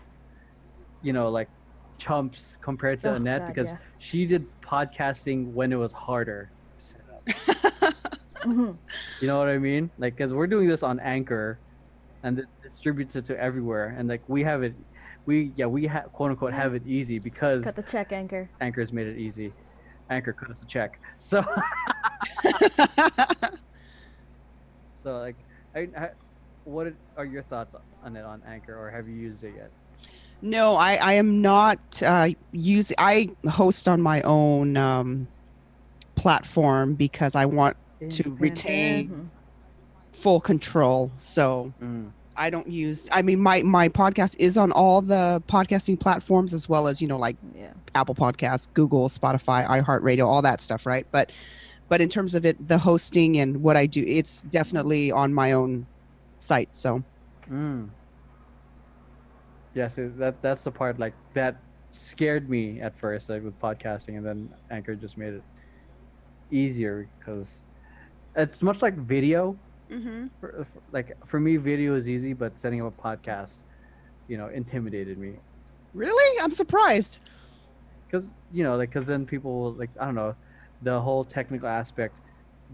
you 1.02 1.12
know, 1.14 1.30
like 1.30 1.50
chumps 1.98 2.58
compared 2.62 3.00
to 3.02 3.12
Oh, 3.12 3.18
Annett 3.20 3.40
God, 3.40 3.48
because 3.48 3.72
yeah. 3.72 3.78
she 4.00 4.26
did 4.26 4.46
podcasting 4.62 5.52
when 5.54 5.72
it 5.74 5.78
was 5.78 5.94
harder. 5.94 6.50
Mhm. 8.42 8.76
You 9.22 9.28
know 9.28 9.38
what 9.38 9.50
I 9.50 9.60
mean? 9.60 9.92
Like, 10.00 10.16
because 10.16 10.34
we're 10.34 10.48
doing 10.48 10.68
this 10.68 10.82
on 10.82 11.00
Anchor, 11.00 11.60
and 12.24 12.40
it 12.40 12.46
distributes 12.64 13.16
it 13.16 13.24
to 13.26 13.40
everywhere, 13.40 13.94
and 13.96 14.10
like 14.10 14.24
we 14.28 14.42
have 14.44 14.64
it, 14.64 14.74
we 15.28 15.52
yeah 15.56 15.68
we 15.68 15.86
ha- 15.86 16.06
quote 16.12 16.32
unquote 16.32 16.52
have 16.54 16.74
it 16.74 16.82
easy 16.88 17.20
because 17.20 17.64
Cut 17.66 17.76
the 17.76 17.84
check 17.84 18.12
anchor. 18.12 18.50
Anchor's 18.60 18.92
made 18.92 19.06
it 19.06 19.20
easy. 19.20 19.54
Anchor 20.10 20.34
cut 20.34 20.50
us 20.50 20.64
a 20.64 20.66
check. 20.66 21.00
So 21.20 21.44
so 25.02 25.18
like, 25.20 25.36
I, 25.76 25.88
I, 25.98 26.10
what 26.66 26.94
are 27.18 27.26
your 27.26 27.44
thoughts 27.44 27.76
on 28.04 28.16
it 28.16 28.24
on 28.26 28.42
Anchor, 28.48 28.78
or 28.78 28.90
have 28.92 29.08
you 29.08 29.16
used 29.16 29.44
it 29.44 29.54
yet? 29.56 29.72
No, 30.42 30.76
I, 30.76 30.96
I 30.96 31.14
am 31.14 31.42
not 31.42 31.80
uh, 32.04 32.30
using. 32.52 32.96
I 32.98 33.30
host 33.50 33.88
on 33.88 34.02
my 34.02 34.22
own 34.24 34.76
um, 34.78 35.28
platform 36.16 36.94
because 36.96 37.36
I 37.36 37.46
want 37.46 37.78
to 38.10 38.36
retain 38.40 39.10
Mhm. 39.10 39.28
full 40.18 40.40
control. 40.40 41.12
So 41.18 41.72
Mm. 41.82 42.12
I 42.36 42.50
don't 42.50 42.68
use. 42.68 43.08
I 43.12 43.22
mean, 43.22 43.40
my 43.40 43.62
my 43.62 43.88
podcast 43.90 44.36
is 44.40 44.58
on 44.58 44.72
all 44.72 45.02
the 45.02 45.44
podcasting 45.48 46.00
platforms 46.00 46.54
as 46.54 46.68
well 46.68 46.88
as 46.88 47.02
you 47.02 47.08
know 47.08 47.18
like 47.18 47.36
Yeah. 47.56 47.74
Apple 47.94 48.16
Podcasts, 48.16 48.68
Google, 48.74 49.10
Spotify, 49.10 49.68
iHeartRadio, 49.68 50.26
all 50.26 50.42
that 50.42 50.62
stuff, 50.62 50.86
right? 50.88 51.06
But 51.12 51.32
but 51.92 52.02
in 52.02 52.10
terms 52.10 52.36
of 52.40 52.48
it, 52.48 52.56
the 52.68 52.80
hosting 52.80 53.38
and 53.44 53.62
what 53.62 53.76
I 53.76 53.86
do, 53.86 54.04
it's 54.08 54.44
definitely 54.44 55.12
on 55.12 55.36
my 55.36 55.52
own 55.54 55.90
site. 56.40 56.76
So 56.76 57.04
Mm. 57.52 57.92
Yeah, 59.74 59.90
so 59.90 60.10
that 60.18 60.42
that's 60.42 60.64
the 60.66 60.72
part 60.72 61.00
like 61.00 61.16
that 61.34 61.66
scared 61.92 62.50
me 62.50 62.82
at 62.82 62.98
first, 62.98 63.30
like 63.30 63.44
with 63.44 63.60
podcasting, 63.60 64.18
and 64.18 64.26
then 64.26 64.56
Anchor 64.72 64.96
just 64.96 65.18
made 65.18 65.34
it 65.34 65.46
easier 66.52 67.10
because 67.20 67.64
it's 68.36 68.62
much 68.62 68.82
like 68.82 68.96
video. 68.96 69.60
mm-hmm. 69.92 70.28
For, 70.40 70.66
for- 70.74 70.84
like 70.92 71.18
for 71.28 71.40
me, 71.40 71.58
video 71.58 71.96
is 71.96 72.08
easy, 72.08 72.34
but 72.34 72.60
setting 72.60 72.82
up 72.82 72.94
a 72.98 73.02
podcast, 73.02 73.64
you 74.28 74.38
know, 74.38 74.48
intimidated 74.48 75.18
me 75.18 75.42
really, 75.94 76.42
I'm 76.42 76.52
surprised. 76.52 77.20
because 78.08 78.34
you 78.52 78.64
know, 78.64 78.78
like 78.78 78.90
because 78.90 79.06
then 79.08 79.26
people 79.26 79.74
like 79.74 79.92
I 80.00 80.06
don't 80.06 80.16
know, 80.16 80.36
the 80.82 81.00
whole 81.00 81.24
technical 81.24 81.68
aspect 81.68 82.18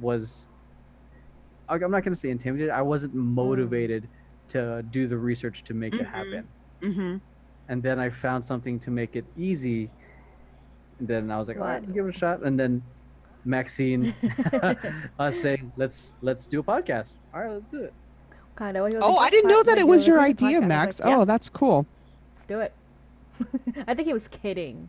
was. 0.02 0.48
I- 1.70 1.76
I'm 1.76 1.92
not 1.92 2.04
gonna 2.04 2.16
say 2.16 2.30
intimidated. 2.30 2.72
I 2.72 2.82
wasn't 2.82 3.14
motivated 3.14 4.08
to 4.50 4.82
do 4.92 5.08
the 5.08 5.18
research 5.18 5.64
to 5.66 5.74
make 5.74 5.94
it 5.96 6.02
Mhm. 6.02 6.06
happen. 6.12 6.48
Mm-hmm. 6.82 7.18
and 7.70 7.84
then 7.84 8.00
I 8.00 8.10
found 8.10 8.46
something 8.46 8.80
to 8.80 8.92
make 8.92 9.16
it 9.18 9.26
easy. 9.36 9.90
And 11.00 11.08
then 11.08 11.30
I 11.32 11.38
was 11.38 11.48
like, 11.50 11.58
all 11.58 11.64
right, 11.66 11.82
let's 11.82 11.92
give 11.92 12.06
it 12.06 12.16
a 12.16 12.18
shot. 12.18 12.42
And 12.44 12.58
then 12.58 12.82
Maxine, 13.44 14.14
us 15.20 15.36
saying, 15.42 15.72
let's 15.76 16.14
let's 16.22 16.48
do 16.48 16.60
a 16.62 16.64
podcast. 16.64 17.16
All 17.34 17.42
right, 17.42 17.52
let's 17.52 17.70
do 17.70 17.84
it. 17.84 17.94
Kind 18.56 18.78
of. 18.78 18.94
Oh, 19.02 19.18
I 19.18 19.30
didn't 19.30 19.50
know 19.50 19.64
that 19.64 19.78
it 19.78 19.88
was 19.88 20.08
your 20.08 20.20
idea, 20.22 20.62
Max. 20.62 21.02
oh, 21.04 21.22
Oh, 21.22 21.26
that's 21.26 21.50
cool. 21.50 21.86
let's 22.36 22.46
do 22.46 22.60
it. 22.62 22.72
I 23.88 23.94
think 23.94 24.08
he 24.08 24.14
was 24.14 24.28
kidding 24.30 24.88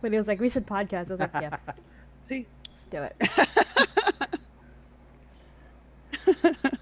when 0.00 0.12
he 0.12 0.18
was 0.18 0.28
like, 0.28 0.38
"We 0.40 0.48
should 0.50 0.66
podcast." 0.66 1.08
I 1.08 1.14
was 1.14 1.20
like, 1.20 1.32
"Yeah, 1.34 1.56
See, 2.22 2.46
let's 2.70 2.84
do 2.86 3.02
it." 3.02 3.16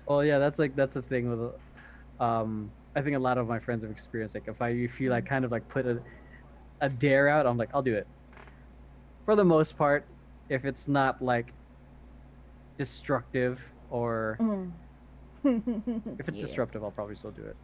Well, 0.07 0.25
yeah, 0.25 0.39
that's 0.41 0.59
like 0.59 0.75
that's 0.75 0.95
the 0.95 1.03
thing 1.03 1.31
with, 1.31 1.53
um, 2.19 2.69
I 2.97 3.01
think 3.01 3.15
a 3.15 3.19
lot 3.21 3.39
of 3.39 3.47
my 3.47 3.61
friends 3.61 3.83
have 3.85 3.93
experienced. 3.93 4.35
Like, 4.35 4.49
if 4.49 4.61
I 4.61 4.71
if 4.71 5.01
you 5.01 5.09
like 5.09 5.25
kind 5.25 5.45
of 5.45 5.53
like 5.53 5.69
put 5.69 5.87
a, 5.87 6.01
a 6.81 6.89
dare 6.89 7.29
out, 7.29 7.47
I'm 7.47 7.57
like, 7.57 7.71
I'll 7.73 7.83
do 7.83 7.95
it. 7.95 8.09
For 9.25 9.37
the 9.37 9.45
most 9.45 9.79
part, 9.79 10.05
if 10.49 10.65
it's 10.65 10.89
not 10.89 11.23
like 11.23 11.53
destructive 12.77 13.63
or 13.89 14.37
Mm. 14.41 14.73
if 16.19 16.29
it's 16.29 16.31
Yeah. 16.37 16.41
disruptive, 16.41 16.83
I'll 16.83 16.91
probably 16.91 17.15
still 17.15 17.31
do 17.31 17.45
it. 17.45 17.57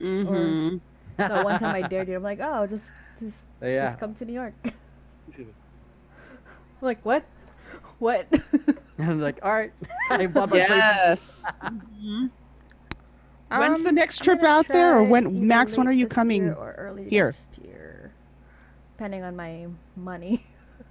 Mm-hmm. 0.00 0.76
No, 1.20 1.44
one 1.44 1.60
time 1.60 1.72
I 1.74 1.82
dared 1.88 2.08
you. 2.08 2.16
I'm 2.16 2.22
like, 2.24 2.40
"Oh, 2.42 2.66
just 2.66 2.90
just 3.20 3.44
yeah. 3.62 3.86
just 3.86 4.00
come 4.00 4.12
to 4.16 4.24
New 4.24 4.34
York." 4.34 4.54
I'm 6.84 6.88
like, 6.88 7.04
"What? 7.06 7.24
What?" 7.98 8.26
And 8.30 8.78
I'm 9.10 9.20
like, 9.22 9.38
all 9.42 9.52
right, 9.54 9.72
I 10.10 10.26
bought 10.26 10.50
my 10.50 10.58
place. 10.58 10.68
Yes. 10.68 11.50
Mhm. 11.64 12.30
When's 13.48 13.82
the 13.82 13.88
Um, 13.88 13.94
next 13.94 14.22
trip 14.22 14.42
out 14.42 14.68
there, 14.68 14.98
or 14.98 15.02
when- 15.02 15.46
Max, 15.46 15.78
when 15.78 15.88
are 15.88 15.92
you 15.92 16.06
coming 16.06 16.44
year 16.44 16.54
or 16.54 16.72
early 16.72 17.08
here? 17.08 17.26
Next 17.26 17.58
year, 17.64 18.12
depending 18.96 19.22
on 19.22 19.34
my 19.34 19.66
money 19.96 20.44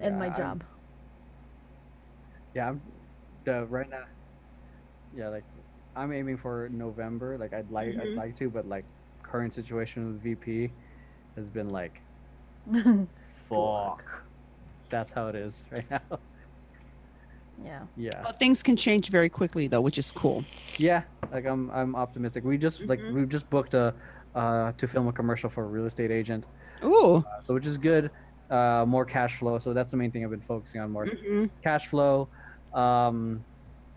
and 0.00 0.14
Yeah, 0.14 0.18
my 0.18 0.26
I'm- 0.26 0.36
job. 0.36 0.64
Yeah, 2.54 2.68
I'm 2.70 2.80
uh, 3.46 3.66
right 3.66 3.88
now. 3.88 4.04
Yeah, 5.16 5.28
like 5.28 5.44
I'm 5.94 6.12
aiming 6.12 6.36
for 6.36 6.68
November. 6.72 7.38
Like 7.38 7.52
I'd 7.52 7.70
like 7.70 7.88
I'd 7.90 8.08
Mhm. 8.08 8.16
like 8.16 8.34
to, 8.36 8.50
but 8.50 8.68
like 8.68 8.84
current 9.22 9.54
situation 9.54 10.06
with 10.12 10.20
VP 10.22 10.72
has 11.36 11.48
been 11.48 11.70
like 11.70 12.00
fuck. 13.48 14.24
That's 14.92 15.10
how 15.10 15.26
it 15.28 15.34
is 15.34 15.64
right 15.72 15.90
now. 15.90 16.00
Yeah. 17.64 17.80
Yeah. 17.96 18.22
Well, 18.22 18.32
things 18.34 18.62
can 18.62 18.76
change 18.76 19.08
very 19.08 19.28
quickly 19.30 19.66
though, 19.66 19.80
which 19.80 19.96
is 19.98 20.12
cool. 20.12 20.44
Yeah, 20.78 21.02
like 21.32 21.46
I'm 21.46 21.70
I'm 21.70 21.96
optimistic. 21.96 22.44
We 22.44 22.58
just 22.58 22.86
like 22.86 23.00
Mhm. 23.00 23.14
we 23.14 23.26
just 23.26 23.48
booked 23.50 23.74
a 23.74 23.94
uh 24.34 24.72
to 24.72 24.86
film 24.86 25.08
a 25.08 25.12
commercial 25.12 25.48
for 25.50 25.64
a 25.64 25.66
real 25.66 25.86
estate 25.86 26.10
agent. 26.10 26.46
Ooh. 26.84 27.16
Uh, 27.16 27.40
so 27.40 27.54
which 27.54 27.66
is 27.66 27.78
good. 27.78 28.10
Uh 28.50 28.84
more 28.86 29.04
cash 29.06 29.36
flow. 29.38 29.58
So 29.58 29.72
that's 29.72 29.90
the 29.92 29.96
main 29.96 30.12
thing 30.12 30.24
I've 30.24 30.30
been 30.30 30.42
focusing 30.54 30.80
on 30.82 30.90
more 30.90 31.06
Mhm. 31.06 31.50
cash 31.64 31.86
flow 31.88 32.28
um 32.74 33.44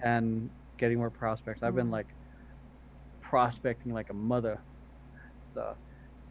and 0.02 0.50
getting 0.78 0.98
more 0.98 1.10
prospects. 1.12 1.62
I've 1.64 1.76
been 1.76 1.88
Mm. 1.88 2.00
like 2.00 2.08
prospecting 3.22 3.94
like 3.94 4.10
a 4.10 4.14
mother. 4.14 4.62
So 5.54 5.76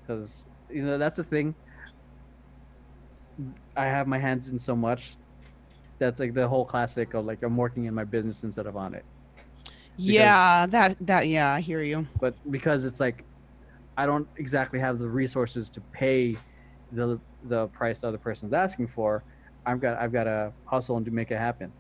cuz 0.07 0.45
you 0.71 0.83
know 0.87 0.97
that's 0.97 1.17
the 1.17 1.25
thing. 1.25 1.55
I 3.77 3.87
have 3.87 4.07
my 4.07 4.19
hands 4.19 4.49
in 4.49 4.59
so 4.59 4.77
much. 4.77 5.19
That's 6.01 6.21
like 6.21 6.35
the 6.35 6.49
whole 6.49 6.67
classic 6.67 7.15
of 7.15 7.25
like 7.27 7.43
I'm 7.43 7.57
working 7.57 7.85
in 7.87 7.95
my 7.95 8.05
business 8.05 8.43
instead 8.43 8.67
of 8.67 8.77
on 8.77 8.95
it. 8.95 9.07
Yeah, 9.97 10.67
that 10.67 10.97
that 11.01 11.29
yeah, 11.29 11.53
I 11.53 11.61
hear 11.61 11.83
you. 11.83 12.09
but 12.21 12.39
because 12.51 12.85
it's 12.85 13.01
like 13.01 13.27
I 13.97 14.07
don't 14.07 14.29
exactly 14.39 14.81
have 14.81 14.99
the 14.99 15.11
resources 15.11 15.71
to 15.73 15.83
pay 15.93 16.43
the 16.91 17.21
the 17.43 17.69
price 17.69 18.03
the 18.03 18.09
other 18.09 18.19
person's 18.19 18.55
asking 18.55 18.89
for, 18.89 19.25
I've 19.67 19.81
got 19.81 19.99
I've 19.99 20.13
got 20.13 20.25
to 20.25 20.55
hustle 20.65 20.97
and 20.97 21.07
to 21.07 21.13
make 21.13 21.31
it 21.31 21.39
happen. 21.39 21.75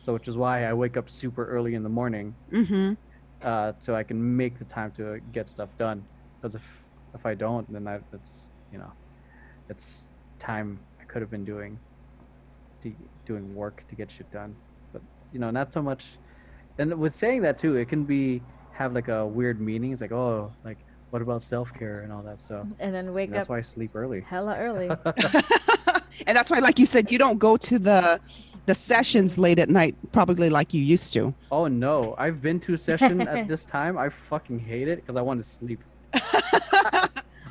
So 0.00 0.12
which 0.12 0.26
is 0.28 0.36
why 0.36 0.64
I 0.64 0.72
wake 0.74 0.96
up 0.96 1.08
super 1.08 1.46
early 1.48 1.74
in 1.74 1.82
the 1.84 1.88
morning 1.88 2.38
Mm-hmm. 2.52 2.92
uh, 3.42 3.72
so 3.80 3.94
I 3.94 4.02
can 4.04 4.36
make 4.36 4.58
the 4.58 4.64
time 4.64 4.92
to 4.92 5.20
get 5.20 5.48
stuff 5.48 5.76
done. 5.76 6.08
Because 6.40 6.54
if 6.54 6.84
if 7.14 7.24
I 7.26 7.34
don't, 7.34 7.70
then 7.72 7.86
I, 7.86 8.00
it's 8.12 8.52
you 8.70 8.78
know, 8.78 8.92
it's 9.68 10.12
time 10.38 10.78
I 11.00 11.04
could 11.04 11.22
have 11.22 11.30
been 11.30 11.44
doing 11.44 11.78
to 12.82 12.92
doing 13.26 13.54
work 13.54 13.84
to 13.88 13.94
get 13.94 14.10
shit 14.10 14.30
done. 14.32 14.54
But 14.92 15.02
you 15.32 15.38
know, 15.38 15.50
not 15.50 15.72
so 15.72 15.82
much. 15.82 16.06
And 16.78 16.94
with 16.98 17.14
saying 17.14 17.42
that 17.42 17.58
too, 17.58 17.76
it 17.76 17.88
can 17.88 18.04
be 18.04 18.40
have 18.72 18.94
like 18.94 19.08
a 19.08 19.26
weird 19.26 19.60
meaning. 19.60 19.92
It's 19.92 20.00
like, 20.00 20.12
oh, 20.12 20.52
like 20.64 20.78
what 21.10 21.22
about 21.22 21.42
self 21.42 21.72
care 21.72 22.00
and 22.00 22.12
all 22.12 22.22
that 22.22 22.40
stuff. 22.40 22.66
And 22.78 22.94
then 22.94 23.12
wake 23.12 23.28
And 23.28 23.34
that's 23.36 23.46
up 23.46 23.50
why 23.50 23.58
I 23.58 23.62
sleep 23.62 23.92
early. 23.94 24.20
hella 24.20 24.56
early. 24.58 24.88
and 26.26 26.36
that's 26.36 26.50
why, 26.50 26.58
like 26.60 26.78
you 26.78 26.86
said, 26.86 27.10
you 27.10 27.18
don't 27.18 27.38
go 27.38 27.56
to 27.56 27.78
the 27.78 28.20
the 28.66 28.74
sessions 28.74 29.38
late 29.38 29.58
at 29.58 29.70
night, 29.70 29.96
probably 30.12 30.50
like 30.50 30.74
you 30.74 30.82
used 30.82 31.12
to. 31.14 31.32
Oh 31.50 31.66
no, 31.68 32.14
I've 32.18 32.42
been 32.42 32.60
to 32.60 32.74
a 32.74 32.78
session 32.78 33.26
at 33.26 33.48
this 33.48 33.64
time. 33.76 33.96
I 33.96 34.10
fucking 34.10 34.58
hate 34.58 34.88
it 34.88 34.96
because 34.96 35.16
I 35.16 35.22
want 35.22 35.42
to 35.42 35.48
sleep. 35.48 35.80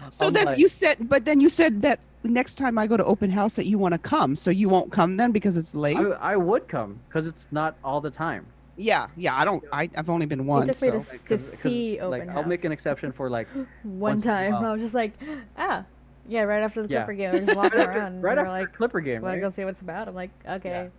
So 0.10 0.28
I'm 0.28 0.34
then 0.34 0.46
like- 0.46 0.58
you 0.58 0.70
said, 0.70 1.10
but 1.10 1.26
then 1.26 1.40
you 1.42 1.50
said 1.50 1.82
that 1.82 2.00
next 2.28 2.56
time 2.56 2.78
I 2.78 2.88
go 2.88 2.98
to 2.98 3.06
open 3.06 3.30
house 3.32 3.56
that 3.56 3.66
you 3.66 3.78
want 3.78 3.94
to 3.94 3.98
come, 4.00 4.36
so 4.36 4.52
you 4.52 4.70
won't 4.70 4.92
come 4.92 5.18
then 5.18 5.32
because 5.32 5.58
it's 5.58 5.74
late. 5.76 5.98
I, 5.98 6.04
I 6.34 6.36
would 6.36 6.68
come 6.68 7.00
because 7.08 7.28
it's 7.28 7.48
not 7.52 7.76
all 7.84 8.02
the 8.02 8.12
time. 8.12 8.46
yeah, 8.78 9.08
yeah. 9.16 9.36
I 9.36 9.44
don't. 9.46 9.64
I, 9.74 9.90
I've 9.98 10.10
only 10.10 10.26
been 10.26 10.46
once. 10.46 10.68
me 10.68 10.74
So. 10.74 10.92
to 10.92 10.98
Like, 10.98 11.06
to 11.08 11.18
'cause- 11.18 11.28
'cause, 11.52 11.60
see 11.62 12.02
like 12.02 12.24
open 12.24 12.36
I'll 12.38 12.44
make 12.44 12.64
an 12.64 12.72
exception 12.72 13.12
for 13.12 13.30
like 13.30 13.48
One 13.84 14.00
once 14.00 14.26
in 14.26 14.30
a 14.32 14.34
time. 14.52 14.54
I 14.66 14.72
was 14.74 14.82
just 14.82 14.94
like, 14.96 15.14
ah, 15.58 15.84
yeah, 16.28 16.42
right 16.44 16.62
after 16.64 16.84
the 16.86 16.90
Yeah. 16.94 17.06
Clipper 17.06 17.14
game, 17.18 17.30
I 17.30 17.38
was 17.38 17.46
just 17.46 17.56
walking 17.58 17.80
right 17.80 17.88
around. 17.88 18.22
right 18.22 18.38
after 18.38 18.50
like, 18.52 18.74
Clipper 18.74 19.00
game, 19.02 19.22
want 19.22 19.34
to 19.36 19.42
right? 19.42 19.42
go 19.42 19.50
see 19.50 19.64
what's 19.66 19.82
about? 19.82 20.08
I'm 20.08 20.16
like, 20.16 20.32
okay. 20.48 20.90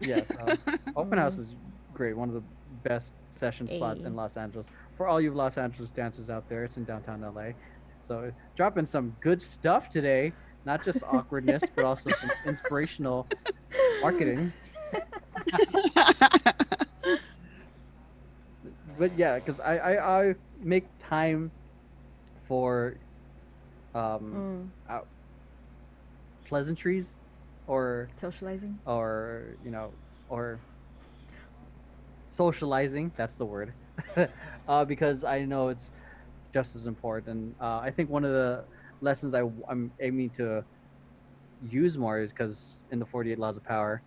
Yes, 0.00 0.30
uh, 0.38 0.56
open 0.96 1.18
house 1.18 1.38
is 1.38 1.48
great. 1.94 2.16
One 2.16 2.28
of 2.28 2.34
the 2.34 2.42
best 2.82 3.14
session 3.28 3.68
spots 3.68 4.04
in 4.04 4.14
Los 4.16 4.36
Angeles. 4.36 4.70
For 4.94 5.06
all 5.08 5.20
you 5.20 5.32
Los 5.34 5.58
Angeles 5.58 5.92
dancers 5.92 6.30
out 6.30 6.48
there, 6.48 6.64
it's 6.64 6.76
in 6.76 6.84
downtown 6.84 7.22
LA. 7.22 7.52
So 8.02 8.32
dropping 8.56 8.86
some 8.86 9.16
good 9.20 9.42
stuff 9.42 9.88
today, 9.90 10.32
not 10.64 10.84
just 10.84 11.02
awkwardness, 11.08 11.70
but 11.74 11.84
also 11.84 12.10
some 12.12 12.30
inspirational 12.44 13.28
marketing. 14.02 14.52
But 18.84 19.16
yeah, 19.16 19.36
because 19.38 19.60
I, 19.60 19.76
I 19.78 20.20
I 20.30 20.34
make 20.60 20.90
time 20.98 21.52
for 22.44 22.96
um 23.94 24.32
Mm, 24.34 24.72
pleasantries 26.46 27.16
or 27.66 28.08
socializing. 28.16 28.78
or 28.86 29.56
you 29.62 29.70
know 29.70 29.92
or 30.28 30.60
socializing 32.32 33.12
that's 33.16 33.36
the 33.36 33.46
word 33.46 33.74
uh, 34.68 34.84
because 34.84 35.24
i 35.24 35.44
know 35.44 35.68
it's 35.68 35.92
just 36.52 36.74
as 36.74 36.86
important 36.86 37.56
uh, 37.60 37.78
i 37.78 37.90
think 37.90 38.10
one 38.10 38.24
of 38.24 38.32
the 38.32 38.66
lessons 39.00 39.34
I, 39.34 39.42
i'm 39.68 39.92
aiming 40.00 40.30
to 40.32 40.64
use 41.60 41.96
more 41.96 42.20
is 42.20 42.32
because 42.32 42.82
in 42.90 42.98
the 42.98 43.06
48 43.06 43.38
laws 43.38 43.56
of 43.56 43.64
power 43.64 44.02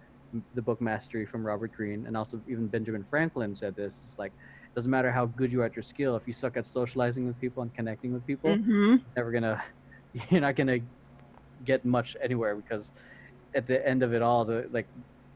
the 0.54 0.62
book 0.62 0.82
mastery 0.82 1.26
from 1.26 1.46
robert 1.46 1.72
greene 1.72 2.06
and 2.06 2.18
also 2.18 2.42
even 2.48 2.68
benjamin 2.68 3.04
franklin 3.04 3.56
said 3.56 3.76
this 3.76 3.96
it's 3.96 4.16
like 4.18 4.32
it 4.34 4.76
doesn't 4.76 4.92
matter 4.92 5.12
how 5.12 5.26
good 5.26 5.52
you 5.52 5.62
are 5.62 5.66
at 5.66 5.76
your 5.76 5.84
skill 5.84 6.16
if 6.18 6.28
you 6.28 6.34
suck 6.34 6.58
at 6.58 6.68
socializing 6.68 7.26
with 7.26 7.40
people 7.40 7.64
and 7.64 7.74
connecting 7.74 8.12
with 8.12 8.26
people 8.26 8.60
Mhm. 8.60 9.06
never 9.16 9.32
gonna 9.32 9.64
you're 10.14 10.42
not 10.42 10.56
gonna 10.56 10.80
get 11.64 11.86
much 11.86 12.16
anywhere 12.22 12.56
because 12.56 12.92
at 13.56 13.68
the 13.68 13.86
end 13.88 14.04
of 14.04 14.14
it 14.14 14.22
all 14.22 14.46
the 14.46 14.68
like 14.72 14.90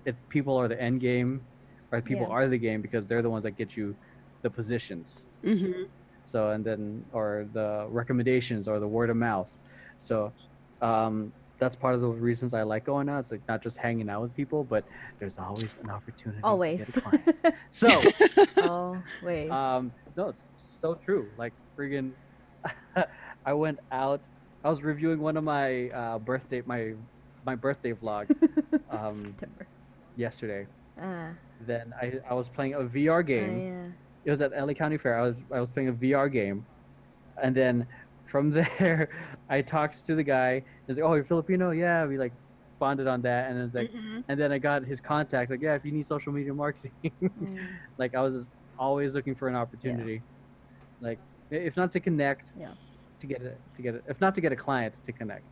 if 0.05 0.15
people 0.29 0.57
are 0.57 0.67
the 0.67 0.81
end 0.81 1.01
game 1.01 1.47
or 1.91 2.01
people 2.01 2.25
Yeah. 2.27 2.33
are 2.35 2.47
the 2.47 2.57
game 2.57 2.81
because 2.81 3.07
they're 3.07 3.21
the 3.21 3.29
ones 3.29 3.43
that 3.43 3.51
get 3.51 3.75
you 3.77 3.95
the 4.43 4.49
positions 4.49 5.27
Mhm. 5.43 5.89
so 6.23 6.51
and 6.51 6.63
then 6.65 7.05
or 7.11 7.47
the 7.51 7.85
recommendations 7.89 8.67
or 8.67 8.79
the 8.79 8.87
word 8.87 9.09
of 9.09 9.17
mouth 9.17 9.51
so 9.99 10.33
um 10.81 11.33
that's 11.59 11.75
part 11.75 11.93
of 11.95 12.01
the 12.01 12.07
reasons 12.07 12.53
i 12.53 12.63
like 12.63 12.85
going 12.85 13.09
out 13.09 13.19
it's 13.19 13.31
like 13.31 13.43
not 13.49 13.61
just 13.61 13.77
hanging 13.77 14.09
out 14.09 14.21
with 14.21 14.33
people 14.33 14.63
but 14.63 14.85
there's 15.19 15.37
always 15.37 15.77
an 15.83 15.89
opportunity 15.89 16.39
Always. 16.43 16.85
to 16.85 16.91
get 16.91 16.97
a 16.97 17.01
client 17.01 17.41
so 17.71 17.89
Always. 18.61 19.51
um, 19.51 19.91
no, 20.15 20.29
it's 20.29 20.49
so 20.57 20.95
true. 20.95 21.31
Like 21.37 21.53
friggin', 21.77 22.13
I 23.45 23.53
went 23.53 23.79
out. 23.91 24.27
I 24.63 24.69
was 24.69 24.81
reviewing 24.83 25.19
one 25.19 25.37
of 25.37 25.43
my 25.43 25.89
uh, 25.89 26.19
birthday 26.19 26.61
my 26.65 26.93
my 27.45 27.55
birthday 27.55 27.93
vlog 27.93 28.29
um, 28.89 29.15
September. 29.15 29.67
yesterday. 30.15 30.67
Ah, 31.01 31.37
Then 31.59 31.93
I, 32.01 32.13
I 32.29 32.33
was 32.33 32.49
playing 32.49 32.73
a 32.73 32.83
VR 32.83 33.19
ah, 33.19 33.21
game. 33.23 33.59
yeah. 33.63 33.91
It 34.25 34.29
was 34.31 34.41
at 34.41 34.51
LA 34.53 34.73
County 34.73 34.97
Fair. 34.97 35.17
I 35.17 35.21
was 35.23 35.41
I 35.53 35.59
was 35.59 35.69
playing 35.71 35.89
a 35.89 35.93
VR 35.93 36.29
game, 36.31 36.67
and 37.41 37.55
then 37.55 37.87
from 38.25 38.49
there 38.59 39.09
I 39.49 39.61
talked 39.61 40.05
to 40.05 40.15
the 40.15 40.23
guy. 40.23 40.63
He's 40.87 40.97
like, 40.97 41.05
"Oh, 41.05 41.13
you're 41.15 41.25
Filipino? 41.25 41.71
Yeah." 41.71 42.05
We 42.05 42.17
like 42.17 42.33
bonded 42.79 43.07
on 43.07 43.21
that, 43.23 43.49
and 43.51 43.59
it's 43.61 43.73
like, 43.73 43.91
Mhm. 43.91 44.23
and 44.27 44.39
then 44.39 44.51
I 44.51 44.59
got 44.59 44.83
his 44.85 45.01
contact. 45.01 45.49
Like, 45.51 45.61
yeah, 45.61 45.75
if 45.75 45.85
you 45.85 45.91
need 45.91 46.05
social 46.05 46.31
media 46.33 46.53
marketing. 46.53 46.93
Mm, 47.21 47.79
like 47.97 48.15
I 48.15 48.21
was 48.21 48.47
always 48.77 49.15
looking 49.15 49.35
for 49.35 49.47
an 49.47 49.55
opportunity, 49.55 50.23
like 51.01 51.19
if 51.49 51.75
not 51.77 51.91
to 51.93 51.99
connect, 51.99 52.51
Yeah. 52.55 52.73
to 53.19 53.27
get 53.27 53.41
it, 53.41 53.61
to 53.75 53.81
get 53.81 53.95
it, 53.95 54.03
if 54.07 54.19
not 54.21 54.35
to 54.35 54.41
get 54.41 54.51
a 54.51 54.55
client, 54.55 54.95
to 55.05 55.13
connect. 55.13 55.45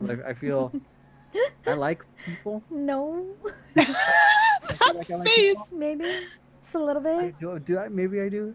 Like 0.00 0.20
I 0.24 0.34
feel 0.34 0.72
I 1.66 1.74
like 1.74 2.02
people. 2.24 2.62
No, 2.70 3.26
I 3.76 3.84
feel 3.84 4.94
like 4.98 5.08
like 5.10 5.28
face. 5.28 5.54
people. 5.54 5.68
maybe 5.78 6.04
just 6.62 6.74
a 6.74 6.78
little 6.78 7.06
I 7.06 7.22
bit. 7.26 7.40
do, 7.40 7.58
do 7.58 7.78
I? 7.78 7.88
Maybe 7.88 8.20
I 8.20 8.28
do. 8.28 8.54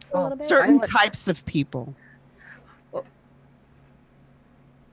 Just 0.00 0.12
a 0.12 0.16
Oh, 0.16 0.22
little 0.24 0.38
bit. 0.38 0.48
Certain 0.48 0.78
like- 0.78 0.88
types 0.88 1.28
of 1.28 1.44
people. 1.46 1.94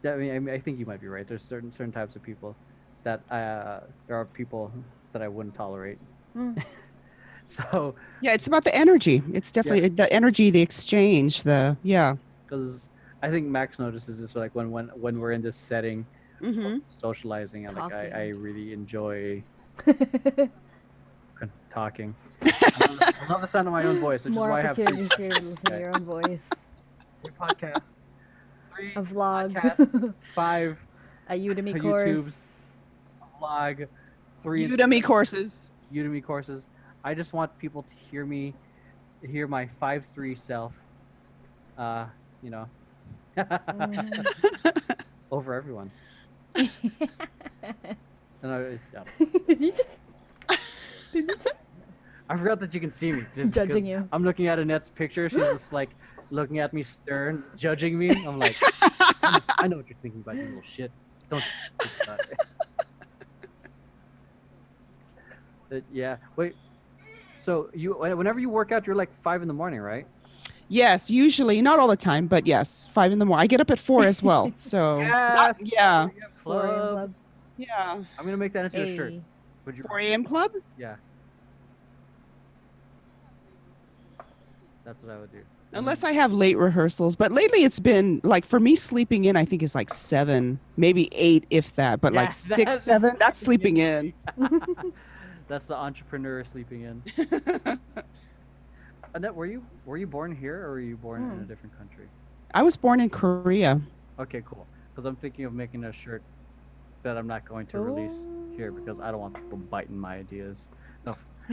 Yeah, 0.03 0.13
I 0.13 0.17
mean, 0.17 0.35
I 0.35 0.39
mean, 0.39 0.53
I 0.53 0.59
think 0.59 0.79
you 0.79 0.85
might 0.85 0.99
be 0.99 1.07
right. 1.07 1.25
There's 1.25 1.43
certain 1.43 1.71
certain 1.71 1.93
types 1.93 2.15
of 2.15 2.23
people 2.23 2.55
that 3.03 3.21
uh, 3.31 3.79
there 4.07 4.17
are 4.17 4.25
people 4.25 4.71
that 5.13 5.21
I 5.21 5.27
wouldn't 5.27 5.55
tolerate. 5.55 5.97
Mm. 6.35 6.63
So, 7.45 7.93
Yeah, 8.21 8.31
it's 8.31 8.47
about 8.47 8.63
the 8.63 8.73
energy. 8.73 9.21
It's 9.33 9.51
definitely 9.51 9.89
the 9.89 10.11
energy, 10.13 10.49
the 10.49 10.61
exchange, 10.61 11.43
the 11.43 11.75
yeah. 11.83 12.15
because 12.45 12.87
I 13.21 13.29
think 13.29 13.47
Max 13.47 13.79
notices 13.79 14.21
this, 14.21 14.33
like 14.33 14.55
when 14.55 14.71
when 14.71 14.87
when 14.95 15.19
we're 15.19 15.33
in 15.33 15.41
this 15.41 15.57
setting, 15.57 16.05
Mm-hmm. 16.41 16.77
socializing, 17.01 17.65
and 17.67 17.75
like 17.77 17.93
I, 17.93 18.07
I 18.07 18.27
really 18.37 18.73
enjoy 18.73 19.43
talking. 21.69 22.15
I 22.41 22.47
love, 22.89 22.99
I 23.01 23.31
love 23.33 23.41
the 23.41 23.47
sound 23.47 23.67
of 23.67 23.73
my 23.73 23.83
own 23.85 23.99
voice, 23.99 24.25
which 24.25 24.33
More 24.33 24.47
is 24.47 24.51
why 24.51 24.59
I 24.59 24.61
have 24.63 24.75
three, 24.75 24.83
opportunities 24.85 25.09
for 25.13 25.29
to 25.39 25.45
listen 25.45 25.65
to 25.71 25.79
your 25.79 25.95
own 25.95 26.03
voice. 26.05 26.49
three 27.21 27.31
podcast. 27.39 27.93
three 28.75 28.93
A 28.95 29.01
vlog, 29.01 29.53
podcasts, 29.53 30.13
five 30.35 30.77
a 31.29 31.33
Udemy 31.33 31.75
a 31.75 31.79
course. 31.79 32.03
YouTubes. 32.03 32.41
vlog, 33.41 33.87
three 34.41 34.67
Udemy 34.67 35.03
courses. 35.03 35.69
Udemy 35.93 36.23
courses. 36.23 36.67
I 37.03 37.13
just 37.13 37.33
want 37.33 37.57
people 37.57 37.83
to 37.83 37.93
hear 38.11 38.25
me, 38.25 38.53
hear 39.25 39.47
my 39.47 39.67
five 39.79 40.05
three 40.13 40.35
self. 40.35 40.73
Uh, 41.77 42.05
you 42.41 42.49
know, 42.49 42.67
Mhm. 43.37 44.25
over 45.31 45.53
everyone. 45.53 45.89
And 46.55 46.67
I, 48.43 48.79
yeah. 48.93 49.03
Did 49.47 49.61
you 49.61 49.71
just 49.71 49.99
I 52.29 52.37
forgot 52.37 52.59
that 52.61 52.73
you 52.73 52.79
can 52.79 52.91
see 52.91 53.11
me. 53.11 53.19
just 53.19 53.35
'cause 53.35 53.51
Judging 53.51 53.85
you. 53.85 54.07
I'm 54.11 54.23
looking 54.23 54.47
at 54.47 54.59
Annett's 54.59 54.89
picture. 54.89 55.29
She's 55.29 55.39
just 55.39 55.71
like 55.73 55.89
looking 56.31 56.59
at 56.59 56.73
me 56.73 56.83
stern, 56.83 57.43
judging 57.55 57.97
me. 57.97 58.09
I'm 58.27 58.39
like, 58.39 58.57
I 58.81 59.67
know 59.67 59.77
what 59.77 59.87
you're 59.87 59.97
thinking 60.01 60.21
about, 60.21 60.35
you 60.35 60.43
little 60.43 60.61
shit. 60.63 60.91
Don't. 61.29 61.43
think 61.79 62.03
about 62.03 62.19
it." 62.19 62.37
Uh, 65.71 65.79
yeah. 65.91 66.17
Wait. 66.35 66.55
So 67.35 67.69
you, 67.73 67.93
whenever 67.93 68.39
you 68.39 68.47
work 68.47 68.71
out, 68.71 68.85
you're 68.85 68.95
like 68.95 69.09
five 69.23 69.41
in 69.41 69.47
the 69.47 69.55
morning, 69.55 69.79
right? 69.79 70.05
Yes, 70.69 71.09
usually 71.09 71.63
not 71.63 71.79
all 71.79 71.87
the 71.87 71.97
time, 71.97 72.27
but 72.27 72.45
yes, 72.45 72.87
five 72.93 73.11
in 73.11 73.17
the 73.17 73.25
morning. 73.25 73.41
I 73.43 73.47
get 73.47 73.59
up 73.59 73.71
at 73.71 73.79
four 73.79 74.03
as 74.05 74.21
well. 74.21 74.51
So 74.53 75.01
not- 75.01 75.57
Yes. 75.65 76.09
Yeah, 76.45 76.51
4 76.53 76.65
a.m. 76.65 76.73
Club. 76.73 76.93
club. 76.93 77.13
yeah. 77.57 77.91
I'm 78.19 78.25
gonna 78.25 78.37
make 78.37 78.53
that 78.53 78.65
into 78.65 78.81
a 78.81 78.95
shirt. 78.95 79.11
Hey. 79.13 79.21
Would 79.65 79.77
you? 79.77 79.83
Four 79.83 79.99
a.m. 79.99 80.23
club. 80.23 80.51
Yeah. 80.77 80.95
That's 84.83 85.01
what 85.03 85.13
I 85.13 85.19
would 85.19 85.31
do. 85.31 85.39
Unless 85.71 86.03
I 86.03 86.11
have 86.11 86.31
late 86.33 86.55
rehearsals, 86.57 87.15
but 87.15 87.31
lately 87.31 87.63
it's 87.63 87.79
been 87.79 88.21
like 88.23 88.45
for 88.45 88.59
me 88.59 88.75
sleeping 88.75 89.25
in. 89.25 89.35
I 89.35 89.45
think 89.45 89.63
is 89.63 89.73
like 89.73 89.89
seven, 89.89 90.59
maybe 90.77 91.09
eight, 91.13 91.45
if 91.49 91.73
that. 91.75 91.99
But 92.01 92.13
Yeah, 92.13 92.21
like 92.21 92.31
six, 92.31 92.57
that's- 92.57 92.83
seven, 92.83 93.15
that's 93.19 93.39
sleeping 93.39 93.77
in. 93.77 94.13
That's 95.49 95.67
the 95.67 95.75
entrepreneur 95.75 96.43
sleeping 96.45 96.81
in. 96.83 97.03
Annett, 99.13 99.33
were 99.35 99.45
you 99.45 99.63
were 99.85 99.97
you 99.97 100.07
born 100.07 100.33
here 100.33 100.65
or 100.65 100.71
were 100.71 100.79
you 100.79 100.95
born 100.95 101.21
in 101.21 101.29
a 101.29 101.33
Hmm. 101.35 101.45
different 101.47 101.77
country? 101.77 102.05
I 102.53 102.63
was 102.63 102.77
born 102.77 103.01
in 103.01 103.09
Korea. 103.09 103.81
Okay, 104.19 104.41
cool. 104.45 104.65
Because 104.93 105.05
I'm 105.05 105.15
thinking 105.15 105.45
of 105.45 105.53
making 105.53 105.83
a 105.85 105.91
shirt 105.91 106.23
that 107.03 107.17
I'm 107.17 107.27
not 107.27 107.47
going 107.47 107.65
to 107.67 107.79
release 107.79 108.25
here 108.55 108.71
because 108.71 108.99
I 108.99 109.11
don't 109.11 109.19
want 109.19 109.33
people 109.33 109.57
biting 109.57 109.97
my 109.97 110.15
ideas. 110.15 110.67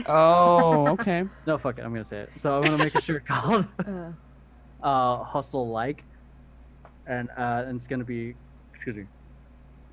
Oh, 0.07 0.87
okay. 0.89 1.23
No, 1.47 1.57
fuck 1.57 1.77
it. 1.79 1.83
I'm 1.83 1.91
gonna 1.91 2.05
say 2.05 2.19
it. 2.19 2.29
So 2.37 2.55
I'm 2.55 2.63
gonna 2.63 2.77
make 2.77 2.95
a 2.95 3.01
shirt 3.01 3.25
called 3.27 3.67
Uh, 3.87 4.11
uh, 4.81 5.23
"Hustle 5.23 5.69
Like," 5.69 6.05
and 7.07 7.29
uh, 7.37 7.65
and 7.67 7.75
it's 7.75 7.87
gonna 7.87 8.05
be, 8.05 8.35
excuse 8.73 8.95
me, 8.95 9.05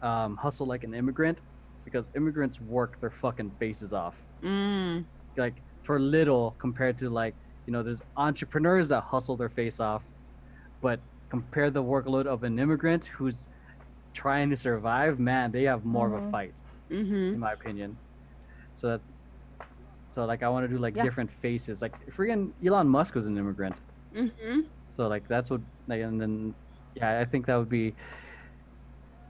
um, 0.02 0.36
"Hustle 0.36 0.66
Like 0.66 0.84
an 0.84 0.94
Immigrant," 0.94 1.40
because 1.84 2.10
immigrants 2.14 2.60
work 2.60 3.00
their 3.00 3.10
fucking 3.10 3.52
faces 3.58 3.92
off. 3.92 4.14
Mm. 4.42 5.04
like 5.36 5.62
for 5.82 5.98
little 5.98 6.54
compared 6.60 6.96
to 6.98 7.10
like 7.10 7.34
you 7.66 7.72
know 7.72 7.82
there's 7.82 8.02
entrepreneurs 8.16 8.88
that 8.88 9.02
hustle 9.02 9.36
their 9.36 9.48
face 9.48 9.80
off 9.80 10.04
but 10.80 11.00
compare 11.30 11.70
the 11.70 11.82
workload 11.82 12.26
of 12.26 12.42
an 12.42 12.58
immigrant 12.58 13.06
who's 13.06 13.48
trying 14.14 14.48
to 14.50 14.56
survive 14.56 15.18
man 15.18 15.50
they 15.52 15.64
have 15.64 15.84
more 15.84 16.06
of 16.08 16.14
a 16.14 16.26
Mhm. 16.26 16.30
fight 16.30 16.54
Mm-hmm. 16.90 17.34
in 17.34 17.38
my 17.38 17.52
opinion 17.52 17.96
so 18.74 18.88
that 18.88 19.00
so 20.10 20.24
like 20.24 20.42
i 20.42 20.48
want 20.48 20.64
to 20.64 20.68
do 20.74 20.78
like 20.78 20.96
Yeah. 20.96 21.02
different 21.04 21.30
faces 21.30 21.82
like 21.82 21.94
freaking 22.16 22.52
elon 22.64 22.88
musk 22.88 23.14
was 23.14 23.26
an 23.26 23.36
immigrant 23.36 23.76
Mm-hmm. 24.14 24.60
so 24.90 25.06
like 25.08 25.28
that's 25.28 25.50
what 25.50 25.60
like 25.86 26.00
and 26.00 26.18
then 26.20 26.54
yeah 26.94 27.20
i 27.20 27.24
think 27.24 27.46
that 27.46 27.56
would 27.56 27.68
be 27.68 27.94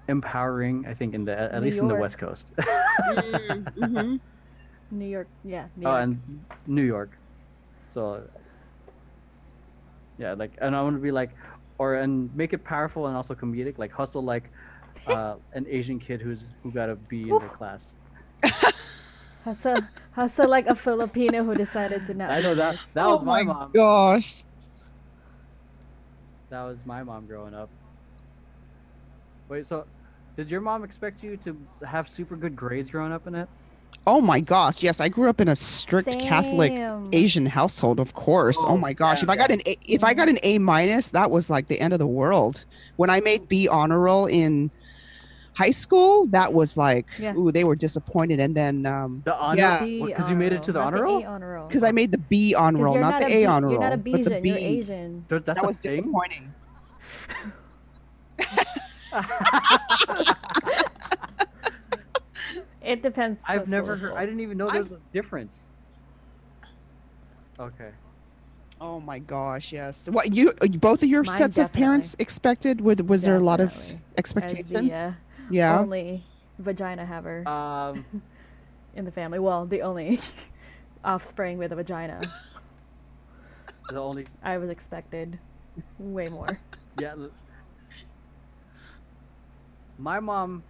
empowering 0.09 0.87
i 0.87 0.95
think 0.95 1.15
in 1.15 1.25
the 1.25 1.37
at 1.39 1.55
New 1.55 1.61
least 1.67 1.81
in 1.81 1.89
the 1.89 1.95
west 1.95 2.19
coast 2.19 2.53
mm-hmm. 2.59 4.17
New 4.91 5.05
York, 5.05 5.29
yeah. 5.45 5.67
New 5.77 5.83
York. 5.83 5.93
Oh, 5.93 5.99
York. 5.99 6.03
and 6.03 6.45
New 6.67 6.83
York. 6.83 7.11
So 7.89 8.23
yeah, 10.17 10.33
like, 10.33 10.57
and 10.63 10.75
I 10.75 10.81
want 10.83 10.97
to 10.97 11.03
be 11.03 11.11
like, 11.13 11.37
or 11.79 11.95
and 11.95 12.35
make 12.35 12.53
it 12.53 12.65
powerful 12.65 13.07
and 13.07 13.17
also 13.17 13.35
comedic, 13.35 13.79
like 13.79 13.93
hustle 13.93 14.23
like 14.23 14.51
uh, 15.07 15.37
an 15.53 15.67
Asian 15.69 15.99
kid 15.99 16.21
who's 16.21 16.47
who 16.63 16.71
got 16.71 16.91
a 16.91 16.97
B 16.97 17.23
in 17.23 17.39
their 17.39 17.49
class. 17.49 17.97
hustle, 19.45 19.77
hustle 20.13 20.49
like 20.49 20.67
a 20.67 20.75
Filipino 20.75 21.45
who 21.45 21.55
decided 21.55 22.05
to 22.07 22.15
not. 22.15 22.31
I 22.31 22.41
know 22.41 22.51
do 22.51 22.57
that 22.57 22.79
that 22.95 23.07
oh 23.07 23.17
was 23.17 23.25
my, 23.25 23.43
my 23.43 23.53
mom. 23.53 23.71
gosh. 23.73 24.45
That 26.51 26.63
was 26.63 26.85
my 26.87 27.03
mom 27.03 27.27
growing 27.27 27.55
up. 27.55 27.69
Wait, 29.49 29.67
so 29.67 29.87
did 30.37 30.51
your 30.51 30.61
mom 30.61 30.85
expect 30.85 31.23
you 31.23 31.37
to 31.39 31.57
have 31.87 32.09
super 32.09 32.37
good 32.37 32.57
grades 32.57 32.91
growing 32.91 33.13
up 33.13 33.27
in 33.27 33.35
it? 33.35 33.49
Oh 34.11 34.23
my 34.23 34.41
gosh. 34.41 34.83
Yes, 34.83 35.01
I 35.01 35.09
grew 35.11 35.29
up 35.29 35.39
in 35.39 35.49
a 35.49 35.55
strict 35.55 36.19
Catholic 36.19 36.73
Asian 37.13 37.45
household, 37.45 38.01
of 38.01 38.15
course. 38.15 38.57
Oh, 38.65 38.69
Oh, 38.71 38.77
my 38.79 38.95
gosh! 38.95 39.19
yeah, 39.19 39.25
if 39.25 39.29
I 39.29 39.37
got 39.37 39.51
an 39.51 39.61
a, 39.67 39.77
if 39.87 40.03
I 40.03 40.15
got 40.15 40.31
an 40.31 40.39
A 40.43 40.57
minus, 40.57 41.11
that 41.11 41.31
was 41.31 41.51
like 41.51 41.69
the 41.69 41.79
end 41.79 41.93
of 41.93 41.99
the 41.99 42.07
world. 42.07 42.65
When 42.97 43.11
I 43.11 43.21
made 43.21 43.49
B 43.49 43.69
honor 43.69 44.01
roll 44.01 44.25
in 44.25 44.71
high 45.53 45.73
school, 45.73 46.25
that 46.29 46.55
was 46.55 46.79
like, 46.79 47.05
Yeah. 47.19 47.35
ooh, 47.37 47.53
they 47.53 47.65
were 47.65 47.77
disappointed. 47.77 48.41
And 48.41 48.55
then 48.57 48.87
um, 48.87 49.21
The 49.27 49.35
honor, 49.35 49.61
Yeah. 49.61 49.85
Because 50.07 50.31
you 50.31 50.37
made 50.37 50.55
it 50.55 50.63
to 50.63 50.73
the 50.73 50.81
honor 50.81 51.03
roll. 51.03 51.23
Roll. 51.23 51.67
because 51.69 51.83
I 51.83 51.93
made 51.93 52.11
the 52.11 52.17
B 52.19 52.55
honor 52.55 52.85
roll, 52.85 52.95
you're 52.95 53.03
not, 53.03 53.21
the 53.21 53.29
A 53.29 53.45
honor 53.45 53.69
You're 53.69 53.79
roll, 53.81 53.91
not 53.91 53.93
a 53.93 53.97
but 53.99 54.25
the 54.25 54.41
B. 54.41 54.49
You're 54.49 54.57
Asian. 54.59 55.25
There- 55.29 55.41
That's 55.41 55.61
that 55.61 55.65
a 55.65 55.69
was 55.69 55.77
thing. 55.79 55.97
disappointing. 56.03 56.49
It 62.89 63.03
depends. 63.03 63.43
I've 63.47 63.69
never 63.69 63.95
heard. 63.97 64.15
I 64.15 64.25
didn't 64.25 64.41
even 64.41 64.57
know 64.59 64.71
there 64.71 64.83
was 64.83 64.93
a 64.93 65.01
difference. 65.13 65.67
Okay. 67.61 67.91
Oh 68.81 69.01
my 69.01 69.19
gosh! 69.19 69.73
Yes. 69.73 70.09
What 70.09 70.35
you 70.35 70.53
both 70.53 71.03
of 71.03 71.09
your 71.09 71.25
Mine 71.25 71.37
sets 71.37 71.59
of 71.59 71.73
parents 71.73 72.15
expected? 72.19 72.81
With 72.81 73.01
was 73.03 73.23
there 73.23 73.37
a 73.37 73.41
lot 73.41 73.61
of 73.61 73.71
Definitely. 73.71 73.95
As 73.95 74.19
expectations? 74.19 74.69
the 74.91 74.93
uh, 74.95 75.13
yeah. 75.51 75.81
only 75.81 76.25
vagina 76.59 77.05
haver 77.05 77.47
Um. 77.49 78.05
in 78.95 79.05
the 79.05 79.11
family. 79.13 79.39
Well, 79.39 79.67
the 79.67 79.83
only 79.83 80.21
offspring 81.05 81.59
with 81.59 81.73
a 81.73 81.77
vagina. 81.77 82.21
The 83.91 83.99
only 83.99 84.27
I 84.43 84.59
was 84.59 84.69
expected 84.69 85.39
way 85.99 86.29
more. 86.29 86.61
yeah. 87.01 87.13
l- 87.13 87.31
My 89.97 90.21
mom, 90.21 90.63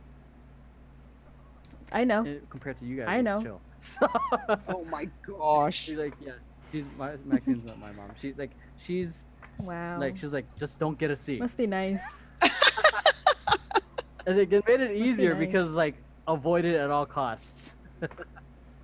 I 1.93 2.05
know. 2.05 2.39
compared 2.51 2.79
to 2.79 2.85
you 2.87 2.97
guys, 2.97 3.07
I 3.09 3.21
know. 3.21 3.43
chill. 3.43 3.61
So 3.81 4.07
Oh 4.69 4.85
my 4.91 5.09
gosh! 5.27 5.77
she's 5.77 5.97
like, 5.97 6.15
yeah, 6.21 6.33
she's 6.73 6.87
my 6.99 7.13
Maxine's 7.25 7.65
not 7.65 7.79
my 7.79 7.93
mom. 7.93 8.11
She's 8.21 8.37
like, 8.39 8.51
she's 8.77 9.27
Wow. 9.59 9.99
like, 9.99 10.17
she's 10.17 10.33
like, 10.33 10.47
just 10.57 10.79
don't 10.79 10.99
get 10.99 11.11
a 11.11 11.17
C. 11.17 11.39
Must 11.39 11.57
be 11.57 11.67
nice. 11.67 12.03
And 14.27 14.39
it, 14.39 14.53
it 14.53 14.67
made 14.69 14.81
it 14.81 14.93
be 14.93 15.01
easier 15.09 15.33
nice. 15.33 15.41
because 15.41 15.71
like 15.71 15.95
avoid 16.27 16.67
it 16.67 16.77
at 16.77 16.91
all 16.91 17.07
costs. 17.07 17.77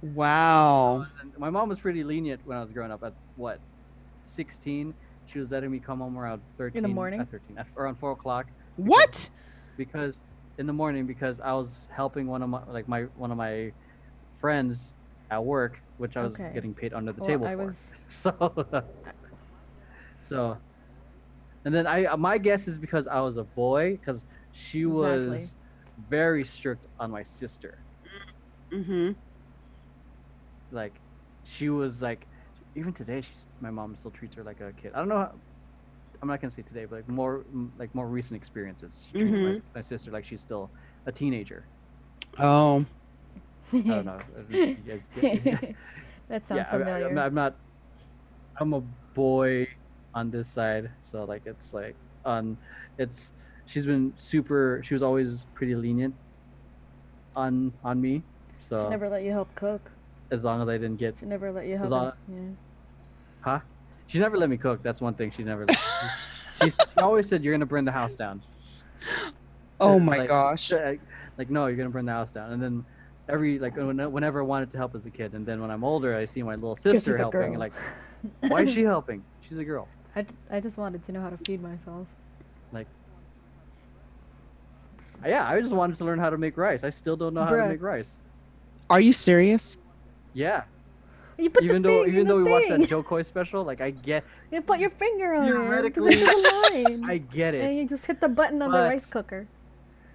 Wow. 0.00 1.06
And 1.20 1.38
my 1.38 1.50
mom 1.50 1.68
was 1.68 1.80
pretty 1.80 2.02
lenient 2.02 2.40
when 2.46 2.56
I 2.56 2.62
was 2.62 2.70
growing 2.70 2.90
up. 2.90 3.02
At 3.04 3.12
what, 3.36 3.58
16, 4.22 4.94
she 5.26 5.38
was 5.38 5.50
letting 5.50 5.70
me 5.70 5.78
come 5.78 6.00
home 6.00 6.16
around 6.18 6.40
13 6.56 6.78
In 6.78 6.82
the 6.82 6.88
uh, 6.88 6.94
morning? 6.94 7.20
At 7.20 7.30
13, 7.30 7.58
at, 7.58 7.66
around 7.76 7.96
four 7.96 8.12
o'clock. 8.12 8.46
What? 8.76 9.28
because 9.76 10.22
in 10.58 10.66
the 10.66 10.72
morning 10.72 11.06
because 11.06 11.40
I 11.40 11.52
was 11.54 11.86
helping 11.94 12.26
one 12.26 12.42
of 12.42 12.48
my 12.48 12.64
like 12.66 12.88
my 12.88 13.02
one 13.14 13.30
of 13.30 13.36
my 13.36 13.72
friends 14.40 14.96
at 15.30 15.44
work, 15.44 15.82
which 15.96 16.16
I 16.16 16.22
was 16.22 16.36
Okay. 16.36 16.54
getting 16.54 16.74
paid 16.74 16.92
under 16.92 17.12
the 17.12 17.20
Well, 17.20 17.28
table 17.28 17.48
I 17.48 17.56
for. 17.56 17.66
was 17.66 17.88
So, 18.08 18.32
so, 20.22 20.58
and 21.64 21.74
then 21.74 21.86
I 21.86 22.14
my 22.16 22.38
guess 22.38 22.68
is 22.68 22.78
because 22.78 23.06
I 23.06 23.20
was 23.20 23.36
a 23.36 23.44
boy 23.44 23.92
because 23.92 24.24
she 24.52 24.86
was 24.86 25.56
very 25.96 26.44
strict 26.44 26.86
on 26.98 27.10
my 27.10 27.22
sister. 27.22 27.78
Mm-hmm. 28.72 29.12
Like, 30.70 31.00
she 31.44 31.68
was 31.68 32.02
like, 32.02 32.28
even 32.74 32.92
today 32.92 33.20
she's 33.20 33.46
my 33.60 33.70
mom 33.70 33.96
still 33.96 34.10
treats 34.10 34.36
her 34.36 34.44
like 34.44 34.60
a 34.60 34.72
kid. 34.72 34.92
I 34.94 34.98
don't 34.98 35.08
know. 35.08 35.16
How, 35.16 35.40
I'm 36.22 36.28
not 36.28 36.40
gonna 36.40 36.50
say 36.50 36.62
today, 36.62 36.84
but 36.84 36.96
like 36.96 37.08
more 37.08 37.44
like 37.78 37.94
more 37.94 38.06
recent 38.06 38.36
experiences. 38.36 39.06
She 39.12 39.18
treats 39.18 39.38
my, 39.38 39.44
mm-hmm. 39.46 39.58
my 39.74 39.80
sister 39.80 40.10
like 40.10 40.24
she's 40.24 40.40
still 40.40 40.70
a 41.06 41.12
teenager. 41.12 41.64
Oh. 42.38 42.84
I 43.72 43.80
don't 43.80 44.04
know. 44.06 44.18
guys 44.86 45.08
that 46.28 46.46
sounds 46.46 46.50
yeah, 46.50 46.66
I- 46.70 46.76
I, 46.76 46.78
familiar. 46.78 47.08
am 47.08 47.14
not, 47.14 47.26
I'm 47.26 47.34
not. 47.34 47.54
I'm 48.58 48.72
a 48.74 48.80
boy 49.14 49.66
on 50.14 50.30
this 50.30 50.48
side, 50.48 50.90
so 51.02 51.24
like 51.24 51.42
it's 51.46 51.74
like 51.74 51.94
on, 52.24 52.56
it's. 52.98 53.32
She's 53.66 53.86
been 53.86 54.12
super. 54.18 54.80
She 54.84 54.94
was 54.94 55.02
always 55.02 55.46
pretty 55.54 55.74
lenient. 55.74 56.14
On 57.36 57.72
on 57.82 58.00
me, 58.00 58.22
so 58.60 58.84
She 58.84 58.90
never 58.90 59.08
let 59.08 59.24
you 59.24 59.32
help 59.32 59.52
cook. 59.56 59.90
as 60.30 60.44
long 60.44 60.62
as 60.62 60.68
I 60.68 60.78
didn't 60.78 60.98
get, 60.98 61.16
She 61.18 61.26
never 61.26 61.50
let 61.50 61.66
you 61.66 61.76
help. 61.78 61.90
long- 61.90 62.06
it- 62.08 62.14
yeah. 62.28 62.38
huh? 63.40 63.60
She 64.06 64.18
never 64.18 64.36
let 64.36 64.48
me 64.50 64.56
cook. 64.56 64.82
That's 64.82 65.00
one 65.00 65.14
thing 65.14 65.30
she 65.30 65.42
never. 65.44 65.64
Let 65.66 65.78
she, 66.62 66.70
she 66.70 66.76
always 66.98 67.28
said 67.28 67.42
you're 67.42 67.54
gonna 67.54 67.66
burn 67.66 67.84
the 67.84 67.92
house 67.92 68.14
down. 68.14 68.42
Oh 69.80 69.94
Uh, 69.96 69.98
my 69.98 70.18
like- 70.18 70.28
gosh. 70.28 70.70
Like, 70.72 71.00
like, 71.36 71.50
no, 71.50 71.66
you're 71.66 71.76
gonna 71.76 71.90
burn 71.90 72.04
the 72.06 72.12
house 72.12 72.30
down. 72.30 72.52
And 72.52 72.62
then 72.62 72.84
every 73.28 73.58
like 73.58 73.76
whenever 73.76 74.40
I 74.40 74.44
wanted 74.44 74.70
to 74.70 74.76
help 74.78 74.94
as 74.94 75.06
a 75.06 75.10
kid, 75.10 75.34
and 75.34 75.44
then 75.46 75.60
when 75.60 75.70
I'm 75.70 75.82
older, 75.84 76.14
I 76.16 76.24
see 76.26 76.42
my 76.42 76.54
little 76.54 76.76
sister 76.76 77.16
helping. 77.16 77.42
and 77.54 77.58
Like, 77.58 77.72
why 78.40 78.62
is 78.62 78.72
she 78.72 78.84
helping? 78.94 79.24
She's 79.40 79.58
a 79.58 79.64
girl. 79.64 79.88
I, 80.16 80.24
I 80.50 80.60
just 80.60 80.76
wanted 80.78 81.04
to 81.06 81.12
know 81.12 81.20
how 81.20 81.30
to 81.30 81.36
feed 81.38 81.60
myself. 81.60 82.06
Like, 82.72 82.86
yeah, 85.26 85.48
I 85.48 85.60
just 85.60 85.72
wanted 85.74 85.96
to 85.96 86.04
learn 86.04 86.18
how 86.18 86.30
to 86.30 86.38
make 86.38 86.56
rice. 86.56 86.84
I 86.84 86.90
still 86.90 87.16
don't 87.16 87.34
know 87.34 87.44
how 87.44 87.50
to 87.56 87.66
make 87.68 87.82
rice. 87.82 88.18
Are 88.90 89.00
you 89.00 89.12
serious? 89.12 89.78
Yeah, 90.34 90.64
You 91.38 91.50
put 91.50 91.64
even 91.64 91.82
the 91.82 91.88
though 91.88 92.04
thing 92.04 92.08
in 92.08 92.14
even 92.14 92.26
the 92.26 92.34
though 92.34 92.42
we 92.44 92.50
watched 92.50 92.68
that 92.68 92.88
Jo 92.88 93.02
Koy 93.02 93.22
special, 93.22 93.64
like 93.64 93.80
I 93.80 93.90
get 93.90 94.24
You 94.52 94.60
put 94.62 94.78
your 94.78 94.90
finger 94.90 95.34
on 95.34 95.48
it. 95.48 95.50
Theoretically, 95.52 96.14
to 96.14 96.24
the 96.24 96.70
line. 96.72 97.04
I 97.10 97.18
get 97.18 97.54
it. 97.54 97.64
and 97.64 97.76
you 97.76 97.88
just 97.88 98.06
hit 98.06 98.20
the 98.20 98.28
button 98.28 98.62
on 98.62 98.70
the 98.70 98.78
rice 98.78 99.06
cooker. 99.06 99.46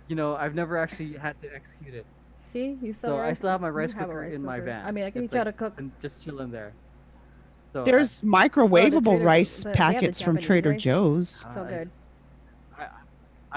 You 0.07 0.15
know, 0.15 0.35
I've 0.35 0.55
never 0.55 0.77
actually 0.77 1.13
had 1.13 1.39
to 1.41 1.53
execute 1.53 1.93
it. 1.93 2.05
See, 2.45 2.77
you 2.81 2.93
still. 2.93 3.09
So 3.09 3.15
have 3.15 3.19
a 3.19 3.23
I 3.23 3.27
rice 3.27 3.37
still 3.37 3.49
have 3.51 3.61
my 3.61 3.69
rice 3.69 3.93
cooker 3.93 4.21
rice 4.21 4.33
in 4.33 4.43
my 4.43 4.59
van. 4.59 4.85
I 4.85 4.91
mean, 4.91 5.03
I 5.03 5.11
can 5.11 5.23
It's 5.23 5.31
teach 5.31 5.35
you 5.35 5.39
how 5.39 5.45
like- 5.45 5.55
to 5.55 5.59
cook. 5.65 5.73
and 5.79 5.91
just 6.01 6.23
chilling 6.23 6.51
there. 6.51 6.71
So 7.73 7.81
I- 7.81 7.83
There's 7.83 8.23
Oh, 8.23 8.25
the 8.25 8.31
microwavable 8.31 9.03
Trader- 9.03 9.23
rice 9.25 9.57
the- 9.57 9.63
they 9.71 9.77
have 9.77 9.91
the 9.93 9.99
packets 9.99 10.21
from 10.21 10.37
Trader 10.37 10.71
rice. 10.71 10.81
Joe's. 10.81 11.45
so 11.53 11.63
good. 11.65 11.89
I, 12.77 12.83
I, 12.83 12.87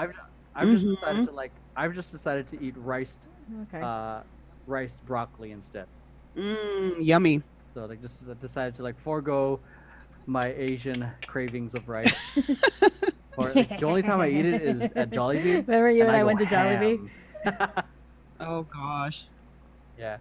I've, 0.03 0.13
I've 0.55 0.67
just 0.67 0.85
Mhm. 0.85 0.95
decided 0.95 1.25
to 1.25 1.31
like. 1.31 1.51
I've 1.75 1.95
just 1.95 2.11
decided 2.11 2.45
to 2.49 2.61
eat 2.61 2.75
riced, 2.77 3.27
Okay. 3.63 3.81
uh, 3.81 4.21
riced 4.67 5.03
broccoli 5.07 5.51
instead. 5.51 5.87
Mm, 6.37 6.97
yummy. 6.99 7.41
So 7.73 7.85
like, 7.85 8.01
just 8.01 8.39
decided 8.39 8.75
to 8.75 8.83
like 8.83 8.99
forego 8.99 9.59
my 10.25 10.53
Asian 10.53 11.09
cravings 11.25 11.73
of 11.73 11.87
rice. 11.89 12.15
or 13.37 13.51
like, 13.53 13.79
the 13.79 13.85
only 13.85 14.01
time 14.01 14.21
I 14.21 14.29
eat 14.29 14.45
it 14.45 14.61
is 14.61 14.81
at 14.95 15.09
Jollibee. 15.09 15.43
Remember 15.67 15.89
you 15.89 16.03
and, 16.03 16.15
I, 16.15 16.19
go 16.19 16.25
went 16.27 16.39
to 16.39 16.45
Jollibee? 16.45 17.09
ham. 17.43 17.83
Oh 18.39 18.63
gosh. 18.63 19.25
yeah. 19.97 20.17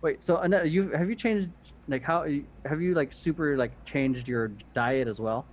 Wait. 0.00 0.24
So 0.24 0.36
Annett, 0.36 0.70
you 0.70 0.88
have 0.90 1.10
you 1.10 1.16
changed 1.16 1.50
like 1.86 2.02
how 2.02 2.24
have 2.64 2.80
you 2.80 2.94
like 2.94 3.12
super 3.12 3.56
like 3.56 3.72
changed 3.84 4.26
your 4.26 4.52
diet 4.74 5.06
as 5.06 5.20
well? 5.20 5.44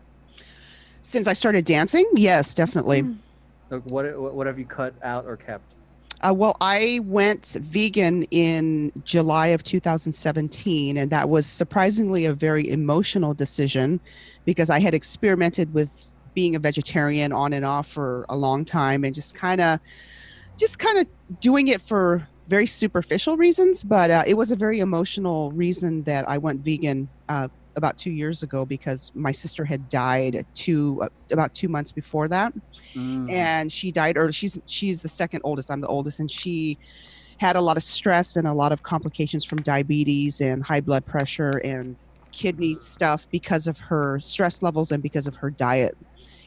Since 1.02 1.28
I 1.28 1.34
started 1.34 1.66
dancing, 1.66 2.06
yes, 2.14 2.54
definitely. 2.54 3.04
Mm. 3.04 3.18
Like 3.70 3.84
what 3.90 4.18
what 4.18 4.34
what 4.34 4.48
have 4.48 4.58
you 4.58 4.66
cut 4.66 4.94
out 5.04 5.26
or 5.26 5.36
kept? 5.36 5.75
Uh, 6.26 6.34
well, 6.34 6.58
I 6.60 7.02
went 7.04 7.56
vegan 7.60 8.24
in 8.32 8.92
July 9.04 9.48
of 9.48 9.64
2017, 9.64 10.98
and 10.98 11.12
that 11.12 11.30
was 11.30 11.46
surprisingly 11.46 12.26
a 12.26 12.34
very 12.34 12.68
emotional 12.68 13.36
decision 13.36 14.00
because 14.44 14.72
I 14.72 14.80
had 14.80 14.96
experimented 14.96 15.72
with 15.72 16.16
being 16.34 16.56
a 16.56 16.60
vegetarian 16.60 17.32
on 17.32 17.54
and 17.54 17.64
off 17.64 17.88
for 17.88 18.26
a 18.28 18.36
long 18.36 18.66
time 18.66 19.04
and 19.04 19.14
just 19.14 19.36
kind 19.36 19.62
of 19.62 19.80
just 20.58 20.80
kind 20.80 20.98
of 20.98 21.08
doing 21.40 21.68
it 21.68 21.80
for 21.80 22.28
very 22.48 22.66
superficial 22.66 23.38
reasons 23.38 23.84
but 23.84 24.12
uh, 24.12 24.24
it 24.28 24.36
was 24.36 24.52
a 24.52 24.56
very 24.56 24.80
emotional 24.80 25.52
reason 25.54 26.04
that 26.04 26.30
i 26.30 26.38
went 26.38 26.62
vegan 26.62 27.10
uh, 27.30 27.48
about 27.76 27.98
two 27.98 28.12
years 28.12 28.44
ago 28.44 28.66
because 28.66 29.12
my 29.16 29.32
sister 29.32 29.66
had 29.66 29.90
died 29.90 30.46
two 30.56 31.02
uh, 31.04 31.10
about 31.32 31.54
two 31.54 31.68
months 31.68 31.92
before 31.92 32.28
that 32.28 32.54
Mm. 32.96 33.30
and 33.32 33.72
she 33.72 33.92
died 33.92 34.16
early. 34.18 34.32
She's 34.32 34.58
she's 34.66 35.02
the 35.02 35.10
second 35.10 35.42
oldest. 35.44 35.70
I'm 35.70 35.82
the 35.82 35.88
oldest, 35.88 36.20
and 36.20 36.32
she 36.32 36.78
had 37.38 37.56
a 37.58 37.62
lot 37.62 37.76
of 37.76 37.84
stress 37.84 38.38
and 38.38 38.48
a 38.48 38.54
lot 38.54 38.72
of 38.72 38.84
complications 38.84 39.44
from 39.44 39.58
diabetes 39.60 40.40
and 40.40 40.64
high 40.64 40.80
blood 40.80 41.06
pressure 41.06 41.58
and 41.66 42.00
kidney 42.32 42.76
stuff 42.76 43.28
because 43.32 43.68
of 43.68 43.78
her 43.80 44.20
stress 44.22 44.62
levels 44.62 44.92
and 44.92 45.04
because 45.04 45.28
of 45.28 45.36
her 45.36 45.50
diet. 45.50 45.98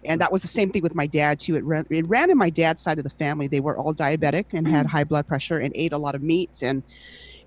And 0.04 0.20
that 0.20 0.32
was 0.32 0.42
the 0.42 0.48
same 0.48 0.70
thing 0.70 0.82
with 0.82 0.94
my 0.94 1.06
dad 1.06 1.40
too. 1.40 1.56
It 1.56 1.64
ran, 1.64 1.84
it 1.90 2.06
ran 2.08 2.30
in 2.30 2.38
my 2.38 2.50
dad's 2.50 2.80
side 2.80 2.98
of 2.98 3.04
the 3.04 3.10
family. 3.10 3.48
They 3.48 3.60
were 3.60 3.76
all 3.76 3.92
diabetic 3.92 4.46
and 4.54 4.66
had 4.66 4.86
high 4.86 5.04
blood 5.04 5.26
pressure 5.26 5.58
and 5.58 5.72
ate 5.74 5.92
a 5.92 5.98
lot 5.98 6.14
of 6.14 6.22
meat 6.22 6.62
and 6.62 6.82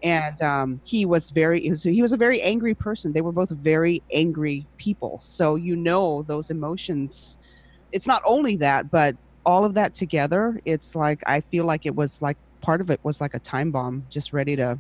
and 0.04 0.42
um, 0.42 0.82
he 0.84 1.06
was 1.06 1.30
very 1.32 1.62
he 1.62 1.70
was, 1.70 1.84
he 1.84 2.02
was 2.02 2.14
a 2.14 2.18
very 2.18 2.42
angry 2.42 2.74
person. 2.74 3.14
They 3.14 3.22
were 3.22 3.32
both 3.32 3.50
very 3.52 4.02
angry 4.14 4.66
people. 4.78 5.20
So 5.22 5.56
you 5.56 5.76
know 5.76 6.24
those 6.24 6.50
emotions 6.50 7.38
it's 7.92 8.08
not 8.08 8.22
only 8.26 8.56
that, 8.58 8.90
but 8.90 9.16
all 9.46 9.66
of 9.66 9.74
that 9.74 9.94
together, 9.94 10.60
it's 10.66 10.96
like 10.96 11.22
I 11.26 11.42
feel 11.42 11.66
like 11.66 11.86
it 11.86 11.96
was 11.96 12.22
like 12.22 12.38
part 12.62 12.82
of 12.82 12.90
it 12.90 13.00
was 13.04 13.22
like 13.22 13.34
a 13.34 13.40
time 13.40 13.72
bomb, 13.72 14.06
just 14.10 14.34
ready 14.34 14.56
to 14.56 14.78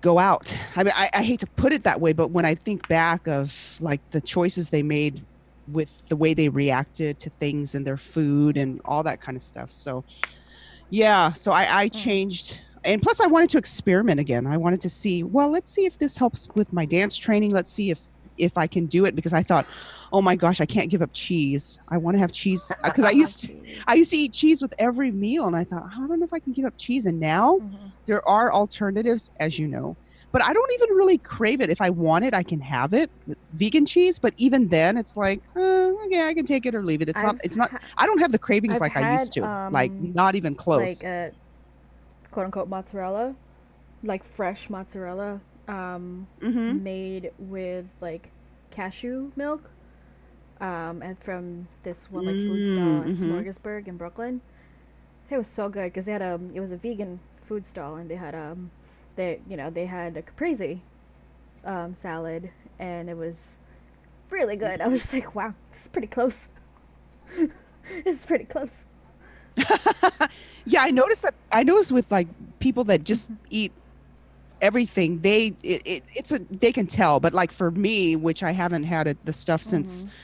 go 0.00 0.18
out. 0.18 0.56
I 0.76 0.82
mean, 0.82 0.92
I, 0.96 1.10
I 1.14 1.22
hate 1.22 1.40
to 1.40 1.46
put 1.46 1.72
it 1.72 1.84
that 1.84 2.00
way, 2.00 2.12
but 2.12 2.28
when 2.28 2.44
I 2.44 2.54
think 2.54 2.88
back 2.88 3.26
of 3.28 3.78
like 3.80 4.06
the 4.08 4.20
choices 4.20 4.70
they 4.70 4.82
made 4.82 5.24
with 5.68 6.08
the 6.08 6.16
way 6.16 6.34
they 6.34 6.48
reacted 6.48 7.18
to 7.20 7.30
things 7.30 7.74
and 7.74 7.86
their 7.86 7.96
food 7.96 8.56
and 8.56 8.80
all 8.84 9.02
that 9.04 9.20
kind 9.20 9.36
of 9.36 9.42
stuff. 9.42 9.70
So, 9.70 10.04
yeah, 10.88 11.32
so 11.32 11.52
I, 11.52 11.82
I 11.82 11.88
changed. 11.88 12.60
And 12.84 13.02
plus, 13.02 13.20
I 13.20 13.26
wanted 13.26 13.50
to 13.50 13.58
experiment 13.58 14.20
again. 14.20 14.46
I 14.46 14.56
wanted 14.56 14.80
to 14.82 14.90
see, 14.90 15.22
well, 15.22 15.50
let's 15.50 15.70
see 15.72 15.84
if 15.84 15.98
this 15.98 16.16
helps 16.16 16.48
with 16.54 16.72
my 16.72 16.86
dance 16.86 17.16
training. 17.16 17.50
Let's 17.52 17.70
see 17.72 17.90
if 17.90 18.00
if 18.36 18.56
I 18.56 18.66
can 18.66 18.86
do 18.86 19.04
it 19.04 19.14
because 19.14 19.34
I 19.34 19.42
thought, 19.42 19.66
oh 20.12 20.22
my 20.22 20.34
gosh, 20.34 20.62
I 20.62 20.66
can't 20.66 20.90
give 20.90 21.02
up 21.02 21.10
cheese. 21.12 21.78
I 21.90 21.98
want 21.98 22.16
to 22.16 22.20
have 22.20 22.32
cheese 22.32 22.72
because 22.84 23.04
I 23.04 23.10
used 23.10 23.40
to 23.40 23.54
I 23.86 23.94
used 23.94 24.10
to 24.12 24.16
eat 24.16 24.32
cheese 24.32 24.62
with 24.62 24.72
every 24.78 25.10
meal, 25.12 25.46
and 25.46 25.56
I 25.56 25.64
thought 25.64 25.84
I 25.92 25.96
don't 26.06 26.18
know 26.18 26.24
if 26.24 26.32
I 26.32 26.40
can 26.40 26.52
give 26.54 26.64
up 26.64 26.74
cheese. 26.78 27.04
And 27.06 27.20
now 27.20 27.58
Mhm. 27.60 27.92
there 28.06 28.26
are 28.28 28.52
alternatives, 28.52 29.30
as 29.38 29.58
you 29.58 29.68
know, 29.68 29.96
but 30.32 30.42
I 30.42 30.52
don't 30.54 30.72
even 30.80 30.96
really 30.96 31.18
crave 31.18 31.60
it. 31.60 31.68
If 31.68 31.82
I 31.82 31.90
want 31.90 32.24
it, 32.24 32.32
I 32.32 32.42
can 32.42 32.60
have 32.60 32.94
it 32.94 33.10
vegan 33.52 33.84
cheese. 33.84 34.18
But 34.18 34.32
even 34.38 34.68
then, 34.68 34.96
it's 34.96 35.16
like, 35.18 35.40
uh, 35.54 35.90
okay, 36.06 36.26
I 36.26 36.32
can 36.34 36.46
take 36.46 36.64
it 36.64 36.74
or 36.74 36.82
leave 36.82 37.02
it. 37.02 37.10
It's 37.10 37.22
not. 37.22 37.34
I've 37.34 37.40
It's 37.44 37.56
not. 37.58 37.70
I 37.98 38.06
don't 38.06 38.20
have 38.20 38.32
the 38.32 38.38
cravings 38.38 38.76
I've 38.76 38.80
like 38.80 38.96
I 38.96 39.00
used 39.12 39.34
had, 39.34 39.44
to. 39.44 39.72
like 39.72 39.90
um, 39.90 40.14
not 40.14 40.34
even 40.34 40.54
close. 40.54 41.02
like 41.02 41.04
uh, 41.04 41.30
quote 42.30 42.46
unquote 42.46 42.68
mozzarella, 42.68 43.34
like 44.02 44.24
fresh 44.24 44.70
mozzarella, 44.70 45.40
um, 45.68 46.26
mm-hmm. 46.40 46.82
made 46.82 47.32
with 47.38 47.86
like 48.00 48.30
cashew 48.70 49.32
milk, 49.36 49.70
um, 50.60 51.02
and 51.02 51.18
from 51.18 51.68
this 51.82 52.10
one 52.10 52.26
like 52.26 52.36
food 52.36 52.68
stall 52.68 52.78
Mm, 52.78 53.06
in 53.06 53.16
mhm. 53.16 53.44
Smorgasburg 53.44 53.88
in 53.88 53.96
Brooklyn. 53.96 54.40
It 55.30 55.38
was 55.38 55.48
so 55.48 55.68
good 55.68 55.92
because 55.92 56.06
they 56.06 56.12
had 56.12 56.22
a 56.22 56.40
it 56.54 56.60
was 56.60 56.72
a 56.72 56.76
vegan 56.76 57.20
food 57.44 57.66
stall 57.66 57.96
and 57.96 58.10
they 58.10 58.16
had 58.16 58.34
um 58.34 58.70
they 59.16 59.40
you 59.48 59.56
know 59.56 59.70
they 59.70 59.86
had 59.86 60.16
a 60.16 60.22
caprese 60.22 60.80
um 61.64 61.94
salad 61.96 62.50
and 62.78 63.08
it 63.08 63.16
was 63.16 63.58
really 64.30 64.56
good. 64.56 64.80
I 64.80 64.88
was 64.88 65.00
just 65.02 65.12
like, 65.14 65.34
wow, 65.34 65.54
this 65.72 65.82
is 65.82 65.88
pretty 65.88 66.06
close. 66.06 66.48
this 67.36 67.50
is 68.06 68.24
pretty 68.24 68.44
close. 68.44 68.84
yeah, 70.66 70.82
I 70.82 70.90
noticed 70.90 71.22
that. 71.22 71.34
I 71.52 71.62
noticed 71.62 71.92
with 71.92 72.10
like 72.10 72.28
people 72.58 72.84
that 72.84 73.04
just 73.04 73.30
mm-hmm. 73.30 73.44
eat 73.50 73.72
everything, 74.60 75.18
they 75.18 75.54
it, 75.62 75.82
it 75.84 76.04
it's 76.14 76.32
a 76.32 76.38
they 76.50 76.72
can 76.72 76.86
tell. 76.86 77.20
But 77.20 77.34
like 77.34 77.52
for 77.52 77.70
me, 77.70 78.16
which 78.16 78.42
I 78.42 78.52
haven't 78.52 78.84
had 78.84 79.06
it 79.06 79.18
the 79.24 79.32
stuff 79.32 79.62
since. 79.62 80.04
Mm-hmm. 80.04 80.14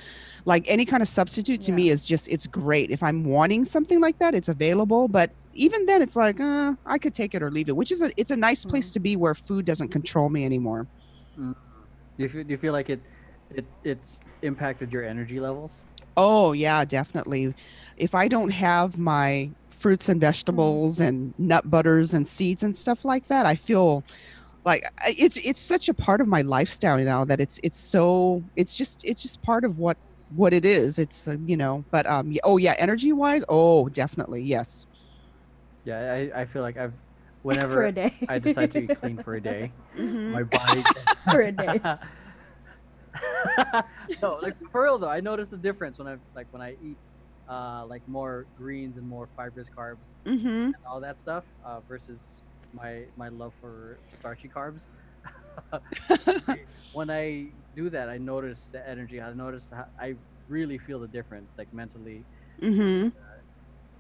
Like 0.45 0.65
any 0.69 0.85
kind 0.85 1.03
of 1.03 1.09
substitute 1.09 1.61
to 1.63 1.73
me 1.73 1.91
is 1.91 2.05
just 2.05 2.29
it's 2.29 2.47
great. 2.47 2.93
If 2.93 3.03
I'm 3.03 3.25
wanting 3.25 3.65
something 3.65 4.01
like 4.01 4.17
that, 4.21 4.33
it's 4.33 4.49
available. 4.49 5.09
But 5.09 5.33
even 5.55 5.87
then, 5.87 6.03
it's 6.03 6.15
like 6.15 6.39
uh, 6.39 6.75
I 6.87 6.99
could 6.99 7.13
take 7.13 7.35
it 7.35 7.43
or 7.43 7.51
leave 7.51 7.69
it, 7.69 7.75
which 7.75 7.91
is 7.91 8.01
a 8.01 8.13
it's 8.17 8.31
a 8.31 8.37
nice 8.37 8.65
place 8.65 8.91
mm-hmm. 8.91 8.95
to 8.95 9.01
be 9.01 9.17
where 9.17 9.35
food 9.35 9.65
doesn't 9.65 9.89
control 9.89 10.29
me 10.29 10.45
anymore. 10.45 10.87
Do 11.37 12.23
you 12.23 12.29
feel, 12.29 12.45
do 12.45 12.51
you 12.51 12.57
feel 12.57 12.73
like 12.73 12.91
it, 12.91 13.01
it 13.55 13.65
it's 13.85 14.21
impacted 14.43 14.93
your 14.93 15.05
energy 15.05 15.41
levels? 15.41 15.83
Oh 16.17 16.53
yeah, 16.53 16.85
definitely. 16.85 17.55
If 17.97 18.15
I 18.15 18.29
don't 18.29 18.51
have 18.51 18.99
my 18.99 19.51
fruits 19.71 20.09
and 20.09 20.21
vegetables 20.21 21.01
and 21.01 21.35
nut 21.39 21.69
butters 21.71 22.15
and 22.15 22.27
seeds 22.27 22.63
and 22.63 22.75
stuff 22.75 23.05
like 23.05 23.27
that, 23.29 23.47
I 23.47 23.55
feel 23.55 24.05
like 24.65 24.85
it's 25.07 25.37
it's 25.39 25.63
such 25.63 25.89
a 25.89 25.95
part 25.95 26.21
of 26.21 26.29
my 26.29 26.43
lifestyle 26.43 26.99
now 26.99 27.25
that 27.25 27.41
it's 27.41 27.61
it's 27.65 27.79
so 27.79 28.45
it's 28.57 28.77
just 28.77 29.05
it's 29.05 29.23
just 29.23 29.43
part 29.43 29.65
of 29.65 29.79
what 29.79 29.99
what 30.35 30.53
it 30.55 30.65
is. 30.65 30.99
It's 30.99 31.29
uh, 31.29 31.37
you 31.45 31.57
know, 31.57 31.85
but 31.93 32.07
um 32.07 32.33
oh 32.45 32.57
yeah, 32.57 32.75
energy 32.79 33.13
wise, 33.13 33.45
oh 33.49 33.89
definitely 33.89 34.43
yes. 34.43 34.87
Yeah, 35.85 36.13
I, 36.35 36.41
I 36.43 36.45
feel 36.47 36.63
like 36.63 36.77
I've 36.77 36.95
for 37.43 37.49
whenever 37.49 37.85
a 37.85 37.93
day. 37.93 38.13
I 38.29 38.39
decide 38.39 38.71
to 38.73 38.81
eat 38.83 38.95
clean 38.95 39.19
for 39.19 39.35
a 39.37 39.41
day, 39.43 39.73
Mhm. 39.97 40.33
my 40.33 40.43
body. 40.43 40.85
for 41.31 41.41
a 41.43 41.53
day. 41.53 41.81
no, 44.23 44.35
like 44.43 44.55
for 44.71 44.83
real 44.85 44.99
though, 44.99 45.09
I 45.09 45.21
notice 45.21 45.49
the 45.51 45.57
difference 45.59 45.99
when 45.99 46.09
I 46.09 46.17
like 46.35 46.49
when 46.51 46.63
I 46.63 46.73
eat 46.81 46.99
uh, 47.49 47.87
like 47.87 48.03
more 48.07 48.47
greens 48.55 48.97
and 48.97 49.07
more 49.07 49.29
fibrous 49.37 49.69
carbs 49.77 50.19
Mhm. 50.27 50.75
and 50.75 50.83
all 50.91 51.01
that 51.01 51.19
stuff 51.19 51.45
uh, 51.65 51.81
versus 51.81 52.43
my 52.73 53.05
my 53.17 53.29
love 53.29 53.55
for 53.61 54.01
starchy 54.11 54.49
carbs. 54.49 54.89
when 56.93 57.11
I 57.11 57.53
do 57.75 57.91
that, 57.91 58.09
I 58.09 58.19
notice 58.19 58.71
the 58.71 58.87
energy. 58.89 59.21
I 59.21 59.33
notice 59.33 59.71
how, 59.75 59.87
I 60.01 60.17
really 60.49 60.79
feel 60.79 61.01
the 61.01 61.09
difference, 61.09 61.55
like 61.59 61.69
mentally, 61.73 62.27
Mhm. 62.63 63.13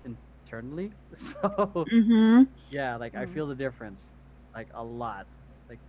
internally. 0.04 0.92
So 1.14 1.90
Mhm. 1.92 2.48
yeah, 2.70 2.96
like 2.96 3.14
I 3.14 3.26
Mm. 3.26 3.34
feel 3.34 3.46
the 3.46 3.54
difference, 3.54 4.14
like 4.54 4.68
a 4.74 4.84
lot. 4.84 5.26
Like 5.68 5.80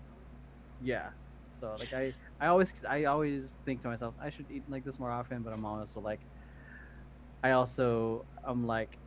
yeah. 0.80 1.12
So 1.60 1.76
like 1.80 1.94
I 1.94 2.14
I 2.40 2.48
always 2.48 2.84
I 2.88 3.06
always 3.06 3.58
think 3.66 3.82
to 3.82 3.88
myself 3.88 4.16
I 4.22 4.30
should 4.30 4.50
eat 4.50 4.64
like 4.68 4.84
this 4.84 5.00
more 5.00 5.12
often, 5.12 5.44
but 5.44 5.54
I'm 5.54 5.66
also 5.66 6.00
like 6.00 6.22
I 7.44 7.52
also 7.52 8.26
I'm 8.44 8.66
like 8.66 9.00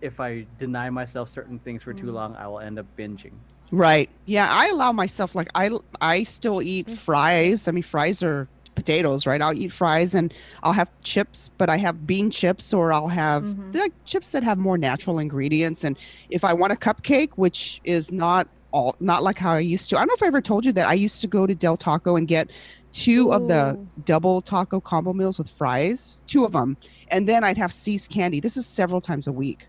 if 0.00 0.18
I 0.20 0.46
deny 0.56 0.90
myself 0.90 1.28
certain 1.28 1.58
things 1.58 1.82
for 1.82 1.92
too 1.92 2.06
Mm. 2.06 2.14
long, 2.14 2.36
I 2.36 2.46
will 2.48 2.60
end 2.60 2.78
up 2.78 2.86
binging. 2.98 3.40
Right. 3.72 4.10
Yeah, 4.26 4.48
I 4.50 4.68
allow 4.68 4.92
myself 4.92 5.34
like 5.34 5.48
I 5.54 5.70
I 6.00 6.24
still 6.24 6.60
eat 6.62 6.90
fries. 6.90 7.68
I 7.68 7.70
mean 7.72 7.82
fries 7.84 8.22
are 8.22 8.48
potatoes, 8.74 9.26
right? 9.26 9.40
I'll 9.42 9.54
eat 9.56 9.72
fries 9.72 10.14
and 10.14 10.32
I'll 10.62 10.72
have 10.72 10.88
chips, 11.04 11.50
but 11.58 11.68
I 11.68 11.76
have 11.76 12.06
bean 12.06 12.30
chips 12.30 12.72
or 12.72 12.92
I'll 12.92 13.08
have 13.08 13.44
Mhm. 13.44 13.74
like 13.74 13.92
chips 14.04 14.30
that 14.30 14.42
have 14.42 14.58
more 14.58 14.78
natural 14.78 15.18
ingredients 15.18 15.84
and 15.84 15.98
if 16.28 16.44
I 16.44 16.52
want 16.52 16.72
a 16.72 16.76
cupcake 16.76 17.30
which 17.36 17.80
is 17.84 18.10
not 18.10 18.48
all 18.72 18.96
not 19.00 19.22
like 19.22 19.38
how 19.38 19.52
I 19.52 19.60
used 19.60 19.90
to. 19.90 19.96
I 19.96 20.00
don't 20.00 20.08
know 20.08 20.14
if 20.14 20.22
I 20.22 20.26
ever 20.26 20.40
told 20.40 20.64
you 20.64 20.72
that 20.72 20.86
I 20.86 20.94
used 20.94 21.20
to 21.22 21.26
go 21.26 21.46
to 21.46 21.54
Del 21.54 21.76
Taco 21.76 22.16
and 22.16 22.26
get 22.28 22.50
two 22.92 23.32
of 23.32 23.46
the 23.48 23.88
double 24.04 24.40
taco 24.42 24.80
combo 24.80 25.12
meals 25.12 25.38
with 25.38 25.48
fries, 25.48 26.24
two 26.26 26.44
of 26.44 26.52
them, 26.52 26.76
and 27.08 27.28
then 27.28 27.44
I'd 27.44 27.58
have 27.58 27.72
See's 27.72 28.08
candy. 28.08 28.40
This 28.40 28.56
is 28.56 28.66
several 28.66 29.00
times 29.00 29.26
a 29.26 29.32
week. 29.32 29.68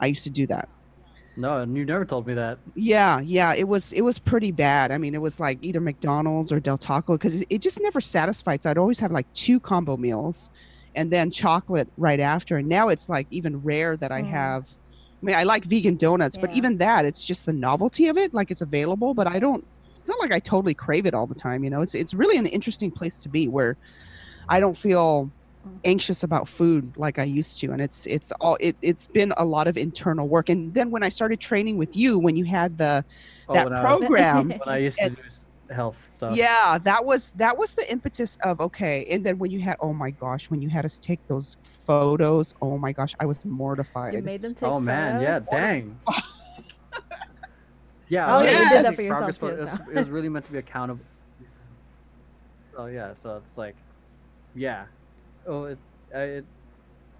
I 0.00 0.06
used 0.06 0.24
to 0.24 0.30
do 0.30 0.46
that. 0.48 0.68
No, 1.36 1.58
and 1.60 1.76
you 1.76 1.84
never 1.84 2.04
told 2.04 2.26
me 2.26 2.34
that. 2.34 2.58
Yeah, 2.74 3.20
yeah, 3.20 3.54
it 3.54 3.68
was 3.68 3.92
it 3.92 4.00
was 4.02 4.18
pretty 4.18 4.50
bad. 4.50 4.90
I 4.90 4.98
mean, 4.98 5.14
it 5.14 5.20
was 5.20 5.38
like 5.38 5.58
either 5.62 5.80
McDonald's 5.80 6.50
or 6.50 6.58
Del 6.58 6.78
Taco 6.78 7.14
because 7.14 7.40
it, 7.40 7.46
it 7.48 7.62
just 7.62 7.80
never 7.80 8.00
satisfied. 8.00 8.62
So 8.62 8.70
I'd 8.70 8.78
always 8.78 8.98
have 8.98 9.12
like 9.12 9.32
two 9.34 9.60
combo 9.60 9.96
meals, 9.96 10.50
and 10.96 11.12
then 11.12 11.30
chocolate 11.30 11.88
right 11.96 12.18
after. 12.18 12.56
And 12.56 12.68
now 12.68 12.88
it's 12.88 13.08
like 13.08 13.28
even 13.30 13.62
rare 13.62 13.96
that 13.96 14.10
I 14.10 14.22
Mm. 14.22 14.30
have. 14.30 14.68
I 15.20 15.26
mean, 15.26 15.34
I 15.36 15.42
like 15.42 15.64
vegan 15.64 15.96
donuts, 15.96 16.36
but 16.36 16.52
even 16.52 16.78
that, 16.78 17.04
it's 17.04 17.24
just 17.24 17.44
the 17.46 17.52
novelty 17.52 18.06
of 18.08 18.16
it. 18.16 18.32
Like 18.34 18.50
it's 18.50 18.60
available, 18.60 19.14
but 19.14 19.26
I 19.26 19.38
don't. 19.38 19.64
It's 19.98 20.08
not 20.08 20.20
like 20.20 20.30
I 20.32 20.38
totally 20.38 20.74
crave 20.74 21.06
it 21.06 21.14
all 21.14 21.26
the 21.26 21.34
time. 21.34 21.64
You 21.64 21.70
know, 21.70 21.80
it's 21.82 21.94
it's 21.94 22.14
really 22.14 22.36
an 22.36 22.46
interesting 22.46 22.90
place 22.90 23.22
to 23.24 23.28
be 23.28 23.48
where 23.48 23.76
I 24.48 24.60
don't 24.60 24.76
feel 24.76 25.30
Mm. 25.66 25.70
anxious 25.84 26.22
about 26.22 26.46
food 26.46 26.92
like 26.96 27.18
I 27.18 27.24
used 27.24 27.58
to, 27.60 27.72
and 27.72 27.80
it's 27.82 28.06
it's 28.06 28.30
all 28.40 28.56
it 28.60 28.76
it's 28.80 29.08
been 29.08 29.32
a 29.36 29.44
lot 29.44 29.66
of 29.66 29.76
internal 29.76 30.28
work. 30.28 30.50
And 30.50 30.72
then 30.72 30.92
when 30.92 31.02
I 31.02 31.08
started 31.08 31.40
training 31.40 31.76
with 31.78 31.96
you, 31.96 32.16
when 32.16 32.36
you 32.36 32.44
had 32.44 32.78
the 32.78 33.04
Oh, 33.48 33.54
that 33.54 33.64
when 33.64 33.72
I 33.74 33.82
was- 33.82 33.98
program 33.98 34.48
when 34.50 34.60
I 34.66 34.78
used 34.78 34.98
to 34.98 35.04
And- 35.06 35.16
do 35.16 35.22
s- 35.26 35.44
health 35.70 36.02
stuff. 36.10 36.34
yeah 36.36 36.78
that 36.78 37.04
was 37.04 37.32
that 37.32 37.56
was 37.56 37.72
the 37.74 37.90
impetus 37.90 38.38
of 38.42 38.58
okay 38.60 39.06
and 39.10 39.24
then 39.24 39.38
when 39.38 39.50
you 39.50 39.60
had 39.60 39.76
oh 39.80 39.92
my 39.92 40.10
gosh 40.10 40.48
when 40.50 40.62
you 40.62 40.68
had 40.68 40.84
us 40.84 40.98
take 40.98 41.20
those 41.28 41.56
photos 41.62 42.54
oh 42.62 42.78
my 42.78 42.92
gosh 42.92 43.14
i 43.20 43.26
was 43.26 43.44
mortified. 43.44 44.14
You 44.14 44.20
mortified 44.20 44.24
made 44.24 44.42
them 44.42 44.54
take 44.54 44.68
Oh 44.68 44.80
man, 44.80 45.20
yeah, 45.20 45.40
dang. 45.50 45.98
yeah, 48.08 48.34
Oh, 48.34 48.38
I 48.38 48.44
yeah, 48.44 48.50
you 48.50 48.58
was 48.58 48.68
did 48.70 48.76
that 48.76 48.82
making 48.84 48.94
for 48.94 49.02
yourself 49.02 49.38
too, 49.38 49.46
but 49.46 49.54
it 49.54 49.60
was, 49.60 49.74
it 49.92 49.98
was 49.98 50.10
really 50.10 50.28
meant 50.28 50.44
to 50.46 50.52
be 50.52 50.58
accountable. 50.58 51.04
Oh 52.76 52.86
yeah, 52.86 53.12
so 53.14 53.36
it's 53.36 53.58
like, 53.58 53.76
yeah, 54.54 54.86
oh 55.46 55.64
it, 55.64 55.78
it, 56.12 56.44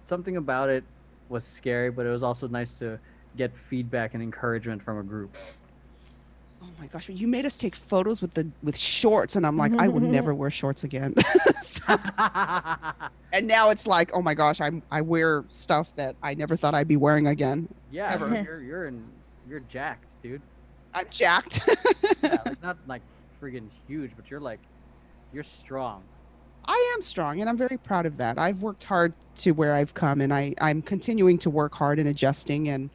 something 0.04 0.36
about 0.36 0.70
it 0.70 0.84
was 1.28 1.44
scary, 1.44 1.90
but 1.90 2.06
it 2.06 2.10
was 2.10 2.22
also 2.22 2.48
nice 2.48 2.74
to 2.74 2.98
get 3.36 3.54
feedback 3.56 4.14
and 4.14 4.22
encouragement 4.22 4.82
from 4.82 4.98
a 4.98 5.02
group. 5.02 5.36
Oh 6.62 6.66
my 6.80 6.86
gosh 6.86 7.08
you 7.08 7.28
made 7.28 7.46
us 7.46 7.56
take 7.56 7.74
photos 7.76 8.20
with 8.20 8.34
the 8.34 8.46
with 8.62 8.76
shorts 8.76 9.36
and 9.36 9.46
i'm 9.46 9.56
like 9.56 9.72
i 9.78 9.86
will 9.88 10.00
never 10.00 10.34
wear 10.34 10.50
shorts 10.50 10.84
again 10.84 11.14
So- 11.62 11.84
and 13.32 13.46
now 13.46 13.70
it's 13.70 13.86
like 13.86 14.10
oh 14.14 14.22
my 14.22 14.34
gosh 14.34 14.60
i'm 14.60 14.82
i 14.90 15.00
wear 15.00 15.44
stuff 15.48 15.94
that 15.96 16.16
i 16.22 16.34
never 16.34 16.56
thought 16.56 16.74
i'd 16.74 16.88
be 16.88 16.96
wearing 16.96 17.26
again 17.28 17.68
yeah, 17.90 18.12
Ever. 18.12 18.42
you're 18.42 18.60
you're 18.62 18.86
in, 18.86 19.04
you're 19.48 19.60
jacked, 19.60 20.20
dude. 20.22 20.42
i'm 20.94 21.06
jacked 21.10 21.60
Yeah, 22.22 22.36
like 22.44 22.62
not 22.62 22.76
like 22.86 23.02
friggin' 23.40 23.68
huge, 23.86 24.10
but 24.16 24.28
you're 24.30 24.40
like, 24.40 24.58
you're 25.32 25.44
strong. 25.44 26.02
I 26.64 26.92
am 26.96 27.02
strong 27.02 27.40
and 27.40 27.48
I'm 27.48 27.56
very 27.56 27.78
proud 27.78 28.04
of 28.04 28.16
that. 28.18 28.36
I've 28.36 28.60
worked 28.62 28.82
hard 28.84 29.14
to 29.36 29.52
where 29.52 29.74
I've 29.74 29.94
come 29.94 30.20
and 30.20 30.34
I, 30.34 30.54
I'm 30.60 30.82
continuing 30.82 31.38
to 31.38 31.50
work 31.50 31.72
hard 31.74 31.98
and 32.00 32.08
adjusting 32.08 32.68
and 32.68 32.90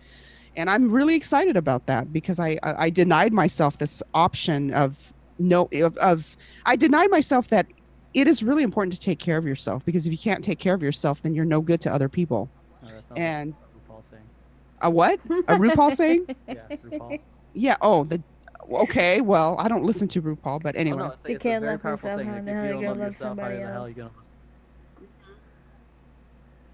and 0.55 0.69
I'm 0.69 0.91
really 0.91 1.15
excited 1.15 1.57
about 1.57 1.85
that 1.87 2.11
because 2.13 2.39
I, 2.39 2.57
I, 2.63 2.85
I 2.85 2.89
denied 2.89 3.33
myself 3.33 3.77
this 3.77 4.03
option 4.13 4.73
of 4.73 5.13
no 5.39 5.67
of, 5.73 5.97
of 5.97 6.37
I 6.65 6.75
denied 6.75 7.09
myself 7.11 7.47
that 7.49 7.67
it 8.13 8.27
is 8.27 8.43
really 8.43 8.63
important 8.63 8.93
to 8.93 8.99
take 8.99 9.19
care 9.19 9.37
of 9.37 9.45
yourself 9.45 9.83
because 9.85 10.05
if 10.05 10.11
you 10.11 10.17
can't 10.19 10.43
take 10.43 10.59
care 10.59 10.73
of 10.75 10.83
yourself 10.83 11.21
then 11.23 11.33
you're 11.33 11.45
no 11.45 11.61
good 11.61 11.81
to 11.81 11.93
other 11.93 12.07
people. 12.09 12.49
Oh, 12.83 12.87
And- 13.15 13.53
like 13.53 13.87
RuPaul 13.89 14.09
saying. 14.09 14.23
A 14.81 14.89
what? 14.89 15.19
A 15.47 15.55
RuPaul 15.55 15.91
saying? 15.95 16.27
Yeah, 16.47 16.61
RuPaul. 16.69 17.19
Yeah, 17.53 17.77
oh 17.81 18.03
the 18.03 18.21
okay, 18.71 19.19
well, 19.21 19.55
I 19.59 19.67
don't 19.67 19.83
listen 19.83 20.07
to 20.09 20.21
RuPaul, 20.21 20.61
but 20.61 20.75
Oh, 20.75 20.79
anyway. 20.79 20.97
no, 20.99 21.05
it's, 21.07 21.17
You 21.27 21.35
it's 21.35 21.43
can't 21.43 21.65
love 21.65 21.83
yourself, 21.83 22.01
saying. 22.17 22.27
how 22.29 22.41
the 22.41 22.51
hell 22.53 22.63
you 22.63 22.67
you 22.69 22.73
gonna 22.75 22.87
love 22.87 22.97
love 22.97 23.07
yourself, 23.07 23.29
somebody 23.31 23.55
the 23.55 23.61
hell 23.67 23.73
you 23.73 23.87
else? 23.87 23.93
gonna? 23.97 24.09
Mm-hmm. 24.09 25.33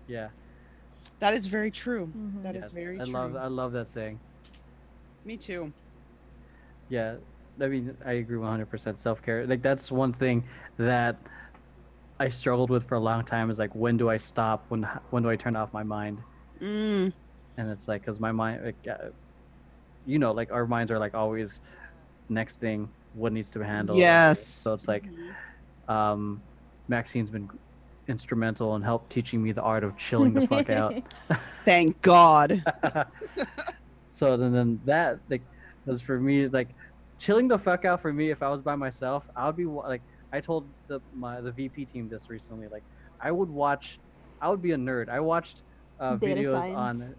Yeah, 0.07 0.27
That 1.19 1.33
is 1.33 1.47
very 1.47 1.71
true. 1.71 2.07
Mhm. 2.15 2.43
That 2.43 2.55
is 2.55 2.65
yes, 2.65 2.71
very 2.71 2.99
I 2.99 3.03
true. 3.03 3.13
love 3.13 3.35
I 3.35 3.47
love 3.47 3.71
that 3.73 3.89
saying. 3.89 4.19
Me 5.25 5.37
too. 5.37 5.73
Yeah, 6.89 7.17
I 7.61 7.67
mean 7.67 7.97
I 8.05 8.13
agree 8.13 8.37
100%. 8.37 8.99
Self 8.99 9.21
care, 9.21 9.45
like 9.45 9.61
that's 9.61 9.91
one 9.91 10.13
thing 10.13 10.43
that 10.77 11.17
I 12.19 12.29
struggled 12.29 12.69
with 12.69 12.87
for 12.87 12.95
a 12.95 12.99
long 12.99 13.23
time. 13.23 13.49
Is 13.49 13.59
like 13.59 13.75
when 13.75 13.97
do 13.97 14.09
I 14.09 14.17
stop? 14.17 14.65
When 14.69 14.83
when 15.11 15.23
do 15.23 15.29
I 15.29 15.35
turn 15.35 15.55
off 15.55 15.73
my 15.73 15.83
mind? 15.83 16.19
Mm, 16.61 17.13
And 17.57 17.69
it's 17.69 17.87
like 17.87 18.01
because 18.01 18.19
my 18.19 18.31
mind, 18.31 18.63
like, 18.65 18.77
uh, 18.89 19.09
you 20.05 20.19
know, 20.19 20.31
like 20.31 20.51
our 20.51 20.65
minds 20.67 20.91
are 20.91 20.99
like 20.99 21.15
always 21.15 21.61
next 22.29 22.57
thing. 22.57 22.91
What 23.13 23.33
needs 23.33 23.49
to 23.51 23.59
be 23.59 23.65
handled? 23.65 23.97
Yes. 23.97 24.47
So 24.47 24.73
it's 24.73 24.87
like 24.87 25.05
um, 25.87 26.43
Maxine's 26.87 27.31
been 27.31 27.49
instrumental 28.09 28.75
and 28.75 28.83
help 28.83 29.07
teaching 29.07 29.41
me 29.41 29.51
the 29.51 29.61
art 29.61 29.83
of 29.83 29.95
chilling 29.95 30.33
the 30.33 30.47
fuck 30.47 30.69
out. 30.69 30.95
Thank 31.65 32.01
God. 32.01 32.63
so 34.11 34.35
then, 34.35 34.51
then 34.51 34.81
that 34.85 35.19
like 35.29 35.43
was 35.85 36.01
for 36.01 36.19
me 36.19 36.47
like 36.47 36.69
chilling 37.19 37.47
the 37.47 37.57
fuck 37.57 37.85
out 37.85 38.01
for 38.01 38.11
me 38.11 38.31
if 38.31 38.43
I 38.43 38.49
was 38.49 38.61
by 38.61 38.75
myself 38.75 39.29
I 39.35 39.45
would 39.45 39.55
be 39.55 39.65
like 39.65 40.01
I 40.33 40.39
told 40.39 40.65
the 40.87 40.99
my 41.15 41.41
the 41.41 41.51
VP 41.51 41.85
team 41.85 42.09
this 42.09 42.29
recently 42.29 42.67
like 42.67 42.83
I 43.21 43.31
would 43.31 43.49
watch 43.49 43.99
I 44.41 44.49
would 44.49 44.61
be 44.61 44.71
a 44.71 44.77
nerd 44.77 45.09
I 45.09 45.19
watched 45.19 45.61
uh, 45.99 46.15
videos 46.15 46.51
science. 46.51 46.75
on 46.75 47.15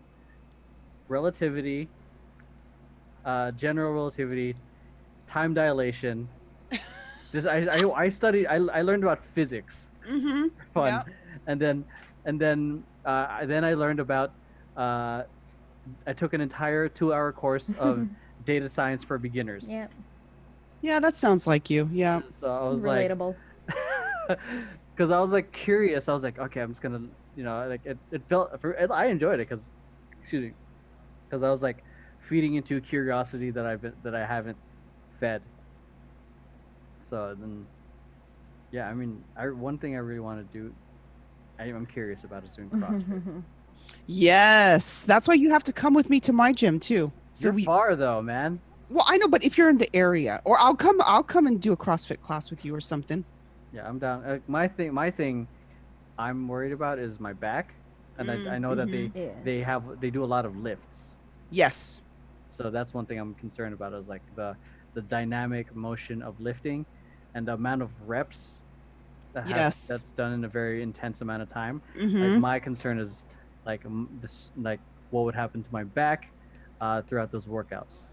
relativity 1.09 1.89
uh, 3.25 3.51
general 3.53 3.93
relativity 3.93 4.55
time 5.27 5.53
dilation 5.53 6.29
this 7.33 7.47
I, 7.47 7.67
I, 7.67 8.05
I 8.05 8.09
studied 8.09 8.47
I, 8.47 8.57
I 8.57 8.83
learned 8.83 9.03
about 9.03 9.25
physics 9.25 9.90
Mm-hmm. 10.09 10.47
fun. 10.75 10.87
Yeah. 10.87 11.03
And 11.47 11.61
then 11.61 11.85
and 12.25 12.41
then 12.41 12.85
uh, 13.05 13.47
then 13.47 13.65
I 13.65 13.75
learned 13.75 14.01
about 14.01 14.33
uh, 14.77 15.23
I 16.07 16.13
took 16.13 16.35
an 16.35 16.41
entire 16.41 16.89
two 16.89 17.13
hour 17.13 17.33
course 17.33 17.71
of 17.79 18.09
data 18.45 18.69
science 18.69 19.05
for 19.05 19.19
beginners. 19.19 19.67
Yeah, 19.69 19.89
Yeah, 20.83 21.01
that 21.01 21.17
sounds 21.17 21.47
like 21.47 21.71
you. 21.71 21.89
Yeah. 21.93 22.21
So 22.31 22.49
I 22.49 22.69
was 22.69 22.83
relatable. 22.83 23.35
like, 24.29 24.39
because 24.95 25.11
I 25.11 25.21
was 25.21 25.33
like 25.33 25.53
curious. 25.53 26.09
I 26.09 26.13
was 26.13 26.23
like, 26.23 26.39
okay, 26.39 26.61
I'm 26.61 26.71
just 26.71 26.83
gonna, 26.83 27.01
you 27.37 27.43
know, 27.43 27.67
like 27.69 27.81
it, 27.85 27.99
it 28.11 28.23
felt. 28.29 28.61
For, 28.61 28.73
it, 28.73 28.91
I 28.91 29.07
enjoyed 29.07 29.35
it 29.41 29.49
because, 29.49 29.67
excuse 30.21 30.45
me, 30.45 30.53
because 31.29 31.43
I 31.43 31.51
was 31.51 31.63
like 31.63 31.85
feeding 32.29 32.55
into 32.55 32.81
curiosity 32.81 33.51
that 33.51 33.67
I've 33.67 33.81
been 33.81 33.95
that 34.05 34.15
I 34.15 34.27
haven't 34.27 34.59
fed. 35.19 35.43
So 37.09 37.35
then, 37.39 37.67
yeah, 38.73 38.89
I 38.89 38.95
mean, 38.95 39.23
I 39.37 39.49
one 39.49 39.79
thing 39.79 39.95
I 39.95 39.99
really 39.99 40.21
want 40.21 40.51
to 40.51 40.59
do, 40.59 40.75
I, 41.59 41.65
I'm 41.65 41.87
curious 41.87 42.25
about 42.25 42.45
is 42.45 42.53
doing 42.53 42.71
CrossFit. 42.79 43.45
Yes. 44.07 45.05
That's 45.05 45.27
why 45.29 45.35
you 45.35 45.51
have 45.51 45.65
to 45.65 45.73
come 45.73 45.95
with 45.95 46.11
me 46.11 46.21
to 46.21 46.33
my 46.33 46.53
gym 46.53 46.81
too. 46.81 47.13
So 47.33 47.49
You're 47.49 47.55
we 47.55 47.65
far 47.65 47.97
though, 47.97 48.23
man. 48.23 48.61
Well, 48.89 49.05
I 49.07 49.19
know, 49.19 49.29
but 49.29 49.45
if 49.45 49.57
you're 49.57 49.71
in 49.71 49.79
the 49.79 49.95
area 49.95 50.41
or 50.45 50.59
I'll 50.59 50.75
come 50.77 51.01
I'll 51.05 51.23
come 51.23 51.47
and 51.47 51.61
do 51.61 51.73
a 51.73 51.77
CrossFit 51.77 52.21
class 52.21 52.51
with 52.51 52.65
you 52.65 52.75
or 52.75 52.81
something. 52.81 53.25
Yeah, 53.73 53.89
I'm 53.89 53.99
down. 53.99 54.25
Uh, 54.25 54.39
my 54.49 54.67
thing, 54.69 54.93
my 54.93 55.11
thing, 55.11 55.47
I'm 56.19 56.49
worried 56.49 56.73
about 56.73 56.99
is 56.99 57.21
my 57.21 57.33
back, 57.33 57.75
and 58.19 58.29
Mm, 58.29 58.49
I, 58.51 58.57
I 58.57 58.59
know 58.59 58.75
that 58.75 58.91
they 58.91 59.11
yeah. 59.15 59.29
they 59.45 59.61
have 59.61 60.01
they 60.01 60.11
do 60.11 60.25
a 60.25 60.27
lot 60.27 60.45
of 60.45 60.57
lifts. 60.57 61.17
Yes. 61.51 62.03
So 62.49 62.71
that's 62.71 62.93
one 62.93 63.07
thing 63.07 63.19
I'm 63.19 63.35
concerned 63.35 63.75
about 63.75 63.93
is 63.95 64.09
like 64.09 64.23
the 64.35 64.57
the 64.95 65.03
dynamic 65.03 65.75
motion 65.75 66.21
of 66.23 66.41
lifting, 66.41 66.85
and 67.35 67.47
the 67.47 67.55
amount 67.55 67.82
of 67.82 67.90
reps. 68.01 68.62
That 69.32 69.44
has, 69.44 69.55
Yes. 69.55 69.86
that's 69.86 70.11
done 70.12 70.32
in 70.32 70.44
a 70.44 70.48
very 70.48 70.82
intense 70.82 71.20
amount 71.20 71.43
of 71.43 71.48
time. 71.48 71.82
Mhm. 71.97 72.20
Like 72.32 72.40
my 72.40 72.59
concern 72.59 72.98
is 72.98 73.24
like 73.65 73.85
this 74.20 74.51
like 74.57 74.81
what 75.11 75.24
would 75.24 75.36
happen 75.36 75.62
to 75.62 75.73
my 75.73 75.85
back 75.85 76.24
uh, 76.81 77.02
throughout 77.02 77.31
those 77.31 77.47
workouts. 77.47 78.09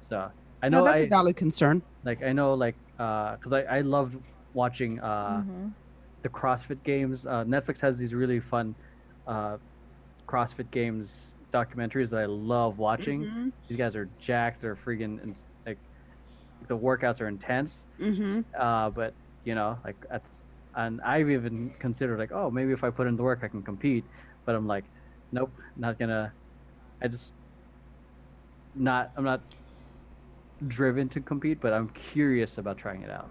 So 0.00 0.30
I 0.62 0.68
No, 0.68 0.78
know 0.78 0.84
that's 0.84 1.02
I 1.02 1.04
a 1.04 1.08
valid 1.08 1.36
concern. 1.36 1.82
like 2.02 2.22
I 2.22 2.32
know 2.32 2.54
like 2.54 2.76
because 2.96 3.52
I 3.52 3.62
I 3.62 3.80
loved 3.82 4.16
watching 4.52 4.98
uh, 5.00 5.42
Mhm. 5.42 5.72
the 6.22 6.28
CrossFit 6.28 6.82
games. 6.82 7.26
Uh, 7.26 7.44
Netflix 7.44 7.80
has 7.80 7.98
these 7.98 8.14
really 8.14 8.40
fun 8.40 8.74
uh, 9.26 9.58
CrossFit 10.28 10.70
games 10.70 11.34
documentaries 11.52 12.10
that 12.10 12.20
I 12.20 12.26
love 12.26 12.78
watching. 12.78 13.26
Mhm. 13.26 13.52
These 13.68 13.78
guys 13.78 13.94
are 13.94 14.10
jacked. 14.18 14.60
They're 14.62 14.74
freaking 14.76 15.36
like 15.66 15.78
the 16.68 16.76
workouts 16.76 17.20
are 17.20 17.28
intense. 17.28 17.86
Mhm. 18.00 18.44
Uh, 18.58 18.90
but 18.90 19.14
you 19.44 19.54
know, 19.54 19.78
like 19.84 19.96
at 20.10 20.22
and 20.74 21.00
I've 21.02 21.28
even 21.30 21.70
considered 21.78 22.18
like, 22.18 22.32
oh, 22.32 22.50
maybe 22.50 22.72
if 22.72 22.82
I 22.82 22.90
put 22.90 23.06
in 23.06 23.16
the 23.16 23.22
work, 23.22 23.40
I 23.42 23.48
can 23.48 23.62
compete. 23.62 24.04
But 24.44 24.54
I'm 24.54 24.66
like, 24.66 24.84
nope, 25.30 25.52
not 25.76 25.98
gonna. 25.98 26.32
I 27.02 27.08
just 27.08 27.32
not. 28.74 29.10
I'm 29.16 29.24
not 29.24 29.40
driven 30.68 31.08
to 31.10 31.20
compete, 31.20 31.60
but 31.60 31.72
I'm 31.72 31.88
curious 31.90 32.58
about 32.58 32.78
trying 32.78 33.02
it 33.02 33.10
out. 33.10 33.28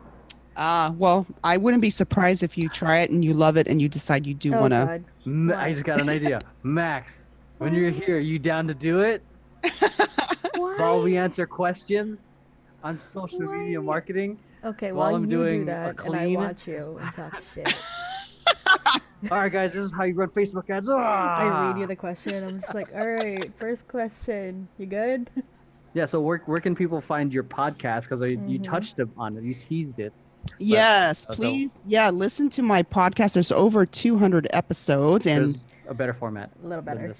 Ah, 0.58 0.94
well, 0.98 1.26
I 1.44 1.56
wouldn't 1.58 1.82
be 1.82 1.90
surprised 1.90 2.44
if 2.44 2.58
you 2.58 2.68
try 2.70 3.00
it 3.00 3.10
and 3.10 3.24
you 3.24 3.34
love 3.34 3.56
it 3.56 3.68
and 3.68 3.82
you 3.82 3.88
decide 3.88 4.28
you 4.28 4.34
do 4.34 4.54
oh 4.54 4.62
want 4.62 4.74
to. 4.74 4.86
God. 4.86 5.04
Ma- 5.26 5.56
I 5.58 5.72
just 5.72 5.86
got 5.86 6.00
an 6.02 6.10
idea. 6.10 6.40
Max, 6.64 7.24
when 7.58 7.74
you're 7.74 7.90
here, 7.90 8.20
you 8.20 8.38
down 8.38 8.68
to 8.68 8.74
do 8.74 9.02
it? 9.02 9.24
What? 10.58 10.80
while 10.80 11.02
we 11.02 11.18
answer 11.18 11.46
questions 11.48 12.28
on 12.84 12.98
social 12.98 13.40
media 13.42 13.82
marketing. 13.82 14.40
Okay, 14.64 14.92
while 14.92 15.08
while 15.08 15.16
I'm 15.16 15.24
you 15.24 15.30
doing 15.30 15.66
do 15.66 15.72
a 15.72 15.74
that, 15.74 15.90
and 16.06 16.16
I 16.16 16.20
clean- 16.20 16.34
watch 16.36 16.68
you 16.68 17.00
and 17.02 17.14
talk 17.14 17.42
shit. 17.54 17.76
All 19.30 19.38
right, 19.38 19.52
guys, 19.52 19.74
this 19.74 19.84
is 19.86 19.92
how 19.92 20.04
you 20.04 20.16
run 20.16 20.30
Facebook 20.30 20.70
ads. 20.70 20.90
I 20.90 20.94
Ah! 20.98 21.68
read 21.72 21.80
you 21.82 21.88
the 21.88 21.96
question. 21.96 22.44
I'm 22.44 22.60
just 22.60 22.74
like, 22.74 22.90
all 22.96 23.08
right, 23.08 23.52
first 23.60 23.88
question. 23.88 24.68
You 24.78 24.86
good? 24.86 25.30
Yeah, 25.94 26.06
so 26.06 26.22
where, 26.22 26.38
where 26.46 26.60
can 26.62 26.74
people 26.74 27.02
find 27.02 27.34
your 27.34 27.44
podcast? 27.44 28.04
Because 28.04 28.22
you 28.22 28.38
Mhm. 28.38 28.64
touched 28.64 28.98
on 29.18 29.36
it, 29.36 29.44
you 29.44 29.54
teased 29.54 30.00
it. 30.00 30.14
Yes, 30.58 31.26
uh, 31.28 31.36
so- 31.36 31.36
please. 31.36 31.70
Yeah, 31.86 32.10
listen 32.12 32.50
to 32.52 32.62
my 32.62 32.82
podcast. 32.82 33.34
There's 33.34 33.52
over 33.52 33.86
200 33.86 34.48
episodes, 34.54 35.28
and 35.28 35.50
There's 35.50 35.66
a 35.90 35.94
better 35.94 36.14
format. 36.14 36.50
A 36.64 36.66
little 36.66 36.82
than 36.82 36.96
better. 36.96 37.14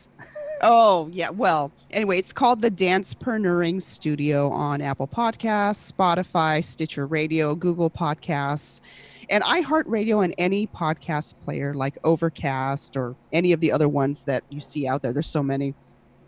Oh 0.62 1.10
yeah, 1.12 1.30
well, 1.30 1.72
anyway, 1.92 2.18
it's 2.18 2.34
called 2.34 2.62
the 2.62 2.70
Dance 2.70 3.14
Dancepreneuring 3.14 3.82
Studio 3.82 4.50
on 4.50 4.82
Apple 4.82 5.08
Podcasts, 5.08 5.92
Spotify, 5.92 6.64
Stitcher 6.64 7.06
Radio, 7.08 7.56
Google 7.56 7.90
Podcasts, 7.90 8.82
and 9.30 9.44
iHeartRadio, 9.44 10.24
and 10.24 10.34
any 10.38 10.68
podcast 10.68 11.36
player 11.42 11.74
like 11.74 11.98
Overcast 12.04 12.98
or 12.98 13.16
any 13.34 13.52
of 13.52 13.60
the 13.60 13.72
other 13.72 13.90
ones 13.90 14.24
that 14.24 14.44
you 14.50 14.62
see 14.62 14.88
out 14.88 15.02
there. 15.02 15.14
There's 15.14 15.28
so 15.28 15.44
many, 15.44 15.74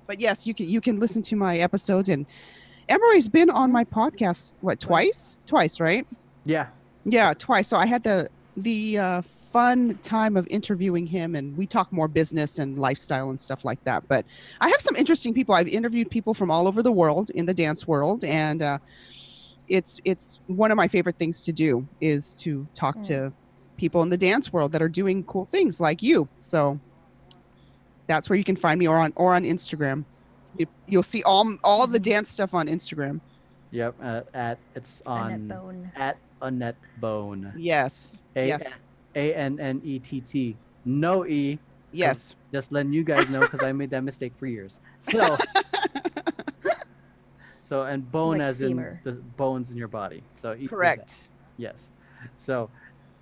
but 0.07 0.19
yes, 0.19 0.45
you 0.45 0.53
can 0.53 0.67
you 0.67 0.81
can 0.81 0.99
listen 0.99 1.21
to 1.23 1.35
my 1.35 1.57
episodes. 1.57 2.09
And 2.09 2.25
Emery's 2.89 3.29
been 3.29 3.49
on 3.49 3.71
my 3.71 3.85
podcast 3.85 4.55
what 4.61 4.79
twice? 4.79 5.37
Twice, 5.45 5.79
right? 5.79 6.05
Yeah, 6.45 6.67
Yeah, 7.05 7.33
twice. 7.33 7.67
So 7.67 7.77
I 7.77 7.85
had 7.85 8.03
the 8.03 8.29
the 8.57 8.97
uh, 8.97 9.21
fun 9.53 9.97
time 10.01 10.35
of 10.35 10.47
interviewing 10.47 11.05
him, 11.07 11.35
and 11.35 11.55
we 11.55 11.65
talk 11.67 11.91
more 11.93 12.07
business 12.07 12.59
and 12.59 12.77
lifestyle 12.79 13.29
and 13.29 13.39
stuff 13.39 13.63
like 13.63 13.81
that. 13.85 14.05
But 14.07 14.25
I 14.59 14.67
have 14.69 14.81
some 14.81 14.95
interesting 14.95 15.33
people. 15.33 15.53
I've 15.55 15.67
interviewed 15.67 16.09
people 16.09 16.33
from 16.33 16.49
all 16.51 16.67
over 16.67 16.81
the 16.83 16.91
world 16.91 17.29
in 17.29 17.45
the 17.45 17.53
dance 17.53 17.87
world, 17.87 18.25
and 18.25 18.61
uh, 18.61 18.79
it's 19.69 20.01
it's 20.03 20.39
one 20.47 20.71
of 20.71 20.75
my 20.77 20.87
favorite 20.87 21.17
things 21.17 21.43
to 21.45 21.51
do 21.53 21.87
is 22.01 22.33
to 22.35 22.67
talk 22.73 22.97
Mm. 22.97 23.07
to 23.07 23.33
people 23.77 24.01
in 24.03 24.09
the 24.09 24.17
dance 24.17 24.51
world 24.51 24.71
that 24.71 24.81
are 24.81 24.89
doing 24.89 25.23
cool 25.23 25.45
things 25.45 25.79
like 25.79 26.03
you. 26.03 26.27
So 26.39 26.79
that's 28.07 28.29
where 28.29 28.37
you 28.37 28.43
can 28.43 28.55
find 28.55 28.79
me, 28.79 28.87
or 28.87 28.97
on 28.97 29.13
or 29.15 29.33
on 29.35 29.43
Instagram. 29.43 30.03
You, 30.57 30.65
you'll 30.87 31.03
see 31.03 31.23
all 31.23 31.55
all 31.63 31.83
of 31.83 31.91
the 31.91 31.99
dance 31.99 32.29
stuff 32.29 32.53
on 32.53 32.67
Instagram. 32.67 33.19
yep. 33.71 33.95
Uh, 34.01 34.21
at 34.33 34.57
it's 34.75 35.01
Annett 35.05 35.33
on 35.33 35.47
Bone. 35.47 35.91
at 35.95 36.17
Annett 36.41 36.75
Bone. 36.99 37.53
Yes, 37.57 38.23
A 38.35 38.47
yes, 38.47 38.79
A 39.15 39.33
N 39.33 39.59
N 39.59 39.81
E 39.83 39.99
T 39.99 40.21
T. 40.21 40.55
No 40.85 41.25
E. 41.25 41.59
yes. 41.91 42.35
Just 42.51 42.71
letting 42.71 42.93
you 42.93 43.03
guys 43.03 43.29
know 43.29 43.39
because 43.41 43.63
I 43.63 43.71
made 43.71 43.89
that 43.91 44.03
mistake 44.03 44.33
for 44.37 44.45
years. 44.47 44.79
So, 45.01 45.37
so 47.63 47.83
and 47.83 48.09
bone 48.11 48.39
Like 48.39 48.47
as 48.49 48.59
femur. 48.59 48.99
in 49.05 49.15
the 49.15 49.21
bones 49.37 49.71
in 49.71 49.77
your 49.77 49.87
body. 49.87 50.23
So 50.35 50.53
eat 50.53 50.61
with 50.61 50.69
that. 50.69 50.75
Correct. 50.75 51.27
Yes. 51.57 51.89
So 52.37 52.69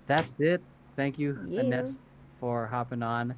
that's 0.06 0.38
it. 0.40 0.62
Thank 0.96 1.18
you, 1.18 1.34
Annett, 1.48 1.86
Yeah. 1.86 1.92
for 2.40 2.66
hopping 2.66 3.02
on. 3.02 3.34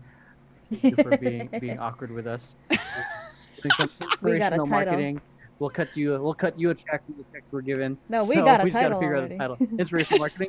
Thank 0.80 0.96
you 0.98 1.04
for 1.04 1.16
being 1.16 1.48
being 1.60 1.78
awkward 1.78 2.10
with 2.10 2.26
us. 2.26 2.56
Doing 2.70 3.72
some 3.76 3.90
We 4.22 4.38
got 4.38 4.52
a 4.52 4.56
inspirational 4.56 4.66
title. 4.66 4.92
marketing. 4.92 5.20
We'll 5.60 5.70
cut 5.70 5.96
you. 5.96 6.20
We'll 6.20 6.34
cut 6.34 6.58
you 6.58 6.70
a 6.70 6.74
check 6.74 7.04
from 7.06 7.14
the 7.16 7.24
checks 7.32 7.52
we're 7.52 7.60
given. 7.60 7.96
No, 8.08 8.24
we 8.24 8.34
So 8.34 8.44
got 8.44 8.60
a 8.60 8.64
we 8.64 8.70
just 8.70 8.82
gotta 8.82 8.96
figure 8.96 9.16
already. 9.16 9.38
out 9.38 9.52
a 9.52 9.56
title. 9.56 9.78
Inspirational 9.78 10.18
marketing. 10.18 10.48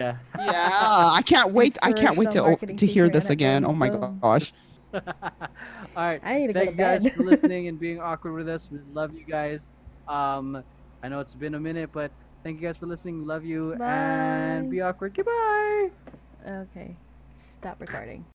Yeah. 0.00 0.16
Yeah, 0.38 1.10
I 1.12 1.22
can't 1.22 1.52
wait. 1.52 1.76
I 1.82 1.92
can't 1.92 2.16
wait 2.16 2.30
to 2.32 2.56
to 2.56 2.86
hear 2.86 3.08
this 3.10 3.30
again. 3.30 3.64
Oh 3.64 3.72
my 3.74 3.90
gosh. 4.22 4.52
All 4.94 5.00
right. 5.96 6.20
I 6.24 6.38
need 6.38 6.46
to 6.48 6.52
go 6.54 6.60
Thank 6.60 6.70
to 6.70 6.76
you 6.76 6.78
guys 6.78 7.02
bed. 7.02 7.12
for 7.12 7.22
listening 7.22 7.68
and 7.68 7.78
being 7.78 8.00
awkward 8.00 8.32
with 8.32 8.48
us. 8.48 8.68
We 8.70 8.78
love 8.92 9.14
you 9.14 9.24
guys. 9.24 9.70
Um, 10.08 10.64
I 11.02 11.08
know 11.08 11.20
it's 11.20 11.34
been 11.34 11.54
a 11.54 11.60
minute, 11.60 11.90
but 11.92 12.10
thank 12.42 12.60
you 12.60 12.66
guys 12.66 12.76
for 12.76 12.86
listening. 12.86 13.26
Love 13.26 13.44
you 13.44 13.74
and 13.74 14.70
be 14.70 14.80
awkward. 14.80 15.14
Goodbye. 15.14 15.90
okay, 16.46 16.96
stop 17.58 17.80
recording. 17.80 18.24